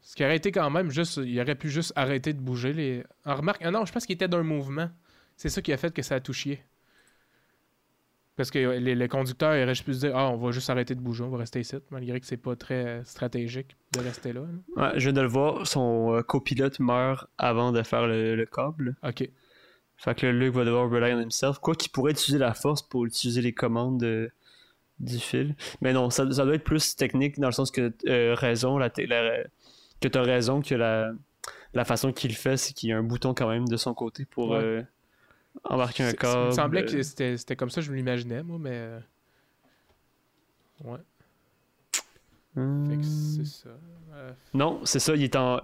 Ce 0.01 0.15
qui 0.15 0.23
aurait 0.23 0.35
été 0.37 0.51
quand 0.51 0.69
même 0.69 0.89
juste. 0.91 1.17
Il 1.23 1.39
aurait 1.39 1.55
pu 1.55 1.69
juste 1.69 1.93
arrêter 1.95 2.33
de 2.33 2.39
bouger 2.39 2.73
les. 2.73 3.03
En 3.25 3.35
remarque. 3.35 3.61
Ah 3.63 3.71
non, 3.71 3.85
je 3.85 3.91
pense 3.93 4.05
qu'il 4.05 4.15
était 4.15 4.27
d'un 4.27 4.43
mouvement. 4.43 4.89
C'est 5.37 5.49
ça 5.49 5.61
qui 5.61 5.71
a 5.73 5.77
fait 5.77 5.93
que 5.93 6.01
ça 6.01 6.15
a 6.15 6.19
tout 6.19 6.33
chié. 6.33 6.63
Parce 8.35 8.49
que 8.49 8.57
les, 8.79 8.95
les 8.95 9.07
conducteurs 9.07 9.49
auraient 9.51 9.67
juste 9.75 9.85
pu 9.85 9.93
se 9.93 9.99
dire 9.99 10.15
Ah, 10.17 10.29
on 10.29 10.37
va 10.37 10.51
juste 10.51 10.69
arrêter 10.69 10.95
de 10.95 10.99
bouger, 10.99 11.23
on 11.23 11.29
va 11.29 11.37
rester 11.37 11.59
ici, 11.59 11.75
malgré 11.91 12.19
que 12.19 12.25
c'est 12.25 12.37
pas 12.37 12.55
très 12.55 13.03
stratégique 13.05 13.75
de 13.93 13.99
rester 13.99 14.33
là. 14.33 14.41
là. 14.75 14.91
ouais, 14.93 14.99
je 14.99 15.03
viens 15.03 15.13
de 15.13 15.21
le 15.21 15.27
voir, 15.27 15.67
son 15.67 16.15
euh, 16.15 16.21
copilote 16.23 16.79
meurt 16.79 17.27
avant 17.37 17.71
de 17.71 17.83
faire 17.83 18.07
le, 18.07 18.35
le 18.35 18.45
câble. 18.47 18.95
Ok. 19.03 19.29
Fait 19.97 20.15
que 20.15 20.25
là, 20.25 20.31
Luke 20.33 20.55
va 20.55 20.65
devoir 20.65 20.89
rely 20.89 21.13
on 21.13 21.19
himself. 21.19 21.59
Quoi 21.59 21.75
qu'il 21.75 21.91
pourrait 21.91 22.13
utiliser 22.13 22.39
la 22.39 22.55
force 22.55 22.81
pour 22.81 23.05
utiliser 23.05 23.41
les 23.41 23.53
commandes 23.53 23.99
de- 23.99 24.31
du 25.03 25.19
fil. 25.19 25.55
Mais 25.81 25.93
non, 25.93 26.09
ça, 26.09 26.29
ça 26.31 26.45
doit 26.45 26.55
être 26.55 26.63
plus 26.63 26.95
technique 26.95 27.39
dans 27.39 27.47
le 27.47 27.53
sens 27.53 27.71
que 27.71 27.93
euh, 28.07 28.33
raison, 28.35 28.77
la, 28.77 28.89
te- 28.89 29.01
la- 29.01 29.43
que 30.01 30.07
t'as 30.07 30.21
raison 30.23 30.61
que 30.61 30.75
la, 30.75 31.11
la 31.73 31.85
façon 31.85 32.11
qu'il 32.13 32.33
fait, 32.35 32.57
c'est 32.57 32.73
qu'il 32.73 32.89
y 32.89 32.93
a 32.93 32.97
un 32.97 33.03
bouton 33.03 33.33
quand 33.33 33.47
même 33.49 33.67
de 33.67 33.77
son 33.77 33.93
côté 33.93 34.25
pour 34.25 34.51
Ouais. 34.51 34.59
euh, 34.63 34.81
embarquer 35.65 36.03
un 36.03 36.13
câble. 36.13 36.39
Il 36.43 36.45
me 36.47 36.51
semblait 36.51 36.85
que 36.85 37.01
c'était 37.03 37.55
comme 37.55 37.69
ça, 37.69 37.81
je 37.81 37.91
l'imaginais, 37.93 38.43
moi, 38.43 38.57
mais. 38.59 38.71
euh, 38.73 38.99
Ouais. 40.83 40.99
C'est 42.55 43.45
ça. 43.45 43.69
Euh, 44.13 44.31
Non, 44.53 44.81
c'est 44.85 44.99
ça, 44.99 45.15
il 45.15 45.23
est 45.23 45.35
en. 45.35 45.59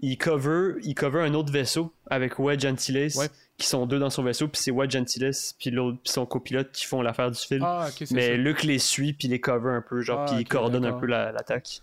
Il 0.00 0.18
cover, 0.18 0.74
il 0.82 0.94
cover 0.94 1.20
un 1.20 1.34
autre 1.34 1.52
vaisseau 1.52 1.92
avec 2.10 2.38
Wedge 2.40 2.64
Antilles, 2.66 3.16
Ouais. 3.16 3.28
Qui 3.62 3.68
sont 3.68 3.86
deux 3.86 3.98
dans 3.98 4.10
son 4.10 4.22
vaisseau, 4.22 4.48
puis 4.48 4.60
c'est 4.60 4.70
Wedge 4.70 4.94
Antilles, 4.96 5.30
puis 5.58 5.70
l'autre, 5.70 5.98
puis 6.02 6.12
son 6.12 6.26
copilote 6.26 6.72
qui 6.72 6.84
font 6.86 7.00
l'affaire 7.00 7.30
du 7.30 7.38
film. 7.38 7.62
Ah, 7.64 7.88
Mais 8.10 8.26
ça. 8.28 8.36
Luke 8.36 8.62
les 8.64 8.78
suit, 8.78 9.12
puis 9.12 9.28
les 9.28 9.40
cover 9.40 9.70
un 9.70 9.82
peu, 9.82 10.00
genre, 10.02 10.20
Ah, 10.26 10.32
puis 10.32 10.40
il 10.42 10.44
coordonne 10.48 10.84
un 10.84 10.92
peu 10.92 11.06
la- 11.06 11.32
l'attaque. 11.32 11.80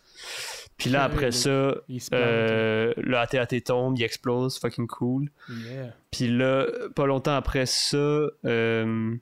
Puis 0.78 0.90
là, 0.90 1.04
après 1.04 1.32
ça, 1.32 1.76
Il 1.90 2.02
euh, 2.14 2.94
le 2.98 3.18
AT-AT 3.18 3.62
tombe, 3.66 3.98
il 3.98 4.04
explose, 4.04 4.60
fucking 4.60 4.88
cool. 4.88 5.30
Yeah. 5.50 5.94
Puis 6.12 6.28
là, 6.28 6.66
pas 6.96 7.06
longtemps 7.06 7.36
après 7.36 7.66
ça, 7.66 7.98
euh, 7.98 9.16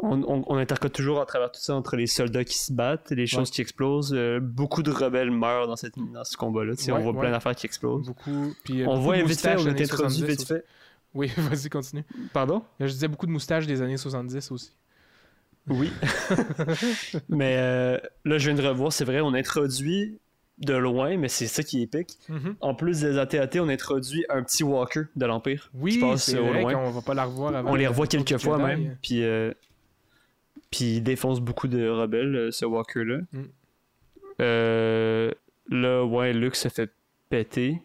on, 0.00 0.44
on, 0.46 0.64
toujours 0.90 1.20
à 1.20 1.26
travers 1.26 1.50
tout 1.50 1.60
ça 1.60 1.74
entre 1.74 1.96
les 1.96 2.06
soldats 2.06 2.44
qui 2.44 2.56
se 2.56 2.72
battent, 2.72 3.10
les 3.10 3.26
choses 3.26 3.48
Ouais. 3.48 3.54
qui 3.54 3.60
explosent. 3.60 4.14
Euh, 4.14 4.38
beaucoup 4.40 4.82
de 4.82 4.90
rebelles 4.92 5.30
meurent 5.32 5.66
dans, 5.66 5.74
cette, 5.76 5.94
dans 5.98 6.24
ce 6.24 6.36
combat-là. 6.36 6.72
Ouais, 6.74 6.92
on 6.92 7.00
voit 7.00 7.12
ouais. 7.12 7.20
plein 7.20 7.30
d'affaires 7.32 7.56
qui 7.56 7.66
explosent. 7.66 8.06
Beaucoup. 8.06 8.54
Puis, 8.64 8.84
On 8.86 8.92
beaucoup 8.92 9.00
voit 9.02 9.22
vite 9.22 9.40
fait, 9.40 9.56
on 9.56 9.66
est 9.66 9.70
introduit 9.70 9.86
70 9.86 10.24
vite 10.24 10.44
fait. 10.46 10.64
Oui, 11.18 11.32
vas-y, 11.36 11.68
continue. 11.68 12.04
Pardon? 12.32 12.62
Je 12.78 12.86
disais 12.86 13.08
beaucoup 13.08 13.26
de 13.26 13.32
moustaches 13.32 13.66
des 13.66 13.82
années 13.82 13.96
70 13.96 14.52
aussi. 14.52 14.70
Oui. 15.68 15.90
mais 17.28 17.56
euh, 17.58 17.98
là, 18.24 18.38
je 18.38 18.48
viens 18.50 18.54
de 18.62 18.66
revoir, 18.66 18.92
c'est 18.92 19.04
vrai, 19.04 19.20
on 19.20 19.34
introduit 19.34 20.18
de 20.58 20.74
loin, 20.74 21.16
mais 21.16 21.26
c'est 21.28 21.48
ça 21.48 21.64
qui 21.64 21.80
est 21.80 21.82
épique. 21.82 22.16
En 22.60 22.74
plus 22.74 23.00
des 23.00 23.18
AT-AT, 23.18 23.58
on 23.60 23.68
introduit 23.68 24.24
un 24.28 24.44
petit 24.44 24.62
Walker 24.62 25.02
de 25.16 25.26
l'Empire. 25.26 25.70
qui 25.72 25.78
Oui, 25.80 25.98
passe 25.98 26.22
c'est 26.24 26.38
au 26.38 26.46
vrai 26.46 26.62
loin. 26.62 26.74
qu'on 26.74 26.90
va 26.90 27.02
pas 27.02 27.14
la 27.14 27.24
revoir 27.24 27.54
avant. 27.54 27.72
On 27.72 27.74
les 27.74 27.86
revoit 27.88 28.06
quelques 28.06 28.28
Jedi. 28.28 28.44
fois 28.44 28.58
même. 28.58 28.96
Puis, 29.02 29.24
euh, 29.24 29.52
puis 30.70 30.96
il 30.96 31.00
défonce 31.02 31.40
beaucoup 31.40 31.66
de 31.68 31.88
rebelles, 31.88 32.34
euh, 32.36 32.50
ce 32.52 32.64
Walker-là. 32.64 33.18
Mm. 33.32 33.42
Euh, 34.40 35.30
là, 35.68 36.04
ouais, 36.04 36.32
Luke 36.32 36.54
se 36.56 36.68
fait 36.68 36.90
péter 37.28 37.82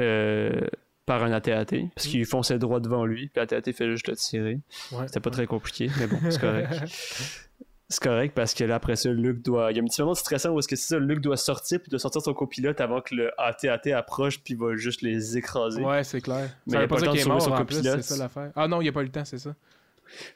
euh, 0.00 0.60
par 1.06 1.22
un 1.22 1.32
AT-AT. 1.32 1.64
Parce 1.94 2.06
Mm. 2.06 2.10
qu'il 2.10 2.24
fonçait 2.26 2.58
droit 2.58 2.80
devant 2.80 3.04
lui. 3.04 3.28
Puis 3.28 3.40
l'AT-AT 3.40 3.72
fait 3.72 3.90
juste 3.90 4.08
le 4.08 4.16
tirer. 4.16 4.60
Ouais. 4.92 5.06
C'était 5.06 5.20
pas 5.20 5.30
très 5.30 5.46
compliqué, 5.46 5.90
mais 5.98 6.06
bon, 6.06 6.18
c'est 6.30 6.40
correct. 6.40 6.68
C'est 7.90 8.02
correct 8.02 8.32
parce 8.34 8.54
que 8.54 8.64
là, 8.64 8.76
après 8.76 8.96
ça, 8.96 9.10
Luke 9.10 9.42
doit. 9.42 9.70
Il 9.70 9.76
y 9.76 9.78
a 9.78 9.82
un 9.82 9.86
petit 9.86 10.00
moment 10.00 10.14
stressant 10.14 10.50
où 10.50 10.58
est-ce 10.58 10.66
que 10.66 10.74
c'est 10.74 10.94
ça, 10.94 10.98
Luke 10.98 11.20
doit 11.20 11.36
sortir 11.36 11.78
puis 11.80 11.90
doit 11.90 11.98
sortir 11.98 12.22
son 12.22 12.32
copilote 12.32 12.80
avant 12.80 13.02
que 13.02 13.14
le 13.14 13.30
AT-AT 13.38 13.92
approche 13.92 14.40
puis 14.42 14.54
va 14.54 14.74
juste 14.74 15.02
les 15.02 15.36
écraser. 15.36 15.82
Ouais, 15.82 16.02
c'est 16.02 16.22
clair. 16.22 16.48
Mais 16.66 16.72
ça 16.72 16.78
il 16.80 16.84
a 16.84 16.88
pas 16.88 16.94
pas 16.96 17.00
le 17.02 17.06
temps 17.08 17.12
de 17.12 17.18
sauver 17.18 17.40
son 17.40 17.50
plus, 17.50 17.76
copilote. 17.76 18.02
ça. 18.02 18.30
Ah 18.56 18.66
non, 18.68 18.80
il 18.80 18.88
a 18.88 18.92
pas 18.92 19.02
eu 19.02 19.04
le 19.04 19.10
temps, 19.12 19.24
c'est 19.26 19.38
ça. 19.38 19.54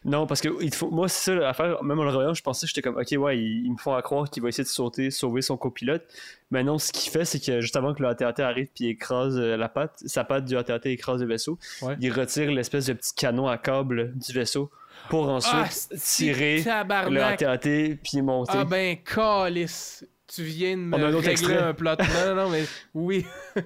Non, 0.05 0.27
parce 0.27 0.41
que 0.41 0.49
il 0.63 0.75
faut... 0.75 0.91
moi, 0.91 1.09
c'est 1.09 1.31
ça 1.31 1.35
l'affaire. 1.35 1.83
Même 1.83 1.99
en 1.99 2.03
le 2.05 2.11
revoyant, 2.11 2.35
je 2.35 2.43
pensais, 2.43 2.67
j'étais 2.67 2.83
comme, 2.83 2.97
ok, 2.97 3.07
ouais, 3.19 3.39
ils, 3.39 3.65
ils 3.67 3.73
me 3.73 3.77
font 3.79 3.95
à 3.95 4.03
croire 4.03 4.29
qu'il 4.31 4.43
va 4.43 4.49
essayer 4.49 4.65
de 4.65 4.69
sauter, 4.69 5.11
sauver 5.11 5.43
son 5.43 5.57
copilote. 5.57 6.03
Mais 6.51 6.63
non, 6.65 6.79
ce 6.79 6.93
qu'il 6.93 7.11
fait, 7.11 7.25
c'est 7.25 7.39
que 7.45 7.61
juste 7.61 7.77
avant 7.77 7.95
que 7.95 8.03
le 8.03 8.09
AT-AT 8.09 8.41
arrive 8.43 8.69
puis 8.75 8.87
il 8.87 8.89
écrase 8.91 9.37
euh, 9.39 9.57
la 9.57 9.69
patte, 9.69 9.99
sa 10.07 10.25
patte 10.25 10.45
du 10.47 10.57
AT-AT 10.57 10.81
écrase 10.87 11.21
le 11.21 11.27
vaisseau, 11.29 11.59
Ouais. 11.83 11.97
il 12.01 12.13
retire 12.13 12.51
l'espèce 12.51 12.87
de 12.87 12.95
petit 12.95 13.15
canon 13.15 13.47
à 13.49 13.59
câble 13.59 14.13
du 14.17 14.33
vaisseau 14.33 14.71
pour 15.11 15.29
ensuite 15.29 15.55
Ah, 15.55 15.67
c'est 15.71 16.25
tirer 16.25 16.63
le. 17.11 17.23
AT-AT 17.23 17.97
puis 18.03 18.23
monter. 18.23 18.53
Ah 18.55 18.65
ben, 18.65 18.97
calice. 19.05 20.05
Tu 20.27 20.43
viens 20.43 20.77
de 20.77 20.83
me 20.83 20.95
un 20.99 21.07
régler 21.11 21.31
extrait. 21.31 21.57
un 21.57 21.73
plot. 21.73 21.91
Non, 21.99 22.35
non, 22.35 22.43
non, 22.45 22.51
mais 22.51 22.65
oui. 22.93 23.25
tu 23.57 23.63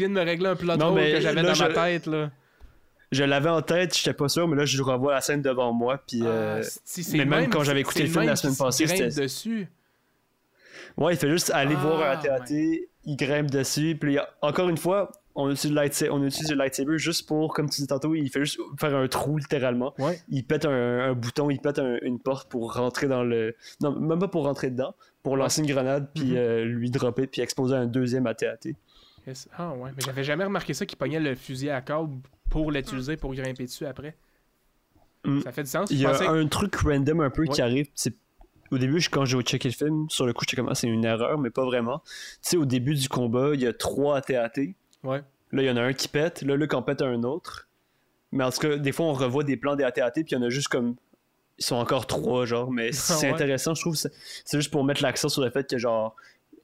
viens 0.00 0.08
de 0.08 0.14
me 0.14 0.22
régler 0.22 0.48
un 0.48 0.56
plot 0.56 0.76
Non, 0.76 0.92
mais 0.94 1.12
que 1.12 1.20
j'avais 1.20 1.42
dans 1.42 1.56
ma 1.56 1.68
tête, 1.74 2.06
là. 2.06 2.30
Je 3.12 3.22
l'avais 3.24 3.48
en 3.50 3.62
tête, 3.62 3.96
j'étais 3.96 4.12
pas 4.14 4.28
sûr, 4.28 4.48
mais 4.48 4.56
là, 4.56 4.64
je 4.64 4.82
revois 4.82 5.14
la 5.14 5.20
scène 5.20 5.40
devant 5.42 5.72
moi. 5.72 6.02
Puis, 6.06 6.20
euh, 6.24 6.60
Ah, 6.64 6.68
si, 6.84 7.04
c'est 7.04 7.16
mais 7.18 7.24
même 7.24 7.48
quand 7.50 7.62
j'avais 7.62 7.80
écouté 7.80 8.02
le 8.02 8.08
film 8.08 8.24
la 8.24 8.36
semaine 8.36 8.56
passée, 8.56 8.84
grimpe 8.84 8.96
c'était- 9.10 9.22
dessus. 9.22 9.68
Ouais, 10.96 11.14
il 11.14 11.16
fait 11.16 11.30
juste 11.30 11.50
aller 11.50 11.74
Ah, 11.78 11.82
voir 11.82 12.02
un 12.02 12.10
AT-AT, 12.12 12.50
il 13.04 13.16
grimpe 13.16 13.50
dessus, 13.50 13.96
puis 14.00 14.18
encore 14.40 14.68
une 14.68 14.78
fois, 14.78 15.12
on 15.34 15.50
utilise, 15.50 15.74
le 15.76 15.82
lightsa- 15.82 16.08
on 16.10 16.24
utilise 16.24 16.50
le 16.50 16.56
lightsaber 16.56 16.96
juste 16.98 17.28
pour, 17.28 17.52
comme 17.52 17.68
tu 17.68 17.82
dis 17.82 17.86
tantôt, 17.86 18.14
il 18.14 18.30
fait 18.30 18.40
juste 18.40 18.58
faire 18.80 18.96
un 18.96 19.06
trou 19.06 19.36
littéralement. 19.36 19.92
Ouais. 19.98 20.18
Il 20.30 20.44
pète 20.44 20.64
un, 20.64 20.70
un 21.10 21.12
bouton, 21.12 21.50
il 21.50 21.60
pète 21.60 21.78
un- 21.78 21.98
une 22.02 22.18
porte 22.18 22.48
pour 22.48 22.72
rentrer 22.74 23.06
dans 23.08 23.22
le. 23.22 23.54
Non, 23.82 23.92
même 24.00 24.18
pas 24.18 24.28
pour 24.28 24.44
rentrer 24.44 24.70
dedans, 24.70 24.94
pour 25.22 25.36
lancer 25.36 25.60
une 25.60 25.66
grenade, 25.66 26.08
puis 26.14 26.30
Mhm. 26.30 26.36
euh, 26.38 26.64
lui 26.64 26.90
dropper, 26.90 27.26
puis 27.26 27.42
exploser 27.42 27.76
un 27.76 27.86
deuxième 27.86 28.26
AT-AT. 28.26 28.70
Yes. 29.26 29.48
Ah 29.56 29.72
ouais, 29.74 29.90
mais 29.96 30.02
j'avais 30.04 30.22
jamais 30.24 30.44
remarqué 30.44 30.72
ça 30.74 30.86
qu'il 30.86 30.98
pognait 30.98 31.18
le 31.20 31.34
fusil 31.34 31.70
à 31.70 31.80
câble 31.80 32.16
pour 32.48 32.70
l'utiliser 32.70 33.16
pour 33.16 33.34
grimper 33.34 33.64
dessus 33.64 33.86
après. 33.86 34.16
Mm. 35.24 35.40
Ça 35.40 35.52
fait 35.52 35.62
du 35.64 35.68
sens? 35.70 35.90
Il 35.90 35.98
y 35.98 36.06
a 36.06 36.10
pensais- 36.12 36.26
un 36.26 36.46
truc 36.46 36.76
random 36.76 37.20
un 37.20 37.30
peu 37.30 37.42
Ouais. 37.42 37.48
qui 37.48 37.62
arrive. 37.62 37.88
c'est- 37.94 38.14
Au 38.72 38.78
début, 38.78 39.00
je- 39.00 39.08
quand 39.10 39.24
j'ai 39.24 39.40
checké 39.42 39.68
le 39.68 39.74
film, 39.74 40.10
sur 40.10 40.26
le 40.26 40.32
coup, 40.32 40.44
j'étais 40.44 40.56
comme, 40.56 40.68
ah, 40.68 40.74
c'est 40.74 40.88
une 40.88 41.04
erreur, 41.04 41.38
mais 41.38 41.50
pas 41.50 41.64
vraiment. 41.64 42.00
Tu 42.04 42.12
sais, 42.42 42.56
au 42.56 42.64
début 42.64 42.94
du 42.94 43.08
combat, 43.08 43.50
il 43.54 43.60
y 43.60 43.66
a 43.66 43.72
trois 43.72 44.16
AT-AT. 44.16 44.74
Ouais. 45.04 45.22
Là, 45.52 45.62
il 45.62 45.66
y 45.66 45.70
en 45.70 45.76
a 45.76 45.82
un 45.82 45.92
qui 45.92 46.08
pète. 46.08 46.42
Là, 46.42 46.56
Luke 46.56 46.74
en 46.74 46.82
pète 46.82 47.00
un 47.00 47.22
autre. 47.22 47.68
Mais 48.32 48.42
en 48.42 48.50
tout 48.50 48.58
cas, 48.58 48.76
des 48.76 48.90
fois, 48.90 49.06
on 49.06 49.12
revoit 49.12 49.44
des 49.44 49.56
plans 49.56 49.76
des 49.76 49.84
AT-AT, 49.84 50.24
puis 50.24 50.32
il 50.32 50.34
y 50.34 50.36
en 50.36 50.42
a 50.42 50.50
juste 50.50 50.66
comme. 50.68 50.96
Ils 51.58 51.64
sont 51.64 51.76
encore 51.76 52.08
trois, 52.08 52.44
genre. 52.44 52.72
Mais 52.72 52.90
c'est 52.92 53.28
Ouais. 53.28 53.32
intéressant, 53.34 53.74
je 53.74 53.80
trouve. 53.82 53.94
C'est 53.94 54.12
c'est 54.44 54.58
juste 54.58 54.72
pour 54.72 54.82
mettre 54.84 55.00
l'accent 55.02 55.28
sur 55.28 55.42
le 55.42 55.50
fait 55.50 55.68
que, 55.70 55.78
genre. 55.78 56.16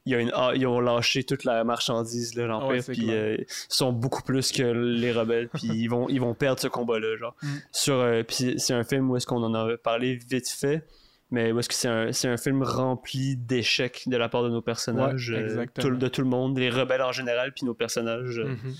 Y 0.05 0.15
a 0.15 0.19
une... 0.19 0.31
ah, 0.33 0.51
ils 0.55 0.67
ont 0.67 0.79
lâché 0.81 1.23
toute 1.23 1.45
la 1.45 1.63
marchandise, 1.63 2.35
là, 2.35 2.45
l'Empire, 2.45 2.67
Ouais, 2.69 2.81
puis 2.81 3.11
euh, 3.11 3.37
ils 3.39 3.45
sont 3.69 3.93
beaucoup 3.93 4.21
plus 4.21 4.51
que 4.51 4.63
les 4.63 5.11
rebelles, 5.13 5.47
puis 5.49 5.61
ils 5.73 5.87
vont, 5.87 6.09
ils 6.09 6.19
vont 6.19 6.33
perdre 6.33 6.59
ce 6.59 6.67
combat-là, 6.67 7.15
genre. 7.15 7.35
Mm. 7.41 7.47
Sur, 7.71 7.93
euh, 7.95 8.23
puis 8.23 8.55
c'est 8.57 8.73
un 8.73 8.83
film 8.83 9.09
où 9.09 9.15
est-ce 9.15 9.25
qu'on 9.25 9.41
en 9.43 9.53
a 9.53 9.77
parlé 9.77 10.15
vite 10.15 10.49
fait, 10.49 10.85
mais 11.31 11.51
où 11.53 11.59
est-ce 11.59 11.69
que 11.69 11.75
c'est 11.75 11.87
un, 11.87 12.11
c'est 12.11 12.27
un 12.27 12.35
film 12.37 12.63
rempli 12.63 13.37
d'échecs 13.37 14.03
de 14.07 14.17
la 14.17 14.27
part 14.27 14.43
de 14.43 14.49
nos 14.49 14.61
personnages, 14.61 15.29
Ouais, 15.29 15.37
euh, 15.37 15.65
tout- 15.79 15.95
de 15.95 16.07
tout 16.09 16.21
le 16.21 16.27
monde, 16.27 16.57
les 16.57 16.69
rebelles 16.69 17.01
en 17.01 17.13
général, 17.13 17.53
puis 17.53 17.65
nos 17.65 17.73
personnages. 17.73 18.39
Mhm. 18.39 18.73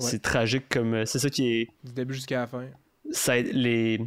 c'est 0.00 0.20
tragique 0.20 0.68
comme. 0.68 1.06
C'est 1.06 1.20
ça 1.20 1.30
qui 1.30 1.46
est. 1.60 1.68
Du 1.84 1.92
début 1.92 2.14
jusqu'à 2.14 2.40
la 2.40 2.46
fin. 2.48 2.64
Ça, 3.12 3.36
les, 3.40 4.00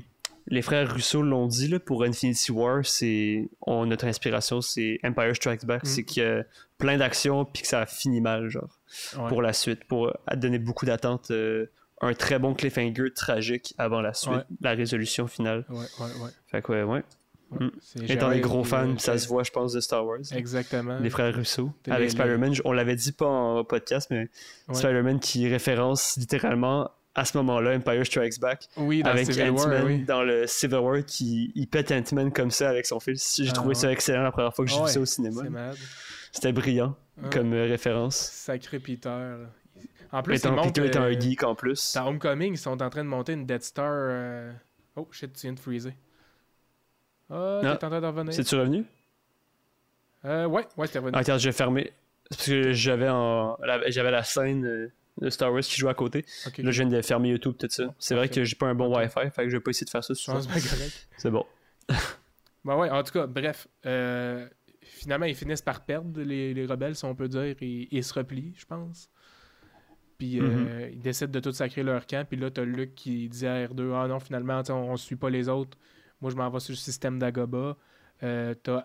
les 0.50 0.62
frères 0.62 0.92
Russo 0.94 1.22
l'ont 1.22 1.48
dit 1.48 1.68
là, 1.68 1.80
pour 1.80 2.04
Infinity 2.04 2.52
War, 2.52 2.86
c'est. 2.86 3.50
on- 3.62 3.86
Notre 3.86 4.06
inspiration, 4.06 4.62
c'est 4.62 5.00
Empire 5.04 5.36
Strikes 5.36 5.66
Back. 5.66 5.84
Mm. 5.84 5.88
C'est 5.88 6.04
qu'il 6.04 6.24
y 6.24 6.26
a 6.26 6.44
plein 6.78 6.98
d'actions 6.98 7.46
puis 7.46 7.62
que 7.62 7.68
ça 7.68 7.86
finit 7.86 8.22
mal, 8.22 8.50
genre, 8.50 8.80
Ouais. 9.18 9.28
pour 9.30 9.42
la 9.42 9.54
suite, 9.54 9.86
pour 9.86 10.12
donner 10.36 10.60
beaucoup 10.60 10.86
d'attentes. 10.86 11.32
euh, 11.32 11.68
un 12.02 12.14
très 12.14 12.40
bon 12.40 12.54
cliffhanger 12.54 13.12
tragique 13.14 13.74
avant 13.78 14.00
la 14.00 14.14
suite, 14.14 14.32
Ouais. 14.32 14.44
la 14.62 14.72
résolution 14.72 15.28
finale. 15.28 15.66
Ouais, 15.70 15.80
ouais, 16.00 16.06
ouais. 16.24 16.30
Fait 16.48 16.62
que, 16.62 16.72
ouais, 16.72 16.84
ouais. 16.84 17.04
ouais. 17.52 17.60
Mm. 17.68 18.04
Étant 18.08 18.30
des 18.30 18.40
gros 18.40 18.64
fans, 18.64 18.98
ça 19.00 19.14
euh, 19.14 19.18
se 19.18 19.28
voit, 19.28 19.44
je 19.44 19.52
pense, 19.52 19.74
de 19.74 19.82
Star 19.82 20.06
Wars. 20.06 20.20
Exactement. 20.34 20.98
Les 21.00 21.10
frères 21.10 21.36
Russo. 21.36 21.72
Avec 21.90 22.00
les- 22.04 22.10
Spider-Man, 22.12 22.54
on 22.64 22.72
l'avait 22.72 22.96
dit 22.96 23.12
pas 23.12 23.26
en 23.26 23.64
podcast, 23.66 24.08
mais 24.12 24.30
Ouais. 24.70 24.76
Spider-Man 24.76 25.20
qui 25.20 25.48
référence 25.50 26.16
littéralement 26.16 26.90
à 27.16 27.26
ce 27.26 27.38
moment-là 27.38 27.76
Empire 27.76 28.06
Strikes 28.06 28.40
Back 28.40 28.68
Oui, 28.78 29.02
dans 29.04 29.10
avec 29.12 29.26
Civil 29.26 29.50
War, 29.52 29.84
oui. 29.86 30.04
dans 30.06 30.24
le 30.24 30.48
Civil 30.48 30.78
War 30.78 31.04
qui 31.06 31.52
il 31.56 31.68
pète 31.68 31.92
Ant-Man 31.92 32.32
comme 32.32 32.52
ça 32.52 32.70
avec 32.70 32.86
son 32.86 33.00
fils. 33.00 33.42
J'ai 33.44 33.50
Ah, 33.50 33.54
trouvé 33.54 33.74
ça 33.76 33.92
excellent 33.92 34.24
la 34.24 34.32
première 34.32 34.54
fois 34.56 34.64
que 34.66 34.72
j'ai 34.72 34.78
Ah 34.80 34.86
vu 34.86 34.92
ça 34.92 35.00
au 35.00 35.06
cinéma. 35.06 35.42
C'était 36.32 36.52
brillant 36.54 36.96
Ah. 37.22 37.28
comme 37.32 37.54
euh, 37.54 37.66
référence. 37.66 38.16
Sacré 38.16 38.80
Peter. 38.80 39.10
En 40.12 40.24
plus, 40.24 40.36
Étant 40.38 40.50
ils 40.50 40.56
montent, 40.56 40.66
Peter 40.76 40.88
étant 40.88 41.02
euh, 41.04 41.14
un 41.16 41.20
geek 41.20 41.44
en 41.44 41.56
plus. 41.56 41.94
Dans 41.94 42.08
Homecoming, 42.08 42.54
ils 42.54 42.58
sont 42.58 42.82
en 42.82 42.90
train 42.90 43.04
de 43.04 43.10
monter 43.10 43.34
une 43.34 43.46
Death 43.46 43.64
Star. 43.64 43.86
euh, 43.92 44.52
Oh 44.96 45.08
shit, 45.12 45.34
tu 45.34 45.42
viens 45.42 45.54
de 45.54 45.60
freezer. 45.60 45.94
Ah, 47.30 47.60
Ah, 47.64 47.76
t'es 47.78 47.86
en 47.86 47.90
train 47.90 48.02
de 48.02 48.06
revenir. 48.08 48.34
C'est-tu 48.34 48.56
revenu? 48.56 48.86
Euh, 50.26 50.46
ouais, 50.48 50.66
ouais, 50.78 50.88
c'était 50.88 51.00
revenu. 51.00 51.14
Ah, 51.16 51.20
attends, 51.20 51.38
j'ai 51.38 51.52
fermé. 51.52 51.92
C'est 52.32 52.38
parce 52.38 52.48
que 52.48 52.74
j'avais 52.74 53.10
en... 53.10 53.58
la- 53.64 53.90
j'avais 53.90 54.12
la 54.12 54.24
scène 54.24 54.66
euh, 54.66 54.92
de 55.22 55.30
Star 55.30 55.52
Wars 55.54 55.62
qui 55.62 55.78
jouait 55.78 55.92
à 55.92 55.94
côté. 55.94 56.26
Là, 56.64 56.72
je 56.72 56.84
viens 56.84 56.92
de 56.92 57.02
fermer 57.02 57.30
YouTube, 57.30 57.56
tout 57.60 57.68
ça. 57.70 57.94
C'est 58.00 58.16
vrai 58.16 58.30
que 58.30 58.44
j'ai 58.44 58.56
pas 58.56 58.68
un 58.68 58.76
bon. 58.76 58.96
Wi-Fi, 58.96 59.30
fait 59.32 59.44
que 59.44 59.50
je 59.50 59.58
vais 59.58 59.62
pas 59.62 59.72
essayer 59.72 59.86
de 59.86 59.90
faire 59.90 60.04
ça 60.04 60.14
souvent. 60.16 60.40
C'est 61.18 61.32
bon. 61.32 61.46
Bah 62.66 62.78
ouais, 62.78 62.90
en 62.90 63.04
tout 63.04 63.14
cas, 63.14 63.26
bref. 63.28 63.68
euh, 63.86 64.48
finalement, 64.84 65.26
ils 65.26 65.36
finissent 65.36 65.62
par 65.62 65.86
perdre, 65.86 66.22
les, 66.22 66.54
les 66.54 66.66
rebelles, 66.66 66.96
si 66.96 67.06
on 67.06 67.16
peut 67.16 67.28
dire, 67.30 67.56
ils 67.62 68.04
se 68.04 68.14
replient, 68.14 68.54
je 68.58 68.66
pense. 68.66 69.10
Puis 70.18 70.40
euh, 70.42 70.44
Mhm. 70.88 70.90
ils 70.94 71.00
décident 71.02 71.32
de 71.32 71.40
tout 71.40 71.54
sacrer 71.54 71.82
leur 71.84 72.06
camp. 72.06 72.28
Puis 72.28 72.38
là, 72.38 72.52
t'as 72.52 72.64
Luke 72.66 72.94
qui 72.96 73.30
dit 73.30 73.48
à 73.48 73.66
R2 73.68 73.94
Ah 73.96 74.08
non, 74.08 74.20
finalement, 74.20 74.62
on, 74.70 74.74
on 74.74 74.98
suit 74.98 75.16
pas 75.16 75.30
les 75.30 75.48
autres. 75.48 75.78
Moi, 76.20 76.30
je 76.32 76.36
m'en 76.36 76.50
vais 76.50 76.60
sur 76.60 76.74
le 76.74 76.78
système 76.78 77.18
d'Agoba. 77.18 77.78
Euh, 78.24 78.54
t'as 78.62 78.84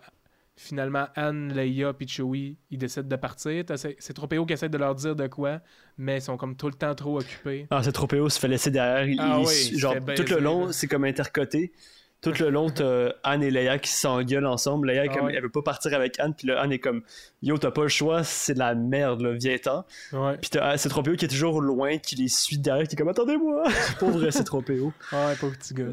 finalement 0.57 1.07
Anne, 1.15 1.53
Leia, 1.53 1.93
puis 1.93 2.07
Chewie. 2.07 2.57
Ils 2.71 2.77
décident 2.77 3.07
de 3.07 3.15
partir. 3.15 3.63
C'est 3.75 4.13
Tropéo 4.13 4.45
qui 4.45 4.53
essaie 4.53 4.69
de 4.69 4.77
leur 4.77 4.95
dire 4.95 5.15
de 5.15 5.27
quoi, 5.27 5.59
mais 5.97 6.17
ils 6.17 6.21
sont 6.21 6.37
comme 6.37 6.55
tout 6.55 6.67
le 6.67 6.73
temps 6.73 6.95
trop 6.95 7.19
occupés. 7.19 7.67
Ah, 7.71 7.81
c'est 7.83 7.91
trop 7.91 8.07
PO 8.07 8.29
se 8.29 8.39
fait 8.39 8.47
laisser 8.47 8.71
derrière. 8.71 9.05
Il- 9.07 9.19
Ah 9.19 9.37
il- 9.41 9.45
oui, 9.47 9.77
genre, 9.77 9.95
tout 10.15 10.23
le 10.29 10.39
long, 10.39 10.71
c'est 10.71 10.87
comme 10.87 11.03
intercoté. 11.05 11.71
Tout 12.21 12.31
le 12.39 12.49
long, 12.49 12.71
t'as 12.71 13.09
Anne 13.23 13.43
et 13.43 13.51
Leia 13.51 13.77
qui 13.77 13.91
s'engueulent 13.91 14.47
ensemble. 14.47 14.87
Leia, 14.89 15.03
Ah 15.09 15.13
comme, 15.13 15.25
ouais. 15.27 15.33
elle 15.35 15.43
veut 15.43 15.49
pas 15.49 15.61
partir 15.61 15.93
avec 15.93 16.19
Anne, 16.19 16.33
puis 16.35 16.47
là, 16.47 16.59
Anne 16.61 16.71
est 16.71 16.79
comme 16.79 17.03
Yo, 17.43 17.57
t'as 17.59 17.69
pas 17.69 17.83
le 17.83 17.87
choix, 17.87 18.23
c'est 18.23 18.55
de 18.55 18.59
la 18.59 18.73
merde, 18.73 19.21
là, 19.21 19.33
viens-t'en. 19.33 19.85
Ouais, 20.13 20.37
Puis 20.41 20.49
t'as 20.49 20.75
c'est 20.77 20.89
Tropéo 20.89 21.15
qui 21.17 21.25
est 21.25 21.27
toujours 21.27 21.61
loin, 21.61 21.97
qui 21.99 22.15
les 22.15 22.29
suit 22.29 22.57
derrière, 22.57 22.87
qui 22.87 22.95
est 22.95 22.97
comme 22.97 23.09
Attendez-moi 23.09 23.63
Pauvre 23.99 24.27
c'est 24.31 24.43
Tropéo. 24.45 24.91
ouais, 25.11 25.35
pauvre 25.39 25.55
petit 25.57 25.73
gars. 25.75 25.91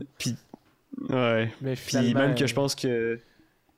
Ouais. 1.10 1.52
Mais 1.60 1.74
Puis 1.74 2.14
même 2.14 2.34
que 2.34 2.46
je 2.46 2.54
pense 2.54 2.74
que. 2.74 3.18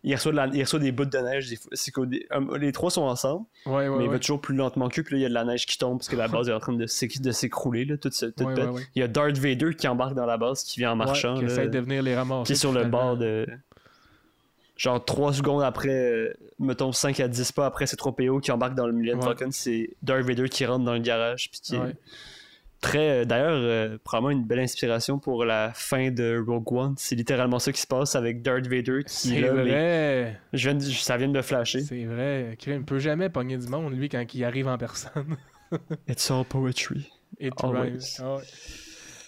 Il 0.06 0.14
reçoit, 0.14 0.32
de 0.32 0.36
la- 0.36 0.46
il 0.48 0.60
reçoit 0.62 0.78
des 0.80 0.92
bouts 0.92 1.06
de 1.06 1.16
neige. 1.18 1.48
des. 1.48 1.58
C'est 1.72 1.92
hum, 1.96 2.56
les 2.56 2.72
trois 2.72 2.90
sont 2.90 3.02
ensemble, 3.02 3.46
Ouais, 3.64 3.88
ouais, 3.88 3.96
mais 3.98 4.04
il 4.04 4.10
va 4.10 4.18
toujours 4.18 4.40
plus 4.40 4.54
lentement 4.54 4.88
qu'eux. 4.88 5.02
Puis 5.02 5.14
là, 5.14 5.18
il 5.18 5.22
y 5.22 5.24
a 5.26 5.28
de 5.30 5.34
la 5.34 5.44
neige 5.44 5.64
qui 5.66 5.78
tombe 5.78 5.98
parce 5.98 6.08
que 6.08 6.16
la 6.16 6.28
base 6.28 6.48
est 6.48 6.52
en 6.52 6.60
train 6.60 6.74
de 6.74 6.86
s'éc- 6.86 7.22
de 7.22 7.30
s'écrouler. 7.32 7.84
Là, 7.86 7.96
ce-. 8.10 8.26
Il 8.94 9.00
y 9.00 9.02
a 9.02 9.08
Darth 9.08 9.38
Vader 9.38 9.74
qui 9.74 9.88
embarque 9.88 10.14
dans 10.14 10.26
la 10.26 10.36
base, 10.36 10.62
qui 10.62 10.80
vient 10.80 10.92
en 10.92 10.96
marchant. 10.96 11.34
Qui 11.36 11.46
là, 11.46 11.52
essaie 11.52 11.68
de 11.68 11.78
venir 11.78 12.02
les 12.02 12.14
ramasser. 12.14 12.46
qui 12.46 12.52
est 12.52 12.56
sur 12.56 12.72
le 12.72 12.84
bord 12.84 13.16
de. 13.16 13.46
Genre 14.76 15.02
3 15.04 15.32
secondes 15.32 15.62
après, 15.62 15.88
euh, 16.12 16.34
mettons 16.58 16.90
5 16.90 17.20
à 17.20 17.28
10 17.28 17.52
pas 17.52 17.64
après, 17.64 17.86
c'est 17.86 17.96
Tropéo 17.96 18.40
qui 18.40 18.50
embarque 18.50 18.74
dans 18.74 18.86
le 18.88 18.92
Millennium. 18.92 19.20
Falcon. 19.38 19.48
C'est 19.52 19.90
Darth 20.02 20.24
Vader 20.26 20.48
qui 20.48 20.66
rentre 20.66 20.84
dans 20.84 20.94
le 20.94 20.98
garage. 21.00 21.48
Puis 21.50 21.60
qui 21.60 21.76
est. 21.76 21.94
très. 22.84 23.22
euh, 23.22 23.24
D'ailleurs, 23.24 23.52
euh, 23.54 23.98
probablement 24.04 24.30
une 24.40 24.46
belle 24.46 24.60
inspiration 24.60 25.18
pour 25.18 25.44
la 25.44 25.72
fin 25.74 26.10
de 26.10 26.42
Rogue 26.46 26.72
One. 26.72 26.94
C'est 26.98 27.14
littéralement 27.16 27.58
ça 27.58 27.72
qui 27.72 27.80
se 27.80 27.86
passe 27.86 28.14
avec 28.14 28.42
Darth 28.42 28.66
Vader 28.66 29.02
qui 29.06 29.12
C'est 29.14 29.40
vrai. 29.40 30.38
je 30.52 30.68
viens 30.70 30.74
de- 30.78 30.84
ça 30.84 31.16
vient 31.16 31.28
de 31.28 31.32
me 31.32 31.42
flasher. 31.42 31.80
C'est 31.80 32.04
vrai. 32.04 32.56
Il 32.66 32.72
ne 32.74 32.82
peut 32.84 32.98
jamais 32.98 33.28
pogner 33.30 33.56
du 33.58 33.66
monde, 33.68 33.94
lui, 33.94 34.08
quand 34.08 34.24
il 34.34 34.44
arrive 34.44 34.68
en 34.68 34.78
personne. 34.78 35.36
It's 36.08 36.30
all 36.30 36.44
poetry. 36.44 37.10
Et 37.40 37.50
Always. 37.62 38.16
Ah 38.20 38.36
ouais. 38.36 38.42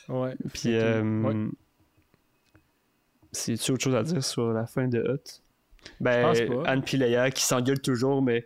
Ouais. 0.09 0.34
Puis, 0.52 0.70
que- 0.70 0.74
euh, 0.74 1.22
ouais. 1.22 1.50
c'est-tu 3.32 3.72
autre 3.72 3.82
chose 3.84 3.94
à 3.96 4.02
dire 4.02 4.24
sur 4.24 4.52
la 4.52 4.66
fin 4.66 4.86
de 4.88 4.98
Hut? 4.98 5.40
Ben. 6.00 6.32
Anne 6.66 6.82
puis 6.82 6.96
Leia 6.96 7.30
qui 7.30 7.42
s'engueulent 7.44 7.80
toujours, 7.80 8.20
mais 8.22 8.44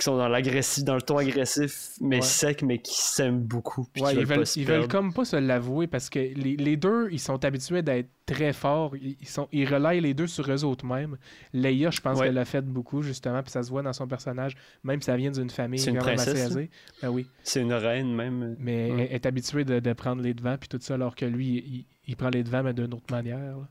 qui 0.00 0.04
sont 0.04 0.16
dans 0.16 0.28
l'agressif, 0.28 0.82
dans 0.82 0.94
le 0.96 1.02
ton 1.02 1.18
agressif, 1.18 1.90
mais 2.00 2.16
Ouais. 2.16 2.22
sec, 2.22 2.62
mais 2.62 2.78
qui 2.78 2.94
s'aiment 2.98 3.40
beaucoup. 3.42 3.86
Ouais, 4.00 4.14
ils 4.14 4.24
veulent, 4.26 4.44
ils 4.56 4.64
veulent 4.64 4.88
comme 4.88 5.12
pas 5.12 5.24
se 5.26 5.36
l'avouer 5.36 5.86
parce 5.86 6.08
que 6.10 6.18
les, 6.18 6.56
les 6.56 6.76
deux, 6.76 7.08
ils 7.12 7.20
sont 7.20 7.44
habitués 7.44 7.82
d'être 7.82 8.08
très 8.24 8.52
forts. 8.52 8.96
Ils, 8.96 9.16
sont, 9.28 9.46
ils 9.52 9.68
relaient 9.72 10.00
les 10.00 10.14
deux 10.14 10.26
sur 10.26 10.50
eux 10.50 10.64
autres 10.64 10.86
mêmes. 10.86 11.16
Leia, 11.52 11.90
je 11.90 12.00
pense 12.00 12.18
Ouais. 12.18 12.26
qu'elle 12.26 12.34
l'a 12.34 12.44
fait 12.46 12.62
beaucoup, 12.62 13.02
justement, 13.02 13.42
puis 13.42 13.50
ça 13.52 13.62
se 13.62 13.68
voit 13.70 13.82
dans 13.82 13.92
son 13.92 14.06
personnage, 14.06 14.56
même 14.84 15.00
si 15.02 15.06
ça 15.06 15.16
vient 15.16 15.30
d'une 15.30 15.50
famille 15.50 15.84
une 15.86 15.98
princesse, 15.98 16.50
aisée. 16.50 16.70
Ben 17.02 17.10
oui. 17.10 17.26
C'est 17.44 17.60
une 17.60 17.72
reine, 17.74 18.14
même. 18.14 18.56
Mais 18.58 18.88
elle 18.88 19.00
est 19.12 19.26
habituée 19.26 19.64
de, 19.64 19.80
de 19.80 19.92
prendre 19.92 20.22
les 20.22 20.32
devants, 20.34 20.56
puis 20.58 20.68
tout 20.68 20.78
ça, 20.80 20.94
alors 20.94 21.14
que 21.14 21.26
lui, 21.26 21.48
il, 21.66 21.86
il 22.06 22.16
prend 22.16 22.30
les 22.30 22.42
devants, 22.42 22.62
mais 22.62 22.72
d'une 22.72 22.94
autre 22.94 23.12
manière. 23.12 23.38
là. 23.38 23.68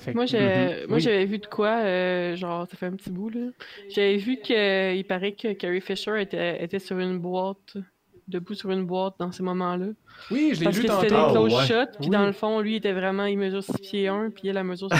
Fait 0.00 0.12
que- 0.12 0.16
Moi, 0.16 0.24
Mhm. 0.24 0.92
Oui. 0.94 1.00
j'avais 1.00 1.24
vu 1.26 1.38
de 1.38 1.46
quoi, 1.46 1.78
euh, 1.82 2.34
genre, 2.36 2.66
ça 2.70 2.76
fait 2.76 2.86
un 2.86 2.92
petit 2.92 3.10
bout, 3.10 3.30
là. 3.30 3.48
J'avais 3.90 4.16
vu 4.16 4.38
qu'il 4.40 5.04
paraît 5.08 5.32
que 5.32 5.52
Carrie 5.52 5.80
Fisher 5.80 6.20
était, 6.20 6.62
était 6.64 6.78
sur 6.78 6.98
une 6.98 7.18
boîte, 7.18 7.76
debout 8.28 8.54
sur 8.54 8.70
une 8.70 8.84
boîte 8.86 9.14
dans 9.18 9.30
ces 9.32 9.42
moments-là. 9.42 9.86
Oui, 10.30 10.52
je 10.54 10.60
l'ai 10.60 10.64
Parce 10.64 10.76
vu 10.76 10.82
que 10.82 10.86
tantôt. 10.88 11.00
c'était 11.02 11.14
des 11.14 11.20
Ah, 11.20 11.28
close 11.32 11.54
ouais. 11.54 11.66
shots, 11.66 11.90
puis 11.98 12.04
Oui. 12.04 12.08
dans 12.10 12.26
le 12.26 12.32
fond, 12.32 12.60
lui, 12.60 12.72
il 12.72 12.76
était 12.76 12.92
vraiment, 12.92 13.24
il 13.26 13.36
mesure 13.38 13.62
6 13.62 13.72
pieds 13.78 14.08
1, 14.08 14.30
puis 14.30 14.48
elle, 14.48 14.56
elle 14.56 14.64
mesure 14.64 14.88
6 14.92 14.98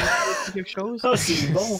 pieds 0.53 0.53
quelque 0.63 0.71
chose. 0.71 1.01
Ah, 1.05 1.17
c'est 1.17 1.53
bon! 1.53 1.79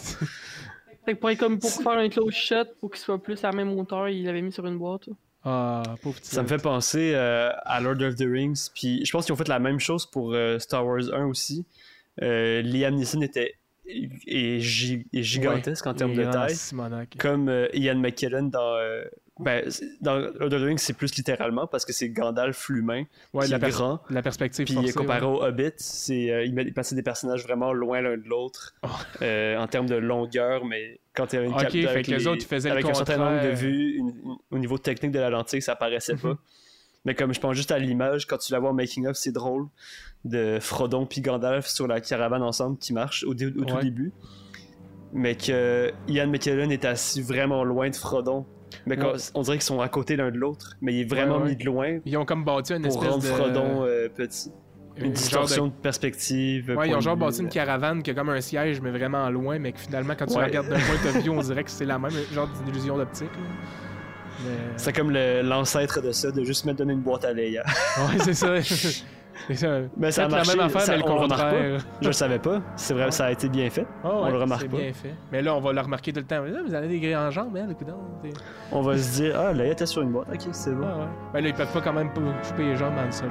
Fait 1.05 1.15
que 1.15 1.19
pour, 1.19 1.37
comme 1.39 1.59
pour 1.59 1.71
faire 1.71 1.93
un 1.99 2.09
close 2.09 2.35
shot, 2.35 2.65
pour 2.79 2.91
qu'il 2.91 3.01
soit 3.01 3.23
plus 3.23 3.43
à 3.45 3.51
la 3.51 3.57
même 3.57 3.73
hauteur, 3.79 4.09
il 4.09 4.25
l'avait 4.25 4.43
mis 4.43 4.53
sur 4.53 4.67
une 4.67 4.79
boîte. 4.79 5.09
Ah, 5.45 5.83
pauvre 6.03 6.17
petit. 6.19 6.29
Ça 6.35 6.43
me 6.43 6.49
fait 6.49 6.63
penser 6.63 7.13
euh, 7.15 7.51
à 7.65 7.81
Lord 7.81 8.01
of 8.03 8.15
the 8.17 8.27
Rings, 8.31 8.69
puis 8.75 9.05
je 9.05 9.11
pense 9.11 9.25
qu'ils 9.25 9.33
ont 9.33 9.37
fait 9.37 9.49
la 9.49 9.59
même 9.59 9.81
chose 9.81 10.05
pour 10.07 10.35
euh, 10.35 10.59
Star 10.59 10.87
Wars 10.87 11.01
1 11.13 11.25
aussi. 11.27 11.65
Euh, 12.23 12.63
Liam 12.63 12.95
Neeson 12.95 13.21
était 13.23 13.55
est, 13.87 14.61
gigantesque 14.61 15.87
en 15.87 15.95
termes 15.95 16.15
de 16.15 16.25
taille. 16.25 16.55
Simonac. 16.55 17.17
comme 17.19 17.49
euh, 17.49 17.67
Ian 17.73 17.97
McKellen 17.97 18.51
dans, 18.51 18.77
euh, 18.77 19.03
ben, 19.41 19.65
dans 20.01 20.17
Lord 20.19 20.35
of 20.43 20.51
the 20.51 20.65
Rings, 20.65 20.79
c'est 20.79 20.93
plus 20.93 21.15
littéralement 21.17 21.67
parce 21.67 21.85
que 21.85 21.93
c'est 21.93 22.11
Gandalf 22.11 22.69
l'humain 22.69 23.05
Ouais, 23.33 23.47
qui 23.47 23.51
la, 23.51 23.57
est 23.57 23.71
grand. 23.71 24.01
la 24.11 24.23
perspective 24.23 24.65
Puis 24.67 24.75
forcée, 24.75 24.93
comparé 24.93 25.23
ouais. 25.27 25.27
au 25.33 25.43
Hobbit, 25.43 25.73
c'est 25.77 26.31
euh, 26.31 26.45
il 26.45 26.55
met- 26.55 26.63
il 26.65 26.75
passait 26.75 26.95
des 26.95 27.03
personnages 27.03 27.43
vraiment 27.43 27.73
loin 27.73 28.01
l'un 28.01 28.17
de 28.17 28.29
l'autre 28.29 28.75
Oh. 28.85 28.89
en 29.23 29.67
termes 29.67 29.87
de 29.89 29.97
longueur, 29.97 30.65
mais 30.65 31.01
quand 31.15 31.27
tu 31.29 31.37
avais 31.37 31.47
une 31.47 31.53
Ok, 31.55 31.63
cap- 31.63 31.73
fait 31.73 31.87
avec, 31.89 32.07
les 32.07 32.27
autres, 32.27 32.43
ils 32.43 32.47
faisaient 32.49 32.69
le 32.69 32.75
avec 32.75 32.87
un 32.87 32.95
certain 32.95 33.17
nombre 33.17 33.43
de 33.43 33.49
vues, 33.55 33.97
une- 33.97 34.09
une- 34.25 34.37
au 34.51 34.59
niveau 34.59 34.79
technique 34.79 35.13
de 35.13 35.19
la 35.19 35.31
lentille, 35.31 35.63
ça 35.63 35.75
paraissait 35.75 36.17
pas. 36.17 36.39
Mais 37.05 37.15
comme 37.15 37.33
je 37.33 37.41
pense 37.41 37.57
juste 37.57 37.71
à 37.71 37.79
l'image, 37.79 38.27
quand 38.27 38.37
tu 38.39 38.53
la 38.53 38.59
vois 38.59 38.71
en 38.71 38.75
making 38.75 39.07
of, 39.07 39.17
c'est 39.17 39.33
drôle 39.33 39.67
de 40.25 40.59
Frodon 40.61 41.07
puis 41.07 41.23
Gandalf 41.23 41.67
sur 41.67 41.87
la 41.87 42.01
caravane 42.01 42.43
ensemble 42.43 42.77
qui 42.79 42.93
marche 42.93 43.25
au, 43.25 43.33
dé- 43.35 43.47
au 43.47 43.65
tout 43.65 43.75
Ouais. 43.77 43.83
début. 43.83 44.13
Mais 45.13 45.35
que 45.35 45.91
Ian 46.09 46.29
McKellen 46.29 46.71
est 46.71 46.85
assis 46.85 47.23
vraiment 47.23 47.65
loin 47.65 47.89
de 47.91 47.97
Frodon. 47.97 48.45
Mais 48.87 48.97
Ouais. 49.03 49.15
on 49.35 49.43
dirait 49.43 49.57
qu'ils 49.57 49.63
sont 49.65 49.81
à 49.81 49.89
côté 49.89 50.15
l'un 50.17 50.31
de 50.31 50.37
l'autre, 50.37 50.77
mais 50.81 50.95
il 50.95 51.01
est 51.01 51.05
vraiment 51.05 51.39
Ouais, 51.39 51.51
mis 51.51 51.57
de 51.57 51.65
loin 51.65 51.99
Ils 52.05 52.17
ont 52.17 52.25
comme 52.25 52.45
bâti 52.45 52.73
une 52.75 52.85
espèce 52.87 53.17
de... 53.17 53.21
Frodon 53.27 53.85
euh, 53.85 54.09
petit. 54.09 54.53
une 54.97 55.13
distorsion 55.13 55.67
de- 55.67 55.71
de... 55.73 55.77
perspective. 55.77 56.71
Ouais, 56.77 56.89
ils 56.91 56.95
ont 56.95 57.01
genre 57.01 57.17
bâti 57.17 57.41
une 57.41 57.47
euh. 57.47 57.51
caravane 57.51 58.03
qui 58.03 58.11
a 58.11 58.15
comme 58.15 58.29
un 58.29 58.41
siège, 58.41 58.81
mais 58.81 58.91
vraiment 58.91 59.29
loin, 59.31 59.59
mais 59.59 59.73
que 59.73 59.81
finalement, 59.81 60.15
quand 60.17 60.27
tu 60.27 60.37
Ouais. 60.37 60.45
regardes 60.45 60.69
d'un 60.69 60.79
point 60.79 61.13
de 61.13 61.19
vue, 61.21 61.31
on 61.31 61.41
dirait 61.43 61.65
que 61.65 61.71
c'est 61.71 61.87
la 61.87 61.99
même, 61.99 62.13
genre 62.33 62.49
d'illusion 62.65 62.97
d'optique. 62.97 63.31
Là. 64.45 64.51
Mais... 64.51 64.73
C'est 64.77 64.93
comme 64.93 65.11
le- 65.11 65.43
l'ancêtre 65.43 66.01
de 66.01 66.13
ça, 66.13 66.31
de 66.31 66.43
juste 66.45 66.65
me 66.65 66.73
donner 66.73 66.93
une 66.93 67.01
boîte 67.01 67.25
à 67.25 67.33
Leia. 67.33 67.63
Ouais, 67.99 68.19
c'est 68.25 68.35
ça. 68.35 68.49
ça. 69.55 69.79
Mais 69.97 70.11
ça 70.11 70.25
a 70.27 70.29
Faites 70.29 70.31
la 70.33 70.37
marché, 70.37 70.57
même 70.57 70.67
affaire, 70.67 70.81
ça- 70.83 70.93
mais 70.93 70.99
le 70.99 71.05
on 71.05 71.15
le 71.15 71.21
remarque 71.23 71.41
contraire. 71.43 71.81
Je 72.03 72.07
le 72.07 72.13
savais 72.13 72.39
pas. 72.39 72.61
C'est 72.77 72.95
vrai, 72.95 73.11
ça 73.11 73.27
a 73.27 73.31
été 73.33 73.49
bien 73.49 73.71
fait. 73.71 73.87
Ah 74.05 74.09
On 74.13 74.25
ouais, 74.25 74.31
le 74.33 74.39
remarque 74.39 74.69
pas. 74.69 74.77
bien 74.77 74.93
fait. 74.93 75.15
Mais 75.33 75.43
là, 75.43 75.55
on 75.55 75.61
va 75.61 75.73
le 75.73 75.81
remarquer 75.81 76.13
tout 76.13 76.21
le 76.21 76.27
temps. 76.27 76.43
Ah, 76.45 76.61
vous 76.67 76.75
avez 76.75 76.89
des 76.89 77.01
grilles 77.01 77.17
en 77.17 77.31
jambes, 77.31 77.57
hein, 77.57 77.67
le 77.69 77.75
On 78.73 78.83
va 78.83 78.97
se 78.99 79.13
dire, 79.21 79.39
ah, 79.39 79.53
Leia 79.53 79.73
était 79.73 79.87
sur 79.87 80.03
une 80.03 80.13
boîte. 80.13 80.29
Ok, 80.33 80.41
c'est 80.53 80.73
bon. 80.73 80.87
Ah 80.87 80.99
ouais. 80.99 81.05
Ben 81.35 81.43
là, 81.43 81.49
ils 81.49 81.55
peuvent 81.55 81.73
pas 81.73 81.81
quand 81.81 81.93
même 81.93 82.11
couper 82.13 82.65
les 82.65 82.77
jambes 82.77 82.95
en 82.99 83.11
sol. 83.11 83.31